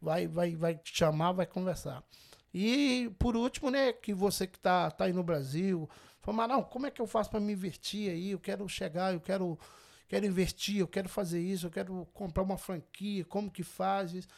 vai, 0.02 0.26
vai, 0.26 0.56
vai 0.56 0.74
te 0.74 0.96
chamar, 0.96 1.32
vai 1.32 1.46
conversar. 1.46 2.02
E 2.52 3.10
por 3.18 3.36
último, 3.36 3.70
né, 3.70 3.92
que 3.92 4.12
você 4.12 4.46
que 4.46 4.58
tá, 4.58 4.90
tá 4.90 5.04
aí 5.04 5.12
no 5.12 5.22
Brasil, 5.22 5.88
fala, 6.20 6.46
não, 6.48 6.62
como 6.62 6.86
é 6.86 6.90
que 6.90 7.00
eu 7.00 7.06
faço 7.06 7.30
para 7.30 7.40
me 7.40 7.52
investir 7.52 8.10
aí? 8.10 8.30
Eu 8.30 8.38
quero 8.38 8.68
chegar, 8.68 9.12
eu 9.14 9.20
quero, 9.20 9.58
quero 10.08 10.26
investir, 10.26 10.78
eu 10.78 10.88
quero 10.88 11.08
fazer 11.08 11.40
isso, 11.40 11.66
eu 11.66 11.70
quero 11.70 12.06
comprar 12.12 12.42
uma 12.42 12.58
franquia, 12.58 13.24
como 13.24 13.50
que 13.50 13.62
faz 13.62 14.12
isso? 14.12 14.28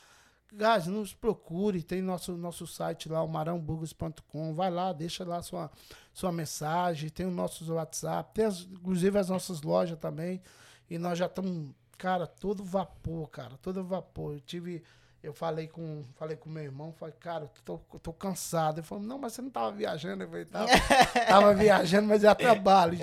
Guys, 0.57 0.87
nos 0.87 1.13
procure, 1.13 1.83
tem 1.83 2.01
nosso, 2.01 2.37
nosso 2.37 2.65
site 2.65 3.09
lá, 3.09 3.21
o 3.25 3.29
marãoburgos.com. 3.29 4.55
Vai 4.55 4.71
lá, 4.71 4.93
deixa 4.93 5.25
lá 5.25 5.43
sua, 5.43 5.69
sua 6.13 6.31
mensagem, 6.31 7.11
tem 7.11 7.27
o 7.27 7.31
nosso 7.31 7.73
WhatsApp, 7.75 8.33
tem 8.33 8.45
as, 8.45 8.61
inclusive 8.61 9.19
as 9.19 9.29
nossas 9.29 9.63
lojas 9.63 9.99
também. 9.99 10.41
E 10.89 10.97
nós 10.97 11.19
já 11.19 11.27
estamos, 11.27 11.75
cara, 11.99 12.25
todo 12.25 12.63
vapor, 12.63 13.29
cara, 13.31 13.59
todo 13.61 13.83
vapor. 13.83 14.35
Eu 14.35 14.41
tive, 14.41 14.85
eu 15.25 15.33
falei 15.33 15.67
com, 15.67 16.05
falei 16.17 16.37
com 16.37 16.51
meu 16.51 16.63
irmão, 16.63 16.93
falei, 16.93 17.15
cara, 17.19 17.51
tô, 17.65 17.79
tô 17.79 18.13
cansado. 18.13 18.79
Ele 18.79 18.87
falou, 18.87 19.03
não, 19.03 19.19
mas 19.19 19.33
você 19.33 19.43
não 19.43 19.51
tava 19.51 19.73
viajando. 19.73 20.25
Eu 20.25 20.29
falei, 20.29 20.45
tava, 20.45 20.69
tava 21.27 21.55
viajando, 21.55 22.09
mas 22.09 22.25
é 22.25 22.35
trabalho. 22.35 22.99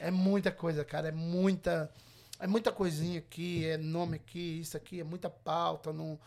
É 0.00 0.10
muita 0.10 0.52
coisa, 0.52 0.84
cara, 0.84 1.08
é 1.08 1.12
muita, 1.12 1.90
é 2.38 2.46
muita 2.46 2.70
coisinha 2.70 3.18
aqui, 3.18 3.66
é 3.66 3.76
nome 3.76 4.16
aqui, 4.16 4.60
isso 4.60 4.76
aqui, 4.76 5.00
é 5.00 5.04
muita 5.04 5.28
pauta, 5.28 5.92
não 5.92 6.18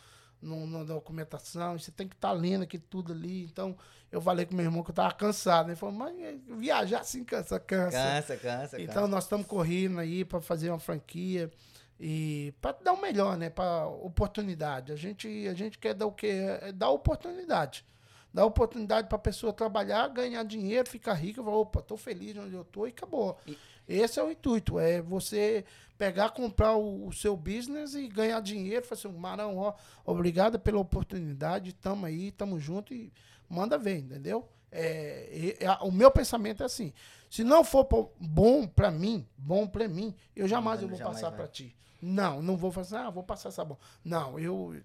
no, 0.42 0.66
na 0.66 0.84
documentação, 0.84 1.78
você 1.78 1.92
tem 1.92 2.08
que 2.08 2.16
estar 2.16 2.30
tá 2.30 2.34
lendo 2.34 2.64
aqui 2.64 2.80
tudo 2.80 3.14
ali. 3.14 3.44
Então, 3.44 3.78
eu 4.12 4.20
falei 4.20 4.46
com 4.46 4.56
meu 4.56 4.66
irmão 4.66 4.84
que 4.84 4.90
eu 4.90 4.94
estava 4.94 5.14
cansado. 5.14 5.70
Ele 5.70 5.76
falou, 5.76 5.96
mas 5.96 6.14
viajar 6.58 7.02
assim 7.02 7.24
cansa, 7.24 7.60
cansa. 7.60 7.98
Cansa, 7.98 8.38
cansa. 8.38 8.82
Então, 8.82 8.96
cansa. 8.96 9.08
nós 9.08 9.24
estamos 9.24 9.46
correndo 9.46 10.00
aí 10.00 10.26
para 10.26 10.42
fazer 10.42 10.70
uma 10.70 10.80
franquia 10.80 11.52
e 12.04 12.52
para 12.60 12.72
dar 12.84 12.94
o 12.94 13.02
melhor, 13.02 13.38
né? 13.38 13.52
Para 13.52 13.86
oportunidade. 13.86 14.92
A 14.92 14.96
gente, 14.96 15.48
a 15.48 15.54
gente 15.54 15.78
quer 15.78 15.94
dar 15.94 16.08
o 16.08 16.12
quê? 16.12 16.58
É 16.60 16.72
dar 16.72 16.90
oportunidade. 16.90 17.86
Dar 18.34 18.44
oportunidade 18.44 19.08
para 19.08 19.18
a 19.18 19.22
pessoa 19.22 19.54
trabalhar, 19.54 20.08
ganhar 20.08 20.44
dinheiro, 20.44 20.90
ficar 20.90 21.14
rica, 21.14 21.44
falar, 21.44 21.58
opa, 21.58 21.80
tô 21.80 21.96
feliz 21.96 22.36
onde 22.36 22.56
eu 22.56 22.66
tô 22.66 22.88
e 22.88 22.90
acabou. 22.90 23.38
E... 23.46 23.56
Esse 23.88 24.20
é 24.20 24.24
o 24.24 24.32
intuito, 24.32 24.80
é 24.80 25.00
você 25.00 25.64
pegar, 25.96 26.32
comprar 26.32 26.76
o, 26.76 27.08
o 27.08 27.14
seu 27.14 27.38
business 27.38 27.94
e 27.94 28.08
ganhar 28.08 28.40
dinheiro. 28.40 28.84
Fazer 28.84 29.08
assim, 29.08 29.18
Marão, 29.18 29.58
ó, 29.58 29.76
obrigado 30.04 30.60
pela 30.60 30.80
oportunidade, 30.80 31.72
tamo 31.72 32.08
aí, 32.08 32.32
tamo 32.32 32.60
junto 32.60 32.96
e 32.96 33.14
manda 33.48 33.78
ver, 33.78 34.00
entendeu? 34.00 34.50
É, 34.72 35.58
é, 35.60 35.66
é, 35.66 35.72
o 35.82 35.92
meu 35.92 36.10
pensamento 36.10 36.64
é 36.64 36.66
assim: 36.66 36.94
se 37.30 37.44
não 37.44 37.64
for 37.64 37.88
bom 38.20 38.66
para 38.66 38.90
mim, 38.90 39.28
bom 39.38 39.68
para 39.68 39.88
mim, 39.88 40.16
eu 40.36 40.48
jamais 40.48 40.82
eu 40.82 40.88
vou 40.88 40.98
jamais 40.98 41.22
passar 41.22 41.32
para 41.36 41.48
ti. 41.48 41.76
Não, 42.02 42.42
não 42.42 42.58
vou 42.58 42.72
fazer, 42.72 42.98
ah, 42.98 43.10
vou 43.10 43.24
passar 43.24 43.52
sabão. 43.52 43.78
Não, 44.04 44.40
eu 44.40 44.76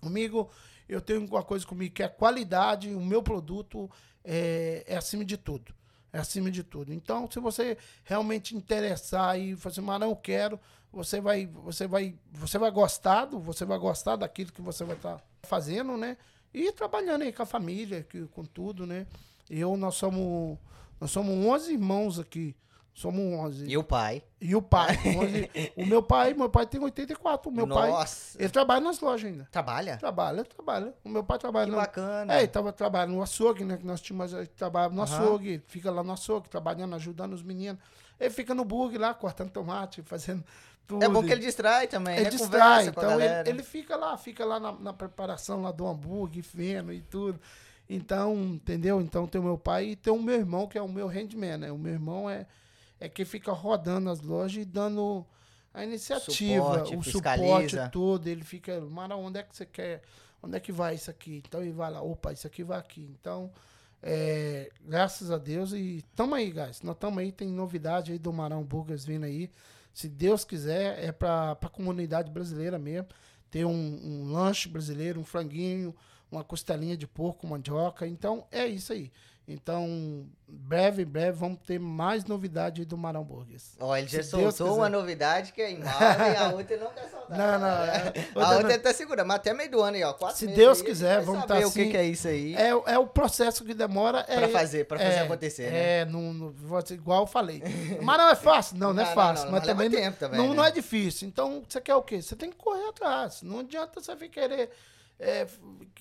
comigo 0.00 0.50
eu 0.90 1.00
tenho 1.00 1.24
uma 1.24 1.42
coisa 1.42 1.64
comigo 1.64 1.94
que 1.94 2.02
é 2.02 2.08
qualidade, 2.08 2.92
o 2.92 3.00
meu 3.00 3.22
produto 3.22 3.88
é, 4.24 4.84
é 4.86 4.96
acima 4.96 5.24
de 5.24 5.36
tudo. 5.36 5.72
É 6.12 6.18
acima 6.18 6.50
de 6.50 6.64
tudo. 6.64 6.92
Então, 6.92 7.30
se 7.30 7.38
você 7.38 7.78
realmente 8.02 8.56
interessar 8.56 9.38
e 9.38 9.54
falar 9.54 9.72
assim, 9.72 9.80
mas 9.80 10.00
não 10.00 10.14
quero, 10.16 10.58
você 10.92 11.20
vai, 11.20 11.46
você 11.46 11.86
vai, 11.86 12.18
você 12.32 12.58
vai 12.58 12.72
gostar, 12.72 13.26
do, 13.26 13.38
você 13.38 13.64
vai 13.64 13.78
gostar 13.78 14.16
daquilo 14.16 14.50
que 14.50 14.60
você 14.60 14.82
vai 14.82 14.96
estar 14.96 15.18
tá 15.18 15.24
fazendo, 15.44 15.96
né? 15.96 16.16
E 16.52 16.72
trabalhando 16.72 17.22
aí 17.22 17.32
com 17.32 17.44
a 17.44 17.46
família, 17.46 18.02
que, 18.02 18.26
com 18.26 18.44
tudo, 18.44 18.84
né? 18.84 19.06
Eu, 19.48 19.76
nós 19.76 19.94
somos, 19.94 20.58
nós 21.00 21.12
somos 21.12 21.32
11 21.32 21.72
irmãos 21.72 22.18
aqui. 22.18 22.56
Somos 22.92 23.20
11. 23.20 23.66
E 23.66 23.76
o 23.78 23.84
pai? 23.84 24.22
E 24.40 24.54
o 24.54 24.60
pai. 24.60 24.98
11, 25.06 25.72
o 25.76 25.86
meu 25.86 26.02
pai, 26.02 26.34
meu 26.34 26.50
pai 26.50 26.66
tem 26.66 26.80
84. 26.80 27.50
O 27.50 27.54
meu 27.54 27.66
Nossa. 27.66 28.36
pai, 28.36 28.44
ele 28.44 28.52
trabalha 28.52 28.80
nas 28.80 29.00
lojas 29.00 29.30
ainda. 29.30 29.48
Trabalha? 29.50 29.96
Trabalha, 29.96 30.44
trabalha. 30.44 30.94
O 31.04 31.08
meu 31.08 31.24
pai 31.24 31.38
trabalha. 31.38 31.66
Que 31.66 31.70
no, 31.70 31.76
bacana. 31.76 32.34
É, 32.34 32.38
ele 32.38 32.48
tava 32.48 32.72
trabalhando 32.72 33.14
no 33.14 33.22
açougue, 33.22 33.64
né? 33.64 33.76
Que 33.76 33.86
nós 33.86 34.00
tínhamos, 34.00 34.32
trabalhava 34.56 34.94
no 34.94 35.00
uhum. 35.00 35.04
açougue, 35.04 35.62
fica 35.66 35.90
lá 35.90 36.02
no 36.02 36.12
açougue, 36.12 36.48
trabalhando, 36.48 36.94
ajudando 36.94 37.32
os 37.32 37.42
meninos. 37.42 37.80
Ele 38.18 38.30
fica 38.30 38.54
no 38.54 38.64
bug 38.64 38.98
lá, 38.98 39.14
cortando 39.14 39.50
tomate, 39.50 40.02
fazendo 40.04 40.44
tudo. 40.86 41.04
É 41.04 41.08
bom 41.08 41.22
que 41.22 41.32
ele 41.32 41.40
distrai 41.40 41.86
também, 41.86 42.16
ele 42.16 42.24
né? 42.24 42.30
distrai, 42.30 42.88
então 42.88 43.20
ele, 43.20 43.48
ele, 43.48 43.62
fica 43.62 43.96
lá, 43.96 44.16
fica 44.18 44.44
lá 44.44 44.58
na, 44.58 44.72
na 44.72 44.92
preparação 44.92 45.62
lá 45.62 45.70
do 45.70 45.86
hambúrguer, 45.86 46.42
feno 46.42 46.92
e 46.92 47.00
tudo. 47.00 47.40
Então, 47.88 48.34
entendeu? 48.34 49.00
Então 49.00 49.26
tem 49.26 49.40
o 49.40 49.44
meu 49.44 49.58
pai 49.58 49.90
e 49.90 49.96
tem 49.96 50.12
o 50.12 50.20
meu 50.20 50.36
irmão, 50.36 50.66
que 50.66 50.76
é 50.76 50.82
o 50.82 50.88
meu 50.88 51.08
handman, 51.08 51.56
né? 51.58 51.72
O 51.72 51.78
meu 51.78 51.92
irmão 51.92 52.28
é 52.28 52.46
é 53.00 53.08
que 53.08 53.24
fica 53.24 53.50
rodando 53.50 54.10
as 54.10 54.20
lojas 54.20 54.62
e 54.62 54.64
dando 54.64 55.26
a 55.72 55.82
iniciativa, 55.82 56.62
suporte, 56.62 56.96
o 56.96 57.02
fiscaliza. 57.02 57.68
suporte 57.68 57.92
todo. 57.92 58.26
Ele 58.26 58.44
fica, 58.44 58.80
Mara, 58.82 59.16
onde 59.16 59.40
é 59.40 59.42
que 59.42 59.56
você 59.56 59.64
quer? 59.64 60.02
Onde 60.42 60.56
é 60.56 60.60
que 60.60 60.70
vai 60.70 60.94
isso 60.94 61.10
aqui? 61.10 61.42
Então 61.46 61.62
ele 61.62 61.72
vai 61.72 61.90
lá, 61.90 62.02
opa, 62.02 62.32
isso 62.32 62.46
aqui 62.46 62.62
vai 62.62 62.78
aqui. 62.78 63.10
Então, 63.18 63.50
é, 64.02 64.70
graças 64.82 65.30
a 65.30 65.38
Deus 65.38 65.72
e 65.72 66.04
tamo 66.14 66.34
aí, 66.34 66.50
guys. 66.50 66.82
Nós 66.82 66.94
estamos 66.94 67.18
aí, 67.18 67.32
tem 67.32 67.48
novidade 67.48 68.12
aí 68.12 68.18
do 68.18 68.32
Marão 68.32 68.62
Burgers 68.62 69.04
vindo 69.04 69.24
aí. 69.24 69.50
Se 69.92 70.08
Deus 70.08 70.44
quiser, 70.44 71.02
é 71.02 71.10
para 71.10 71.52
a 71.52 71.68
comunidade 71.68 72.30
brasileira 72.30 72.78
mesmo. 72.78 73.08
Ter 73.50 73.64
um, 73.64 73.72
um 73.72 74.30
lanche 74.30 74.68
brasileiro, 74.68 75.18
um 75.20 75.24
franguinho, 75.24 75.94
uma 76.30 76.44
costelinha 76.44 76.96
de 76.96 77.06
porco, 77.06 77.46
mandioca. 77.46 78.06
Então, 78.06 78.46
é 78.50 78.66
isso 78.66 78.92
aí. 78.92 79.10
Então, 79.48 80.28
breve, 80.46 81.04
breve, 81.04 81.32
vamos 81.32 81.58
ter 81.66 81.78
mais 81.80 82.24
novidade 82.24 82.84
do 82.84 82.96
Marão 82.96 83.24
Burgers. 83.24 83.74
Ó, 83.80 83.96
ele 83.96 84.06
já 84.06 84.22
soltou 84.22 84.76
uma 84.76 84.88
novidade 84.88 85.52
que 85.52 85.60
é 85.60 85.72
em 85.72 85.80
e 85.80 86.36
a 86.36 86.50
outra 86.54 86.76
não 86.76 86.92
quer 86.92 87.08
soltar. 87.10 87.36
Não, 87.36 87.58
não. 87.58 87.84
É, 87.84 88.12
a 88.36 88.50
outra 88.52 88.76
não. 88.76 88.78
tá 88.78 88.92
segura, 88.92 89.24
mas 89.24 89.36
até 89.38 89.52
meio 89.52 89.68
do 89.68 89.82
ano 89.82 89.96
aí, 89.96 90.04
ó. 90.04 90.12
Quatro 90.12 90.38
Se 90.38 90.46
Deus 90.46 90.78
aí, 90.78 90.84
quiser, 90.84 91.20
vamos 91.22 91.42
estar 91.42 91.54
tá 91.54 91.60
assim. 91.60 91.68
o 91.68 91.72
que, 91.72 91.80
assim. 91.80 91.90
que, 91.90 91.96
é 91.96 92.04
isso 92.04 92.28
aí. 92.28 92.54
É, 92.54 92.68
é 92.68 92.98
o 92.98 93.08
processo 93.08 93.64
que 93.64 93.74
demora. 93.74 94.24
É, 94.28 94.36
pra 94.36 94.48
fazer, 94.48 94.84
pra 94.84 94.98
fazer 94.98 95.14
é, 95.14 95.20
acontecer, 95.20 95.70
né? 95.70 96.00
É, 96.00 96.04
não, 96.04 96.32
não, 96.32 96.54
igual 96.90 97.22
eu 97.22 97.26
falei. 97.26 97.60
Mas 98.00 98.18
não 98.18 98.28
é 98.28 98.36
fácil? 98.36 98.78
Não, 98.78 98.92
não 98.92 99.02
é 99.02 99.06
fácil. 99.06 99.46
Não, 99.46 99.52
mas 99.52 99.64
também, 99.64 99.90
tempo 99.90 100.16
também 100.16 100.38
não, 100.38 100.50
né? 100.50 100.54
não 100.54 100.64
é 100.64 100.70
difícil. 100.70 101.26
Então, 101.26 101.64
você 101.68 101.80
quer 101.80 101.96
o 101.96 102.02
quê? 102.02 102.22
Você 102.22 102.36
tem 102.36 102.50
que 102.50 102.56
correr 102.56 102.88
atrás. 102.88 103.42
Não 103.42 103.60
adianta 103.60 104.00
você 104.00 104.14
vir 104.14 104.28
querer 104.28 104.70
é, 105.20 105.46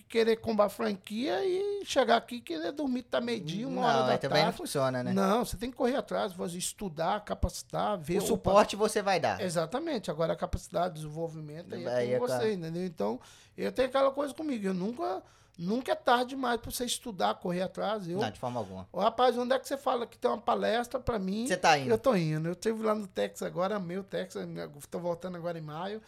querer 0.08 0.38
combar 0.38 0.70
franquia 0.70 1.46
e 1.46 1.86
chegar 1.86 2.18
aqui 2.18 2.38
e 2.38 2.42
querer 2.42 2.72
dormir 2.72 3.04
tá 3.04 3.20
meio 3.20 3.42
dia, 3.42 3.68
uma 3.68 3.82
não, 3.82 3.88
hora 3.88 4.08
da 4.08 4.18
também 4.18 4.46
não 4.46 4.54
funciona, 4.54 5.04
né? 5.04 5.14
Não, 5.14 5.44
você 5.46 5.58
tem 5.58 5.70
que 5.70 5.78
correr 5.78 5.98
atrás, 5.98 6.34
você 6.34 6.58
estudar, 6.58 7.24
capacitar, 7.26 7.98
ver... 8.00 8.18
O 8.18 8.22
suporte 8.22 8.76
opa, 8.76 8.88
você 8.88 9.02
vai 9.02 9.20
dar. 9.20 9.40
Exatamente. 9.42 10.10
Agora 10.10 10.34
a 10.34 10.36
capacidade, 10.36 10.96
desenvolvimento 10.96 11.76
aí 11.76 11.86
é, 11.86 12.14
é 12.14 12.20
com 12.20 12.26
você, 12.26 12.54
entendeu? 12.54 12.86
Então, 12.86 13.20
eu 13.58 13.72
tenho 13.72 13.90
aquela 13.90 14.12
coisa 14.12 14.34
comigo, 14.34 14.66
eu 14.66 14.74
nunca... 14.74 15.22
Nunca 15.62 15.92
é 15.92 15.96
tarde 15.96 16.30
demais 16.30 16.62
para 16.62 16.72
você 16.72 16.86
estudar, 16.86 17.36
correr 17.36 17.64
atrás. 17.64 18.08
Eu, 18.08 18.18
não, 18.18 18.32
de 18.32 18.40
forma 18.40 18.62
alguma. 18.62 18.88
Ô, 18.94 19.02
rapaz, 19.02 19.38
onde 19.38 19.54
é 19.54 19.60
que 19.60 19.68
você 19.68 19.76
fala 19.76 20.08
que 20.08 20.18
tem 20.18 20.32
uma 20.32 20.38
palestra 20.38 21.02
para 21.02 21.20
mim? 21.20 21.46
Você 21.46 21.58
tá 21.58 21.78
indo? 21.78 21.90
Eu 21.90 21.98
tô 21.98 22.16
indo. 22.16 22.48
Eu 22.48 22.54
estive 22.54 22.82
lá 22.82 22.96
no 22.96 23.06
Texas 23.06 23.46
agora, 23.46 23.78
meu 23.78 24.02
Texas, 24.02 24.48
estou 24.78 25.02
voltando 25.02 25.36
agora 25.36 25.58
em 25.60 25.62
maio. 25.62 26.02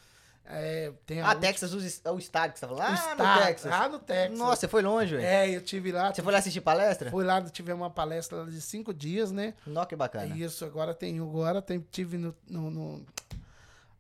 É, 0.46 0.92
tem 1.06 1.22
ah, 1.22 1.34
Texas, 1.34 1.74
o, 1.74 1.78
o 2.14 2.20
estado 2.20 2.52
que 2.52 2.60
você 2.60 2.68
tá 2.68 2.76
falando? 2.76 2.98
Ah, 2.98 3.16
no 3.16 3.46
Texas. 3.46 3.72
Ah, 3.72 3.90
no 3.90 4.00
Texas. 4.00 4.38
Nossa, 4.38 4.56
você 4.62 4.68
foi 4.68 4.82
longe, 4.82 5.16
velho. 5.16 5.26
É, 5.26 5.50
eu 5.50 5.62
tive 5.62 5.92
lá. 5.92 6.14
Você 6.14 6.22
foi 6.22 6.34
lá 6.34 6.40
assistir 6.40 6.62
palestra? 6.62 7.10
Fui 7.10 7.24
lá, 7.24 7.42
tive 7.42 7.72
uma 7.72 7.90
palestra 7.90 8.46
de 8.46 8.60
cinco 8.60 8.94
dias, 8.94 9.32
né? 9.32 9.54
Nossa, 9.66 9.88
que 9.88 9.96
bacana. 9.96 10.36
Isso, 10.36 10.66
agora 10.66 10.94
tem, 10.94 11.20
agora 11.20 11.62
tem, 11.62 11.80
tive 11.80 12.18
no, 12.18 12.36
no, 12.50 12.70
no 12.70 13.06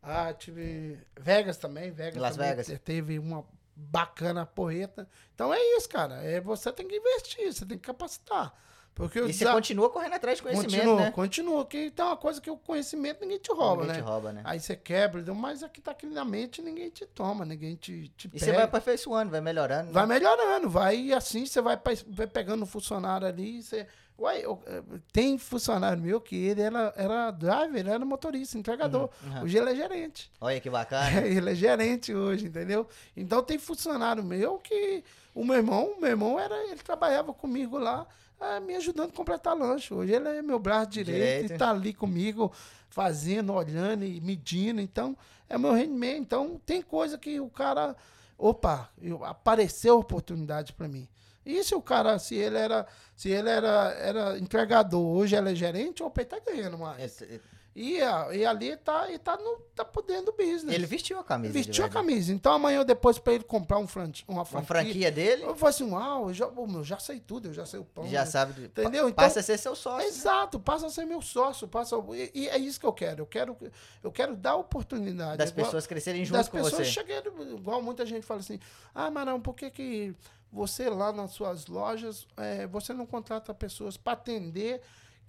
ah, 0.01 0.33
tive 0.33 0.99
Vegas 1.19 1.57
também, 1.57 1.91
Vegas 1.91 2.19
Las 2.21 2.35
também, 2.35 2.55
Vegas. 2.55 2.79
Teve 2.83 3.19
uma 3.19 3.45
bacana 3.75 4.45
porreta. 4.45 5.07
Então 5.35 5.53
é 5.53 5.59
isso, 5.77 5.87
cara. 5.87 6.15
É, 6.23 6.41
você 6.41 6.71
tem 6.71 6.87
que 6.87 6.95
investir, 6.95 7.53
você 7.53 7.65
tem 7.65 7.77
que 7.77 7.85
capacitar. 7.85 8.53
Porque 8.93 9.19
e 9.19 9.33
você 9.33 9.45
continua 9.45 9.89
correndo 9.89 10.13
atrás 10.13 10.37
de 10.37 10.43
conhecimento, 10.43 10.73
continua, 10.73 11.01
né? 11.01 11.11
Continua, 11.11 11.65
que 11.65 11.89
tem 11.91 12.05
uma 12.05 12.17
coisa 12.17 12.41
que 12.41 12.51
o 12.51 12.57
conhecimento 12.57 13.21
ninguém 13.21 13.39
te 13.39 13.51
rouba, 13.51 13.83
ninguém 13.83 13.87
né? 13.87 14.01
Te 14.01 14.01
rouba, 14.01 14.33
né? 14.33 14.41
Aí 14.43 14.59
você 14.59 14.75
quebra, 14.75 15.33
mas 15.33 15.63
aqui 15.63 15.81
tá 15.81 15.91
aqui 15.91 16.05
na 16.05 16.25
mente, 16.25 16.61
ninguém 16.61 16.89
te 16.89 17.05
toma, 17.05 17.45
ninguém 17.45 17.75
te, 17.75 18.11
te 18.17 18.29
E 18.33 18.39
você 18.39 18.51
vai 18.51 18.63
aperfeiçoando, 18.63 19.31
vai 19.31 19.39
melhorando. 19.41 19.87
Né? 19.87 19.91
Vai 19.93 20.05
melhorando, 20.05 20.69
vai 20.69 21.13
assim 21.13 21.45
você 21.45 21.61
vai, 21.61 21.79
vai 22.07 22.27
pegando 22.27 22.63
um 22.63 22.67
funcionário 22.67 23.27
ali, 23.27 23.63
você... 23.63 23.87
Uai, 24.19 24.45
eu, 24.45 24.61
eh, 24.67 24.83
tem 25.11 25.35
funcionário 25.39 25.99
meu 25.99 26.21
que 26.21 26.35
ele 26.35 26.61
era, 26.61 26.93
era 26.95 27.31
driver, 27.31 27.79
ele 27.79 27.89
era 27.89 28.05
motorista, 28.05 28.55
entregador. 28.55 29.09
Uhum, 29.23 29.33
uhum. 29.37 29.43
Hoje 29.43 29.57
ele 29.57 29.71
é 29.71 29.75
gerente. 29.75 30.31
Olha 30.39 30.59
que 30.59 30.69
bacana. 30.69 31.21
ele 31.25 31.49
é 31.49 31.55
gerente 31.55 32.13
hoje, 32.13 32.45
entendeu? 32.45 32.87
Então 33.17 33.41
tem 33.41 33.57
funcionário 33.57 34.23
meu 34.23 34.59
que 34.59 35.03
o 35.33 35.43
meu 35.43 35.55
irmão, 35.55 35.95
meu 35.99 36.11
irmão 36.11 36.39
era, 36.39 36.55
ele 36.65 36.83
trabalhava 36.83 37.33
comigo 37.33 37.79
lá 37.79 38.05
é, 38.41 38.59
me 38.59 38.75
ajudando 38.75 39.09
a 39.09 39.13
completar 39.13 39.55
lanche. 39.55 39.93
Hoje 39.93 40.13
ele 40.13 40.27
é 40.27 40.41
meu 40.41 40.57
braço 40.57 40.89
direito, 40.89 41.15
direito. 41.15 41.51
e 41.51 41.53
está 41.53 41.69
ali 41.69 41.93
comigo, 41.93 42.51
fazendo, 42.89 43.53
olhando 43.53 44.03
e 44.03 44.19
medindo. 44.19 44.81
Então, 44.81 45.15
é 45.47 45.57
meu 45.57 45.73
rendimento. 45.73 46.21
Então, 46.21 46.59
tem 46.65 46.81
coisa 46.81 47.17
que 47.17 47.39
o 47.39 47.49
cara. 47.49 47.95
Opa, 48.37 48.89
eu, 48.99 49.23
apareceu 49.23 49.99
oportunidade 49.99 50.73
para 50.73 50.87
mim. 50.87 51.07
E 51.45 51.63
se 51.63 51.75
o 51.75 51.81
cara, 51.81 52.17
se 52.17 52.35
ele 52.35 52.57
era, 52.57 52.87
se 53.15 53.29
ele 53.29 53.49
era, 53.49 53.93
era 53.99 54.37
entregador, 54.39 55.03
hoje 55.03 55.35
ele 55.35 55.51
é 55.51 55.55
gerente, 55.55 56.01
opa, 56.01 56.21
ele 56.21 56.29
tá 56.29 56.39
ganhando 56.39 56.77
mais. 56.77 57.21
É, 57.21 57.25
é, 57.25 57.39
E, 57.73 57.99
e 58.33 58.45
ali 58.45 58.75
tá, 58.75 59.09
e 59.09 59.17
tá, 59.17 59.37
no, 59.37 59.57
tá 59.73 59.85
por 59.85 60.03
dentro 60.03 60.25
do 60.25 60.31
business. 60.33 60.75
Ele 60.75 60.85
vestiu 60.85 61.17
a 61.17 61.23
camisa. 61.23 61.53
Vestiu 61.53 61.85
a 61.85 61.89
camisa. 61.89 62.33
Então 62.33 62.51
amanhã 62.51 62.79
ou 62.79 62.85
depois 62.85 63.17
pra 63.17 63.31
ele 63.33 63.45
comprar 63.45 63.77
um 63.77 63.87
fran 63.87 64.11
uma 64.27 64.39
Uma 64.41 64.45
franquia. 64.45 64.65
franquia 64.67 65.09
dele, 65.11 65.43
Eu 65.43 65.55
falei 65.55 65.69
assim, 65.73 65.89
uau, 65.89 66.27
eu 66.27 66.33
já, 66.33 66.47
ô, 66.47 66.67
meu, 66.67 66.83
já 66.83 66.99
sei 66.99 67.21
tudo, 67.21 67.47
eu 67.47 67.53
já 67.53 67.65
sei 67.65 67.79
o 67.79 67.85
pão. 67.85 68.05
já 68.09 68.19
né? 68.21 68.25
sabe. 68.25 68.65
Entendeu? 68.65 69.07
Então- 69.07 69.23
Passa 69.23 69.39
a 69.39 69.43
ser 69.43 69.57
seu 69.57 69.73
sócio. 69.73 70.05
Exato, 70.05 70.59
passa 70.59 70.87
a 70.87 70.89
ser 70.89 71.05
meu 71.05 71.21
sócio, 71.21 71.65
passa 71.65 71.95
e, 72.13 72.31
e 72.41 72.49
é 72.49 72.57
isso 72.57 72.77
que 72.77 72.85
eu 72.85 72.91
quero. 72.91 73.21
Eu 73.21 73.25
quero, 73.27 73.57
eu 74.03 74.11
quero 74.11 74.35
dar 74.35 74.55
oportunidade. 74.57 75.37
Das 75.37 75.49
Igual- 75.51 75.65
pessoas 75.67 75.87
crescerem 75.87 76.25
junto 76.25 76.37
das 76.37 76.49
com 76.49 76.57
pessoas 76.57 76.73
você. 76.73 76.91
chegarem, 76.91 77.31
igual 77.53 77.81
muita 77.81 78.05
gente 78.05 78.25
fala 78.25 78.41
assim, 78.41 78.59
ah, 78.93 79.09
Marão, 79.09 79.39
por 79.39 79.55
que, 79.55 79.69
que 79.71 80.13
você 80.51 80.89
lá 80.89 81.13
nas 81.13 81.31
suas 81.31 81.67
lojas, 81.67 82.27
eh, 82.35 82.67
você 82.67 82.91
não 82.93 83.05
contrata 83.05 83.53
pessoas 83.53 83.95
para 83.95 84.11
atender, 84.11 84.81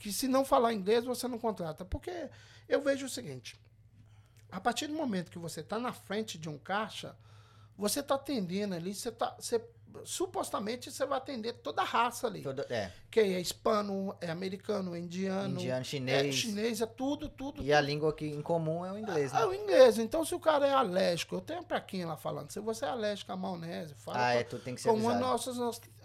que 0.02 0.12
se 0.12 0.26
não 0.26 0.44
falar 0.44 0.74
inglês, 0.74 1.04
você 1.04 1.28
não 1.28 1.38
contrata? 1.38 1.84
Porque 1.84 2.28
eu 2.68 2.82
vejo 2.82 3.06
o 3.06 3.08
seguinte, 3.08 3.58
a 4.50 4.60
partir 4.60 4.88
do 4.88 4.94
momento 4.94 5.30
que 5.30 5.38
você 5.38 5.60
está 5.60 5.78
na 5.78 5.92
frente 5.92 6.36
de 6.36 6.48
um 6.48 6.58
caixa, 6.58 7.16
você 7.76 8.00
está 8.00 8.16
atendendo 8.16 8.74
ali, 8.74 8.94
você 8.94 9.12
tá, 9.12 9.36
você, 9.38 9.64
supostamente 10.04 10.90
você 10.90 11.04
vai 11.06 11.18
atender 11.18 11.52
toda 11.54 11.82
a 11.82 11.84
raça 11.84 12.26
ali. 12.26 12.42
Todo- 12.42 12.64
é, 12.70 12.90
Que 13.10 13.20
é 13.20 13.40
hispano, 13.40 14.14
é 14.20 14.30
americano, 14.30 14.94
é 14.94 14.98
indiano, 14.98 15.50
indiano, 15.60 15.80
é 15.80 15.84
chinês. 15.84 16.34
chinês, 16.34 16.80
é 16.80 16.86
tudo, 16.86 17.28
tudo. 17.28 17.62
E 17.62 17.72
a 17.72 17.80
língua 17.80 18.12
que 18.12 18.26
em 18.26 18.40
comum 18.42 18.84
é 18.84 18.92
o 18.92 18.98
inglês, 18.98 19.32
Ah, 19.34 19.40
né? 19.40 19.46
o 19.46 19.54
inglês. 19.54 19.98
Então, 19.98 20.24
se 20.24 20.34
o 20.34 20.40
cara 20.40 20.66
é 20.66 20.72
alérgico, 20.72 21.34
eu 21.34 21.40
tenho 21.40 21.60
a 21.60 21.62
plaquinha 21.62 22.06
lá 22.06 22.16
falando, 22.16 22.50
se 22.50 22.60
você 22.60 22.84
é 22.84 22.88
alérgico 22.88 23.30
à 23.32 23.36
maionese, 23.36 23.94
fala 23.96 24.16
Ah, 24.18 24.32
com- 24.34 24.38
é, 24.38 24.42
tu 24.44 24.58
tem 24.58 24.74
que 24.74 24.80
ser 24.80 24.88
com 24.88 24.94
uma, 24.96 25.14
nossas, 25.14 25.56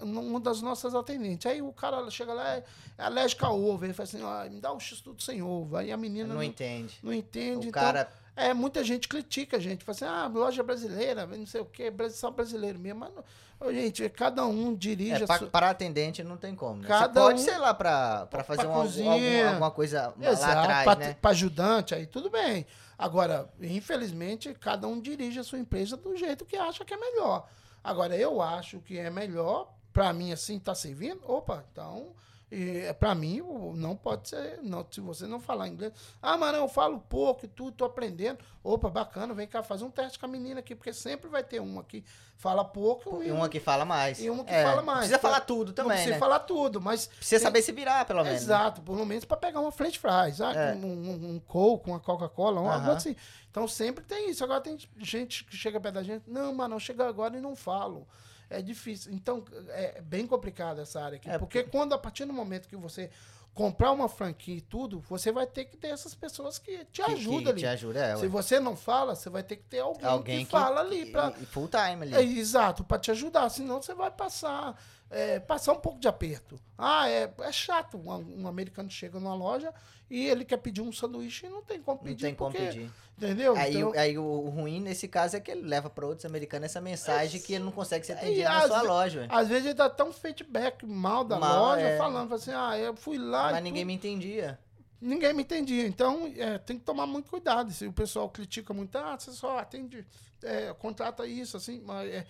uma 0.02 0.40
das 0.40 0.62
nossas 0.62 0.94
atendentes. 0.94 1.46
Aí 1.50 1.62
o 1.62 1.72
cara 1.74 2.10
chega 2.10 2.34
lá, 2.34 2.56
é, 2.56 2.64
é 2.98 3.04
alérgico 3.04 3.46
a 3.46 3.52
ovo, 3.52 3.86
ele 3.86 3.94
fala 3.94 4.04
assim, 4.08 4.22
ah, 4.24 4.48
me 4.50 4.60
dá 4.60 4.74
um 4.74 4.80
x-tudo 4.80 5.22
sem 5.22 5.42
ovo. 5.42 5.76
Aí 5.78 5.92
a 5.92 5.98
menina 5.98 6.28
Não 6.28 6.36
não, 6.36 6.44
entende. 6.44 6.98
não 7.02 7.14
entende. 7.14 7.68
O 7.68 7.70
então, 7.70 7.72
cara. 7.72 8.12
É, 8.38 8.54
muita 8.54 8.84
gente 8.84 9.08
critica 9.08 9.58
a 9.58 9.60
gente. 9.60 9.84
Fala 9.84 9.96
assim, 9.96 10.06
ah, 10.06 10.28
loja 10.34 10.64
brasileira, 10.64 11.26
não 11.26 11.46
sei 11.46 11.60
o 11.62 11.66
quê, 11.66 11.92
só 12.12 12.32
brasileiro 12.32 12.80
mesmo. 12.80 13.00
Mas, 13.00 13.12
não, 13.60 13.74
gente, 13.74 14.08
cada 14.10 14.46
um 14.46 14.74
dirige 14.76 15.14
É, 15.22 15.24
a 15.24 15.28
pra, 15.28 15.38
sua... 15.40 15.48
para 15.48 15.70
atendente 15.72 16.24
não 16.24 16.38
tem 16.38 16.56
como, 16.56 16.82
né? 16.82 16.88
Cada 16.88 17.08
Você 17.22 17.28
pode, 17.28 17.42
um- 17.42 17.44
sei 17.44 17.58
lá, 17.58 17.74
pra 17.74 18.28
fazer 18.46 18.62
pra 18.62 18.70
uma, 18.70 18.82
cozinha. 18.84 19.48
alguma, 19.50 19.72
coisa 19.72 20.14
lá 20.20 20.30
Exato, 20.32 20.60
atrás, 20.60 20.84
pra, 20.84 20.96
né? 20.96 21.16
pra 21.20 21.32
ajudante, 21.32 21.96
aí 21.96 22.06
tudo 22.06 22.30
bem. 22.30 22.66
Agora, 22.98 23.50
infelizmente, 23.60 24.54
cada 24.54 24.88
um 24.88 25.00
dirige 25.00 25.40
a 25.40 25.44
sua 25.44 25.60
empresa 25.60 25.98
do 25.98 26.16
jeito 26.16 26.46
que 26.46 26.56
acha 26.56 26.86
que 26.86 26.94
é 26.94 26.98
melhor. 26.98 27.48
Agora, 27.84 28.16
eu 28.16 28.42
acho 28.42 28.80
que 28.80 28.98
é 28.98 29.10
melhor, 29.10 29.74
pra 29.94 30.12
mim, 30.14 30.32
assim, 30.32 30.60
tá 30.60 30.76
servindo, 30.76 31.22
opa, 31.26 31.64
então, 31.72 32.14
e, 32.50 32.94
pra 32.94 33.14
mim, 33.14 33.42
não 33.76 33.96
pode 33.96 34.30
ser, 34.30 34.60
não, 34.64 34.86
se 34.90 35.02
você 35.02 35.28
não 35.28 35.40
falar 35.40 35.68
inglês, 35.68 35.92
ah, 36.22 36.38
mas 36.38 36.54
não, 36.54 36.60
eu 36.62 36.68
falo 36.70 37.00
pouco 37.10 37.44
e 37.44 37.48
tudo, 37.48 37.72
tô 37.76 37.84
aprendendo, 37.86 38.40
opa, 38.64 38.90
bacana, 38.90 39.34
vem 39.34 39.46
cá, 39.48 39.62
faz 39.62 39.82
um 39.82 39.90
teste 39.92 40.18
com 40.18 40.26
a 40.26 40.30
menina 40.30 40.62
aqui, 40.62 40.74
porque 40.74 40.94
sempre 40.94 41.30
vai 41.30 41.44
ter 41.44 41.60
uma 41.60 41.84
que 41.84 42.06
fala 42.38 42.64
pouco 42.64 43.22
E 43.22 43.32
uma 43.32 43.50
que 43.50 43.60
fala 43.60 43.84
mais. 43.84 44.20
e 44.22 44.30
uma 44.30 44.46
que 44.46 44.54
É, 44.54 44.64
fala 44.64 44.82
mais. 44.82 45.00
Precisa 45.00 45.20
falar 45.20 45.42
tudo 45.42 45.68
não 45.70 45.74
também, 45.74 45.90
precisa 45.98 46.14
né? 46.14 46.20
falar 46.20 46.40
tudo, 46.40 46.80
mas 46.80 47.08
Precisa 47.08 47.40
tem- 47.40 47.44
saber 47.48 47.62
se 47.62 47.72
virar, 47.74 48.06
pelo 48.06 48.24
menos. 48.24 48.40
né? 48.40 48.44
Exato, 48.46 48.82
pelo 48.82 49.06
menos 49.06 49.26
para 49.26 49.36
pegar 49.38 49.60
uma 49.60 49.72
French 49.72 50.00
fries, 50.00 50.40
ah, 50.40 50.54
É. 50.54 50.74
um, 50.74 50.86
um, 50.86 51.32
um 51.36 51.40
Coke, 51.40 51.90
uma 51.90 52.00
Coca-Cola, 52.00 52.62
um, 52.62 52.70
algo 52.70 52.86
Aham. 52.88 52.96
assim. 52.96 53.16
Então 53.52 53.68
sempre 53.68 54.06
tem 54.06 54.30
isso. 54.30 54.44
Agora 54.44 54.62
tem 54.62 54.78
gente 55.00 55.44
que 55.44 55.58
chega 55.58 55.80
perto 55.82 55.96
da 55.96 56.04
gente, 56.04 56.24
não, 56.30 56.54
mas 56.54 56.70
não 56.70 56.80
chega 56.80 57.08
agora 57.10 57.36
e 57.38 57.42
não 57.42 57.56
falo. 57.56 58.08
É 58.50 58.62
difícil. 58.62 59.12
Então 59.14 59.44
é 59.70 60.02
bem 60.02 60.26
complicado 60.28 60.80
essa 60.82 61.02
área 61.02 61.18
aqui. 61.18 61.30
É, 61.30 61.38
porque 61.38 61.64
quando, 61.64 61.94
a 61.94 61.98
partir 61.98 62.26
do 62.26 62.34
momento 62.34 62.68
que 62.68 62.76
você 62.76 63.10
comprar 63.54 63.92
uma 63.92 64.08
franquia 64.08 64.56
e 64.58 64.62
tudo, 64.62 65.00
você 65.10 65.32
vai 65.32 65.48
ter 65.48 65.66
que 65.66 65.76
ter 65.76 65.88
essas 65.88 66.14
pessoas 66.14 66.60
que 66.60 66.86
te 66.86 67.02
Que- 67.04 67.12
ajudam 67.12 67.42
que 67.46 67.50
ali. 67.50 67.60
Te 67.62 67.66
ajuda, 67.66 68.00
é, 68.06 68.16
Se 68.16 68.28
você 68.28 68.60
não 68.60 68.76
fala, 68.76 69.16
você 69.16 69.30
vai 69.32 69.42
ter 69.42 69.56
que 69.56 69.64
ter 69.64 69.80
alguém, 69.80 70.06
Alguém 70.08 70.46
que, 70.46 70.52
fala 70.52 70.82
ali 70.82 71.08
para 71.12 71.34
e 71.42 71.46
Full 71.48 71.68
time 71.68 72.04
ali. 72.04 72.14
é, 72.16 72.22
exato, 72.22 72.84
para 72.84 73.00
te 73.00 73.10
ajudar, 73.10 73.50
senão 73.50 73.82
você 73.82 73.96
vai 73.96 74.12
passar, 74.12 74.80
é, 75.10 75.40
passar 75.40 75.74
um 75.74 75.80
pouco 75.80 76.00
de 76.00 76.08
aperto. 76.08 76.60
Ah, 76.78 77.10
é, 77.10 77.32
é 77.40 77.52
chato. 77.52 77.98
Um, 77.98 78.44
um 78.44 78.48
americano 78.48 78.90
chega 78.90 79.20
numa 79.20 79.34
loja 79.36 79.74
e 80.10 80.26
ele 80.28 80.44
quer 80.46 80.58
pedir 80.58 80.82
um 80.82 80.92
sanduíche 80.92 81.46
e 81.46 81.50
não 81.50 81.62
tem 81.62 81.82
como 81.82 81.98
Não 81.98 82.04
pedir. 82.04 82.26
tem 82.26 82.36
como 82.36 82.52
porque- 82.52 82.66
pedir. 82.68 82.92
Entendeu? 83.18 83.56
Aí, 83.56 83.76
Então, 83.78 83.90
o- 83.90 83.98
aí 83.98 84.18
o, 84.18 84.50
ruim 84.50 84.80
nesse 84.80 85.08
caso 85.08 85.36
é 85.36 85.40
que 85.40 85.50
ele 85.50 85.62
leva 85.68 85.90
para 85.90 86.06
outros 86.06 86.24
americanos 86.26 86.66
essa 86.66 86.80
mensagem 86.80 87.42
que 87.42 87.54
ele 87.54 87.64
não 87.64 87.72
consegue 87.72 88.06
ser 88.06 88.14
E 88.14 88.16
atendido 88.18 88.44
na 88.50 88.68
sua 88.68 88.82
ve- 88.82 88.88
loja. 88.88 89.20
ué. 89.22 89.28
às 89.32 89.48
vezes 89.48 89.66
ele 89.66 89.74
dá 89.74 89.90
tão 89.90 90.14
feedback 90.14 90.86
mal 90.86 91.24
da 91.24 91.40
Mal, 91.40 91.60
loja, 91.70 91.82
é. 91.82 91.98
falando 91.98 92.36
assim, 92.36 92.52
ah, 92.54 92.78
eu 92.78 92.96
fui 92.96 93.18
lá 93.18 93.52
Mas 93.54 93.60
e 93.60 93.64
ninguém 93.64 93.82
tudo. 93.84 93.88
me 93.88 93.94
entendia. 93.96 94.60
ninguém 95.02 95.34
me 95.34 95.42
entendia. 95.44 95.88
Então, 95.88 96.32
é, 96.38 96.58
tem 96.60 96.78
que 96.78 96.84
tomar 96.86 97.08
muito 97.08 97.30
cuidado. 97.30 97.72
Se 97.72 97.86
o 97.88 97.94
pessoal 97.94 98.30
critica 98.30 98.72
muito, 98.74 98.96
ah, 98.98 99.18
você 99.18 99.32
só 99.32 99.58
atende, 99.60 100.06
é, 100.44 100.72
contrata 100.76 101.26
isso, 101.26 101.56
assim, 101.58 101.82
mas 101.86 102.08
é, 102.12 102.26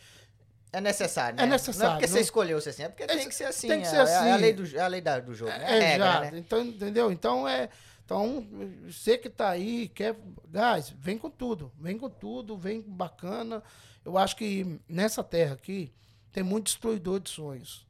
É 0.72 0.82
necessário, 0.82 1.38
né? 1.38 1.44
É 1.44 1.46
Não 1.46 1.54
é 1.54 1.56
necessário, 1.58 1.94
porque 1.96 2.08
não- 2.08 2.14
você 2.14 2.20
escolheu 2.22 2.60
ser 2.62 2.70
assim, 2.72 2.84
é 2.84 2.90
porque 2.90 3.04
É, 3.04 3.08
tem 3.08 3.30
que 3.30 3.36
ser 3.36 3.46
assim. 3.46 3.68
tem 3.68 3.82
que 3.82 3.88
é, 3.88 3.90
ser 3.90 3.96
é 3.96 4.00
a 4.00 4.04
assim. 4.34 4.42
lei 4.42 4.54
do, 4.54 4.78
é 4.78 4.82
a 4.82 4.88
lei 4.88 5.02
da- 5.02 5.20
do 5.20 5.34
jogo, 5.34 5.52
né? 5.52 5.64
É 5.64 5.66
a 5.66 5.76
É, 5.76 5.80
regra, 5.92 6.06
exato. 6.08 6.32
né? 6.32 6.38
Então, 6.40 6.62
entendeu? 6.62 7.12
Então 7.12 7.48
é. 7.48 7.70
Então, 8.06 8.48
você 8.86 9.18
que 9.18 9.30
tá 9.30 9.50
aí, 9.50 9.90
quer. 9.90 10.16
Guys, 10.48 10.90
vem 10.98 11.18
com 11.18 11.30
tudo. 11.30 11.72
Vem 11.80 11.98
com 11.98 12.10
tudo, 12.10 12.58
vem 12.58 12.82
bacana. 12.82 13.62
Eu 14.06 14.18
acho 14.18 14.36
que 14.36 14.80
nessa 14.88 15.24
terra 15.24 15.56
aqui 15.56 15.92
tem 16.32 16.42
muito 16.44 16.66
destruidor 16.68 17.20
de 17.20 17.30
sonhos. 17.30 17.86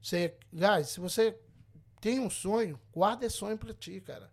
Você, 0.00 0.34
guys, 0.52 0.88
se 0.88 1.00
você 1.00 1.36
tem 2.00 2.18
um 2.18 2.30
sonho, 2.30 2.78
guarda 2.94 3.26
esse 3.26 3.36
sonho 3.36 3.58
pra 3.58 3.74
ti, 3.74 4.00
cara. 4.00 4.30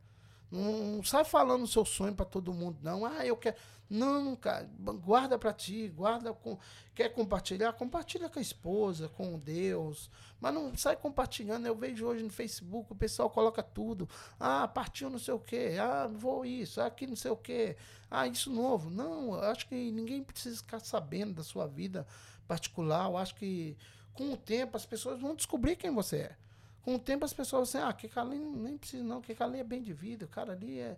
Não, 0.49 0.61
não 0.97 1.03
sai 1.03 1.25
falando 1.25 1.63
o 1.63 1.67
seu 1.67 1.83
sonho 1.83 2.13
pra 2.15 2.25
todo 2.25 2.53
mundo, 2.53 2.77
não. 2.81 3.05
Ah, 3.05 3.25
eu 3.25 3.35
quero. 3.35 3.55
Não, 3.89 4.36
cara, 4.36 4.67
guarda 4.79 5.38
pra 5.38 5.53
ti, 5.53 5.88
guarda 5.89 6.33
com. 6.33 6.57
Quer 6.95 7.09
compartilhar? 7.09 7.73
Compartilha 7.73 8.27
com 8.29 8.39
a 8.39 8.41
esposa, 8.41 9.09
com 9.09 9.38
Deus. 9.38 10.09
Mas 10.39 10.53
não 10.53 10.75
sai 10.75 10.95
compartilhando. 10.95 11.67
Eu 11.67 11.75
vejo 11.75 12.05
hoje 12.05 12.23
no 12.23 12.31
Facebook, 12.31 12.91
o 12.91 12.95
pessoal 12.95 13.29
coloca 13.29 13.61
tudo. 13.61 14.09
Ah, 14.39 14.67
partiu 14.67 15.09
não 15.09 15.19
sei 15.19 15.33
o 15.33 15.39
quê. 15.39 15.77
Ah, 15.79 16.07
vou 16.07 16.45
isso. 16.45 16.81
Ah, 16.81 16.88
aqui 16.88 17.05
não 17.05 17.15
sei 17.15 17.31
o 17.31 17.38
quê. 17.38 17.77
Ah, 18.09 18.27
isso 18.27 18.51
novo. 18.51 18.89
Não, 18.89 19.36
eu 19.36 19.43
acho 19.51 19.67
que 19.67 19.91
ninguém 19.91 20.23
precisa 20.23 20.57
ficar 20.57 20.79
sabendo 20.79 21.36
da 21.36 21.43
sua 21.43 21.67
vida 21.67 22.07
particular. 22.47 23.05
Eu 23.05 23.17
acho 23.17 23.36
que 23.36 23.77
com 24.13 24.31
o 24.33 24.38
tempo 24.38 24.77
as 24.77 24.86
pessoas 24.86 25.19
vão 25.19 25.36
descobrir 25.36 25.75
quem 25.75 25.91
você 25.91 26.17
é. 26.17 26.36
Com 26.81 26.95
o 26.95 26.99
tempo 26.99 27.25
as 27.25 27.33
pessoas 27.33 27.71
vão 27.71 27.81
assim, 27.81 27.89
ah, 27.89 27.93
que 27.93 28.07
cara 28.07 28.27
ali 28.27 28.39
nem 28.39 28.77
precisa 28.77 29.03
não, 29.03 29.21
que 29.21 29.36
cara 29.36 29.51
ali 29.51 29.59
é 29.59 29.63
bem 29.63 29.81
de 29.81 29.93
vida, 29.93 30.25
o 30.25 30.29
cara 30.29 30.53
ali 30.53 30.79
é. 30.79 30.97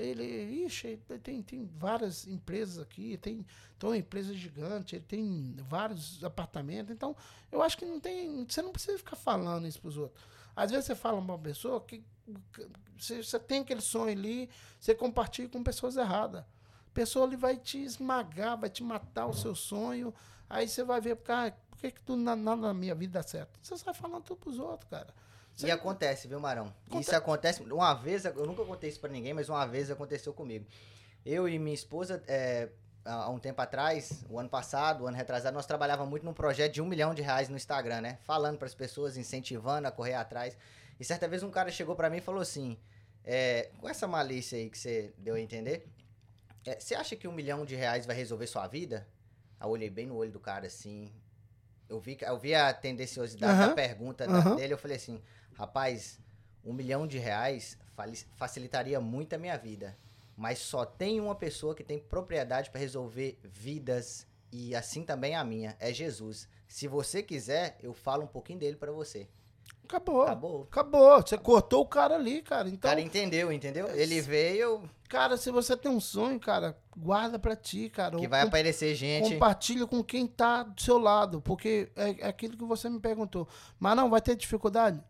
Ele, 0.00 0.64
ixi, 0.64 0.98
tem, 1.22 1.42
tem 1.42 1.64
várias 1.78 2.26
empresas 2.26 2.78
aqui, 2.78 3.16
tem, 3.18 3.44
tem 3.78 3.90
uma 3.90 3.96
empresa 3.96 4.32
gigante, 4.34 4.96
ele 4.96 5.04
tem 5.06 5.56
vários 5.68 6.22
apartamentos. 6.22 6.92
Então, 6.94 7.16
eu 7.50 7.62
acho 7.62 7.76
que 7.76 7.84
não 7.84 7.98
tem. 8.00 8.46
Você 8.48 8.62
não 8.62 8.72
precisa 8.72 8.96
ficar 8.98 9.16
falando 9.16 9.66
isso 9.66 9.80
para 9.80 9.88
os 9.88 9.96
outros. 9.96 10.22
Às 10.54 10.70
vezes 10.70 10.86
você 10.86 10.94
fala 10.94 11.18
uma 11.18 11.38
pessoa 11.38 11.80
que 11.80 12.02
você, 12.96 13.22
você 13.22 13.38
tem 13.38 13.60
aquele 13.60 13.80
sonho 13.80 14.12
ali, 14.12 14.48
você 14.78 14.94
compartilha 14.94 15.48
com 15.48 15.62
pessoas 15.62 15.96
erradas. 15.96 16.42
A 16.42 16.90
pessoa 16.94 17.26
ali 17.26 17.36
vai 17.36 17.56
te 17.56 17.78
esmagar, 17.78 18.58
vai 18.58 18.68
te 18.70 18.82
matar 18.82 19.26
o 19.26 19.34
seu 19.34 19.54
sonho. 19.54 20.12
Aí 20.48 20.68
você 20.68 20.82
vai 20.82 21.00
ver, 21.00 21.16
cara, 21.18 21.56
por 21.70 21.78
que, 21.78 21.90
que 21.92 22.00
tu, 22.02 22.16
na- 22.16 22.34
nada 22.34 22.60
na 22.62 22.74
minha 22.74 22.94
vida 22.94 23.20
dá 23.20 23.22
certo? 23.26 23.58
Você 23.62 23.76
sai 23.76 23.94
falando 23.94 24.22
tudo 24.24 24.38
pros 24.38 24.58
outros, 24.58 24.88
cara. 24.90 25.14
E 25.58 25.62
Você- 25.62 25.70
acontece, 25.70 26.28
viu, 26.28 26.38
Marão? 26.38 26.72
Aconte- 26.86 27.02
Isso 27.02 27.16
acontece. 27.16 27.62
Uma 27.62 27.92
vez, 27.94 28.24
eu 28.24 28.46
nunca 28.46 28.64
contei 28.64 28.88
isso 28.90 29.00
pra 29.00 29.10
ninguém, 29.10 29.34
mas 29.34 29.48
uma 29.48 29.66
vez 29.66 29.90
aconteceu 29.90 30.32
comigo. 30.32 30.64
Eu 31.26 31.48
e 31.48 31.58
minha 31.58 31.74
esposa, 31.74 32.22
é, 32.28 32.68
há 33.04 33.28
um 33.28 33.38
tempo 33.40 33.60
atrás, 33.60 34.24
o 34.30 34.38
ano 34.38 34.48
passado, 34.48 35.02
o 35.04 35.06
ano 35.08 35.16
retrasado, 35.16 35.54
nós 35.54 35.66
trabalhávamos 35.66 36.08
muito 36.10 36.24
num 36.24 36.32
projeto 36.32 36.74
de 36.74 36.80
um 36.80 36.86
milhão 36.86 37.12
de 37.12 37.22
reais 37.22 37.48
no 37.48 37.56
Instagram, 37.56 38.00
né? 38.02 38.18
Falando 38.22 38.56
pras 38.56 38.72
pessoas, 38.74 39.16
incentivando 39.16 39.88
a 39.88 39.90
correr 39.90 40.14
atrás. 40.14 40.56
E 40.98 41.04
certa 41.04 41.26
vez 41.26 41.42
um 41.42 41.50
cara 41.50 41.70
chegou 41.72 41.96
pra 41.96 42.08
mim 42.08 42.18
e 42.18 42.20
falou 42.20 42.40
assim: 42.40 42.78
é, 43.24 43.70
com 43.78 43.88
essa 43.88 44.06
malícia 44.06 44.56
aí 44.56 44.70
que 44.70 44.78
você 44.78 45.12
deu 45.18 45.34
a 45.34 45.40
entender, 45.40 45.88
é, 46.64 46.78
você 46.78 46.94
acha 46.94 47.16
que 47.16 47.26
um 47.26 47.32
milhão 47.32 47.64
de 47.64 47.74
reais 47.74 48.06
vai 48.06 48.14
resolver 48.14 48.46
sua 48.46 48.66
vida? 48.68 49.06
Eu 49.60 49.68
olhei 49.68 49.90
bem 49.90 50.06
no 50.06 50.14
olho 50.14 50.30
do 50.30 50.38
cara 50.40 50.68
assim. 50.68 51.12
Eu 51.88 51.98
vi, 51.98 52.16
eu 52.20 52.38
vi 52.38 52.54
a 52.54 52.72
tendenciosidade 52.72 53.58
da 53.58 53.64
Aham, 53.64 53.74
pergunta 53.74 54.26
da- 54.26 54.34
aham. 54.38 54.56
dele. 54.56 54.72
Eu 54.74 54.78
falei 54.78 54.96
assim: 54.98 55.20
rapaz, 55.58 56.20
um 56.64 56.72
milhão 56.72 57.04
de 57.04 57.18
reais 57.18 57.76
facilitaria 58.36 59.00
muito 59.00 59.34
a 59.34 59.38
minha 59.38 59.58
vida. 59.58 59.98
Mas 60.36 60.60
só 60.60 60.84
tem 60.84 61.20
uma 61.20 61.34
pessoa 61.34 61.74
que 61.74 61.82
tem 61.82 61.98
propriedade 61.98 62.70
para 62.70 62.78
resolver 62.78 63.36
vidas 63.42 64.24
e 64.52 64.72
assim 64.76 65.02
também 65.02 65.34
a 65.34 65.42
minha. 65.42 65.76
É 65.80 65.92
Jesus. 65.92 66.48
Se 66.68 66.86
você 66.86 67.24
quiser, 67.24 67.76
eu 67.82 67.92
falo 67.92 68.22
um 68.22 68.28
pouquinho 68.28 68.60
dele 68.60 68.76
para 68.76 68.92
você. 68.92 69.26
Acabou. 69.88 70.22
Acabou. 70.22 70.62
Acabou. 70.70 71.20
Você 71.22 71.38
cortou 71.38 71.80
o 71.82 71.86
cara 71.86 72.14
ali, 72.16 72.42
cara. 72.42 72.66
O 72.66 72.68
Então, 72.68 72.88
cara 72.90 73.00
entendeu, 73.00 73.50
entendeu? 73.52 73.88
Ele 73.96 74.20
veio 74.20 74.82
cara, 75.08 75.38
se 75.38 75.50
você 75.50 75.74
tem 75.74 75.90
um 75.90 75.98
sonho, 76.00 76.38
cara, 76.38 76.76
guarda 76.94 77.38
pra 77.38 77.56
ti, 77.56 77.88
cara. 77.88 78.14
que 78.18 78.28
vai 78.28 78.42
com- 78.42 78.48
aparecer 78.48 78.94
gente. 78.94 79.32
Compartilha 79.32 79.86
com 79.86 80.04
quem 80.04 80.26
tá 80.26 80.62
do 80.64 80.80
seu 80.82 80.98
lado, 80.98 81.40
porque 81.40 81.90
é, 81.96 82.26
é 82.26 82.28
aquilo 82.28 82.56
que 82.58 82.64
você 82.64 82.90
me 82.90 83.00
perguntou. 83.00 83.48
Mas 83.80 83.96
não, 83.96 84.10
vai 84.10 84.20
ter 84.20 84.36
dificuldade? 84.36 85.02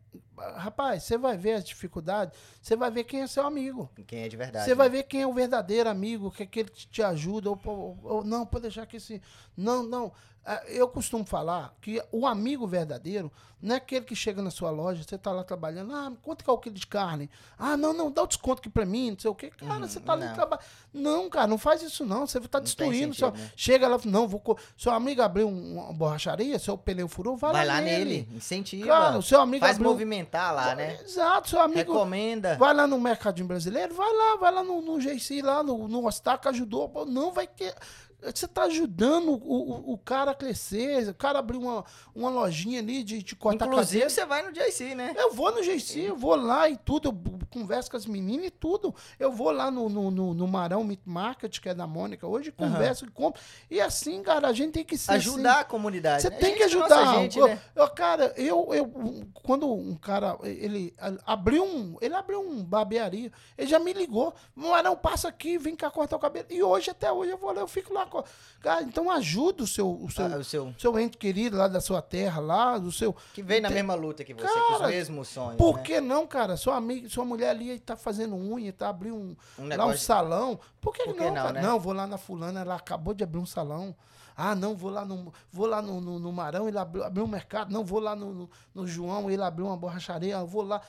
Rapaz, 0.57 1.03
você 1.03 1.19
vai 1.19 1.37
ver 1.37 1.55
as 1.55 1.65
dificuldades, 1.65 2.39
você 2.63 2.77
vai 2.77 2.93
ver 2.93 3.03
quem 3.05 3.23
é 3.23 3.27
seu 3.27 3.45
amigo. 3.45 3.91
Quem 4.07 4.21
é 4.23 4.29
de 4.29 4.37
verdade. 4.37 4.65
Você 4.65 4.75
vai 4.75 4.89
ver 4.89 5.03
quem 5.03 5.23
é 5.23 5.27
o 5.27 5.33
verdadeiro 5.35 5.91
amigo, 5.91 6.31
que 6.31 6.45
é 6.45 6.47
aquele 6.47 6.71
que 6.71 6.87
te 6.87 7.03
ajuda, 7.03 7.51
ou, 7.51 7.59
ou- 7.65 7.99
ou 8.05 8.25
não, 8.25 8.47
pode 8.47 8.63
deixar 8.63 8.87
que 8.87 8.99
esse. 8.99 9.21
Não, 9.57 9.83
não. 9.83 10.13
Ah, 10.45 10.63
Eu 10.69 10.89
costumo 10.89 11.25
falar 11.27 11.75
que 11.81 12.01
o 12.13 12.25
amigo 12.27 12.67
verdadeiro 12.69 13.31
não 13.61 13.75
é 13.75 13.79
aquele 13.79 14.05
que 14.07 14.15
chega 14.15 14.41
na 14.41 14.51
sua 14.51 14.68
loja, 14.71 15.03
você 15.03 15.17
tá 15.19 15.31
lá 15.33 15.43
trabalhando, 15.45 15.95
ah, 15.95 16.13
quanto 16.23 16.45
que 16.45 16.51
é 16.51 16.53
o 16.53 16.59
quilo 16.59 16.75
de 16.75 16.87
carne? 16.87 17.31
Ah, 17.59 17.77
não, 17.77 17.93
não, 17.93 18.11
dá 18.11 18.23
o 18.23 18.27
desconto 18.27 18.61
aqui 18.61 18.69
pra 18.71 18.85
mim, 18.87 19.13
não 19.13 19.19
sei 19.19 19.31
o 19.31 19.35
quê. 19.35 19.51
Cara, 19.51 19.87
você 19.87 20.01
tá 20.01 20.13
ali 20.13 20.23
Uhum, 20.23 20.29
não. 20.29 20.35
trabalhando. 20.35 20.65
Não, 20.93 21.29
cara, 21.31 21.47
não 21.47 21.59
faz 21.59 21.83
isso 21.83 22.05
não, 22.05 22.27
você 22.27 22.41
tá 22.41 22.59
destruindo. 22.59 23.15
sentido, 23.15 23.15
seu- 23.17 23.31
né? 23.33 23.51
Chega 23.57 23.87
lá, 23.89 23.99
não, 24.05 24.27
vou. 24.27 24.41
co- 24.41 24.59
Seu 24.77 24.93
amigo 24.93 25.21
abriu 25.23 25.49
um- 25.49 25.79
uma 25.79 25.93
borracharia, 25.93 26.59
seu 26.59 26.77
pneu 26.79 27.09
furou, 27.09 27.37
vai, 27.37 27.53
Vai 27.53 27.67
lá 27.67 27.81
nele, 27.81 28.29
incentiva. 28.35 28.87
Cara, 28.87 29.19
o 29.19 29.23
seu 29.23 29.41
amigo 29.41 29.65
Faz 29.65 29.77
abriu- 29.77 29.91
movimentar 29.91 30.55
lá, 30.55 30.75
né? 30.75 30.99
Exato, 31.03 31.49
seu 31.51 31.61
amigo. 31.61 31.93
Recomenda. 31.93 32.57
Vai 32.57 32.73
lá 32.75 32.87
no 32.87 32.99
Mercadinho 33.01 33.47
Brasileiro, 33.47 33.95
vai 33.95 34.13
lá, 34.13 34.37
vai 34.37 34.53
lá 34.53 34.63
no, 34.65 34.81
no 34.81 35.01
GC, 35.01 35.43
lá 35.43 35.63
no, 35.63 35.89
no 35.89 36.07
Ostaca, 36.07 36.49
ajudou. 36.51 37.07
Não 37.07 37.33
vai 37.33 37.47
ter. 37.47 37.75
Você 38.21 38.49
tá 38.49 38.65
ajudando 38.65 39.29
o, 39.31 39.37
o, 39.37 39.93
o 39.93 39.99
cara 39.99 40.33
a 40.33 40.35
crescer. 40.35 41.09
O 41.09 41.15
cara 41.15 41.39
abriu 41.39 41.61
uma, 41.61 41.85
uma 42.15 42.29
lojinha 42.29 42.81
ali 42.81 43.05
de, 43.05 43.23
de 43.23 43.37
cortar 43.37 43.67
Inclusive, 43.67 44.03
cadeira. 44.03 44.11
você 44.11 44.27
vai 44.27 44.43
no 44.43 44.53
JC, 44.53 44.95
né? 44.95 45.15
Eu 45.17 45.33
vou 45.33 45.53
no 45.55 45.63
GC, 45.63 46.01
eu 46.01 46.17
vou 46.17 46.35
lá 46.35 46.69
e 46.69 46.77
tudo, 46.77 47.09
eu 47.11 47.39
converso 47.49 47.91
com 47.91 47.97
as 47.97 48.07
meninas 48.07 48.47
e 48.47 48.51
tudo. 48.51 48.93
Eu 49.21 49.31
vou 49.31 49.53
lá 49.53 49.71
no, 49.71 49.89
no, 49.89 50.11
no, 50.11 50.35
no 50.35 50.49
Marão 50.49 50.83
Meat 50.83 51.03
Market, 51.05 51.61
que 51.61 51.69
é 51.69 51.75
da 51.75 51.87
Mônica, 51.87 52.27
hoje 52.27 52.51
converso 52.51 53.05
e 53.05 53.11
compro. 53.11 53.41
E 53.71 53.81
assim, 53.81 54.21
cara, 54.23 54.49
a 54.49 54.53
gente 54.53 54.73
tem 54.73 54.85
que 54.85 54.99
ser 54.99 55.13
assim. 55.13 55.31
Ajudar 55.31 55.61
a 55.61 55.65
comunidade. 55.65 56.23
Você 56.23 56.31
né? 56.31 56.37
tem 56.39 56.55
que 56.57 56.65
Gente, 56.69 56.77
nossa 56.77 56.97
ajudar. 56.97 57.21
gente, 57.23 57.39
Eu- 57.39 57.47
né? 57.49 57.61
eu, 57.77 57.89
cara, 57.91 58.35
eu, 58.37 58.75
eu, 58.75 59.27
quando 59.45 59.73
um 59.73 59.95
cara, 59.95 60.37
ele 60.43 60.93
abriu 61.25 61.65
um, 61.65 61.97
ele 62.01 62.15
abriu 62.15 62.41
um 62.41 62.65
barbearia, 62.65 63.31
ele 63.57 63.69
já 63.69 63.79
me 63.79 63.93
ligou, 63.93 64.35
Marão, 64.57 64.97
passa 64.97 65.29
aqui, 65.29 65.57
vem 65.57 65.77
cá 65.77 65.89
cortar 65.91 66.17
o 66.17 66.21
cabelo. 66.21 66.47
E 66.51 66.63
hoje, 66.63 66.91
até 66.91 67.13
hoje, 67.13 67.31
eu 67.31 67.39
vou 67.39 67.53
lá, 67.53 67.61
eu 67.61 67.69
fico 67.69 67.95
lá. 67.95 68.08
Co- 68.09 68.25
Cara, 68.61 68.83
então 68.83 69.11
ajuda 69.11 69.63
o 69.63 69.67
seu, 69.67 69.89
o 69.91 70.11
seu, 70.11 70.25
Ah, 70.27 70.37
o 70.39 70.45
seu. 70.45 70.75
seu 70.79 70.99
ente 70.99 71.17
querido 71.17 71.57
lá 71.57 71.69
da 71.69 71.81
sua 71.81 72.03
terra, 72.03 72.41
lá, 72.41 72.77
do 72.79 72.91
seu... 72.91 73.15
Que 73.35 73.43
veio 73.43 73.63
na 73.63 73.69
Tem- 73.69 73.77
mesma 73.77 73.95
luta 73.95 74.25
que 74.25 74.35
você, 74.35 74.47
com 74.49 74.73
os 74.73 74.79
Cara, 74.79 74.89
mesmos 74.91 75.29
sonhos. 75.29 75.57
Por 75.57 75.77
né? 75.77 75.83
que 75.83 76.01
não, 76.01 76.27
cara? 76.27 76.57
Sua 76.57 76.77
amiga, 76.77 77.09
sua 77.09 77.25
mulher 77.25 77.51
ali 77.51 77.79
tá 77.79 77.97
fazendo 77.97 78.35
unha, 78.35 78.73
tá 78.73 78.89
abrindo 78.89 79.17
um, 79.17 79.37
Um 79.59 79.63
lá 79.63 79.65
um 79.65 79.67
negócio. 79.67 79.99
salão. 79.99 80.59
Por 80.81 80.93
que, 80.95 81.05
Por 81.05 81.15
que 81.15 81.21
não, 81.21 81.29
não, 81.29 81.35
cara? 81.35 81.53
né? 81.53 81.63
Não, 81.63 81.79
vou 81.79 81.93
lá 81.93 82.07
na 82.07 82.19
fulana, 82.19 82.61
ela 82.61 82.75
acabou 82.75 83.15
de 83.15 83.23
abrir 83.23 83.39
um 83.39 83.47
salão. 83.47 83.95
Ah, 84.37 84.55
não, 84.55 84.75
vou 84.77 84.91
lá 84.91 85.05
no, 85.05 85.33
vou 85.51 85.67
lá 85.67 85.83
no, 85.83 86.01
no, 86.01 86.19
no 86.21 86.33
Marão, 86.33 86.69
ele 86.69 86.79
abriu, 86.79 87.03
abriu 87.03 87.25
um 87.25 87.29
mercado. 87.29 87.73
Não, 87.73 87.85
vou 87.85 87.99
lá 87.99 88.15
no, 88.15 88.33
no, 88.33 88.51
no 88.73 88.87
João, 88.87 89.29
ele 89.29 89.43
abriu 89.43 89.67
uma 89.67 89.77
borracharia. 89.77 90.35
Eu 90.37 90.47
vou 90.47 90.63
lá. 90.63 90.81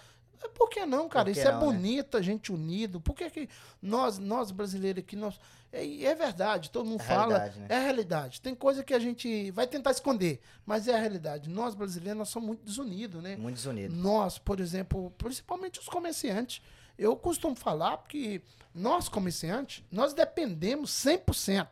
É, 0.44 0.48
Por 0.48 0.70
que 0.70 0.86
não, 0.86 1.10
cara? 1.10 1.26
Que 1.32 1.38
Isso 1.38 1.48
é 1.48 1.52
não, 1.52 1.60
né? 1.60 1.66
bonito, 1.66 2.18
a 2.18 2.22
gente 2.22 2.52
unido. 2.52 3.00
Por 3.02 3.14
que, 3.16 3.30
que 3.30 3.50
nós, 3.82 4.18
nós 4.18 4.52
brasileiros 4.52 5.04
aqui, 5.04 5.16
nós. 5.16 5.40
É, 5.72 6.04
é 6.04 6.16
verdade, 6.16 6.72
todo 6.72 6.86
mundo 6.88 7.02
É 7.02 7.06
fala. 7.06 7.38
realidade, 7.38 7.60
né? 7.60 7.68
É 7.70 7.76
a 7.76 7.80
realidade. 7.80 8.42
Tem 8.42 8.56
coisa 8.56 8.84
que 8.84 8.94
a 8.94 9.00
gente 9.00 9.52
vai 9.52 9.68
tentar 9.68 9.92
esconder, 9.92 10.40
mas 10.66 10.88
é 10.88 10.96
a 10.96 11.00
realidade. 11.00 11.50
Nós 11.50 11.76
brasileiros, 11.76 12.18
nós 12.18 12.30
somos 12.30 12.48
muito 12.48 12.64
desunidos, 12.64 13.22
né? 13.22 13.36
Muito 13.36 13.56
desunido. 13.56 13.96
Nós, 13.96 14.38
por 14.40 14.60
exemplo, 14.60 15.12
principalmente 15.18 15.80
os 15.80 15.88
comerciantes, 15.88 16.62
eu 16.98 17.16
costumo 17.16 17.56
falar 17.56 17.98
que 18.08 18.42
nós, 18.74 19.08
comerciantes, 19.10 19.84
nós 19.92 20.14
dependemos 20.14 20.90
100%. 20.92 21.68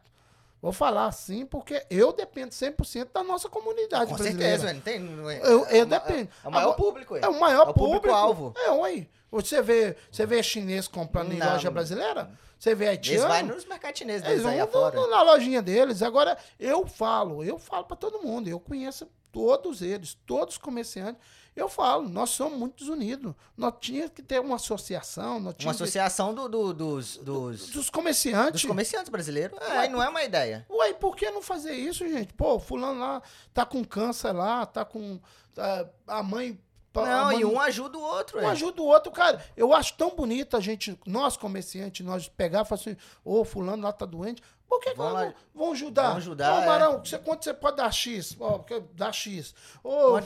Vou 0.67 0.73
falar 0.73 1.05
assim 1.05 1.45
porque 1.45 1.81
eu 1.89 2.11
dependo 2.11 2.51
100% 2.51 3.07
da 3.13 3.23
nossa 3.23 3.47
comunidade 3.47 4.11
Com 4.11 4.17
brasileira. 4.17 4.59
certeza, 4.59 4.65
velho. 4.65 4.75
Não 4.75 4.81
tem. 4.81 4.99
não 4.99 5.29
é- 5.29 5.39
Eu, 5.39 5.65
eu 5.65 5.81
é 5.83 5.85
dependo. 5.85 6.29
É 6.43 6.47
o 6.47 6.51
maior 6.51 6.63
Agora, 6.71 6.77
público, 6.77 7.15
É 7.15 7.27
o 7.27 7.39
maior 7.39 7.67
É 7.67 7.69
o 7.69 7.73
público. 7.73 7.93
público-alvo. 7.93 8.53
É, 8.57 8.71
oi. 8.71 9.09
Você 9.31 9.61
vê, 9.61 9.95
você 10.11 10.25
vê 10.25 10.43
chinês 10.43 10.87
comprando 10.87 11.31
em 11.31 11.37
Não. 11.37 11.51
loja 11.53 11.71
brasileira? 11.71 12.29
Você 12.59 12.75
vê 12.75 12.85
Eles 12.85 12.97
haitiano? 12.97 13.47
vão 13.47 13.55
nos 13.55 13.65
mercados 13.65 13.99
chineses 13.99 14.27
Eles 14.27 14.43
deles 14.43 14.57
vão 14.57 14.63
afora. 14.83 14.95
no- 14.99 15.07
na 15.09 15.21
lojinha 15.21 15.61
deles. 15.61 16.01
Agora, 16.01 16.37
eu 16.59 16.85
falo, 16.85 17.43
eu 17.43 17.57
falo 17.57 17.85
para 17.85 17.95
todo 17.95 18.19
mundo. 18.21 18.47
Eu 18.49 18.59
conheço 18.59 19.07
todos 19.31 19.81
eles, 19.81 20.17
todos 20.25 20.55
os 20.55 20.57
comerciantes. 20.57 21.21
Eu 21.57 21.67
falo, 21.67 22.07
nós 22.07 22.29
somos 22.29 22.57
muito 22.57 22.77
desunidos. 22.83 23.33
Nós 23.57 23.73
tínhamos 23.81 24.11
que 24.13 24.21
ter 24.21 24.39
uma 24.39 24.55
associação. 24.57 25.39
Nós 25.39 25.53
Uma 25.55 25.55
que- 25.55 25.67
associação 25.69 26.33
do, 26.33 26.47
do- 26.47 26.73
dos, 26.73 27.17
dos, 27.17 27.69
dos 27.71 27.89
comerciantes. 27.89 28.61
dos 28.61 28.65
comerciantes 28.65 29.09
brasileiros. 29.09 29.57
É, 29.59 29.79
Ué, 29.79 29.89
não 29.89 30.01
é 30.01 30.07
uma 30.07 30.23
ideia. 30.23 30.65
Ué, 30.69 30.93
por 30.93 31.15
que 31.15 31.29
não 31.31 31.41
fazer 31.41 31.73
isso, 31.73 32.07
gente? 32.07 32.31
Pô, 32.33 32.59
fulano 32.59 32.99
lá 32.99 33.21
tá 33.53 33.65
com 33.65 33.83
câncer 33.83 34.31
lá, 34.31 34.65
tá 34.65 34.85
com. 34.85 35.19
tá- 35.53 35.87
a 36.05 36.21
mãe. 36.23 36.59
Não, 36.95 37.31
e 37.31 37.45
um 37.45 37.59
ajuda 37.59 37.95
o 37.95 38.01
outro. 38.01 38.39
Um 38.39 38.41
é. 38.41 38.45
ajuda 38.47 38.81
o 38.81 38.85
outro, 38.85 39.11
cara. 39.11 39.43
Eu 39.55 39.71
acho 39.71 39.93
tão 39.95 40.15
bonito 40.15 40.57
a 40.57 40.59
gente, 40.59 40.97
nós 41.05 41.37
comerciantes, 41.37 42.03
nós 42.03 42.27
pegar 42.27 42.61
e 42.63 42.65
falar 42.65 42.81
assim, 42.81 42.97
ô, 43.23 43.45
fulano 43.45 43.83
lá 43.83 43.91
tá 43.93 44.03
doente. 44.03 44.41
Por 44.67 44.81
que, 44.81 44.91
que 44.91 44.97
nós 44.97 45.13
lá. 45.13 45.25
não 45.25 45.33
vão 45.55 45.71
ajudar? 45.71 46.07
Vamos 46.09 46.17
ajudar, 46.23 46.53
Ô, 46.53 46.61
é. 46.61 46.65
Marão, 46.65 46.99
você, 46.99 47.17
quanto 47.17 47.43
você 47.45 47.53
pode 47.53 47.77
dar 47.77 47.91
X? 47.91 48.35
Ó, 48.39 48.59
dá 48.93 49.11
X. 49.11 49.55
Ô, 49.83 50.19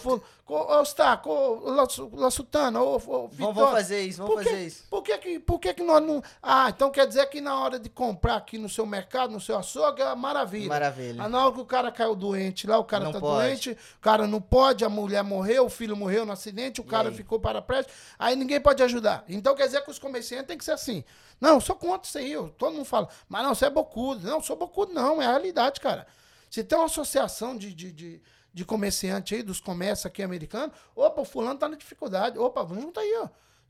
ô, 0.48 0.84
Staco, 0.84 1.30
ô, 1.30 1.70
La, 1.70 1.88
La 2.14 2.32
Sultana, 2.32 2.82
ô, 2.82 2.96
ô 2.96 3.28
Vitória. 3.28 3.54
vamos 3.54 3.72
fazer 3.72 4.02
isso, 4.02 4.18
vamos 4.18 4.44
fazer 4.44 4.66
isso. 4.66 4.84
Por 4.90 5.04
que, 5.04 5.18
que, 5.20 5.40
por 5.40 5.60
que 5.60 5.74
que 5.74 5.84
nós 5.84 6.02
não... 6.02 6.24
Ah, 6.42 6.70
então 6.70 6.90
quer 6.90 7.06
dizer 7.08 7.28
que 7.28 7.40
na 7.40 7.58
hora 7.60 7.80
de 7.80 7.88
comprar 7.88 8.36
aqui 8.36 8.58
no 8.58 8.68
seu 8.68 8.86
mercado, 8.86 9.32
no 9.32 9.40
seu 9.40 9.58
açougue, 9.58 10.02
é 10.02 10.16
maravilha. 10.16 10.68
Maravilha. 10.68 11.24
Ah, 11.24 11.30
na 11.30 11.46
hora 11.46 11.54
que 11.54 11.62
o 11.62 11.66
cara 11.66 11.92
caiu 11.92 12.16
doente 12.16 12.66
lá, 12.66 12.78
o 12.80 12.84
cara 12.84 13.06
Não 13.06 13.14
tá 13.14 13.20
pode. 13.20 13.46
doente, 13.48 13.72
o 13.72 14.02
cara 14.02 14.26
não 14.28 14.42
pode, 14.42 14.84
a 14.84 14.90
mulher 14.90 15.24
morreu, 15.24 15.68
o 15.68 15.70
filho 15.70 15.96
morreu 15.96 16.26
no 16.26 16.32
acidente, 16.34 16.82
o 16.82 16.84
cara 16.84 17.10
aí? 17.10 17.16
ficou 17.16 17.40
paraplégico, 17.40 17.94
aí 18.18 18.36
ninguém 18.36 18.60
pode 18.60 18.82
ajudar. 18.82 19.24
Então 19.30 19.56
quer 19.56 19.68
dizer 19.68 19.82
que 19.84 19.92
os 19.92 20.00
comerciantes 20.00 20.48
têm 20.48 20.58
que 20.58 20.66
ser 20.66 20.72
assim. 20.72 21.04
Não, 21.42 21.56
eu 21.56 21.62
sou 21.62 21.76
contra 21.76 22.08
isso 22.08 22.18
aí, 22.20 22.32
eu- 22.32 22.50
todo 22.50 22.74
mundo 22.74 22.86
fala, 22.86 23.10
mas 23.28 23.44
não, 23.44 23.54
você 23.56 23.66
é 23.66 23.70
bocudo. 23.70 24.26
Não, 24.26 24.40
sou 24.42 24.56
bocudo 24.56 24.94
não, 24.94 25.22
é 25.22 25.26
a 25.26 25.30
realidade, 25.32 25.82
cara. 25.82 26.08
Se 26.50 26.64
tem 26.64 26.78
uma 26.78 26.86
associação 26.86 27.58
de, 27.58 27.74
de, 27.74 27.92
de, 27.92 28.22
de 28.54 28.64
comerciante 28.66 29.34
aí, 29.36 29.42
dos 29.42 29.60
comércios 29.60 30.06
aqui 30.06 30.22
americanos, 30.22 30.76
opa, 30.96 31.22
o 31.22 31.26
fulano 31.26 31.58
tá 31.60 31.68
na 31.68 31.76
dificuldade, 31.76 32.38
opa, 32.38 32.64
vamos 32.64 32.84
junto 32.84 33.00
aí, 33.00 33.14
ó. 33.24 33.28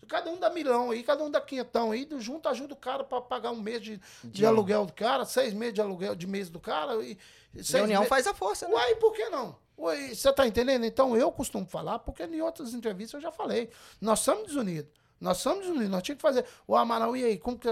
Cada 0.07 0.29
um 0.31 0.37
dá 0.37 0.49
milhão 0.49 0.89
aí, 0.91 1.03
cada 1.03 1.23
um 1.23 1.29
dá 1.29 1.39
quinhentão 1.39 1.91
aí, 1.91 2.09
junto 2.17 2.49
ajuda 2.49 2.73
o 2.73 2.75
cara 2.77 3.03
para 3.03 3.21
pagar 3.21 3.51
um 3.51 3.61
mês 3.61 3.81
de, 3.81 3.97
de, 4.23 4.29
De- 4.31 4.45
aluguel 4.45 4.85
do 4.85 4.91
cara, 4.93 5.23
seis 5.25 5.53
meses 5.53 5.75
de 5.75 5.79
aluguel 5.81 6.15
de 6.15 6.25
mês 6.27 6.49
do 6.49 6.59
cara. 6.59 6.95
E, 7.05 7.17
seis 7.55 7.69
Reunião 7.73 8.03
faz 8.09 8.25
a 8.27 8.33
força, 8.33 8.67
né? 8.67 8.73
Uai, 8.73 8.95
por 8.95 9.13
que 9.13 9.29
não? 9.29 9.55
Uai, 9.77 10.13
você 10.15 10.33
tá 10.33 10.45
entendendo? 10.47 10.85
Então 10.85 11.15
eu 11.15 11.31
costumo 11.31 11.65
falar, 11.67 11.99
porque 11.99 12.23
em 12.23 12.41
outras 12.41 12.73
entrevistas 12.73 13.13
eu 13.13 13.21
já 13.21 13.31
falei. 13.31 13.69
Nós 14.01 14.19
somos 14.21 14.47
desunidos. 14.47 14.91
Nós 15.21 15.37
somos 15.37 15.59
desunidos. 15.61 15.89
Nós 15.89 16.01
tínhamos 16.03 16.21
que 16.21 16.27
fazer. 16.27 16.45
O 16.67 16.75
Amaral, 16.75 17.15
e 17.15 17.23
aí? 17.23 17.37
Como 17.37 17.57
que. 17.57 17.67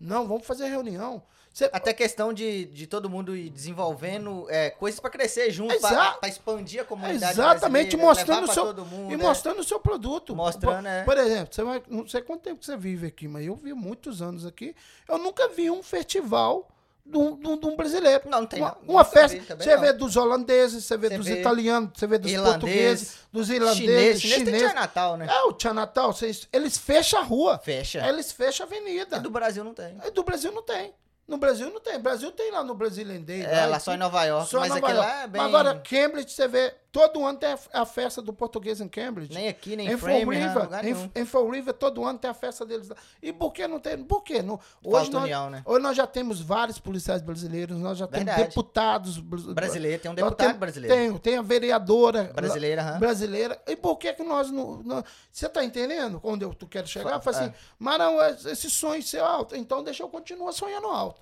Não, 0.00 0.26
vamos 0.26 0.46
fazer 0.46 0.66
reunião. 0.68 1.22
Você- 1.52 1.68
Até 1.72 1.92
questão 1.92 2.32
de, 2.32 2.64
de 2.66 2.86
todo 2.86 3.10
mundo 3.10 3.36
ir 3.36 3.50
desenvolvendo 3.50 4.46
é, 4.48 4.70
coisas 4.70 5.00
pra 5.00 5.10
crescer 5.10 5.50
junto, 5.50 5.74
Exa- 5.74 6.12
pra 6.12 6.28
expandir 6.28 6.80
a 6.80 6.84
comunidade 6.84 7.32
Exatamente, 7.32 7.96
mostrando 7.96 8.44
o 8.48 8.52
seu. 8.54 8.66
todo 8.66 8.84
mundo, 8.86 9.10
e 9.10 9.14
é. 9.14 9.16
mostrando 9.16 9.58
o 9.58 9.64
seu 9.64 9.80
produto. 9.80 10.34
Mostrando, 10.34 10.82
por, 10.84 10.88
é. 10.88 11.02
por 11.04 11.18
exemplo, 11.18 11.52
você 11.52 11.62
vai. 11.64 11.82
Não 11.88 12.06
sei 12.06 12.22
quanto 12.22 12.42
tempo 12.42 12.60
que 12.60 12.66
você 12.66 12.76
vive 12.76 13.08
aqui, 13.08 13.26
mas 13.26 13.44
eu 13.44 13.56
vi 13.56 13.74
muitos 13.74 14.22
anos 14.22 14.46
aqui. 14.46 14.74
Eu 15.08 15.18
nunca 15.18 15.48
vi 15.48 15.70
um 15.70 15.82
festival 15.82 16.68
de 17.10 17.18
um, 17.18 17.36
de 17.36 17.48
brasileiro. 17.76 18.22
Não, 18.26 18.40
não 18.40 18.46
tem 18.46 18.60
Uma, 18.60 18.76
uma 18.86 19.04
festa. 19.04 19.56
Você 19.56 19.74
não. 19.74 19.82
vê 19.82 19.92
dos 19.92 20.16
holandeses, 20.16 20.84
você 20.84 20.96
vê 20.96 21.08
Você 21.08 21.16
dos 21.18 21.26
vê 21.26 21.40
italianos, 21.40 21.90
você 21.94 22.06
vê 22.06 22.18
dos 22.18 22.30
irlandês, 22.30 22.60
portugueses, 22.60 23.16
dos 23.32 23.46
Chinês, 23.48 23.60
irlandeses, 23.62 24.22
chinês 24.22 24.44
tem 24.44 24.54
dia 24.58 24.72
Natal, 24.74 25.16
né? 25.16 25.26
É, 25.28 25.42
o 25.42 25.52
Tia 25.52 25.74
Natal, 25.74 26.12
vocês- 26.12 26.48
eles 26.52 26.78
fecham 26.78 27.20
a 27.20 27.22
rua. 27.22 27.58
Fecha. 27.58 28.06
Eles 28.08 28.32
fecham 28.32 28.64
a 28.64 28.68
avenida. 28.68 29.16
E 29.16 29.20
do 29.20 29.30
Brasil 29.30 29.62
não 29.64 29.74
tem. 29.74 29.96
É, 30.02 30.10
Do 30.10 30.22
Brasil 30.22 30.52
não 30.52 30.62
tem. 30.62 30.92
No 31.30 31.38
Brasil 31.38 31.70
não 31.70 31.80
tem. 31.80 31.98
Brasil 31.98 32.30
tem 32.32 32.50
lá 32.50 32.62
no 32.64 32.74
Brazilian 32.74 33.20
Day. 33.20 33.42
É, 33.42 33.64
lá 33.66 33.76
e 33.76 33.80
só 33.80 33.94
em. 33.94 33.96
Nova 33.96 34.24
York, 34.24 34.50
Só 34.50 34.58
mas 34.60 34.68
Nova 34.70 34.80
aquele 34.80 34.98
York. 34.98 35.10
lá 35.12 35.22
é 35.22 35.26
bem... 35.28 35.40
Mas 35.42 35.48
agora, 35.54 35.78
Cambridge, 35.78 36.32
você 36.32 36.48
vê, 36.48 36.74
todo 36.90 37.24
ano 37.24 37.38
tem 37.38 37.52
a- 37.52 37.58
a 37.82 37.86
festa 37.86 38.20
do 38.20 38.32
português 38.32 38.80
em 38.80 38.88
Cambridge. 38.88 39.32
Nem 39.32 39.46
aqui, 39.48 39.76
nem 39.76 39.86
em 39.92 39.96
Fall 39.96 40.10
River, 40.28 40.68
em, 41.14 41.20
em 41.20 41.24
Fall 41.24 41.48
River, 41.48 41.72
todo 41.74 42.04
ano 42.04 42.18
tem 42.18 42.28
a 42.30 42.34
festa 42.34 42.66
deles 42.66 42.88
lá. 42.88 42.96
E 43.22 43.32
por 43.32 43.52
que 43.52 43.68
não 43.68 43.78
tem? 43.78 43.96
Por 44.02 44.22
quê? 44.24 44.42
Não, 44.42 44.54
hoje, 44.84 44.92
Falta 45.04 45.10
nós, 45.12 45.22
união, 45.22 45.50
né? 45.50 45.62
hoje 45.64 45.82
nós 45.82 45.96
já 45.96 46.06
temos 46.06 46.40
vários 46.40 46.80
policiais 46.80 47.22
brasileiros, 47.22 47.78
nós 47.78 47.96
já 47.96 48.08
temos 48.08 48.26
Verdade. 48.26 48.48
deputados 48.48 49.18
br- 49.18 49.52
Brasileiro, 49.52 50.02
tem 50.02 50.10
um 50.10 50.14
deputado 50.14 50.36
temos- 50.48 50.58
brasileiro. 50.58 50.96
Tem, 50.96 51.18
tem 51.18 51.36
a 51.38 51.42
vereadora 51.42 52.24
Brasileira, 52.34 52.82
aham. 52.82 52.98
brasileira. 52.98 53.62
E 53.68 53.76
por 53.76 53.96
que 53.98 54.12
que 54.14 54.24
nós 54.24 54.50
não... 54.50 54.82
não- 54.82 55.04
você 55.30 55.48
tá 55.48 55.64
entendendo 55.64 56.20
onde 56.24 56.44
eu 56.44 56.52
tu 56.52 56.66
quero 56.66 56.88
chegar? 56.88 57.20
Fa- 57.20 57.20
Fala 57.20 57.36
assim, 57.36 57.46
é. 57.50 57.54
Marão, 57.78 58.16
esse 58.50 58.68
sonho 58.68 59.00
seu 59.00 59.24
é 59.24 59.28
alto, 59.28 59.54
então 59.54 59.84
deixa 59.84 60.02
eu 60.02 60.08
continuar 60.08 60.50
sonhando 60.52 60.88
alto. 60.88 61.19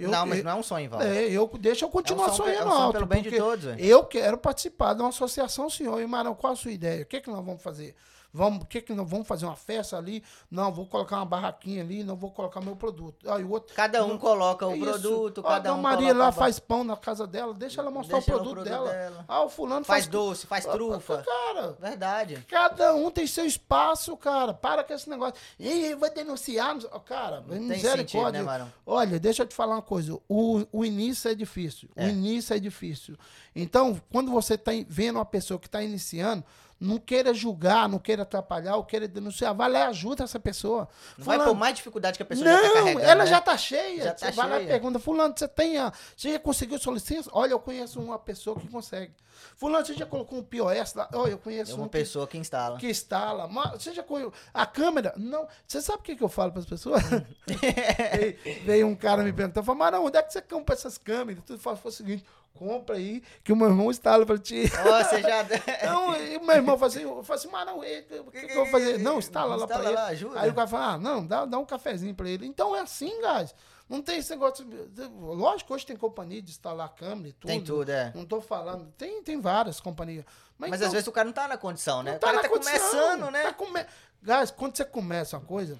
Eu, 0.00 0.10
não, 0.10 0.26
mas 0.26 0.42
não 0.42 0.52
é 0.52 0.54
um 0.54 0.62
sonho, 0.62 0.88
Val. 0.88 1.02
é, 1.02 1.24
eu, 1.24 1.50
deixa 1.58 1.84
eu 1.84 1.90
continuar 1.90 2.28
é 2.28 2.30
um 2.30 2.34
sonhando 2.34 2.62
é 2.62 2.66
um 2.66 2.72
alto. 2.72 2.92
pelo 2.94 3.06
bem 3.06 3.22
de 3.22 3.30
todos. 3.36 3.66
Eu 3.78 4.04
quero 4.04 4.38
participar 4.38 4.94
de 4.94 5.02
uma 5.02 5.10
associação, 5.10 5.68
senhor. 5.68 6.00
E, 6.00 6.06
Marão, 6.06 6.34
qual 6.34 6.54
a 6.54 6.56
sua 6.56 6.72
ideia? 6.72 7.02
O 7.02 7.06
que, 7.06 7.20
que 7.20 7.28
nós 7.28 7.44
vamos 7.44 7.62
fazer? 7.62 7.94
Vamos, 8.32 8.64
que, 8.68 8.80
que 8.80 8.94
nós 8.94 9.08
vamos 9.08 9.26
fazer 9.26 9.44
uma 9.46 9.56
festa 9.56 9.96
ali? 9.96 10.22
Não, 10.50 10.72
vou 10.72 10.86
colocar 10.86 11.16
uma 11.16 11.24
barraquinha 11.24 11.82
ali, 11.82 12.04
não 12.04 12.14
vou 12.16 12.30
colocar 12.30 12.60
meu 12.60 12.76
produto. 12.76 13.28
Aí 13.30 13.42
o 13.42 13.50
outro. 13.50 13.74
Cada 13.74 14.04
um 14.04 14.08
não- 14.10 14.18
coloca 14.18 14.66
o 14.66 14.74
Isso. 14.74 14.84
produto, 14.84 15.42
cada 15.42 15.70
a 15.70 15.74
um 15.74 15.80
Maria 15.80 16.14
lá 16.14 16.30
faz 16.30 16.58
pão 16.58 16.84
na 16.84 16.96
casa 16.96 17.26
dela, 17.26 17.52
deixa 17.52 17.80
ela 17.80 17.90
mostrar 17.90 18.18
Deixa 18.18 18.30
o 18.30 18.34
produto, 18.36 18.54
produto 18.62 18.68
dela. 18.70 18.90
dela. 18.90 19.24
Ah, 19.26 19.42
o 19.42 19.48
fulano 19.48 19.84
Faz 19.84 20.04
faz, 20.04 20.06
doce, 20.06 20.46
faz 20.46 20.64
trufa. 20.64 21.24
Cara, 21.24 21.76
Verdade. 21.80 22.44
Cada 22.48 22.94
um 22.94 23.10
tem 23.10 23.26
seu 23.26 23.44
espaço, 23.44 24.16
cara. 24.16 24.54
Para 24.54 24.84
com 24.84 24.92
esse 24.92 25.08
negócio. 25.10 25.34
Ih, 25.58 25.94
vai 25.94 26.10
denunciar. 26.10 26.74
não 26.74 27.00
Cara, 27.00 27.42
tem 27.42 27.60
misericórdia. 27.60 28.40
sentido, 28.40 28.64
né? 28.64 28.72
Olha, 28.86 29.18
deixa 29.18 29.42
eu 29.42 29.46
te 29.46 29.54
falar 29.54 29.74
uma 29.76 29.82
coisa. 29.82 30.18
O, 30.28 30.64
o 30.72 30.84
início 30.84 31.30
é 31.30 31.34
difícil. 31.34 31.88
É. 31.96 32.06
O 32.06 32.08
início 32.10 32.54
é 32.54 32.58
difícil. 32.58 33.16
Então, 33.54 34.00
quando 34.12 34.30
você 34.30 34.54
está 34.54 34.70
vendo 34.88 35.16
uma 35.16 35.24
pessoa 35.24 35.58
que 35.58 35.66
está 35.66 35.82
iniciando, 35.82 36.44
não 36.80 36.98
queira 36.98 37.34
julgar, 37.34 37.88
não 37.88 37.98
queira 37.98 38.22
atrapalhar, 38.22 38.76
ou 38.76 38.84
queira 38.84 39.06
denunciar. 39.06 39.54
Vai 39.54 39.70
lá 39.70 39.78
e 39.80 39.82
ajuda 39.82 40.24
essa 40.24 40.40
pessoa. 40.40 40.88
Não 41.18 41.24
vai 41.26 41.36
Fulano, 41.36 41.54
por 41.54 41.58
mais 41.60 41.74
dificuldade 41.76 42.16
que 42.16 42.22
a 42.22 42.26
pessoa 42.26 42.46
já 42.50 42.56
tá 42.56 42.66
não, 42.66 42.74
carregando, 42.74 43.04
ela 43.06 43.24
né? 43.24 43.30
já 43.30 43.40
tá 43.40 43.58
cheia. 43.58 44.04
Já 44.04 44.14
tá 44.14 44.26
você 44.26 44.32
vai 44.32 44.48
lá 44.48 44.56
e 44.56 44.58
cheia. 44.60 44.70
pergunta, 44.72 44.98
fulano, 44.98 45.34
você 45.36 45.46
tem 45.46 45.76
a, 45.76 45.92
você 46.16 46.32
já 46.32 46.38
conseguiu 46.38 46.78
sua 46.78 46.94
licença? 46.94 47.28
Olha, 47.34 47.52
eu 47.52 47.60
conheço 47.60 48.00
uma 48.00 48.18
pessoa 48.18 48.58
que 48.58 48.66
consegue. 48.68 49.12
Fulano, 49.56 49.84
você 49.86 49.94
já 49.94 50.04
colocou 50.06 50.38
um 50.38 50.42
POS 50.42 50.94
lá? 50.94 51.08
Olha, 51.14 51.32
eu 51.32 51.38
conheço 51.38 51.72
É 51.72 51.74
um 51.74 51.78
uma 51.78 51.86
que- 51.86 51.92
pessoa 51.92 52.26
que 52.26 52.36
instala. 52.38 52.78
que 52.78 52.88
instala. 52.88 53.46
Você 53.72 53.92
já 53.94 54.02
conhece 54.02 54.32
a 54.52 54.66
câmera? 54.66 55.14
Não. 55.16 55.46
Você 55.66 55.80
sabe 55.82 55.98
o 55.98 56.02
que, 56.02 56.16
que 56.16 56.22
eu 56.24 56.28
falo 56.28 56.50
para 56.52 56.60
as 56.60 56.66
pessoas? 56.66 57.02
veio, 57.46 58.64
veio 58.64 58.86
um 58.86 58.94
cara 58.94 59.22
me 59.22 59.32
perguntar, 59.32 59.62
falou, 59.62 59.78
mas 59.78 59.92
não, 59.92 60.04
onde 60.04 60.16
é 60.18 60.22
que 60.22 60.32
você 60.32 60.42
compra 60.42 60.74
essas 60.74 60.98
câmeras? 60.98 61.42
Tudo 61.44 61.58
fala, 61.58 61.76
foi 61.76 61.90
o 61.90 61.94
seguinte, 61.94 62.24
compra 62.54 62.96
aí, 62.96 63.22
que 63.42 63.52
o 63.52 63.56
meu 63.56 63.68
irmão 63.68 63.90
instala 63.90 64.26
para 64.26 64.38
ti. 64.38 64.64
Ó, 64.86 65.02
você 65.04 65.22
já... 65.22 65.44
Não, 65.90 66.14
e 66.16 66.36
o 66.36 66.44
meu 66.44 66.56
irmão 66.56 66.76
falou 66.76 66.88
assim, 66.94 67.02
eu 67.02 67.22
falei 67.22 67.38
assim, 67.40 67.48
mas 67.50 67.66
não, 67.66 67.78
o 67.78 68.30
que, 68.30 68.46
que 68.46 68.52
eu 68.52 68.56
vou 68.56 68.66
fazer? 68.66 68.98
Não, 68.98 69.18
instala 69.18 69.56
lá 69.56 69.66
para 69.66 69.84
ele. 69.88 69.96
ajuda. 69.96 70.40
Aí 70.40 70.50
o 70.50 70.54
cara 70.54 70.68
fala, 70.68 70.92
ah, 70.94 70.98
não, 70.98 71.26
dá, 71.26 71.44
dá 71.46 71.58
um 71.58 71.64
cafezinho 71.64 72.14
para 72.14 72.28
ele. 72.28 72.46
Então 72.46 72.76
é 72.76 72.80
assim, 72.80 73.12
guys. 73.20 73.54
Não 73.88 74.00
tem 74.00 74.18
esse 74.18 74.30
negócio. 74.30 74.64
de- 74.64 75.02
Lógico 75.20 75.68
que 75.68 75.72
hoje 75.74 75.84
tem 75.86 75.96
companhia 75.96 76.40
de 76.40 76.50
instalar 76.50 76.94
câmera 76.94 77.28
e 77.28 77.32
tudo. 77.32 77.48
Tem 77.50 77.60
tudo, 77.60 77.90
é. 77.90 78.12
Não 78.14 78.24
tô 78.24 78.40
falando. 78.40 78.86
Tem, 78.96 79.20
tem 79.22 79.40
várias 79.40 79.80
companhias. 79.80 80.24
Mas, 80.56 80.70
Mas 80.70 80.78
então- 80.80 80.86
às 80.88 80.92
vezes 80.92 81.08
o 81.08 81.12
cara 81.12 81.24
não 81.26 81.32
tá 81.32 81.48
na 81.48 81.56
condição, 81.56 82.00
né? 82.02 82.12
não 82.12 82.18
o 82.18 82.20
cara 82.20 82.36
na 82.36 82.42
tá 82.42 82.48
condição, 82.48 82.72
começando, 82.78 83.30
né? 83.32 83.42
tá 83.42 83.52
come... 83.52 83.84
Guys, 84.22 84.50
quando 84.52 84.76
você 84.76 84.84
começa 84.84 85.36
uma 85.38 85.44
coisa. 85.44 85.76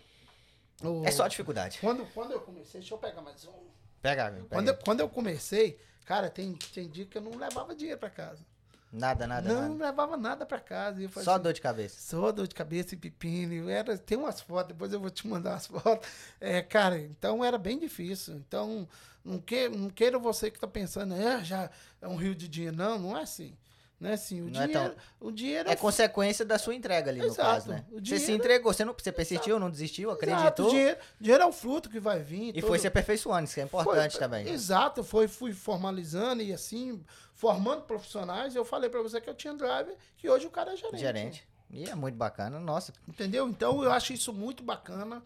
o- 0.83 1.05
É 1.05 1.11
só 1.13 1.29
dificuldade. 1.29 1.79
Quando, 1.81 2.05
quando 2.13 2.33
eu 2.33 2.41
comecei, 2.41 2.81
deixa 2.81 2.95
eu 2.95 2.99
pegar 2.99 3.21
mais 3.23 3.45
um. 3.45 3.53
Pega, 4.03 4.25
pega. 4.31 4.47
Quando 4.49 4.69
eu, 4.69 4.77
quando 4.79 5.01
eu 5.01 5.09
comecei, 5.09 5.79
cara, 6.05 6.31
tem, 6.31 6.53
tem 6.75 6.89
dia 6.89 7.07
que 7.07 7.19
eu 7.19 7.23
não 7.23 7.37
levava 7.37 7.75
dinheiro 7.75 7.99
pra 7.99 8.11
casa. 8.11 8.45
Nada, 8.93 9.25
nada, 9.25 9.49
não, 9.49 9.69
nada. 9.69 9.85
levava 9.87 10.17
nada 10.17 10.45
pra 10.45 10.59
casa. 10.59 11.01
Só 11.23 11.35
assim, 11.35 11.43
dor 11.43 11.53
de 11.53 11.61
cabeça. 11.61 12.01
Só 12.01 12.33
dor 12.33 12.49
de 12.49 12.55
cabeça 12.55 12.95
e 12.95 12.99
pepino. 12.99 13.71
Era, 13.71 13.97
tem 13.97 14.19
umas 14.19 14.41
fotos, 14.41 14.73
depois 14.73 14.93
eu 14.93 14.99
vou 14.99 15.11
te 15.11 15.29
mandar 15.29 15.55
as 15.55 15.67
fotos. 15.69 16.09
É, 16.41 16.61
cara, 16.61 16.99
então 16.99 17.45
era 17.45 17.57
bem 17.57 17.79
difícil. 17.79 18.35
Então, 18.35 18.89
não, 19.25 19.39
que, 19.39 19.69
não 19.69 19.91
queira 19.91 20.19
você 20.19 20.51
que 20.51 20.59
tá 20.59 20.67
pensando, 20.67 21.15
é, 21.15 21.45
já 21.45 21.71
é 22.03 22.09
um 22.09 22.17
rio 22.17 22.35
de 22.35 22.49
dinheiro. 22.49 22.77
Não, 22.77 22.99
não 22.99 23.17
é 23.17 23.23
assim. 23.23 23.57
Não 24.01 24.09
é 24.09 24.15
assim. 24.15 24.41
O 24.41 24.49
Não 24.51 24.63
é 24.63 24.67
dinheiro, 24.67 24.97
o 25.21 25.31
dinheiro 25.31 25.69
É 25.71 25.75
o 25.75 25.77
consequência 25.77 26.43
da 26.45 26.59
sua 26.59 26.75
entrega 26.75 27.11
ali, 27.11 27.21
no 27.21 27.27
Exato. 27.27 27.49
caso, 27.51 27.69
né? 27.69 27.85
O 27.91 27.97
Você 27.97 28.01
dinheiro- 28.01 28.25
se 28.27 28.33
entregou, 28.33 28.73
você, 28.73 28.85
não, 28.85 28.95
você 28.99 29.13
persistiu, 29.13 29.59
não 29.59 29.71
desistiu, 29.71 30.09
Exato, 30.11 30.25
acreditou. 30.25 30.71
dinheiro, 30.71 30.99
dinheiro 31.21 31.43
é 31.45 31.47
o 31.47 31.53
fruto 31.53 31.91
que 31.91 32.01
vai 32.01 32.19
vir. 32.21 32.49
E 32.49 32.53
todo- 32.55 32.69
foi 32.69 32.79
se 32.79 32.87
aperfeiçoando, 32.87 33.45
isso 33.45 33.55
que 33.55 33.61
é 33.61 33.65
importante 33.65 34.13
foi- 34.13 34.21
também. 34.21 34.49
Exato, 34.49 35.05
foi, 35.05 35.29
fui 35.29 35.53
formalizando 35.53 36.43
e 36.43 36.51
assim, 36.51 37.05
formando 37.35 37.83
profissionais. 37.83 38.57
Eu 38.57 38.65
falei 38.65 38.89
pra 38.89 39.03
você 39.03 39.21
que 39.21 39.29
eu 39.29 39.35
tinha 39.35 39.53
driver, 39.53 39.95
que 40.17 40.31
hoje 40.31 40.47
o 40.47 40.51
cara 40.51 40.73
é 40.73 40.77
gerente. 40.77 40.99
Gerente. 41.01 41.49
E 41.71 41.85
é 41.89 41.95
muito 41.95 42.17
bacana, 42.17 42.59
nossa. 42.59 42.95
Entendeu? 43.07 43.47
Então 43.49 43.85
eu 43.85 43.93
acho 43.93 44.15
isso 44.15 44.33
muito 44.33 44.63
bacana 44.63 45.23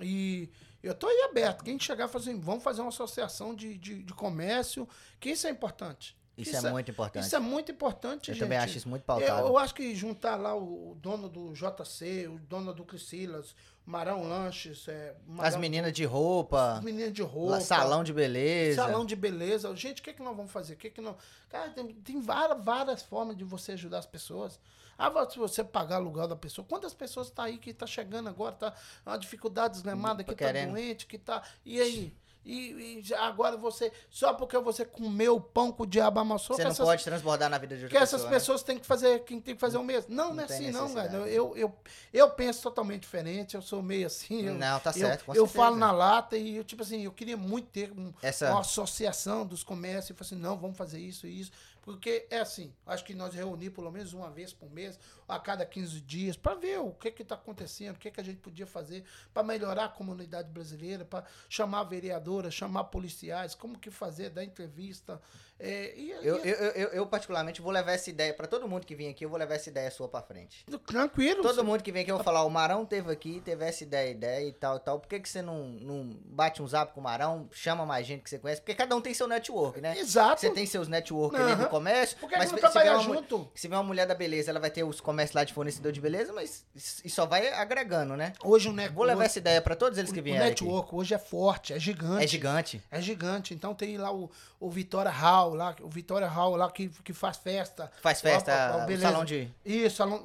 e 0.00 0.50
eu 0.82 0.94
tô 0.94 1.06
aí 1.06 1.22
aberto. 1.30 1.64
Quem 1.64 1.80
chegar 1.80 2.04
e 2.04 2.08
falar 2.08 2.22
assim, 2.24 2.38
vamos 2.38 2.62
fazer 2.62 2.82
uma 2.82 2.90
associação 2.90 3.54
de, 3.54 3.76
de, 3.78 4.02
de 4.02 4.12
comércio, 4.14 4.86
que 5.18 5.30
isso 5.30 5.46
é 5.46 5.50
importante. 5.50 6.14
Isso, 6.38 6.66
é, 6.66 6.70
muito 6.70 6.90
importante. 6.90 7.24
Isso 7.26 7.36
é 7.36 7.38
muito 7.40 7.72
importante, 7.72 8.28
Eu 8.30 8.34
gente. 8.34 8.44
também 8.44 8.58
acho 8.58 8.78
isso 8.78 8.88
muito 8.88 9.02
Eu, 9.02 9.06
pautável. 9.06 9.46
eu 9.48 9.58
acho 9.58 9.74
que 9.74 9.94
juntar 9.94 10.36
lá 10.36 10.54
o, 10.54 10.94
dono 11.00 11.28
do 11.28 11.52
JC, 11.52 12.28
o 12.28 12.38
dono 12.38 12.72
do 12.72 12.84
Cricilas, 12.84 13.54
Marão 13.84 14.22
Lanches, 14.28 14.86
é, 14.86 15.10
As 15.10 15.26
Marão- 15.26 15.58
meninas 15.58 15.92
de 15.92 16.04
roupa, 16.04 16.74
as 16.74 16.84
meninas 16.84 17.12
de 17.12 17.22
roupa, 17.22 17.60
salão 17.60 18.04
de 18.04 18.12
beleza. 18.12 18.82
Salão 18.82 19.04
de 19.04 19.16
beleza. 19.16 19.74
Gente, 19.74 20.00
o 20.00 20.04
que, 20.04 20.12
que 20.12 20.22
nós 20.22 20.36
vamos 20.36 20.52
fazer? 20.52 20.74
O 20.74 20.76
que 20.76 20.90
que 20.90 21.00
nós... 21.00 21.16
Cara, 21.48 21.70
tem, 21.70 21.86
tem 21.94 22.20
várias, 22.20 22.62
várias 22.64 23.02
formas 23.02 23.36
de 23.36 23.44
você 23.44 23.72
ajudar 23.72 23.98
as 23.98 24.06
pessoas. 24.06 24.60
Ah, 24.96 25.10
se 25.30 25.38
você 25.38 25.62
pagar 25.64 25.96
aluguel 25.96 26.26
da 26.28 26.36
pessoa. 26.36 26.66
Quantas 26.68 26.92
pessoas 26.92 27.30
tá 27.30 27.44
aí 27.44 27.56
que 27.58 27.72
tá 27.72 27.86
chegando 27.86 28.28
agora, 28.28 28.52
tá 28.52 28.74
uma 29.06 29.16
dificuldade 29.16 29.74
deslemada, 29.74 30.24
que 30.24 30.30
tá 30.34 30.36
querendo. 30.36 30.72
doente, 30.72 31.06
que 31.06 31.16
tá... 31.16 31.42
E 31.64 31.80
aí? 31.80 32.14
E, 32.44 33.02
e 33.08 33.14
agora 33.14 33.56
você... 33.56 33.92
Só 34.08 34.32
porque 34.32 34.58
você 34.58 34.84
comeu 34.84 35.36
o 35.36 35.40
pão 35.40 35.70
com 35.70 35.82
o 35.82 35.86
diabo 35.86 36.18
amassou... 36.20 36.56
Você 36.56 36.62
que 36.62 36.64
não 36.64 36.72
essas, 36.72 36.86
pode 36.86 37.04
transbordar 37.04 37.50
na 37.50 37.58
vida 37.58 37.74
de 37.76 37.80
que 37.80 37.86
outra 37.86 37.98
essas 37.98 38.12
pessoa, 38.22 38.30
né? 38.30 38.36
pessoas 38.36 38.62
têm 38.62 38.78
que 38.78 38.86
fazer... 38.86 39.18
Quem 39.24 39.40
tem 39.40 39.54
que 39.54 39.60
fazer 39.60 39.76
o 39.76 39.84
mesmo. 39.84 40.14
Não, 40.14 40.28
não, 40.28 40.34
Não 40.34 40.42
é 40.42 40.44
assim 40.46 40.70
não, 40.70 40.94
cara. 40.94 41.12
Eu, 41.28 41.56
eu, 41.56 41.74
eu 42.12 42.30
penso 42.30 42.62
totalmente 42.62 43.02
diferente. 43.02 43.54
Eu 43.54 43.62
sou 43.62 43.82
meio 43.82 44.06
assim. 44.06 44.46
Eu, 44.46 44.54
Não, 44.54 44.80
tá 44.80 44.90
eu- 44.90 44.94
certo, 44.94 45.20
Eu, 45.28 45.34
certeza. 45.34 45.46
falo 45.48 45.76
na 45.76 45.90
lata 45.92 46.36
e, 46.36 46.56
eu, 46.56 46.64
tipo 46.64 46.82
assim, 46.82 47.04
eu 47.04 47.12
queria 47.12 47.36
muito 47.36 47.68
ter 47.68 47.92
um, 47.92 48.12
Essa- 48.22 48.50
uma 48.50 48.60
associação 48.60 49.44
dos 49.46 49.62
comércios 49.62 50.10
e 50.10 50.14
falar 50.14 50.26
assim, 50.26 50.36
não, 50.36 50.56
vamos 50.56 50.76
fazer 50.76 50.98
isso 51.00 51.26
e 51.26 51.40
isso. 51.40 51.50
Porque 51.88 52.26
é 52.28 52.40
assim, 52.40 52.70
acho 52.84 53.02
que 53.02 53.14
nós 53.14 53.32
reunir 53.32 53.70
pelo 53.70 53.90
menos 53.90 54.12
uma 54.12 54.30
vez 54.30 54.52
por 54.52 54.70
mês, 54.70 55.00
a 55.26 55.38
cada 55.38 55.64
15 55.64 56.02
dias, 56.02 56.36
para 56.36 56.54
ver 56.54 56.78
o 56.80 56.92
que 56.92 57.22
está 57.22 57.34
acontecendo, 57.34 57.96
o 57.96 57.98
que, 57.98 58.10
que 58.10 58.20
a 58.20 58.22
gente 58.22 58.40
podia 58.40 58.66
fazer 58.66 59.04
para 59.32 59.42
melhorar 59.42 59.86
a 59.86 59.88
comunidade 59.88 60.50
brasileira, 60.50 61.06
para 61.06 61.24
chamar 61.48 61.84
vereadora, 61.84 62.50
chamar 62.50 62.84
policiais, 62.84 63.54
como 63.54 63.78
que 63.78 63.90
fazer, 63.90 64.28
dar 64.28 64.44
entrevista. 64.44 65.18
É, 65.60 65.92
e, 65.96 66.10
Eu, 66.22 66.36
e- 66.44 66.48
eu, 66.48 66.54
eu, 66.56 66.70
eu, 66.72 66.88
eu, 66.88 67.06
particularmente, 67.06 67.60
vou 67.60 67.72
levar 67.72 67.92
essa 67.92 68.08
ideia, 68.10 68.32
pra 68.32 68.46
todo 68.46 68.68
mundo 68.68 68.86
que 68.86 68.94
vem 68.94 69.08
aqui, 69.08 69.24
eu 69.24 69.28
vou 69.28 69.38
levar 69.38 69.54
essa 69.54 69.68
ideia 69.68 69.90
sua 69.90 70.08
pra 70.08 70.22
frente. 70.22 70.64
tranquilo. 70.86 71.42
Todo 71.42 71.54
você- 71.56 71.62
mundo 71.62 71.82
que 71.82 71.90
vem 71.92 72.02
aqui, 72.02 72.10
eu 72.12 72.16
vou 72.16 72.24
falar, 72.24 72.44
o 72.44 72.50
Marão 72.50 72.84
teve 72.86 73.10
aqui, 73.12 73.40
teve 73.44 73.64
essa 73.64 73.82
ideia, 73.82 74.10
ideia 74.10 74.46
e 74.48 74.52
tal, 74.52 74.76
e 74.76 74.80
tal. 74.80 75.00
Por 75.00 75.08
que, 75.08 75.18
que 75.20 75.28
você 75.28 75.42
não, 75.42 75.64
não 75.68 76.16
bate 76.26 76.62
um 76.62 76.66
zap 76.68 76.92
com 76.92 77.00
o 77.00 77.02
Marão, 77.02 77.48
chama 77.52 77.84
mais 77.84 78.06
gente 78.06 78.22
que 78.22 78.30
você 78.30 78.38
conhece? 78.38 78.60
Porque 78.60 78.74
cada 78.74 78.94
um 78.94 79.00
tem 79.00 79.12
seu 79.14 79.26
network, 79.26 79.80
né? 79.80 79.98
Exato. 79.98 80.40
Você 80.40 80.50
tem 80.50 80.64
seus 80.66 80.86
network 80.88 81.34
ali 81.36 81.52
Aham. 81.52 81.62
no 81.64 81.68
comércio, 81.68 82.16
Por 82.18 82.28
que 82.28 82.34
que 82.34 82.38
mas 82.40 82.52
não 82.52 82.58
trabalhar 82.58 82.96
mu- 82.98 83.02
junto? 83.14 83.50
Se 83.54 83.66
vier 83.68 83.78
uma 83.78 83.84
mulher 83.86 84.06
da 84.06 84.14
beleza, 84.14 84.50
ela 84.50 84.60
vai 84.60 84.70
ter 84.70 84.84
os 84.84 85.00
comércios 85.00 85.34
lá 85.34 85.44
de 85.44 85.52
fornecedor 85.52 85.90
de 85.92 86.00
beleza, 86.00 86.32
mas 86.32 86.64
isso 86.74 87.02
só 87.08 87.26
vai 87.26 87.48
agregando, 87.52 88.16
né? 88.16 88.32
Hoje 88.44 88.68
o 88.68 88.72
network. 88.72 88.94
Vou 88.96 89.04
levar 89.04 89.24
essa 89.24 89.38
ideia 89.38 89.60
pra 89.60 89.74
todos 89.76 89.98
eles 89.98 90.12
que 90.12 90.20
o 90.20 90.22
vierem 90.22 90.40
aqui. 90.42 90.62
network 90.64 90.94
hoje 90.94 91.14
é 91.14 91.18
forte, 91.18 91.72
é 91.72 91.78
gigante. 91.80 92.24
É 92.24 92.26
gigante. 92.26 92.82
É 92.90 93.00
gigante. 93.00 93.54
Então 93.54 93.74
tem 93.74 93.96
lá 93.96 94.12
o, 94.12 94.30
o 94.60 94.70
Vitória 94.70 95.10
Hall, 95.10 95.47
lá, 95.54 95.74
o 95.80 95.88
Vitória 95.88 96.28
Hall 96.28 96.56
lá 96.56 96.70
que, 96.70 96.88
que 96.88 97.12
faz 97.12 97.36
festa. 97.36 97.90
Faz 98.00 98.20
festa, 98.20 98.86
o 98.86 99.00
salão 99.00 99.24
de... 99.24 99.50
Isso, 99.64 99.96
salão, 99.96 100.20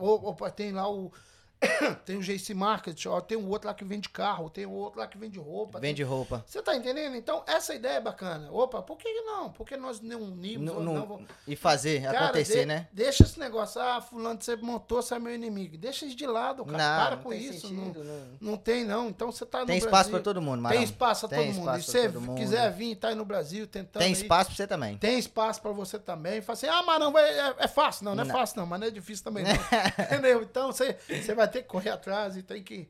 tem 0.56 0.72
lá 0.72 0.90
o. 0.90 1.12
tem 2.06 2.18
o 2.18 2.22
JC 2.22 2.53
Market, 2.53 3.06
ó, 3.06 3.19
tem 3.22 3.38
o 3.38 3.48
outro 3.49 3.68
lá 3.68 3.73
que 3.73 3.84
vende 3.84 4.10
carro, 4.10 4.49
tem 4.49 4.65
o 4.65 4.72
outro 4.72 4.99
lá 4.99 5.07
que 5.07 5.18
vende 5.18 5.40
roupa. 5.40 5.80
tem- 5.80 5.90
Vende 5.90 6.03
roupa. 6.03 6.44
Você 6.48 6.61
tá 6.61 6.76
entendendo? 6.76 7.15
Então, 7.15 7.44
essa 7.48 7.73
ideia 7.73 7.98
é 7.98 8.02
bacana. 8.02 8.52
Opa, 8.52 8.81
por 8.81 8.98
que 8.98 9.10
não? 9.22 9.49
Porque 9.52 9.77
nós 9.77 9.99
não 10.02 10.22
unimos. 10.22 10.65
Não- 10.73 10.80
não- 10.81 11.06
vamos- 11.06 11.26
e 11.48 11.56
fazer 11.56 12.02
Cara, 12.03 12.26
acontecer, 12.26 12.60
de- 12.61 12.65
né? 12.65 12.88
Deixa 12.91 13.23
esse 13.23 13.40
negócio. 13.40 13.81
Ah, 13.81 14.02
fulano, 14.02 14.41
você 14.41 14.56
montou, 14.56 15.02
você 15.02 15.15
é 15.15 15.19
meu 15.19 15.34
inimigo. 15.34 15.77
Deixa 15.77 16.06
isso 16.06 16.15
de 16.15 16.26
lado, 16.27 16.65
cara. 16.65 16.77
Não, 16.77 17.06
Para 17.06 17.18
com 17.18 17.30
tem 17.30 17.40
isso. 17.44 17.68
sentido, 17.68 18.03
não, 18.03 18.14
não. 18.15 18.27
não 18.41 18.57
tem, 18.57 18.84
não. 18.84 19.07
Então 19.10 19.31
você 19.31 19.45
tá 19.45 19.60
no 19.61 19.65
Tem 19.68 19.77
espaço 19.77 20.10
pra 20.10 20.19
todo 20.19 20.41
mundo, 20.41 20.61
Marão. 20.61 20.76
Tem 20.77 20.84
espaço 20.84 21.27
pra 21.27 21.38
Tem 21.38 21.48
todo 21.48 21.56
mundo. 21.56 21.69
espaço 21.77 21.90
E 21.90 21.91
pra 21.94 22.02
se 22.02 22.10
você 22.14 22.19
mundo. 22.19 22.38
quiser 22.38 22.72
vir 22.72 22.91
e 22.91 22.95
tá 22.95 23.10
aí 23.10 23.15
no 23.15 23.26
Brasil 23.26 23.68
tentando. 23.68 24.02
Tem 24.03 24.11
espaço 24.11 24.48
pra 24.49 24.56
você 24.57 24.68
também. 24.68 24.98
Tem 24.98 25.18
espaço 25.19 25.61
pra 25.61 25.72
você 25.72 25.99
também. 25.99 26.41
Fala 26.41 26.53
assim, 26.57 26.68
ah, 26.68 26.84
mas 26.84 26.99
não, 26.99 27.11
vai, 27.11 27.23
é, 27.23 27.56
é 27.60 27.68
fácil. 27.68 28.06
Não, 28.06 28.15
não 28.15 28.23
é 28.23 28.27
Não. 28.27 28.34
fácil 28.34 28.57
não, 28.60 28.65
mas 28.65 28.80
não 28.80 28.88
é 28.88 28.91
difícil 28.91 29.23
também 29.23 29.44
não. 29.45 30.06
Entendeu? 30.06 30.41
Então 30.44 30.72
você, 30.72 30.98
você 31.07 31.34
vai 31.34 31.48
ter 31.54 31.62
que 31.64 31.70
correr 31.70 31.92
atrás 31.92 32.36
e 32.36 32.44
tem 32.44 32.64
que... 32.64 32.90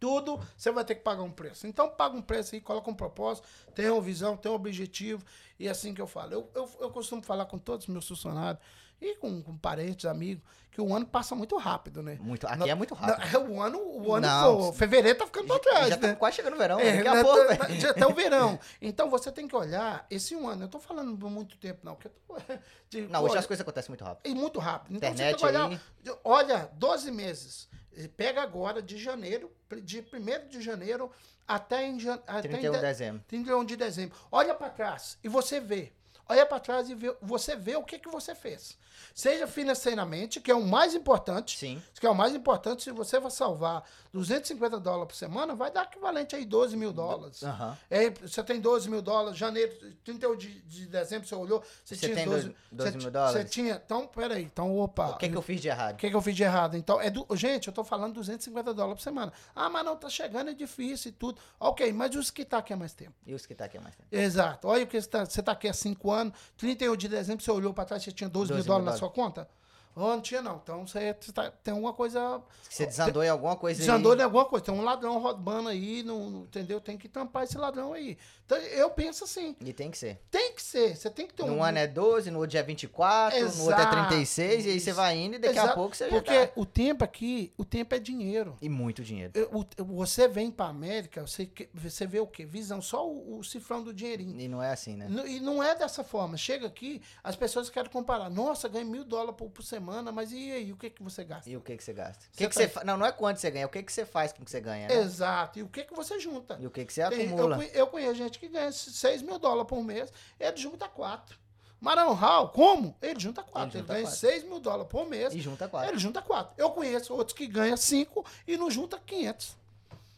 Tudo 0.00 0.40
você 0.56 0.72
vai 0.72 0.84
ter 0.84 0.96
que 0.96 1.02
pagar 1.02 1.22
um 1.22 1.30
preço. 1.30 1.66
Então 1.66 1.88
paga 1.88 2.16
um 2.16 2.22
preço 2.22 2.54
aí, 2.54 2.60
coloca 2.60 2.90
um 2.90 2.94
propósito, 2.94 3.46
tem 3.72 3.88
uma 3.88 4.00
visão, 4.00 4.36
tem 4.36 4.50
um 4.50 4.54
objetivo. 4.54 5.24
E 5.60 5.68
é 5.68 5.70
assim 5.70 5.94
que 5.94 6.00
eu 6.00 6.08
falo. 6.08 6.32
Eu, 6.32 6.50
eu, 6.54 6.70
eu 6.80 6.90
costumo 6.90 7.22
falar 7.22 7.46
com 7.46 7.58
todos 7.58 7.86
os 7.86 7.92
meus 7.92 8.08
funcionários 8.08 8.60
e 9.00 9.14
com, 9.16 9.42
com 9.42 9.56
parentes, 9.56 10.04
amigos, 10.04 10.42
que 10.72 10.80
o 10.80 10.92
ano 10.94 11.06
passa 11.06 11.34
muito 11.34 11.56
rápido, 11.58 12.02
né? 12.02 12.16
Muito, 12.20 12.46
aqui 12.46 12.68
é 12.68 12.74
muito 12.74 12.94
rápido. 12.94 13.30
não, 13.32 13.52
o 13.52 13.60
ano, 13.62 13.78
o 13.78 14.14
ano 14.14 14.26
Não, 14.26 14.56
pô, 14.56 14.72
fevereiro 14.72 15.18
tá 15.18 15.26
ficando 15.26 15.46
pra 15.46 15.58
trás, 15.58 15.88
já 15.90 15.96
né? 15.98 16.08
tá 16.08 16.16
quase 16.16 16.36
chegando 16.36 16.54
o 16.54 16.58
verão, 16.58 16.80
É, 16.80 16.96
daqui 16.96 17.08
a 17.08 17.14
né, 17.14 17.22
pouco, 17.22 17.46
tá- 17.56 17.64
velho. 17.66 17.80
já 17.80 17.90
até 17.90 18.06
o 18.06 18.14
verão. 18.14 18.58
Então 18.80 19.10
você 19.10 19.30
tem 19.30 19.46
que 19.46 19.54
olhar 19.54 20.06
esse 20.10 20.34
um 20.34 20.48
ano. 20.48 20.64
Eu 20.64 20.68
tô 20.68 20.80
falando 20.80 21.16
por 21.16 21.30
muito 21.30 21.56
tempo, 21.58 21.80
não. 21.84 21.94
Porque 21.94 22.08
eu 22.08 22.12
tô, 22.26 22.36
de- 22.88 23.02
Não, 23.02 23.20
hoje 23.20 23.32
olha, 23.32 23.40
as 23.40 23.46
coisas 23.46 23.60
acontecem 23.60 23.90
muito 23.90 24.02
rápido. 24.02 24.26
e 24.26 24.34
muito 24.34 24.58
rápido. 24.58 24.96
Então 24.96 25.10
Internet 25.10 25.38
você 25.38 25.46
tem 25.46 25.52
que 25.52 25.58
olhar. 25.58 25.68
aí. 26.08 26.18
Olha, 26.24 26.70
12 26.74 27.10
meses. 27.12 27.68
Pega 28.16 28.40
agora 28.40 28.80
de 28.80 28.96
janeiro, 28.96 29.52
de 29.82 30.00
1 30.00 30.48
de 30.48 30.62
janeiro 30.62 31.10
até 31.46 31.86
em, 31.86 32.00
jan- 32.00 32.18
até 32.26 32.48
31 32.48 32.56
em 32.56 32.70
de 32.70 32.70
de- 32.78 32.80
dezembro. 32.86 33.24
31 33.28 33.64
de 33.66 33.76
dezembro. 33.76 34.16
Olha 34.32 34.54
para 34.54 34.70
trás 34.70 35.18
e 35.22 35.28
você 35.28 35.60
vê. 35.60 35.92
Olha 36.26 36.46
para 36.46 36.58
trás 36.60 36.88
e 36.88 36.94
vê, 36.94 37.14
você 37.20 37.54
vê 37.54 37.76
o 37.76 37.82
que, 37.84 37.98
que 37.98 38.08
você 38.08 38.34
fez. 38.34 38.78
Seja 39.14 39.46
financeiramente, 39.46 40.40
que 40.40 40.50
é 40.50 40.54
o 40.54 40.64
mais 40.64 40.94
importante. 40.94 41.58
Sim. 41.58 41.82
Que 41.98 42.06
é 42.06 42.10
o 42.10 42.14
mais 42.14 42.34
importante, 42.34 42.82
se 42.82 42.90
você 42.90 43.20
vai 43.20 43.30
salvar 43.30 43.84
250 44.12 44.80
dólares 44.80 45.06
por 45.06 45.14
semana, 45.14 45.54
vai 45.54 45.70
dar 45.70 45.84
equivalente 45.84 46.34
aí 46.34 46.44
12 46.44 46.76
mil 46.76 46.92
dólares. 46.92 47.42
Aham. 47.42 47.78
É, 47.88 48.10
você 48.10 48.42
tem 48.42 48.60
12 48.60 48.90
mil 48.90 49.00
dólares, 49.00 49.38
janeiro, 49.38 49.72
31 50.04 50.36
de, 50.36 50.60
de 50.62 50.86
dezembro, 50.86 51.28
você 51.28 51.34
olhou, 51.34 51.62
você, 51.84 51.94
Você 51.94 52.06
tinha 52.06 52.16
tem 52.16 52.24
12, 52.24 52.42
12 52.42 52.56
12 52.72 52.90
você 52.90 52.98
mil 52.98 53.10
dólares? 53.10 53.32
Você 53.40 53.44
tinha, 53.48 53.80
então, 53.84 54.06
peraí, 54.08 54.42
então, 54.42 54.76
opa. 54.76 55.10
O 55.10 55.16
que, 55.16 55.28
que 55.28 55.36
eu 55.36 55.42
fiz 55.42 55.60
de 55.60 55.68
errado? 55.68 55.94
O 55.94 55.96
que, 55.98 56.10
que 56.10 56.16
eu 56.16 56.22
fiz 56.22 56.34
de 56.34 56.42
errado? 56.42 56.76
Então, 56.76 57.00
é 57.00 57.08
do, 57.08 57.26
gente, 57.36 57.68
eu 57.68 57.72
tô 57.72 57.84
falando 57.84 58.14
250 58.14 58.74
dólares 58.74 58.98
por 58.98 59.04
semana. 59.04 59.32
Ah, 59.54 59.70
mas 59.70 59.84
não, 59.84 59.96
tá 59.96 60.08
chegando, 60.08 60.50
é 60.50 60.54
difícil 60.54 61.10
e 61.10 61.12
tudo. 61.12 61.40
Ok, 61.60 61.92
mas 61.92 62.14
os 62.16 62.30
que 62.30 62.44
tá 62.44 62.58
aqui 62.58 62.72
há 62.72 62.76
mais 62.76 62.92
tempo? 62.92 63.14
E 63.24 63.32
os 63.32 63.46
que 63.46 63.54
tá 63.54 63.66
aqui 63.66 63.78
há 63.78 63.80
mais 63.80 63.94
tempo? 63.94 64.08
Exato. 64.10 64.66
Olha 64.66 64.84
o 64.84 64.86
que 64.86 65.00
você 65.00 65.08
tá, 65.08 65.24
você 65.24 65.42
tá 65.42 65.52
aqui 65.52 65.68
há 65.68 65.74
5 65.74 66.10
anos, 66.10 66.34
31 66.56 66.96
de 66.96 67.08
dezembro, 67.08 67.44
você 67.44 67.50
olhou 67.50 67.72
para 67.72 67.84
trás, 67.84 68.02
você 68.02 68.12
tinha 68.12 68.28
12, 68.28 68.48
12 68.48 68.52
mil 68.52 68.62
mil 68.62 68.64
dólares 68.64 68.91
na 68.92 68.98
sua 68.98 69.10
conta? 69.10 69.48
Oh, 69.94 70.00
não 70.08 70.20
tinha 70.20 70.40
não. 70.42 70.56
Então 70.62 70.86
você 70.86 71.12
tá- 71.34 71.50
tem 71.50 71.72
alguma 71.74 71.92
coisa... 71.92 72.40
Você 72.68 72.86
desandou 72.86 73.22
em 73.22 73.28
alguma 73.28 73.56
coisa 73.56 73.78
Desandou 73.80 74.12
aí. 74.12 74.18
em 74.18 74.22
alguma 74.22 74.44
coisa. 74.46 74.64
Tem 74.64 74.74
um 74.74 74.82
ladrão 74.82 75.18
roubando 75.18 75.68
aí, 75.68 76.02
não, 76.02 76.44
entendeu? 76.44 76.80
Tem 76.80 76.96
que 76.96 77.08
tampar 77.08 77.44
esse 77.44 77.58
ladrão 77.58 77.92
aí. 77.92 78.16
Então 78.46 78.56
eu 78.58 78.90
penso 78.90 79.24
assim, 79.24 79.54
E 79.60 79.72
tem 79.72 79.90
que 79.90 79.96
ser. 79.98 80.20
tem 80.30 80.52
que 80.54 80.62
ser. 80.62 80.96
Você 80.96 81.08
tem 81.10 81.26
que 81.26 81.34
ter 81.34 81.42
um... 81.42 81.48
Num 81.56 81.62
ano 81.64 81.78
é 81.78 81.86
12, 81.86 82.30
no 82.30 82.38
outro 82.40 82.56
é 82.58 82.62
24, 82.62 83.38
no 83.38 83.44
outro 83.46 83.60
é 83.72 83.82
Exato. 83.82 83.96
36, 84.08 84.66
e 84.66 84.70
aí 84.70 84.80
você 84.80 84.92
vai 84.92 85.16
indo 85.18 85.36
e 85.36 85.38
daqui 85.38 85.58
a 85.58 85.62
Exato, 85.64 85.74
pouco 85.74 85.94
você 85.96 86.06
Porque 86.08 86.34
já 86.34 86.46
tá. 86.46 86.52
o 86.56 86.64
tempo 86.66 87.04
aqui, 87.04 87.52
o 87.58 87.64
tempo 87.64 87.94
é 87.94 87.98
dinheiro. 87.98 88.56
E 88.60 88.68
muito 88.68 89.02
dinheiro. 89.02 89.32
Eu- 89.34 89.50
o- 89.78 89.84
você 89.84 90.26
vem 90.28 90.50
pra 90.50 90.66
América, 90.66 91.26
você, 91.26 91.50
você 91.74 92.06
vê 92.06 92.20
o 92.20 92.26
quê? 92.26 92.44
Visão, 92.44 92.80
só 92.82 93.06
o, 93.08 93.38
o 93.38 93.44
cifrão 93.44 93.82
do 93.82 93.92
dinheirinho. 93.92 94.38
E 94.40 94.48
não 94.48 94.62
é 94.62 94.72
assim, 94.72 94.96
né? 94.96 95.06
E 95.26 95.38
não 95.40 95.62
é 95.62 95.74
dessa 95.74 96.02
forma. 96.04 96.36
Chega 96.36 96.66
aqui, 96.66 97.00
as 97.22 97.36
pessoas 97.36 97.68
querem 97.70 97.90
comparar. 97.90 98.28
Nossa, 98.30 98.68
ganhei 98.68 98.86
mil 98.88 99.04
dólares 99.04 99.34
por, 99.36 99.48
por 99.50 99.62
semana, 99.62 99.81
mas 99.82 100.30
e 100.32 100.52
aí? 100.52 100.72
O 100.72 100.76
que, 100.76 100.90
que 100.90 101.02
você 101.02 101.24
gasta? 101.24 101.48
E 101.50 101.56
o 101.56 101.60
que 101.60 101.76
que 101.76 101.82
você 101.84 101.92
gasta? 101.92 102.24
Você 102.30 102.36
que 102.36 102.48
que 102.48 102.54
tá- 102.54 102.60
você 102.60 102.68
fa... 102.68 102.84
Não, 102.84 102.96
não 102.96 103.06
é 103.06 103.12
quanto 103.12 103.38
você 103.38 103.50
ganha, 103.50 103.66
o 103.66 103.68
que 103.68 103.82
que 103.82 103.92
você 103.92 104.04
faz 104.04 104.32
com 104.32 104.42
o 104.42 104.44
que 104.44 104.50
você 104.50 104.60
ganha, 104.60 104.88
né? 104.88 104.94
Exato. 104.96 105.58
E 105.58 105.62
o 105.62 105.68
que, 105.68 105.84
que 105.84 105.94
você 105.94 106.18
junta? 106.20 106.56
E 106.60 106.66
o 106.66 106.70
que 106.70 106.84
que 106.84 106.92
você 106.92 107.08
Tem- 107.10 107.20
eu, 107.22 107.26
acumula. 107.34 107.56
conhe- 107.56 107.70
eu 107.74 107.86
conheço 107.86 108.14
gente 108.14 108.38
que 108.38 108.48
ganha 108.48 108.70
6 108.72 109.22
mil 109.22 109.38
dólares 109.38 109.68
por 109.68 109.82
mês, 109.82 110.12
ele 110.38 110.56
junta 110.56 110.88
4. 110.88 111.36
Marão 111.80 112.12
Hall, 112.14 112.48
como? 112.50 112.96
Ele 113.02 113.18
junta 113.18 113.42
4. 113.42 113.70
Ele, 113.70 113.80
junta 113.80 113.92
ganha 113.94 114.04
quatro. 114.04 114.18
6 114.20 114.44
mil 114.44 114.60
dólares 114.60 114.86
por 114.88 115.04
mês, 115.08 115.34
E 115.34 115.40
junta 115.40 115.68
quatro. 115.68 115.90
ele 115.90 115.98
junta 115.98 116.22
4. 116.22 116.54
Eu 116.56 116.70
conheço 116.70 117.12
outros 117.12 117.36
que 117.36 117.44
ganham 117.46 117.76
5 117.76 118.24
e 118.46 118.56
não 118.56 118.70
junta 118.70 119.00
500. 119.04 119.56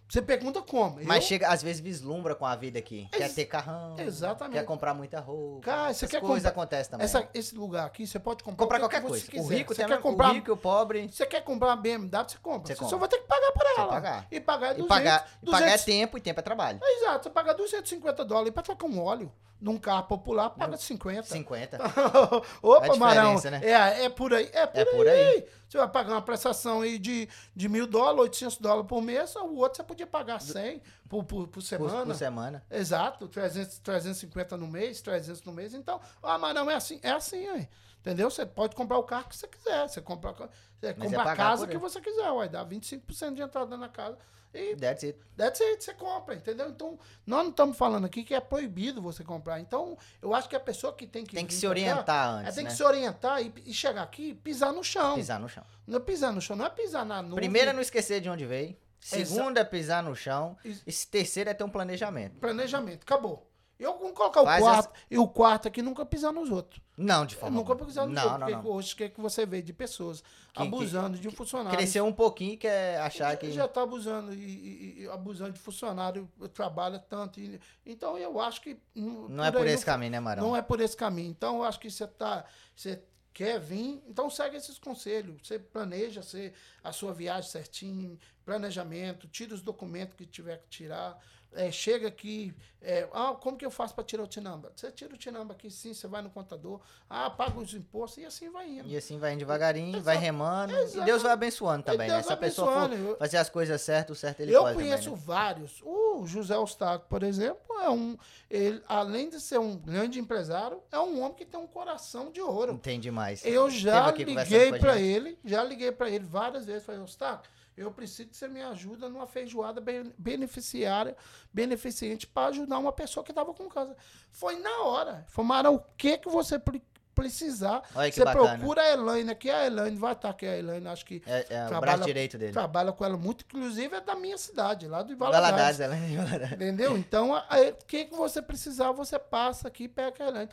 Você 0.08 0.20
pergunta 0.22 0.60
como? 0.62 0.98
Mas 1.04 1.16
Eu- 1.24 1.28
chega, 1.28 1.48
às 1.48 1.62
vezes 1.62 1.80
vislumbra 1.80 2.34
com 2.34 2.44
a 2.44 2.54
vida 2.54 2.78
aqui. 2.78 3.08
Quer 3.10 3.22
Ex- 3.22 3.34
ter 3.34 3.46
carrão. 3.46 3.96
Exatamente. 3.98 4.54
Quer 4.58 4.64
comprar 4.64 4.94
muita 4.94 5.18
roupa. 5.18 5.62
Cara, 5.62 5.92
você 5.94 6.06
quer 6.06 6.20
coisas 6.20 6.36
comprar- 6.38 6.50
acontecem 6.50 6.90
também. 6.90 7.04
Essa- 7.04 7.28
esse 7.34 7.54
lugar 7.56 7.86
aqui, 7.86 8.06
você 8.06 8.18
pode 8.18 8.44
comprar, 8.44 8.64
comprar 8.64 8.78
qualquer 8.80 9.00
que 9.00 9.08
coisa. 9.08 9.24
O 9.42 9.46
rico 9.48 9.74
você 9.74 9.84
quer 9.84 10.00
comprar, 10.00 10.30
o 10.30 10.34
rico 10.34 10.50
e 10.50 10.52
o 10.52 10.56
pobre. 10.56 11.08
Você 11.10 11.26
quer 11.26 11.40
comprar 11.42 11.68
uma 11.70 11.76
BMW, 11.76 12.28
você 12.28 12.38
compra. 12.38 12.66
Você 12.68 12.74
Você, 12.74 12.80
compra. 12.80 12.90
só 12.90 12.98
vai 12.98 13.08
ter 13.08 13.18
que 13.18 13.26
pagar 13.26 13.52
por 13.52 13.62
ela. 13.78 13.88
pagar. 13.88 14.26
E 14.30 14.40
pagar 14.40 14.66
E 14.72 14.74
200, 14.82 14.88
pagar, 14.88 15.28
e 15.42 15.46
pagar 15.46 15.58
é 15.66 15.70
200 15.70 15.84
tempo 15.84 16.18
e 16.18 16.20
tempo 16.20 16.40
é 16.40 16.42
trabalho. 16.42 16.80
Exato, 16.82 17.24
você 17.24 17.30
paga 17.30 17.54
250 17.54 18.24
dólares 18.24 18.52
para 18.52 18.62
trocar 18.62 18.86
um 18.86 19.02
óleo 19.02 19.32
num 19.64 19.78
carro 19.78 20.04
popular, 20.04 20.50
paga 20.50 20.76
50. 20.76 21.22
50. 21.22 21.78
Opa, 22.62 22.86
É 22.86 22.90
a 22.90 22.96
Marão. 22.96 23.40
né? 23.50 23.60
É, 23.62 24.04
é 24.04 24.08
por 24.10 24.34
aí. 24.34 24.50
É 24.52 24.66
por, 24.66 24.78
É 24.78 24.84
por 24.84 25.08
aí. 25.08 25.26
aí. 25.26 25.48
Você 25.66 25.78
vai 25.78 25.88
pagar 25.88 26.12
uma 26.12 26.22
prestação 26.22 26.82
aí 26.82 26.98
de, 26.98 27.26
de 27.56 27.68
mil 27.68 27.86
dólares, 27.86 28.20
800 28.20 28.58
dólares 28.58 28.86
por 28.86 29.00
mês, 29.02 29.34
o 29.36 29.54
outro 29.56 29.78
você 29.78 29.82
podia 29.82 30.06
pagar 30.06 30.38
100 30.40 30.82
por, 31.08 31.24
por, 31.24 31.48
por 31.48 31.48
Por, 31.48 31.62
semana. 31.62 32.04
por 32.04 32.14
semana. 32.14 32.64
Exato, 32.70 33.26
300, 33.26 33.78
350 33.78 34.56
no 34.58 34.66
mês, 34.68 35.00
300 35.00 35.42
no 35.44 35.52
mês. 35.52 35.72
Então, 35.72 35.98
ah, 36.22 36.38
mas 36.38 36.54
não 36.54 36.70
é 36.70 36.74
assim, 36.74 37.00
é 37.02 37.10
assim, 37.10 37.48
aí. 37.48 37.66
Entendeu? 38.00 38.30
Você 38.30 38.44
pode 38.44 38.76
comprar 38.76 38.98
o 38.98 39.02
carro 39.02 39.28
que 39.30 39.36
você 39.36 39.48
quiser. 39.48 39.88
Você 39.88 40.02
compra, 40.02 40.32
você 40.32 40.46
Mas 40.82 40.88
é 40.88 40.92
compra 40.92 41.20
a 41.22 41.24
pagar 41.24 41.36
casa 41.36 41.64
por 41.66 41.72
que 41.72 41.78
você 41.78 42.00
quiser, 42.02 42.30
vai 42.32 42.48
dar 42.50 42.66
25% 42.66 43.32
de 43.34 43.40
entrada 43.40 43.76
na 43.78 43.88
casa. 43.88 44.18
E 44.54 44.76
That's 44.76 45.04
it. 45.04 45.18
That's 45.36 45.60
it, 45.60 45.82
você 45.84 45.94
compra, 45.94 46.34
entendeu? 46.34 46.68
Então, 46.68 46.98
nós 47.26 47.42
não 47.42 47.50
estamos 47.50 47.76
falando 47.76 48.04
aqui 48.04 48.22
que 48.22 48.34
é 48.34 48.40
proibido 48.40 49.02
você 49.02 49.24
comprar. 49.24 49.58
Então, 49.60 49.98
eu 50.22 50.32
acho 50.32 50.48
que 50.48 50.54
a 50.54 50.60
pessoa 50.60 50.92
que 50.92 51.06
tem 51.06 51.24
que. 51.24 51.34
Tem 51.34 51.46
que 51.46 51.52
se 51.52 51.60
pra 51.60 51.68
cá, 51.68 51.72
orientar 51.72 52.28
ela 52.28 52.40
antes, 52.40 52.54
tem 52.54 52.64
né? 52.64 52.70
que 52.70 52.76
se 52.76 52.82
orientar 52.84 53.42
e, 53.42 53.52
e 53.66 53.74
chegar 53.74 54.02
aqui 54.02 54.30
e 54.30 54.34
pisar 54.34 54.72
no 54.72 54.84
chão. 54.84 55.16
Pisar 55.16 55.40
no 55.40 55.48
chão. 55.48 55.64
Não 55.86 55.96
é 55.96 56.00
pisar 56.00 56.32
no 56.32 56.40
chão, 56.40 56.56
não 56.56 56.66
é 56.66 56.70
pisar 56.70 57.04
na 57.04 57.20
nuvem. 57.20 57.36
Primeiro 57.36 57.70
é 57.70 57.72
não 57.72 57.80
esquecer 57.80 58.20
de 58.20 58.28
onde 58.28 58.46
veio. 58.46 58.76
Segundo 59.00 59.58
é 59.58 59.64
pisar 59.64 60.02
no 60.02 60.16
chão. 60.16 60.56
Isso. 60.64 60.82
E 60.86 61.06
terceiro 61.06 61.50
é 61.50 61.54
ter 61.54 61.62
um 61.62 61.68
planejamento. 61.68 62.38
Planejamento, 62.38 63.02
acabou. 63.02 63.50
Eu 63.78 63.98
vou 63.98 64.12
colocar 64.12 64.42
o 64.42 64.44
Faz 64.44 64.62
quarto. 64.62 64.92
E 65.10 65.18
o 65.18 65.26
quarto 65.26 65.66
aqui 65.68 65.82
nunca 65.82 66.06
pisar 66.06 66.32
nos 66.32 66.50
outros. 66.50 66.80
Não, 66.96 67.26
de 67.26 67.34
Eu 67.34 67.40
forma 67.40 67.56
nunca 67.56 67.72
alguma. 67.72 67.86
pisar 67.88 68.06
nos 68.06 68.14
Não, 68.14 68.22
outros. 68.22 68.40
não, 68.40 68.46
porque 68.48 68.68
não. 68.68 68.74
hoje 68.74 68.94
o 68.94 68.96
que, 68.96 69.04
é 69.04 69.08
que 69.08 69.20
você 69.20 69.44
vê 69.44 69.60
de 69.60 69.72
pessoas 69.72 70.22
Que- 70.52 70.62
abusando 70.62 71.18
de 71.18 71.28
funcionários. 71.30 71.76
Cresceu 71.76 72.04
um 72.06 72.12
pouquinho 72.12 72.52
e 72.52 72.56
quer 72.56 73.00
achar 73.00 73.36
que. 73.36 73.50
Já 73.50 73.64
está 73.64 73.82
abusando 73.82 74.32
e, 74.32 75.02
e- 75.02 75.08
abusando 75.08 75.52
de 75.52 75.58
funcionário, 75.58 76.30
trabalha 76.52 76.98
tanto. 77.00 77.40
e- 77.40 77.60
então 77.84 78.16
eu 78.16 78.40
acho 78.40 78.60
que. 78.62 78.78
Não 78.94 79.44
é 79.44 79.50
por 79.50 79.66
esse 79.66 79.84
caminho, 79.84 80.12
né, 80.12 80.20
Marão? 80.20 80.44
Não 80.48 80.56
é 80.56 80.62
por 80.62 80.80
esse 80.80 80.96
caminho. 80.96 81.30
Então, 81.30 81.56
eu 81.56 81.64
acho 81.64 81.80
que 81.80 81.90
você 81.90 82.06
tá. 82.06 82.44
Você 82.76 83.02
quer 83.32 83.58
vir, 83.58 84.00
então 84.06 84.30
segue 84.30 84.56
esses 84.56 84.78
conselhos. 84.78 85.44
Você 85.48 85.58
planeja 85.58 86.22
você, 86.22 86.52
a 86.84 86.92
sua 86.92 87.12
viagem 87.12 87.50
certinho, 87.50 88.16
planejamento, 88.44 89.26
tira 89.26 89.52
os 89.52 89.60
documentos 89.60 90.14
que 90.16 90.24
tiver 90.24 90.58
que 90.58 90.68
tirar. 90.68 91.18
É, 91.54 91.70
chega 91.70 92.08
aqui. 92.08 92.54
é, 92.82 93.08
ah, 93.14 93.34
como 93.40 93.56
que 93.56 93.64
eu 93.64 93.70
faço 93.70 93.94
para 93.94 94.04
tirar 94.04 94.22
o 94.22 94.26
Tinamba? 94.26 94.70
Você 94.76 94.90
tira 94.90 95.14
o 95.14 95.16
Tinamba 95.16 95.54
aqui, 95.54 95.70
sim, 95.70 95.94
você 95.94 96.06
vai 96.06 96.20
no 96.20 96.28
contador, 96.28 96.80
ah, 97.08 97.30
paga 97.30 97.58
os 97.58 97.72
impostos 97.72 98.22
e 98.22 98.26
assim 98.26 98.50
vai 98.50 98.68
indo. 98.68 98.86
E 98.88 98.96
assim 98.96 99.18
vai 99.18 99.32
indo 99.32 99.38
devagarinho, 99.38 99.88
Exato. 99.90 100.04
vai 100.04 100.16
remando. 100.18 100.72
E 100.74 100.76
Exato. 100.82 101.04
Deus 101.06 101.22
vai 101.22 101.32
abençoando 101.32 101.82
também, 101.84 102.08
né? 102.08 102.22
Se 102.22 102.32
a 102.32 102.36
pessoa 102.36 102.88
for 102.88 102.92
Eu- 102.92 103.16
fazer 103.16 103.38
as 103.38 103.48
coisas 103.48 103.80
certas, 103.80 104.16
o 104.18 104.20
certo 104.20 104.40
ele 104.40 104.54
eu 104.54 104.60
pode 104.62 104.74
conheço 104.74 105.04
também, 105.04 105.18
né? 105.18 105.24
vários. 105.24 105.80
O 105.82 106.26
José 106.26 106.54
Eustáquio, 106.54 107.06
por 107.08 107.22
exemplo, 107.22 107.80
é 107.80 107.88
um. 107.88 108.16
Ele, 108.50 108.82
além 108.86 109.30
de 109.30 109.40
ser 109.40 109.58
um 109.58 109.76
grande 109.76 110.18
empresário, 110.20 110.82
é 110.92 110.98
um 110.98 111.20
homem 111.22 111.34
que 111.34 111.44
tem 111.46 111.58
um 111.58 111.66
coração 111.66 112.30
de 112.30 112.40
ouro. 112.40 112.72
Entende 112.74 113.10
mais. 113.10 113.44
Eu 113.44 113.70
já 113.70 114.10
liguei 114.10 114.68
com 114.70 114.76
a 114.76 114.78
pra 114.78 114.96
gente. 114.98 115.06
ele, 115.06 115.38
já 115.44 115.64
liguei 115.64 115.90
pra 115.90 116.10
ele 116.10 116.24
várias 116.24 116.66
vezes, 116.66 116.84
falei, 116.84 117.00
Eustáquio, 117.00 117.50
eu 117.76 117.90
preciso 117.90 118.28
que 118.28 118.36
você 118.36 118.48
me 118.48 118.62
ajuda 118.62 119.08
numa 119.08 119.26
feijoada 119.26 119.80
ben- 119.80 120.12
beneficiária, 120.18 121.16
beneficente, 121.52 122.26
para 122.26 122.48
ajudar 122.48 122.78
uma 122.78 122.92
pessoa 122.92 123.24
que 123.24 123.30
estava 123.32 123.52
com 123.54 123.68
câncer. 123.68 123.96
Foi 124.30 124.58
na 124.58 124.82
hora. 124.82 125.24
Falaram, 125.28 125.74
o 125.74 125.82
que 125.96 126.18
que 126.18 126.28
você 126.28 126.58
pre- 126.58 126.82
precisar. 127.14 127.82
Olha 127.94 128.10
que 128.10 128.16
você 128.16 128.24
bacana. 128.24 128.58
procura 128.58 128.82
a 128.82 128.90
Elaine 128.92 129.30
aqui, 129.30 129.48
a 129.48 129.66
Elaine 129.66 129.96
vai 129.96 130.14
estar 130.14 130.30
aqui, 130.30 130.44
a 130.46 130.58
Elaine, 130.58 130.88
acho 130.88 131.06
que 131.06 131.22
É, 131.24 131.46
é 131.48 131.64
o 131.64 131.68
Trabalha- 131.68 131.80
braço 131.80 132.04
direito 132.04 132.36
dele. 132.36 132.52
trabalha 132.52 132.90
com 132.92 133.04
ela 133.04 133.16
muito, 133.16 133.44
inclusive 133.44 133.94
é 133.94 134.00
da 134.00 134.16
minha 134.16 134.36
cidade, 134.36 134.88
lá 134.88 135.00
do 135.00 135.16
Valadares, 135.16 135.78
Valadares. 135.78 135.80
ela 135.80 135.94
é 135.96 136.16
Valadares. 136.24 136.52
Entendeu? 136.54 136.96
Então, 136.98 137.30
o 137.32 137.84
que, 137.86 138.06
que 138.06 138.16
você 138.16 138.42
precisar, 138.42 138.90
você 138.90 139.16
passa 139.16 139.68
aqui 139.68 139.84
e 139.84 139.88
pega 139.88 140.24
a 140.24 140.28
Elaine. 140.28 140.50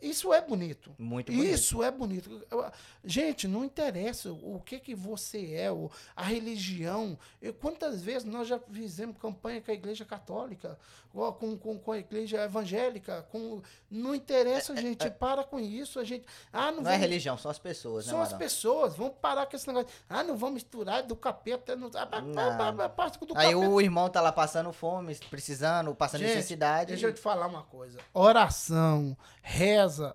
Isso 0.00 0.32
é 0.32 0.40
bonito. 0.40 0.94
Muito 0.98 1.30
bonito. 1.32 1.54
Isso 1.54 1.82
é 1.82 1.90
bonito. 1.90 2.44
Gente, 3.04 3.46
não 3.48 3.64
interessa 3.64 4.32
o 4.32 4.60
que 4.64 4.78
que 4.78 4.94
você 4.94 5.54
é, 5.54 5.68
a 6.16 6.22
religião. 6.22 7.18
Eu- 7.40 7.54
quantas 7.54 8.02
vezes 8.02 8.24
nós 8.24 8.46
já 8.48 8.58
fizemos 8.58 9.16
campanha 9.18 9.60
com 9.60 9.70
a 9.70 9.74
igreja 9.74 10.04
católica, 10.04 10.78
com, 11.12 11.56
com, 11.58 11.78
com 11.78 11.92
a 11.92 11.98
igreja 11.98 12.42
evangélica, 12.44 13.22
com 13.30 13.60
não 13.90 14.14
interessa, 14.14 14.74
gente, 14.74 15.08
para 15.10 15.44
com 15.44 15.58
isso, 15.60 16.00
a 16.00 16.04
gente, 16.04 16.24
ah, 16.52 16.70
não, 16.72 16.78
Não 16.82 16.90
é 16.90 16.94
vamos- 16.94 16.98
religião, 17.00 17.36
são 17.36 17.50
as 17.50 17.58
pessoas, 17.58 18.06
né, 18.06 18.12
são 18.12 18.20
as 18.20 18.28
Marão? 18.28 18.38
pessoas, 18.38 18.94
vamos 18.96 19.14
parar 19.20 19.46
com 19.46 19.54
esse 19.54 19.66
negócio. 19.66 19.88
Ah, 20.08 20.24
não 20.24 20.36
vamos 20.36 20.54
misturar 20.54 21.02
do 21.02 21.14
capeta, 21.14 21.76
não, 21.76 21.90
ah, 21.94 22.20
Não. 22.20 22.80
ah, 22.80 22.88
parte 22.88 23.18
do 23.18 23.36
Aí 23.36 23.52
capeta. 23.52 23.68
o 23.70 23.80
irmão 23.80 24.08
tá 24.08 24.20
lá 24.20 24.32
passando 24.32 24.72
fome, 24.72 25.14
precisando, 25.28 25.94
passando 25.94 26.20
Gente, 26.22 26.34
necessidade. 26.36 26.86
Deixa 26.92 27.06
eu 27.06 27.12
te 27.12 27.20
falar 27.20 27.46
uma 27.46 27.62
coisa. 27.64 27.98
Oração, 28.14 29.16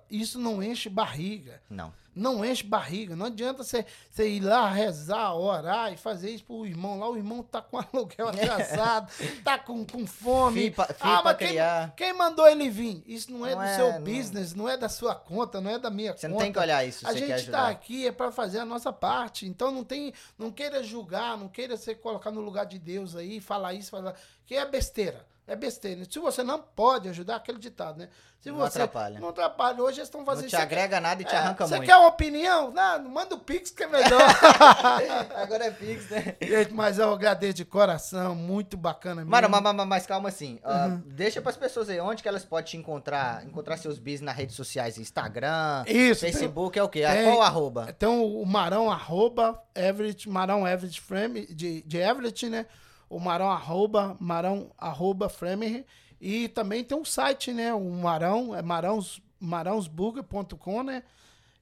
isso 0.10 0.40
não 0.40 0.62
enche 0.62 0.90
barriga. 0.90 1.62
Não. 1.70 1.94
Não 2.16 2.44
enche 2.44 2.64
barriga. 2.64 3.16
Não 3.16 3.28
adianta 3.28 3.64
você, 3.64 3.86
você 4.10 4.28
ir 4.28 4.40
lá 4.40 4.68
rezar, 4.72 5.36
orar 5.36 5.94
e 5.94 5.98
fazer 5.98 6.32
isso 6.32 6.44
pro 6.46 6.66
irmão 6.66 6.98
lá. 6.98 7.08
O 7.08 7.16
irmão 7.16 7.44
tá 7.44 7.62
com 7.62 7.78
aluguel 7.94 8.30
atrasado, 8.30 9.12
tá 9.44 9.60
com, 9.60 9.86
com 9.86 10.08
fome. 10.08 10.62
Filho 10.62 10.74
pra- 10.74 10.90
ah, 11.00 11.22
mas 11.24 11.38
quem, 11.38 11.56
quem 11.96 12.14
mandou 12.14 12.48
ele 12.48 12.72
vir? 12.72 13.04
Isso 13.06 13.32
não 13.32 13.46
é 13.46 13.52
Não 13.54 13.62
do 13.62 13.68
é, 13.68 13.76
seu 13.76 13.94
não- 13.94 14.02
business, 14.02 14.56
não 14.56 14.68
é 14.68 14.76
da 14.76 14.90
sua 14.90 15.14
conta, 15.14 15.62
não 15.62 15.70
é 15.70 15.78
da 15.78 15.92
minha 15.92 16.12
Você 16.18 16.22
conta. 16.28 16.30
não 16.30 16.38
tem 16.40 16.52
que 16.52 16.58
olhar 16.58 16.84
isso, 16.84 17.06
A 17.08 17.12
você 17.12 17.20
quer 17.20 17.26
gente 17.28 17.34
ajudar. 17.34 17.58
tá 17.66 17.68
aqui 17.70 18.08
é 18.08 18.12
para 18.12 18.32
fazer 18.32 18.58
a 18.60 18.66
nossa 18.66 18.92
parte. 18.92 19.46
Então 19.46 19.70
não 19.70 19.84
tem, 19.84 20.12
não 20.40 20.50
queira 20.52 20.82
julgar, 20.82 21.38
não 21.38 21.48
queira 21.48 21.78
se 21.78 21.94
colocar 21.94 22.32
no 22.32 22.42
lugar 22.42 22.66
de 22.66 22.80
Deus 22.80 23.16
aí, 23.16 23.40
falar 23.40 23.76
isso, 23.76 23.92
falar 23.92 24.16
que 24.44 24.56
é 24.56 24.66
besteira. 24.66 25.24
É 25.48 25.56
besteira. 25.56 26.04
Se 26.10 26.20
você 26.20 26.44
não 26.44 26.60
pode 26.62 27.08
ajudar, 27.10 27.38
aquele 27.38 27.58
ditado, 27.58 27.98
né? 28.00 28.10
Se 28.40 28.52
Não 28.52 28.58
você 28.58 28.80
atrapalha. 28.84 29.20
não 29.20 29.30
atrapalha, 29.30 29.82
hoje 29.82 29.98
eles 29.98 30.08
estão 30.08 30.24
fazendo 30.24 30.44
Não 30.44 30.50
te 30.50 30.56
agrega 30.56 31.02
nada 31.02 31.22
e 31.22 31.26
te 31.26 31.34
É, 31.34 31.38
arranca 31.40 31.66
Você 31.66 31.78
muito. 31.78 31.90
quer 31.90 31.96
uma 31.98 32.08
opinião? 32.08 32.70
Não, 32.72 33.04
manda 33.10 33.34
o 33.34 33.40
Pix 33.40 33.72
que 33.72 33.82
é 33.84 33.88
melhor. 33.88 34.22
Agora 35.36 35.66
é 35.66 35.72
Pix, 35.72 36.10
né? 36.10 36.36
Gente, 36.42 36.72
mas 36.74 37.00
eu 37.00 37.12
agradeço 37.12 37.56
de 37.56 37.66
coração, 37.66 38.36
muito 38.36 38.78
bacana 38.78 39.16
mesmo. 39.22 39.32
Mano, 39.32 39.50
mas, 39.50 39.62
mas- 39.76 39.88
mas 39.88 40.06
calma 40.06 40.30
assim. 40.30 40.60
ah, 40.64 40.88
Uhum. 40.88 41.04
Deixa 41.08 41.42
pras 41.42 41.58
pessoas 41.58 41.90
aí 41.90 42.00
onde 42.00 42.22
que 42.22 42.30
elas 42.30 42.46
podem 42.46 42.66
te 42.66 42.78
encontrar, 42.78 43.44
encontrar 43.46 43.78
seus 43.78 43.98
bis 43.98 44.22
nas 44.22 44.36
redes 44.36 44.56
sociais, 44.56 44.98
Instagram, 44.98 45.84
Isso, 45.88 46.22
Facebook, 46.22 46.78
é 46.78 46.84
o 46.84 46.90
quê? 46.90 47.04
Ah, 47.04 47.14
tem- 47.14 47.24
Qual 47.26 47.42
arroba? 47.42 47.88
Então, 47.90 48.24
o 48.24 48.46
Marão, 48.46 48.92
arroba, 48.92 49.60
Everett, 49.76 50.30
Marão 50.30 50.68
Everett 50.68 51.02
Frame, 51.02 51.48
de, 51.48 51.82
de 51.82 51.98
Everett, 51.98 52.48
né? 52.50 52.66
O 53.10 53.20
Marão, 53.20 53.50
arroba, 53.50 54.16
Marão, 54.20 54.72
arroba, 54.78 55.30
Framer. 55.30 55.86
E 56.20 56.48
também 56.50 56.84
tem 56.84 56.98
um 56.98 57.06
site, 57.06 57.54
né? 57.54 57.74
O 57.74 57.90
Marão, 57.92 58.56
é 58.56 58.62
marãos, 58.62 59.22
marãosburger.com, 59.40 60.84
né? 60.84 61.04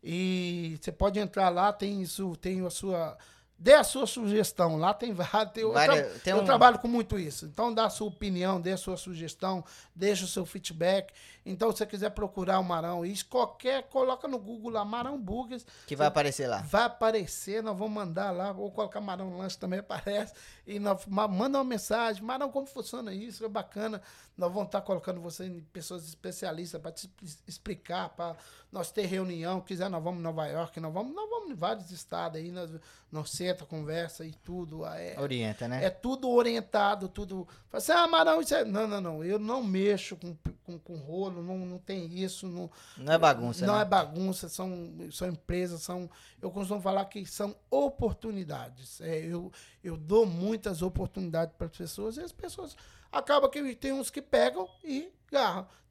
E 0.04 0.78
você 0.82 0.92
pode 0.92 1.20
entrar 1.20 1.50
lá, 1.50 1.74
tem 1.74 2.02
isso, 2.02 2.36
tem 2.38 2.66
a 2.66 2.70
sua... 2.70 3.18
Dê 3.58 3.74
a 3.74 3.86
sua 3.86 4.06
sugestão, 4.06 4.76
lá 4.76 4.94
tem 4.94 5.14
vários. 5.16 5.54
tem- 5.54 5.64
eu 5.64 5.72
Várias- 5.72 6.10
tra- 6.12 6.20
tem 6.20 6.34
eu 6.34 6.42
um- 6.42 6.46
trabalho 6.46 6.78
com 6.78 6.90
muito 6.90 7.18
isso. 7.18 7.46
Então, 7.46 7.74
dá 7.74 7.86
a 7.86 7.90
sua 7.90 8.08
opinião, 8.08 8.60
dê 8.60 8.74
a 8.74 8.78
sua 8.78 8.98
sugestão, 8.98 9.64
deixa 9.96 10.26
o 10.26 10.28
seu 10.28 10.46
feedback. 10.46 11.14
Então, 11.46 11.72
se 11.72 11.78
você 11.78 11.86
quiser 11.86 12.10
procurar 12.10 12.60
o 12.60 12.64
Marão, 12.64 13.06
isso 13.06 13.26
qualquer, 13.28 13.84
coloca 13.84 14.28
no 14.28 14.40
Google 14.40 14.72
lá, 14.72 14.84
Marão 14.84 15.18
Burgers, 15.20 15.64
Que 15.86 15.96
vai 15.96 16.08
aparecer 16.08 16.48
lá. 16.48 16.58
vai 16.62 16.84
aparecer, 16.84 17.62
nós 17.62 17.78
vamos 17.78 17.94
mandar 17.94 18.32
lá, 18.32 18.52
vou 18.52 18.72
colocar 18.72 19.00
Marão 19.00 19.38
Lanche 19.38 19.58
também 19.58 19.80
aparece, 19.80 20.34
e 20.66 20.80
nós, 20.80 21.06
ma- 21.06 21.28
manda 21.28 21.58
uma 21.60 21.64
mensagem, 21.64 22.24
Marão, 22.24 22.50
como 22.52 22.66
funciona 22.66 23.14
isso, 23.14 23.46
é 23.46 23.48
bacana, 23.48 24.02
nós 24.36 24.52
vamos 24.52 24.68
estar 24.68 24.82
colocando 24.82 25.22
você 25.22 25.46
em 25.46 25.62
pessoas 25.72 26.08
especialistas 26.08 26.82
para 26.82 26.92
te 26.92 27.06
expli- 27.06 27.38
explicar, 27.48 28.10
para 28.10 28.36
nós 28.72 28.92
ter 28.92 29.06
reunião, 29.06 29.62
quiser 29.62 29.90
nós 29.90 30.04
vamos 30.04 30.20
em 30.20 30.24
Nova 30.24 30.48
York, 30.48 30.80
nós 30.80 30.92
vamos, 30.94 31.16
nós 31.16 31.30
vamos 31.30 31.52
em 31.52 31.56
vários 31.56 31.92
estados 31.92 32.40
aí, 32.42 32.52
nós, 32.52 32.72
nós 33.12 33.30
senta, 33.30 33.66
conversa 33.66 34.26
e 34.26 34.34
tudo, 34.34 34.86
é, 34.86 35.16
Orienta, 35.20 35.68
né? 35.68 35.86
é 35.86 35.90
tudo 35.90 36.28
orientado, 36.30 37.08
tudo. 37.08 37.48
Fala 37.70 37.78
assim, 37.82 37.92
ah, 37.94 38.08
Marão, 38.08 38.42
isso 38.42 38.54
é. 38.54 38.66
Não, 38.66 38.88
não, 38.88 39.00
não. 39.00 39.24
Eu 39.24 39.40
não 39.40 39.64
mexo 39.64 40.18
com, 40.18 40.36
com, 40.66 40.78
com 40.80 40.96
rolo, 40.98 41.35
não, 41.42 41.58
não 41.60 41.78
tem 41.78 42.06
isso. 42.18 42.48
Não, 42.48 42.70
Não 42.98 43.14
é 43.14 43.18
bagunça, 43.18 43.66
não 43.66 43.76
né? 43.76 43.82
é 43.82 43.86
bagunça, 43.86 44.50
são, 44.50 44.94
são 45.12 45.28
empresas, 45.28 45.82
são. 45.82 46.10
Eu 46.42 46.52
costumo 46.52 46.82
falar 46.82 47.06
que 47.06 47.26
são 47.26 47.56
oportunidades. 47.70 49.02
É, 49.02 49.20
eu, 49.26 49.52
eu 49.84 49.98
dou 49.98 50.26
muitas 50.26 50.82
oportunidades 50.82 51.56
para 51.58 51.68
as 51.68 51.78
pessoas 51.78 52.18
e 52.18 52.22
as 52.22 52.32
pessoas 52.32 52.76
acaba 53.12 53.50
que 53.50 53.76
tem 53.76 53.94
uns 53.94 54.10
que 54.10 54.22
pegam 54.22 54.68
e 54.84 55.10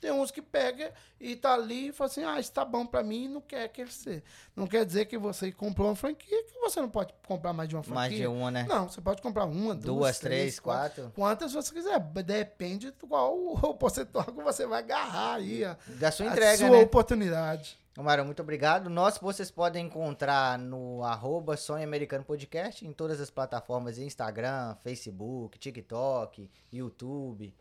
Tem 0.01 0.13
uns 0.13 0.31
que 0.31 0.43
pegam 0.43 0.91
e 1.19 1.35
tá 1.35 1.55
ali 1.55 1.89
e 1.89 1.93
fala 1.93 2.11
assim, 2.11 2.25
ah, 2.25 2.39
isso 2.39 2.53
tá 2.53 2.63
bom 2.63 2.85
para 2.85 3.03
mim 3.03 3.25
e 3.25 3.29
não 3.29 3.41
quer 3.41 3.67
que 3.69 3.81
ele 3.81 3.91
seja. 3.91 4.23
Não 4.55 4.67
quer 4.67 4.85
dizer 4.85 5.07
que 5.07 5.17
você 5.17 5.51
comprou 5.51 5.89
uma 5.89 5.97
franquia 5.97 6.45
que 6.45 6.59
você 6.61 6.79
não 6.79 6.91
pode 6.91 7.15
comprar 7.27 7.55
mais 7.55 7.71
de 7.71 7.75
uma 7.75 7.83
franquia. 7.83 7.97
Mais 7.97 8.15
de 8.15 8.27
uma, 8.27 8.51
né? 8.51 8.67
Não, 8.69 8.87
você 8.87 9.01
pode 9.01 9.23
comprar 9.23 9.47
uma, 9.47 9.75
duas, 9.75 9.97
Duas, 9.97 10.19
três, 10.19 10.61
quatro. 10.61 11.11
Quantas 11.15 11.55
você 11.55 11.73
quiser. 11.73 11.99
Depende 12.01 12.91
de 12.91 13.07
qual 13.07 13.35
o 13.35 13.73
percentual 13.79 14.27
que 14.27 14.43
você 14.43 14.67
vai 14.67 14.81
agarrar 14.81 15.37
aí. 15.37 15.65
A, 15.65 15.79
Da 15.99 16.11
sua 16.11 16.27
entrega, 16.27 16.59
sua 16.59 16.71
né? 16.71 16.83
oportunidade. 16.83 17.79
Marão, 17.97 18.27
muito 18.27 18.43
obrigado. 18.43 18.91
Nós 18.91 19.17
vocês 19.17 19.51
podem 19.51 19.87
encontrar 19.87 20.59
no 20.59 21.03
arroba 21.03 21.57
Sonho 21.57 21.85
Americano 21.85 22.25
Podcast, 22.25 22.85
em 22.85 22.93
todas 22.93 23.21
as 23.21 23.31
plataformas, 23.31 23.97
Instagram, 23.99 24.75
Facebook, 24.83 25.59
TikTok, 25.59 26.51
YouTube. 26.71 27.55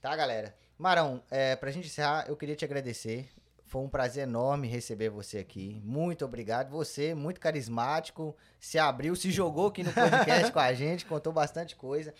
Tá, 0.00 0.14
galera? 0.14 0.54
Marão, 0.80 1.22
é, 1.30 1.54
pra 1.56 1.70
gente 1.70 1.88
encerrar, 1.88 2.24
eu 2.26 2.34
queria 2.34 2.56
te 2.56 2.64
agradecer. 2.64 3.28
Foi 3.66 3.82
um 3.82 3.88
prazer 3.88 4.22
enorme 4.22 4.66
receber 4.66 5.10
você 5.10 5.36
aqui. 5.36 5.78
Muito 5.84 6.24
obrigado. 6.24 6.70
Você, 6.70 7.14
muito 7.14 7.38
carismático, 7.38 8.34
se 8.58 8.78
abriu, 8.78 9.14
se 9.14 9.30
jogou 9.30 9.66
aqui 9.66 9.84
no 9.84 9.92
podcast 9.92 10.50
com 10.50 10.58
a 10.58 10.72
gente, 10.72 11.04
contou 11.04 11.34
bastante 11.34 11.76
coisa. 11.76 12.14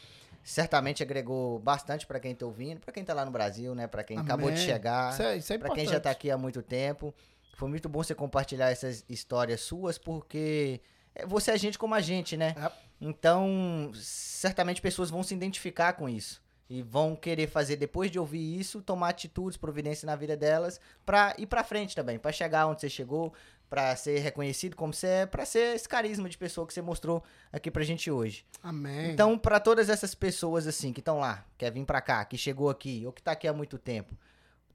Certamente 0.45 1.03
agregou 1.03 1.59
bastante 1.59 2.07
pra 2.07 2.21
quem 2.21 2.35
tá 2.35 2.45
ouvindo, 2.45 2.81
pra 2.81 2.93
quem 2.93 3.03
tá 3.03 3.15
lá 3.15 3.25
no 3.25 3.31
Brasil, 3.31 3.75
né? 3.75 3.87
Pra 3.87 4.05
quem 4.05 4.19
acabou 4.19 4.51
de 4.51 4.57
Amém. 4.57 4.67
chegar. 4.67 5.15
Isso 5.15 5.23
é, 5.23 5.37
isso 5.39 5.53
é 5.55 5.57
importante. 5.57 5.79
quem 5.79 5.89
já 5.89 5.99
tá 5.99 6.11
aqui 6.11 6.31
há 6.31 6.37
muito 6.37 6.61
tempo. 6.61 7.15
Foi 7.57 7.69
muito 7.69 7.89
bom 7.89 8.03
você 8.03 8.15
compartilhar 8.15 8.71
essas 8.71 9.07
histórias 9.09 9.63
suas, 9.63 9.97
porque 9.97 10.83
é, 11.15 11.25
você 11.25 11.51
é 11.51 11.57
gente 11.57 11.79
como 11.79 11.95
a 11.95 12.01
gente, 12.03 12.37
né? 12.37 12.55
É. 12.59 12.71
Então, 13.01 13.91
certamente 13.95 14.83
pessoas 14.83 15.09
vão 15.09 15.23
se 15.23 15.35
identificar 15.35 15.95
com 15.95 16.07
isso. 16.07 16.43
E 16.71 16.83
vão 16.83 17.17
querer 17.17 17.49
fazer, 17.49 17.75
depois 17.75 18.13
de 18.13 18.19
ouvir 18.19 18.61
isso, 18.61 18.81
tomar 18.81 19.09
atitudes, 19.09 19.57
providência 19.59 20.07
na 20.07 20.15
vida 20.15 20.37
delas, 20.37 20.81
pra 21.05 21.35
ir 21.37 21.47
pra 21.47 21.65
frente 21.65 21.97
também, 21.97 22.17
pra 22.17 22.31
chegar 22.31 22.69
onde 22.69 22.81
você 22.81 22.89
chegou, 22.89 23.35
pra 23.69 23.95
ser 23.97 24.21
reconhecido 24.21 24.77
como 24.77 24.95
você 24.95 25.07
é, 25.07 25.27
pra 25.27 25.45
ser 25.45 25.75
esse 25.75 25.89
carisma 25.89 26.29
de 26.29 26.39
pessoa 26.39 26.65
que 26.65 26.73
você 26.73 26.81
mostrou 26.81 27.25
aqui 27.53 27.73
pra 27.73 27.83
gente 27.83 28.09
hoje. 28.09 28.45
Amém. 28.63 29.11
Então, 29.11 29.37
pra 29.37 29.59
todas 29.59 29.89
essas 29.89 30.15
pessoas 30.15 30.65
assim 30.65 30.93
que 30.93 31.01
estão 31.01 31.19
lá, 31.19 31.45
quer 31.59 31.73
vir 31.73 31.85
pra 31.85 32.01
cá, 32.01 32.25
que 32.25 32.39
chegou 32.39 32.71
aqui 32.71 33.05
ou 33.05 33.13
que 33.13 33.23
tá 33.23 33.33
aqui 33.33 33.49
há 33.49 33.53
muito 33.53 33.77
tempo, 33.77 34.17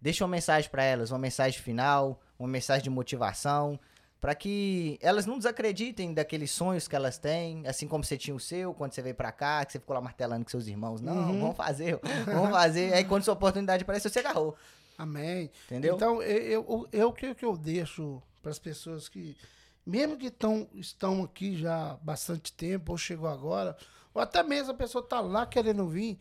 deixa 0.02 0.26
uma 0.26 0.32
mensagem 0.32 0.70
pra 0.70 0.84
elas, 0.84 1.12
uma 1.12 1.20
mensagem 1.20 1.62
final, 1.62 2.22
uma 2.38 2.50
mensagem 2.50 2.84
de 2.84 2.90
motivação, 2.90 3.80
pra 4.26 4.34
que 4.34 4.98
elas 5.04 5.28
não 5.28 5.38
desacreditem 5.38 6.12
daqueles 6.12 6.50
sonhos 6.50 6.88
que 6.88 6.96
elas 6.96 7.20
têm, 7.20 7.68
assim 7.68 7.88
como 7.88 8.04
você 8.04 8.18
tinha 8.18 8.36
o 8.36 8.40
seu 8.40 8.74
quando 8.74 8.92
você 8.92 9.00
veio 9.04 9.14
pra 9.14 9.32
cá, 9.32 9.64
que 9.64 9.74
você 9.74 9.80
ficou 9.80 9.94
lá 9.94 10.02
martelando 10.02 10.44
com 10.44 10.50
seus 10.50 10.66
irmãos. 10.66 11.00
Não, 11.00 11.16
Uhum. 11.30 11.40
vamos 11.42 11.56
fazer, 11.56 12.00
vamos 12.34 12.50
fazer. 12.50 12.92
Aí 12.96 13.04
quando 13.06 13.22
sua 13.24 13.36
oportunidade 13.36 13.84
apareceu, 13.84 14.10
você 14.10 14.18
agarrou, 14.18 14.56
Amém. 14.98 15.52
entendeu? 15.66 15.96
Então, 15.96 16.24
eu, 16.24 16.64
eu, 16.66 16.90
eu, 16.92 17.08
o 17.10 17.14
que 17.14 17.36
que 17.36 17.46
eu 17.46 17.56
deixo 17.56 18.20
para 18.42 18.50
as 18.50 18.58
pessoas 18.58 19.08
que, 19.08 19.38
mesmo 19.86 20.18
que 20.18 20.32
tão, 20.32 20.68
estão 20.74 21.24
aqui 21.24 21.56
já 21.56 21.92
há 21.92 21.98
bastante 21.98 22.52
tempo, 22.52 22.94
ou 22.94 22.98
chegou 22.98 23.30
agora, 23.30 23.78
ou 24.12 24.20
até 24.20 24.42
mesmo 24.42 24.72
a 24.72 24.76
pessoa 24.76 25.04
tá 25.08 25.22
lá 25.22 25.46
querendo 25.46 25.88
vir, 25.88 26.18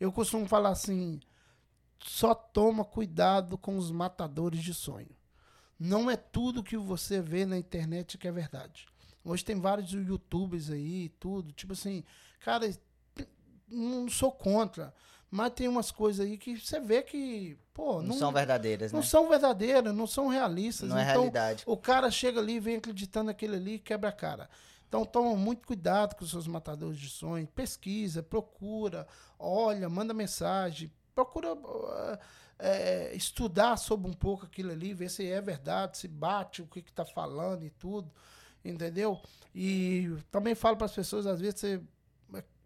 eu 0.00 0.10
costumo 0.10 0.48
falar 0.48 0.70
assim: 0.70 1.20
só 2.02 2.34
toma 2.34 2.82
cuidado 2.82 3.58
com 3.58 3.76
os 3.76 3.90
matadores 3.90 4.62
de 4.62 4.72
sonho. 4.72 5.10
Não 5.78 6.10
é 6.10 6.16
tudo 6.16 6.62
que 6.62 6.76
você 6.76 7.20
vê 7.20 7.44
na 7.44 7.58
internet 7.58 8.16
que 8.18 8.28
é 8.28 8.32
verdade. 8.32 8.86
Hoje 9.24 9.44
tem 9.44 9.60
vários 9.60 9.92
youtubers 9.92 10.70
aí, 10.70 11.08
tudo, 11.20 11.52
tipo 11.52 11.72
assim, 11.72 12.04
cara, 12.40 12.68
não 13.68 14.08
sou 14.08 14.32
contra, 14.32 14.92
mas 15.30 15.52
tem 15.54 15.68
umas 15.68 15.90
coisas 15.90 16.26
aí 16.26 16.36
que 16.36 16.58
você 16.58 16.80
vê 16.80 17.02
que, 17.02 17.56
pô, 17.72 18.02
não, 18.02 18.08
não, 18.08 18.18
são 18.18 18.32
verdadeiras, 18.32 18.92
não 18.92 19.00
né? 19.00 19.06
são 19.06 19.28
verdadeiras, 19.28 19.94
não 19.94 20.06
são 20.06 20.28
realistas. 20.28 20.88
Não 20.88 20.98
é 20.98 21.02
então, 21.02 21.22
realidade. 21.22 21.62
o 21.66 21.76
cara 21.76 22.10
chega 22.10 22.40
ali, 22.40 22.60
vem 22.60 22.76
acreditando 22.76 23.26
naquele 23.26 23.56
ali 23.56 23.74
e 23.74 23.78
quebra 23.78 24.10
a 24.10 24.12
cara. 24.12 24.50
Então 24.86 25.06
toma 25.06 25.34
muito 25.34 25.66
cuidado 25.66 26.14
com 26.16 26.22
os 26.24 26.30
seus 26.30 26.46
matadores 26.46 26.98
de 26.98 27.08
sonho, 27.08 27.46
pesquisa, 27.46 28.22
procura, 28.22 29.06
olha, 29.38 29.88
manda 29.88 30.12
mensagem, 30.12 30.92
procura 31.14 31.54
uh, 31.54 32.18
é, 32.62 33.14
estudar 33.14 33.76
sobre 33.76 34.08
um 34.08 34.14
pouco 34.14 34.46
aquilo 34.46 34.70
ali, 34.70 34.94
ver 34.94 35.10
se 35.10 35.26
é 35.28 35.40
verdade, 35.40 35.98
se 35.98 36.06
bate 36.06 36.62
o 36.62 36.66
que 36.66 36.78
está 36.80 37.04
falando 37.04 37.64
e 37.64 37.70
tudo, 37.70 38.10
entendeu? 38.64 39.20
E 39.54 40.08
também 40.30 40.54
falo 40.54 40.76
para 40.76 40.86
as 40.86 40.94
pessoas, 40.94 41.26
às 41.26 41.40
vezes 41.40 41.60
você 41.60 41.80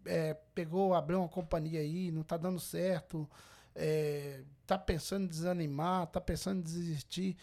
é, 0.05 0.35
pegou, 0.53 0.93
abriu 0.93 1.19
uma 1.19 1.27
companhia 1.27 1.79
aí, 1.79 2.11
não 2.11 2.21
está 2.21 2.37
dando 2.37 2.59
certo, 2.59 3.27
é, 3.75 4.41
tá 4.65 4.77
pensando 4.77 5.25
em 5.25 5.27
desanimar, 5.27 6.07
tá 6.07 6.21
pensando 6.21 6.59
em 6.59 6.63
desistir. 6.63 7.35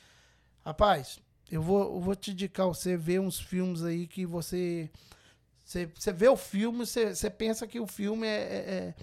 Rapaz, 0.64 1.20
eu 1.50 1.62
vou, 1.62 1.96
eu 1.96 2.00
vou 2.00 2.14
te 2.14 2.30
indicar 2.30 2.66
você 2.66 2.96
ver 2.96 3.20
uns 3.20 3.38
filmes 3.40 3.82
aí 3.82 4.06
que 4.06 4.24
você. 4.24 4.90
Você, 5.64 5.86
você 5.86 6.12
vê 6.12 6.28
o 6.28 6.36
filme, 6.36 6.86
você, 6.86 7.14
você 7.14 7.30
pensa 7.30 7.66
que 7.66 7.80
o 7.80 7.86
filme 7.86 8.26
é. 8.26 8.30
é- 8.30 8.74
é- 8.74 8.94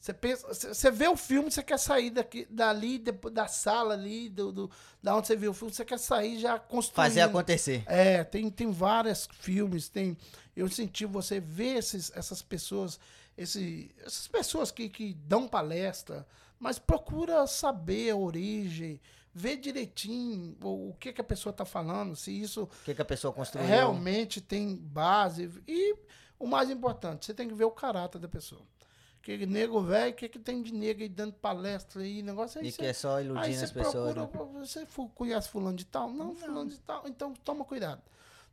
você, 0.00 0.12
pensa, 0.12 0.46
você, 0.46 0.90
vê 0.90 1.08
o 1.08 1.16
filme, 1.16 1.50
você 1.50 1.62
quer 1.62 1.78
sair 1.78 2.10
daqui, 2.10 2.46
dali, 2.48 2.98
da 3.32 3.48
sala 3.48 3.94
ali, 3.94 4.28
do, 4.28 4.52
do, 4.52 4.70
da 5.02 5.16
onde 5.16 5.26
você 5.26 5.36
viu 5.36 5.50
o 5.50 5.54
filme, 5.54 5.74
você 5.74 5.84
quer 5.84 5.98
sair 5.98 6.38
já 6.38 6.58
construindo. 6.58 7.08
Fazer 7.08 7.20
acontecer. 7.22 7.82
É, 7.86 8.22
tem, 8.22 8.48
tem 8.48 8.70
vários 8.70 9.28
filmes, 9.40 9.88
tem. 9.88 10.16
Eu 10.54 10.66
incentivo 10.66 11.12
você 11.12 11.40
ver 11.40 11.78
esses, 11.78 12.12
essas 12.14 12.40
pessoas, 12.42 12.98
esse, 13.36 13.90
essas 14.04 14.28
pessoas 14.28 14.70
que, 14.70 14.88
que 14.88 15.14
dão 15.14 15.48
palestra, 15.48 16.26
mas 16.60 16.78
procura 16.78 17.44
saber 17.48 18.10
a 18.10 18.16
origem, 18.16 19.00
ver 19.34 19.56
direitinho 19.56 20.56
o, 20.62 20.90
o 20.90 20.94
que, 20.94 21.12
que 21.12 21.20
a 21.20 21.24
pessoa 21.24 21.50
está 21.50 21.64
falando, 21.64 22.14
se 22.14 22.30
isso 22.30 22.62
O 22.62 22.84
que, 22.84 22.94
que 22.94 23.02
a 23.02 23.04
pessoa 23.04 23.32
construiu. 23.32 23.66
realmente 23.66 24.40
tem 24.40 24.76
base. 24.76 25.50
E 25.66 25.96
o 26.38 26.46
mais 26.46 26.70
importante, 26.70 27.26
você 27.26 27.34
tem 27.34 27.48
que 27.48 27.54
ver 27.54 27.64
o 27.64 27.70
caráter 27.70 28.20
da 28.20 28.28
pessoa. 28.28 28.62
Que 29.22 29.44
nego 29.46 29.82
velho, 29.82 30.12
o 30.12 30.14
que, 30.16 30.28
que 30.28 30.38
tem 30.38 30.62
de 30.62 30.72
nego 30.72 31.02
aí 31.02 31.08
dando 31.08 31.32
palestra 31.34 32.02
aí, 32.02 32.22
negócio 32.22 32.60
aí. 32.60 32.68
E 32.68 32.72
você- 32.72 32.78
que 32.78 32.86
é 32.86 32.92
só 32.92 33.20
iludindo 33.20 33.46
as 33.64 33.70
pessoas. 33.72 34.14
procura, 34.14 34.58
né? 34.60 34.66
você 34.66 34.86
conhece 35.14 35.48
fulano 35.48 35.76
de 35.76 35.84
tal? 35.84 36.10
Não, 36.10 36.34
fulano 36.34 36.70
de 36.70 36.78
tal. 36.80 37.06
Então 37.06 37.34
toma 37.44 37.64
cuidado. 37.64 38.00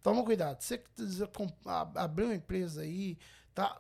Toma 0.04 0.24
cuidado. 0.24 0.62
Você 0.62 0.78
que 0.78 0.90
quiser 0.96 1.28
com- 1.28 1.52
a- 1.66 1.90
abrir 2.04 2.26
uma 2.26 2.36
empresa 2.36 2.82
aí, 2.82 3.18
tá? 3.54 3.80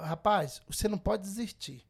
Rapaz, 0.00 0.60
você 0.68 0.88
não 0.88 0.98
pode 0.98 1.22
desistir. 1.22 1.84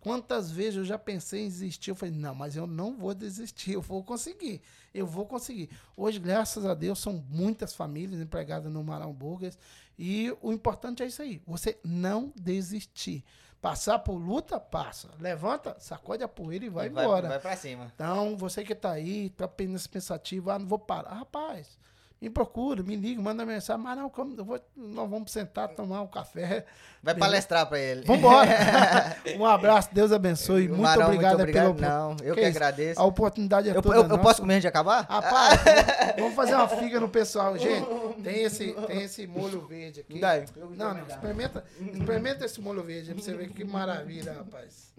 Quantas 0.00 0.50
vezes 0.50 0.76
eu 0.76 0.84
já 0.84 0.96
pensei 0.98 1.42
em 1.44 1.48
desistir? 1.48 1.90
Eu 1.90 1.96
falei, 1.96 2.14
não, 2.14 2.32
mas 2.34 2.54
eu 2.54 2.64
não 2.66 2.96
vou 2.96 3.12
desistir, 3.12 3.72
eu 3.72 3.82
vou 3.82 4.04
conseguir. 4.04 4.62
Eu 4.94 5.04
vou 5.06 5.26
conseguir. 5.26 5.68
Hoje, 5.96 6.20
graças 6.20 6.64
a 6.64 6.74
Deus, 6.74 7.00
são 7.00 7.24
muitas 7.28 7.74
famílias 7.74 8.20
empregadas 8.20 8.72
no 8.72 8.84
Marão 8.84 9.12
Burgers. 9.12 9.58
E 9.98 10.32
o 10.40 10.52
importante 10.52 11.02
é 11.02 11.06
isso 11.06 11.22
aí, 11.22 11.42
você 11.46 11.78
não 11.82 12.32
desistir. 12.36 13.24
Passar 13.60 13.98
por 14.00 14.14
luta, 14.16 14.60
passa. 14.60 15.08
Levanta, 15.18 15.76
sacode 15.80 16.22
a 16.22 16.28
poeira 16.28 16.64
e 16.64 16.68
vai, 16.68 16.86
E 16.86 16.88
vai, 16.90 17.04
embora. 17.04 17.28
vai 17.28 17.38
pra 17.40 17.56
cima. 17.56 17.90
Então, 17.94 18.36
você 18.36 18.62
que 18.62 18.74
tá 18.74 18.92
aí, 18.92 19.30
tá 19.30 19.46
apenas 19.46 19.86
pensativo, 19.86 20.50
ah, 20.50 20.58
não 20.58 20.66
vou 20.66 20.78
parar. 20.78 21.14
Rapaz, 21.14 21.78
me 22.20 22.30
procura, 22.30 22.82
me 22.82 22.96
liga, 22.96 23.20
manda 23.20 23.44
mensagem. 23.44 23.82
Mas 23.82 23.96
não, 23.98 24.08
como, 24.08 24.34
eu 24.38 24.44
vou, 24.44 24.58
nós 24.74 25.08
vamos 25.10 25.30
sentar, 25.30 25.68
tomar 25.68 26.00
um 26.00 26.06
café. 26.06 26.64
Vai 27.02 27.14
Beleza? 27.14 27.18
palestrar 27.30 27.66
pra 27.68 27.78
ele. 27.78 28.04
Vambora! 28.06 28.48
um 29.38 29.44
abraço, 29.44 29.90
Deus 29.92 30.10
abençoe. 30.10 30.66
Muito 30.66 30.80
Marão, 30.80 31.06
obrigado, 31.06 31.38
muito 31.38 31.52
pela 31.52 31.68
obrigado. 31.70 31.90
Não, 31.90 32.16
eu 32.26 32.34
que, 32.34 32.40
isso? 32.40 32.48
agradeço. 32.50 33.00
A 33.00 33.04
oportunidade 33.04 33.68
é 33.68 33.76
Eu, 33.76 33.82
toda 33.82 33.96
eu- 33.96 34.08
eu 34.08 34.18
posso 34.18 34.40
comer 34.40 34.60
de 34.60 34.66
acabar? 34.66 35.02
Rapaz, 35.02 35.60
vamos 36.18 36.34
fazer 36.34 36.54
uma 36.54 36.68
figa 36.68 36.98
no 36.98 37.08
pessoal. 37.08 37.56
Gente, 37.58 37.86
tem 38.22 38.42
esse, 38.42 38.72
tem 38.86 39.02
esse 39.02 39.26
molho 39.26 39.60
verde 39.66 40.00
aqui. 40.00 40.18
Daí. 40.18 40.46
Não, 40.56 40.94
não, 40.94 41.06
experimenta, 41.06 41.64
experimenta 41.80 42.44
esse 42.46 42.60
molho 42.60 42.82
verde 42.82 43.12
pra 43.14 43.22
você 43.22 43.34
ver 43.34 43.50
que 43.50 43.62
maravilha, 43.62 44.32
rapaz. 44.32 44.92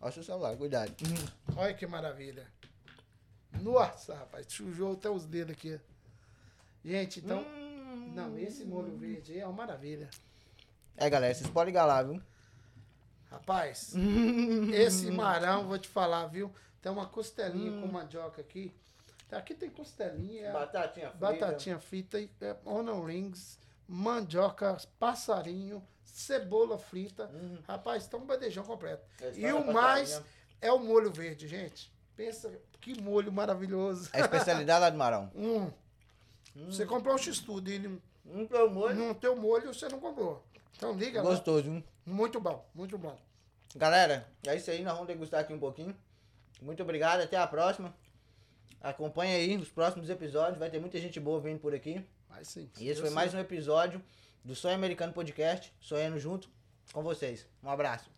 Olha 0.00 0.10
o 0.10 0.12
seu 0.14 0.24
celular, 0.24 0.56
cuidado. 0.56 0.90
Olha 1.56 1.74
que 1.74 1.86
maravilha. 1.86 2.46
Nossa, 3.60 4.14
rapaz, 4.14 4.46
sujou 4.48 4.92
até 4.94 5.10
os 5.10 5.26
dedos 5.26 5.52
aqui. 5.52 5.78
Gente, 6.84 7.20
então. 7.20 7.40
Hum. 7.40 8.12
Não, 8.14 8.38
esse 8.38 8.64
molho 8.64 8.96
verde 8.96 9.32
aí 9.32 9.40
é 9.40 9.46
uma 9.46 9.52
maravilha. 9.52 10.08
É, 10.96 11.08
galera, 11.08 11.32
vocês 11.34 11.48
podem 11.48 11.66
ligar 11.72 11.84
lá, 11.84 12.02
viu? 12.02 12.20
Rapaz, 13.30 13.94
esse 14.74 15.10
marão, 15.10 15.68
vou 15.68 15.78
te 15.78 15.88
falar, 15.88 16.26
viu? 16.26 16.52
Tem 16.82 16.90
uma 16.90 17.06
costelinha 17.06 17.80
com 17.80 17.86
mandioca 17.86 18.40
aqui. 18.40 18.74
Tá, 19.28 19.38
Aqui 19.38 19.54
tem 19.54 19.70
costelinha, 19.70 20.50
Batatinha 20.52 21.10
frita. 21.10 21.18
batatinha 21.18 21.78
frita, 21.78 22.18
é, 22.18 22.56
onion 22.64 23.04
rings, 23.04 23.58
mandioca, 23.86 24.76
passarinho, 24.98 25.80
cebola 26.02 26.76
frita. 26.76 27.30
Rapaz, 27.68 28.08
tá 28.08 28.16
um 28.16 28.26
bandejão 28.26 28.64
completo. 28.64 29.04
Esse 29.22 29.40
E 29.40 29.48
tá 29.48 29.54
o 29.54 29.72
mais 29.72 30.20
é 30.60 30.72
o 30.72 30.80
molho 30.80 31.12
verde, 31.12 31.46
gente. 31.46 31.92
Pensa 32.16 32.52
que 32.80 33.00
molho 33.00 33.32
maravilhoso. 33.32 34.10
É 34.12 34.18
a 34.18 34.24
especialidade 34.24 34.80
lá 34.80 34.90
do 34.90 34.98
Marão. 34.98 35.30
Hum. 35.36 35.70
Você 36.54 36.84
comprou 36.86 37.14
um 37.14 37.18
x-tudo 37.18 37.70
e 37.70 37.78
não, 37.78 37.98
Um 38.26 38.46
pelo 38.46 38.70
molho. 38.70 38.94
não 38.94 39.14
tem 39.14 39.30
o 39.30 39.36
molho, 39.36 39.72
você 39.72 39.88
não 39.88 40.00
comprou. 40.00 40.44
Então 40.76 40.92
liga 40.92 41.22
lá. 41.22 41.30
Gostoso, 41.30 41.68
hein? 41.68 41.84
Muito 42.04 42.40
bom, 42.40 42.66
muito 42.74 42.96
bom. 42.98 43.16
Galera, 43.76 44.26
é 44.46 44.56
isso 44.56 44.70
aí, 44.70 44.82
nós 44.82 44.94
vamos 44.94 45.06
degustar 45.08 45.40
aqui 45.40 45.52
um 45.52 45.58
pouquinho. 45.58 45.96
Muito 46.60 46.82
obrigado, 46.82 47.20
até 47.20 47.36
a 47.36 47.46
próxima. 47.46 47.94
Acompanha 48.80 49.36
aí 49.36 49.56
os 49.56 49.68
próximos 49.68 50.08
episódios, 50.10 50.58
vai 50.58 50.70
ter 50.70 50.80
muita 50.80 50.98
gente 50.98 51.20
boa 51.20 51.40
vindo 51.40 51.60
por 51.60 51.74
aqui. 51.74 52.04
Mas 52.28 52.48
sim. 52.48 52.68
E 52.78 52.88
esse 52.88 53.00
foi 53.00 53.10
mais 53.10 53.32
um 53.34 53.38
episódio 53.38 54.02
do 54.44 54.54
Sonho 54.54 54.74
Americano 54.74 55.12
Podcast, 55.12 55.72
sonhando 55.80 56.18
junto 56.18 56.48
com 56.92 57.02
vocês. 57.02 57.46
Um 57.62 57.70
abraço. 57.70 58.10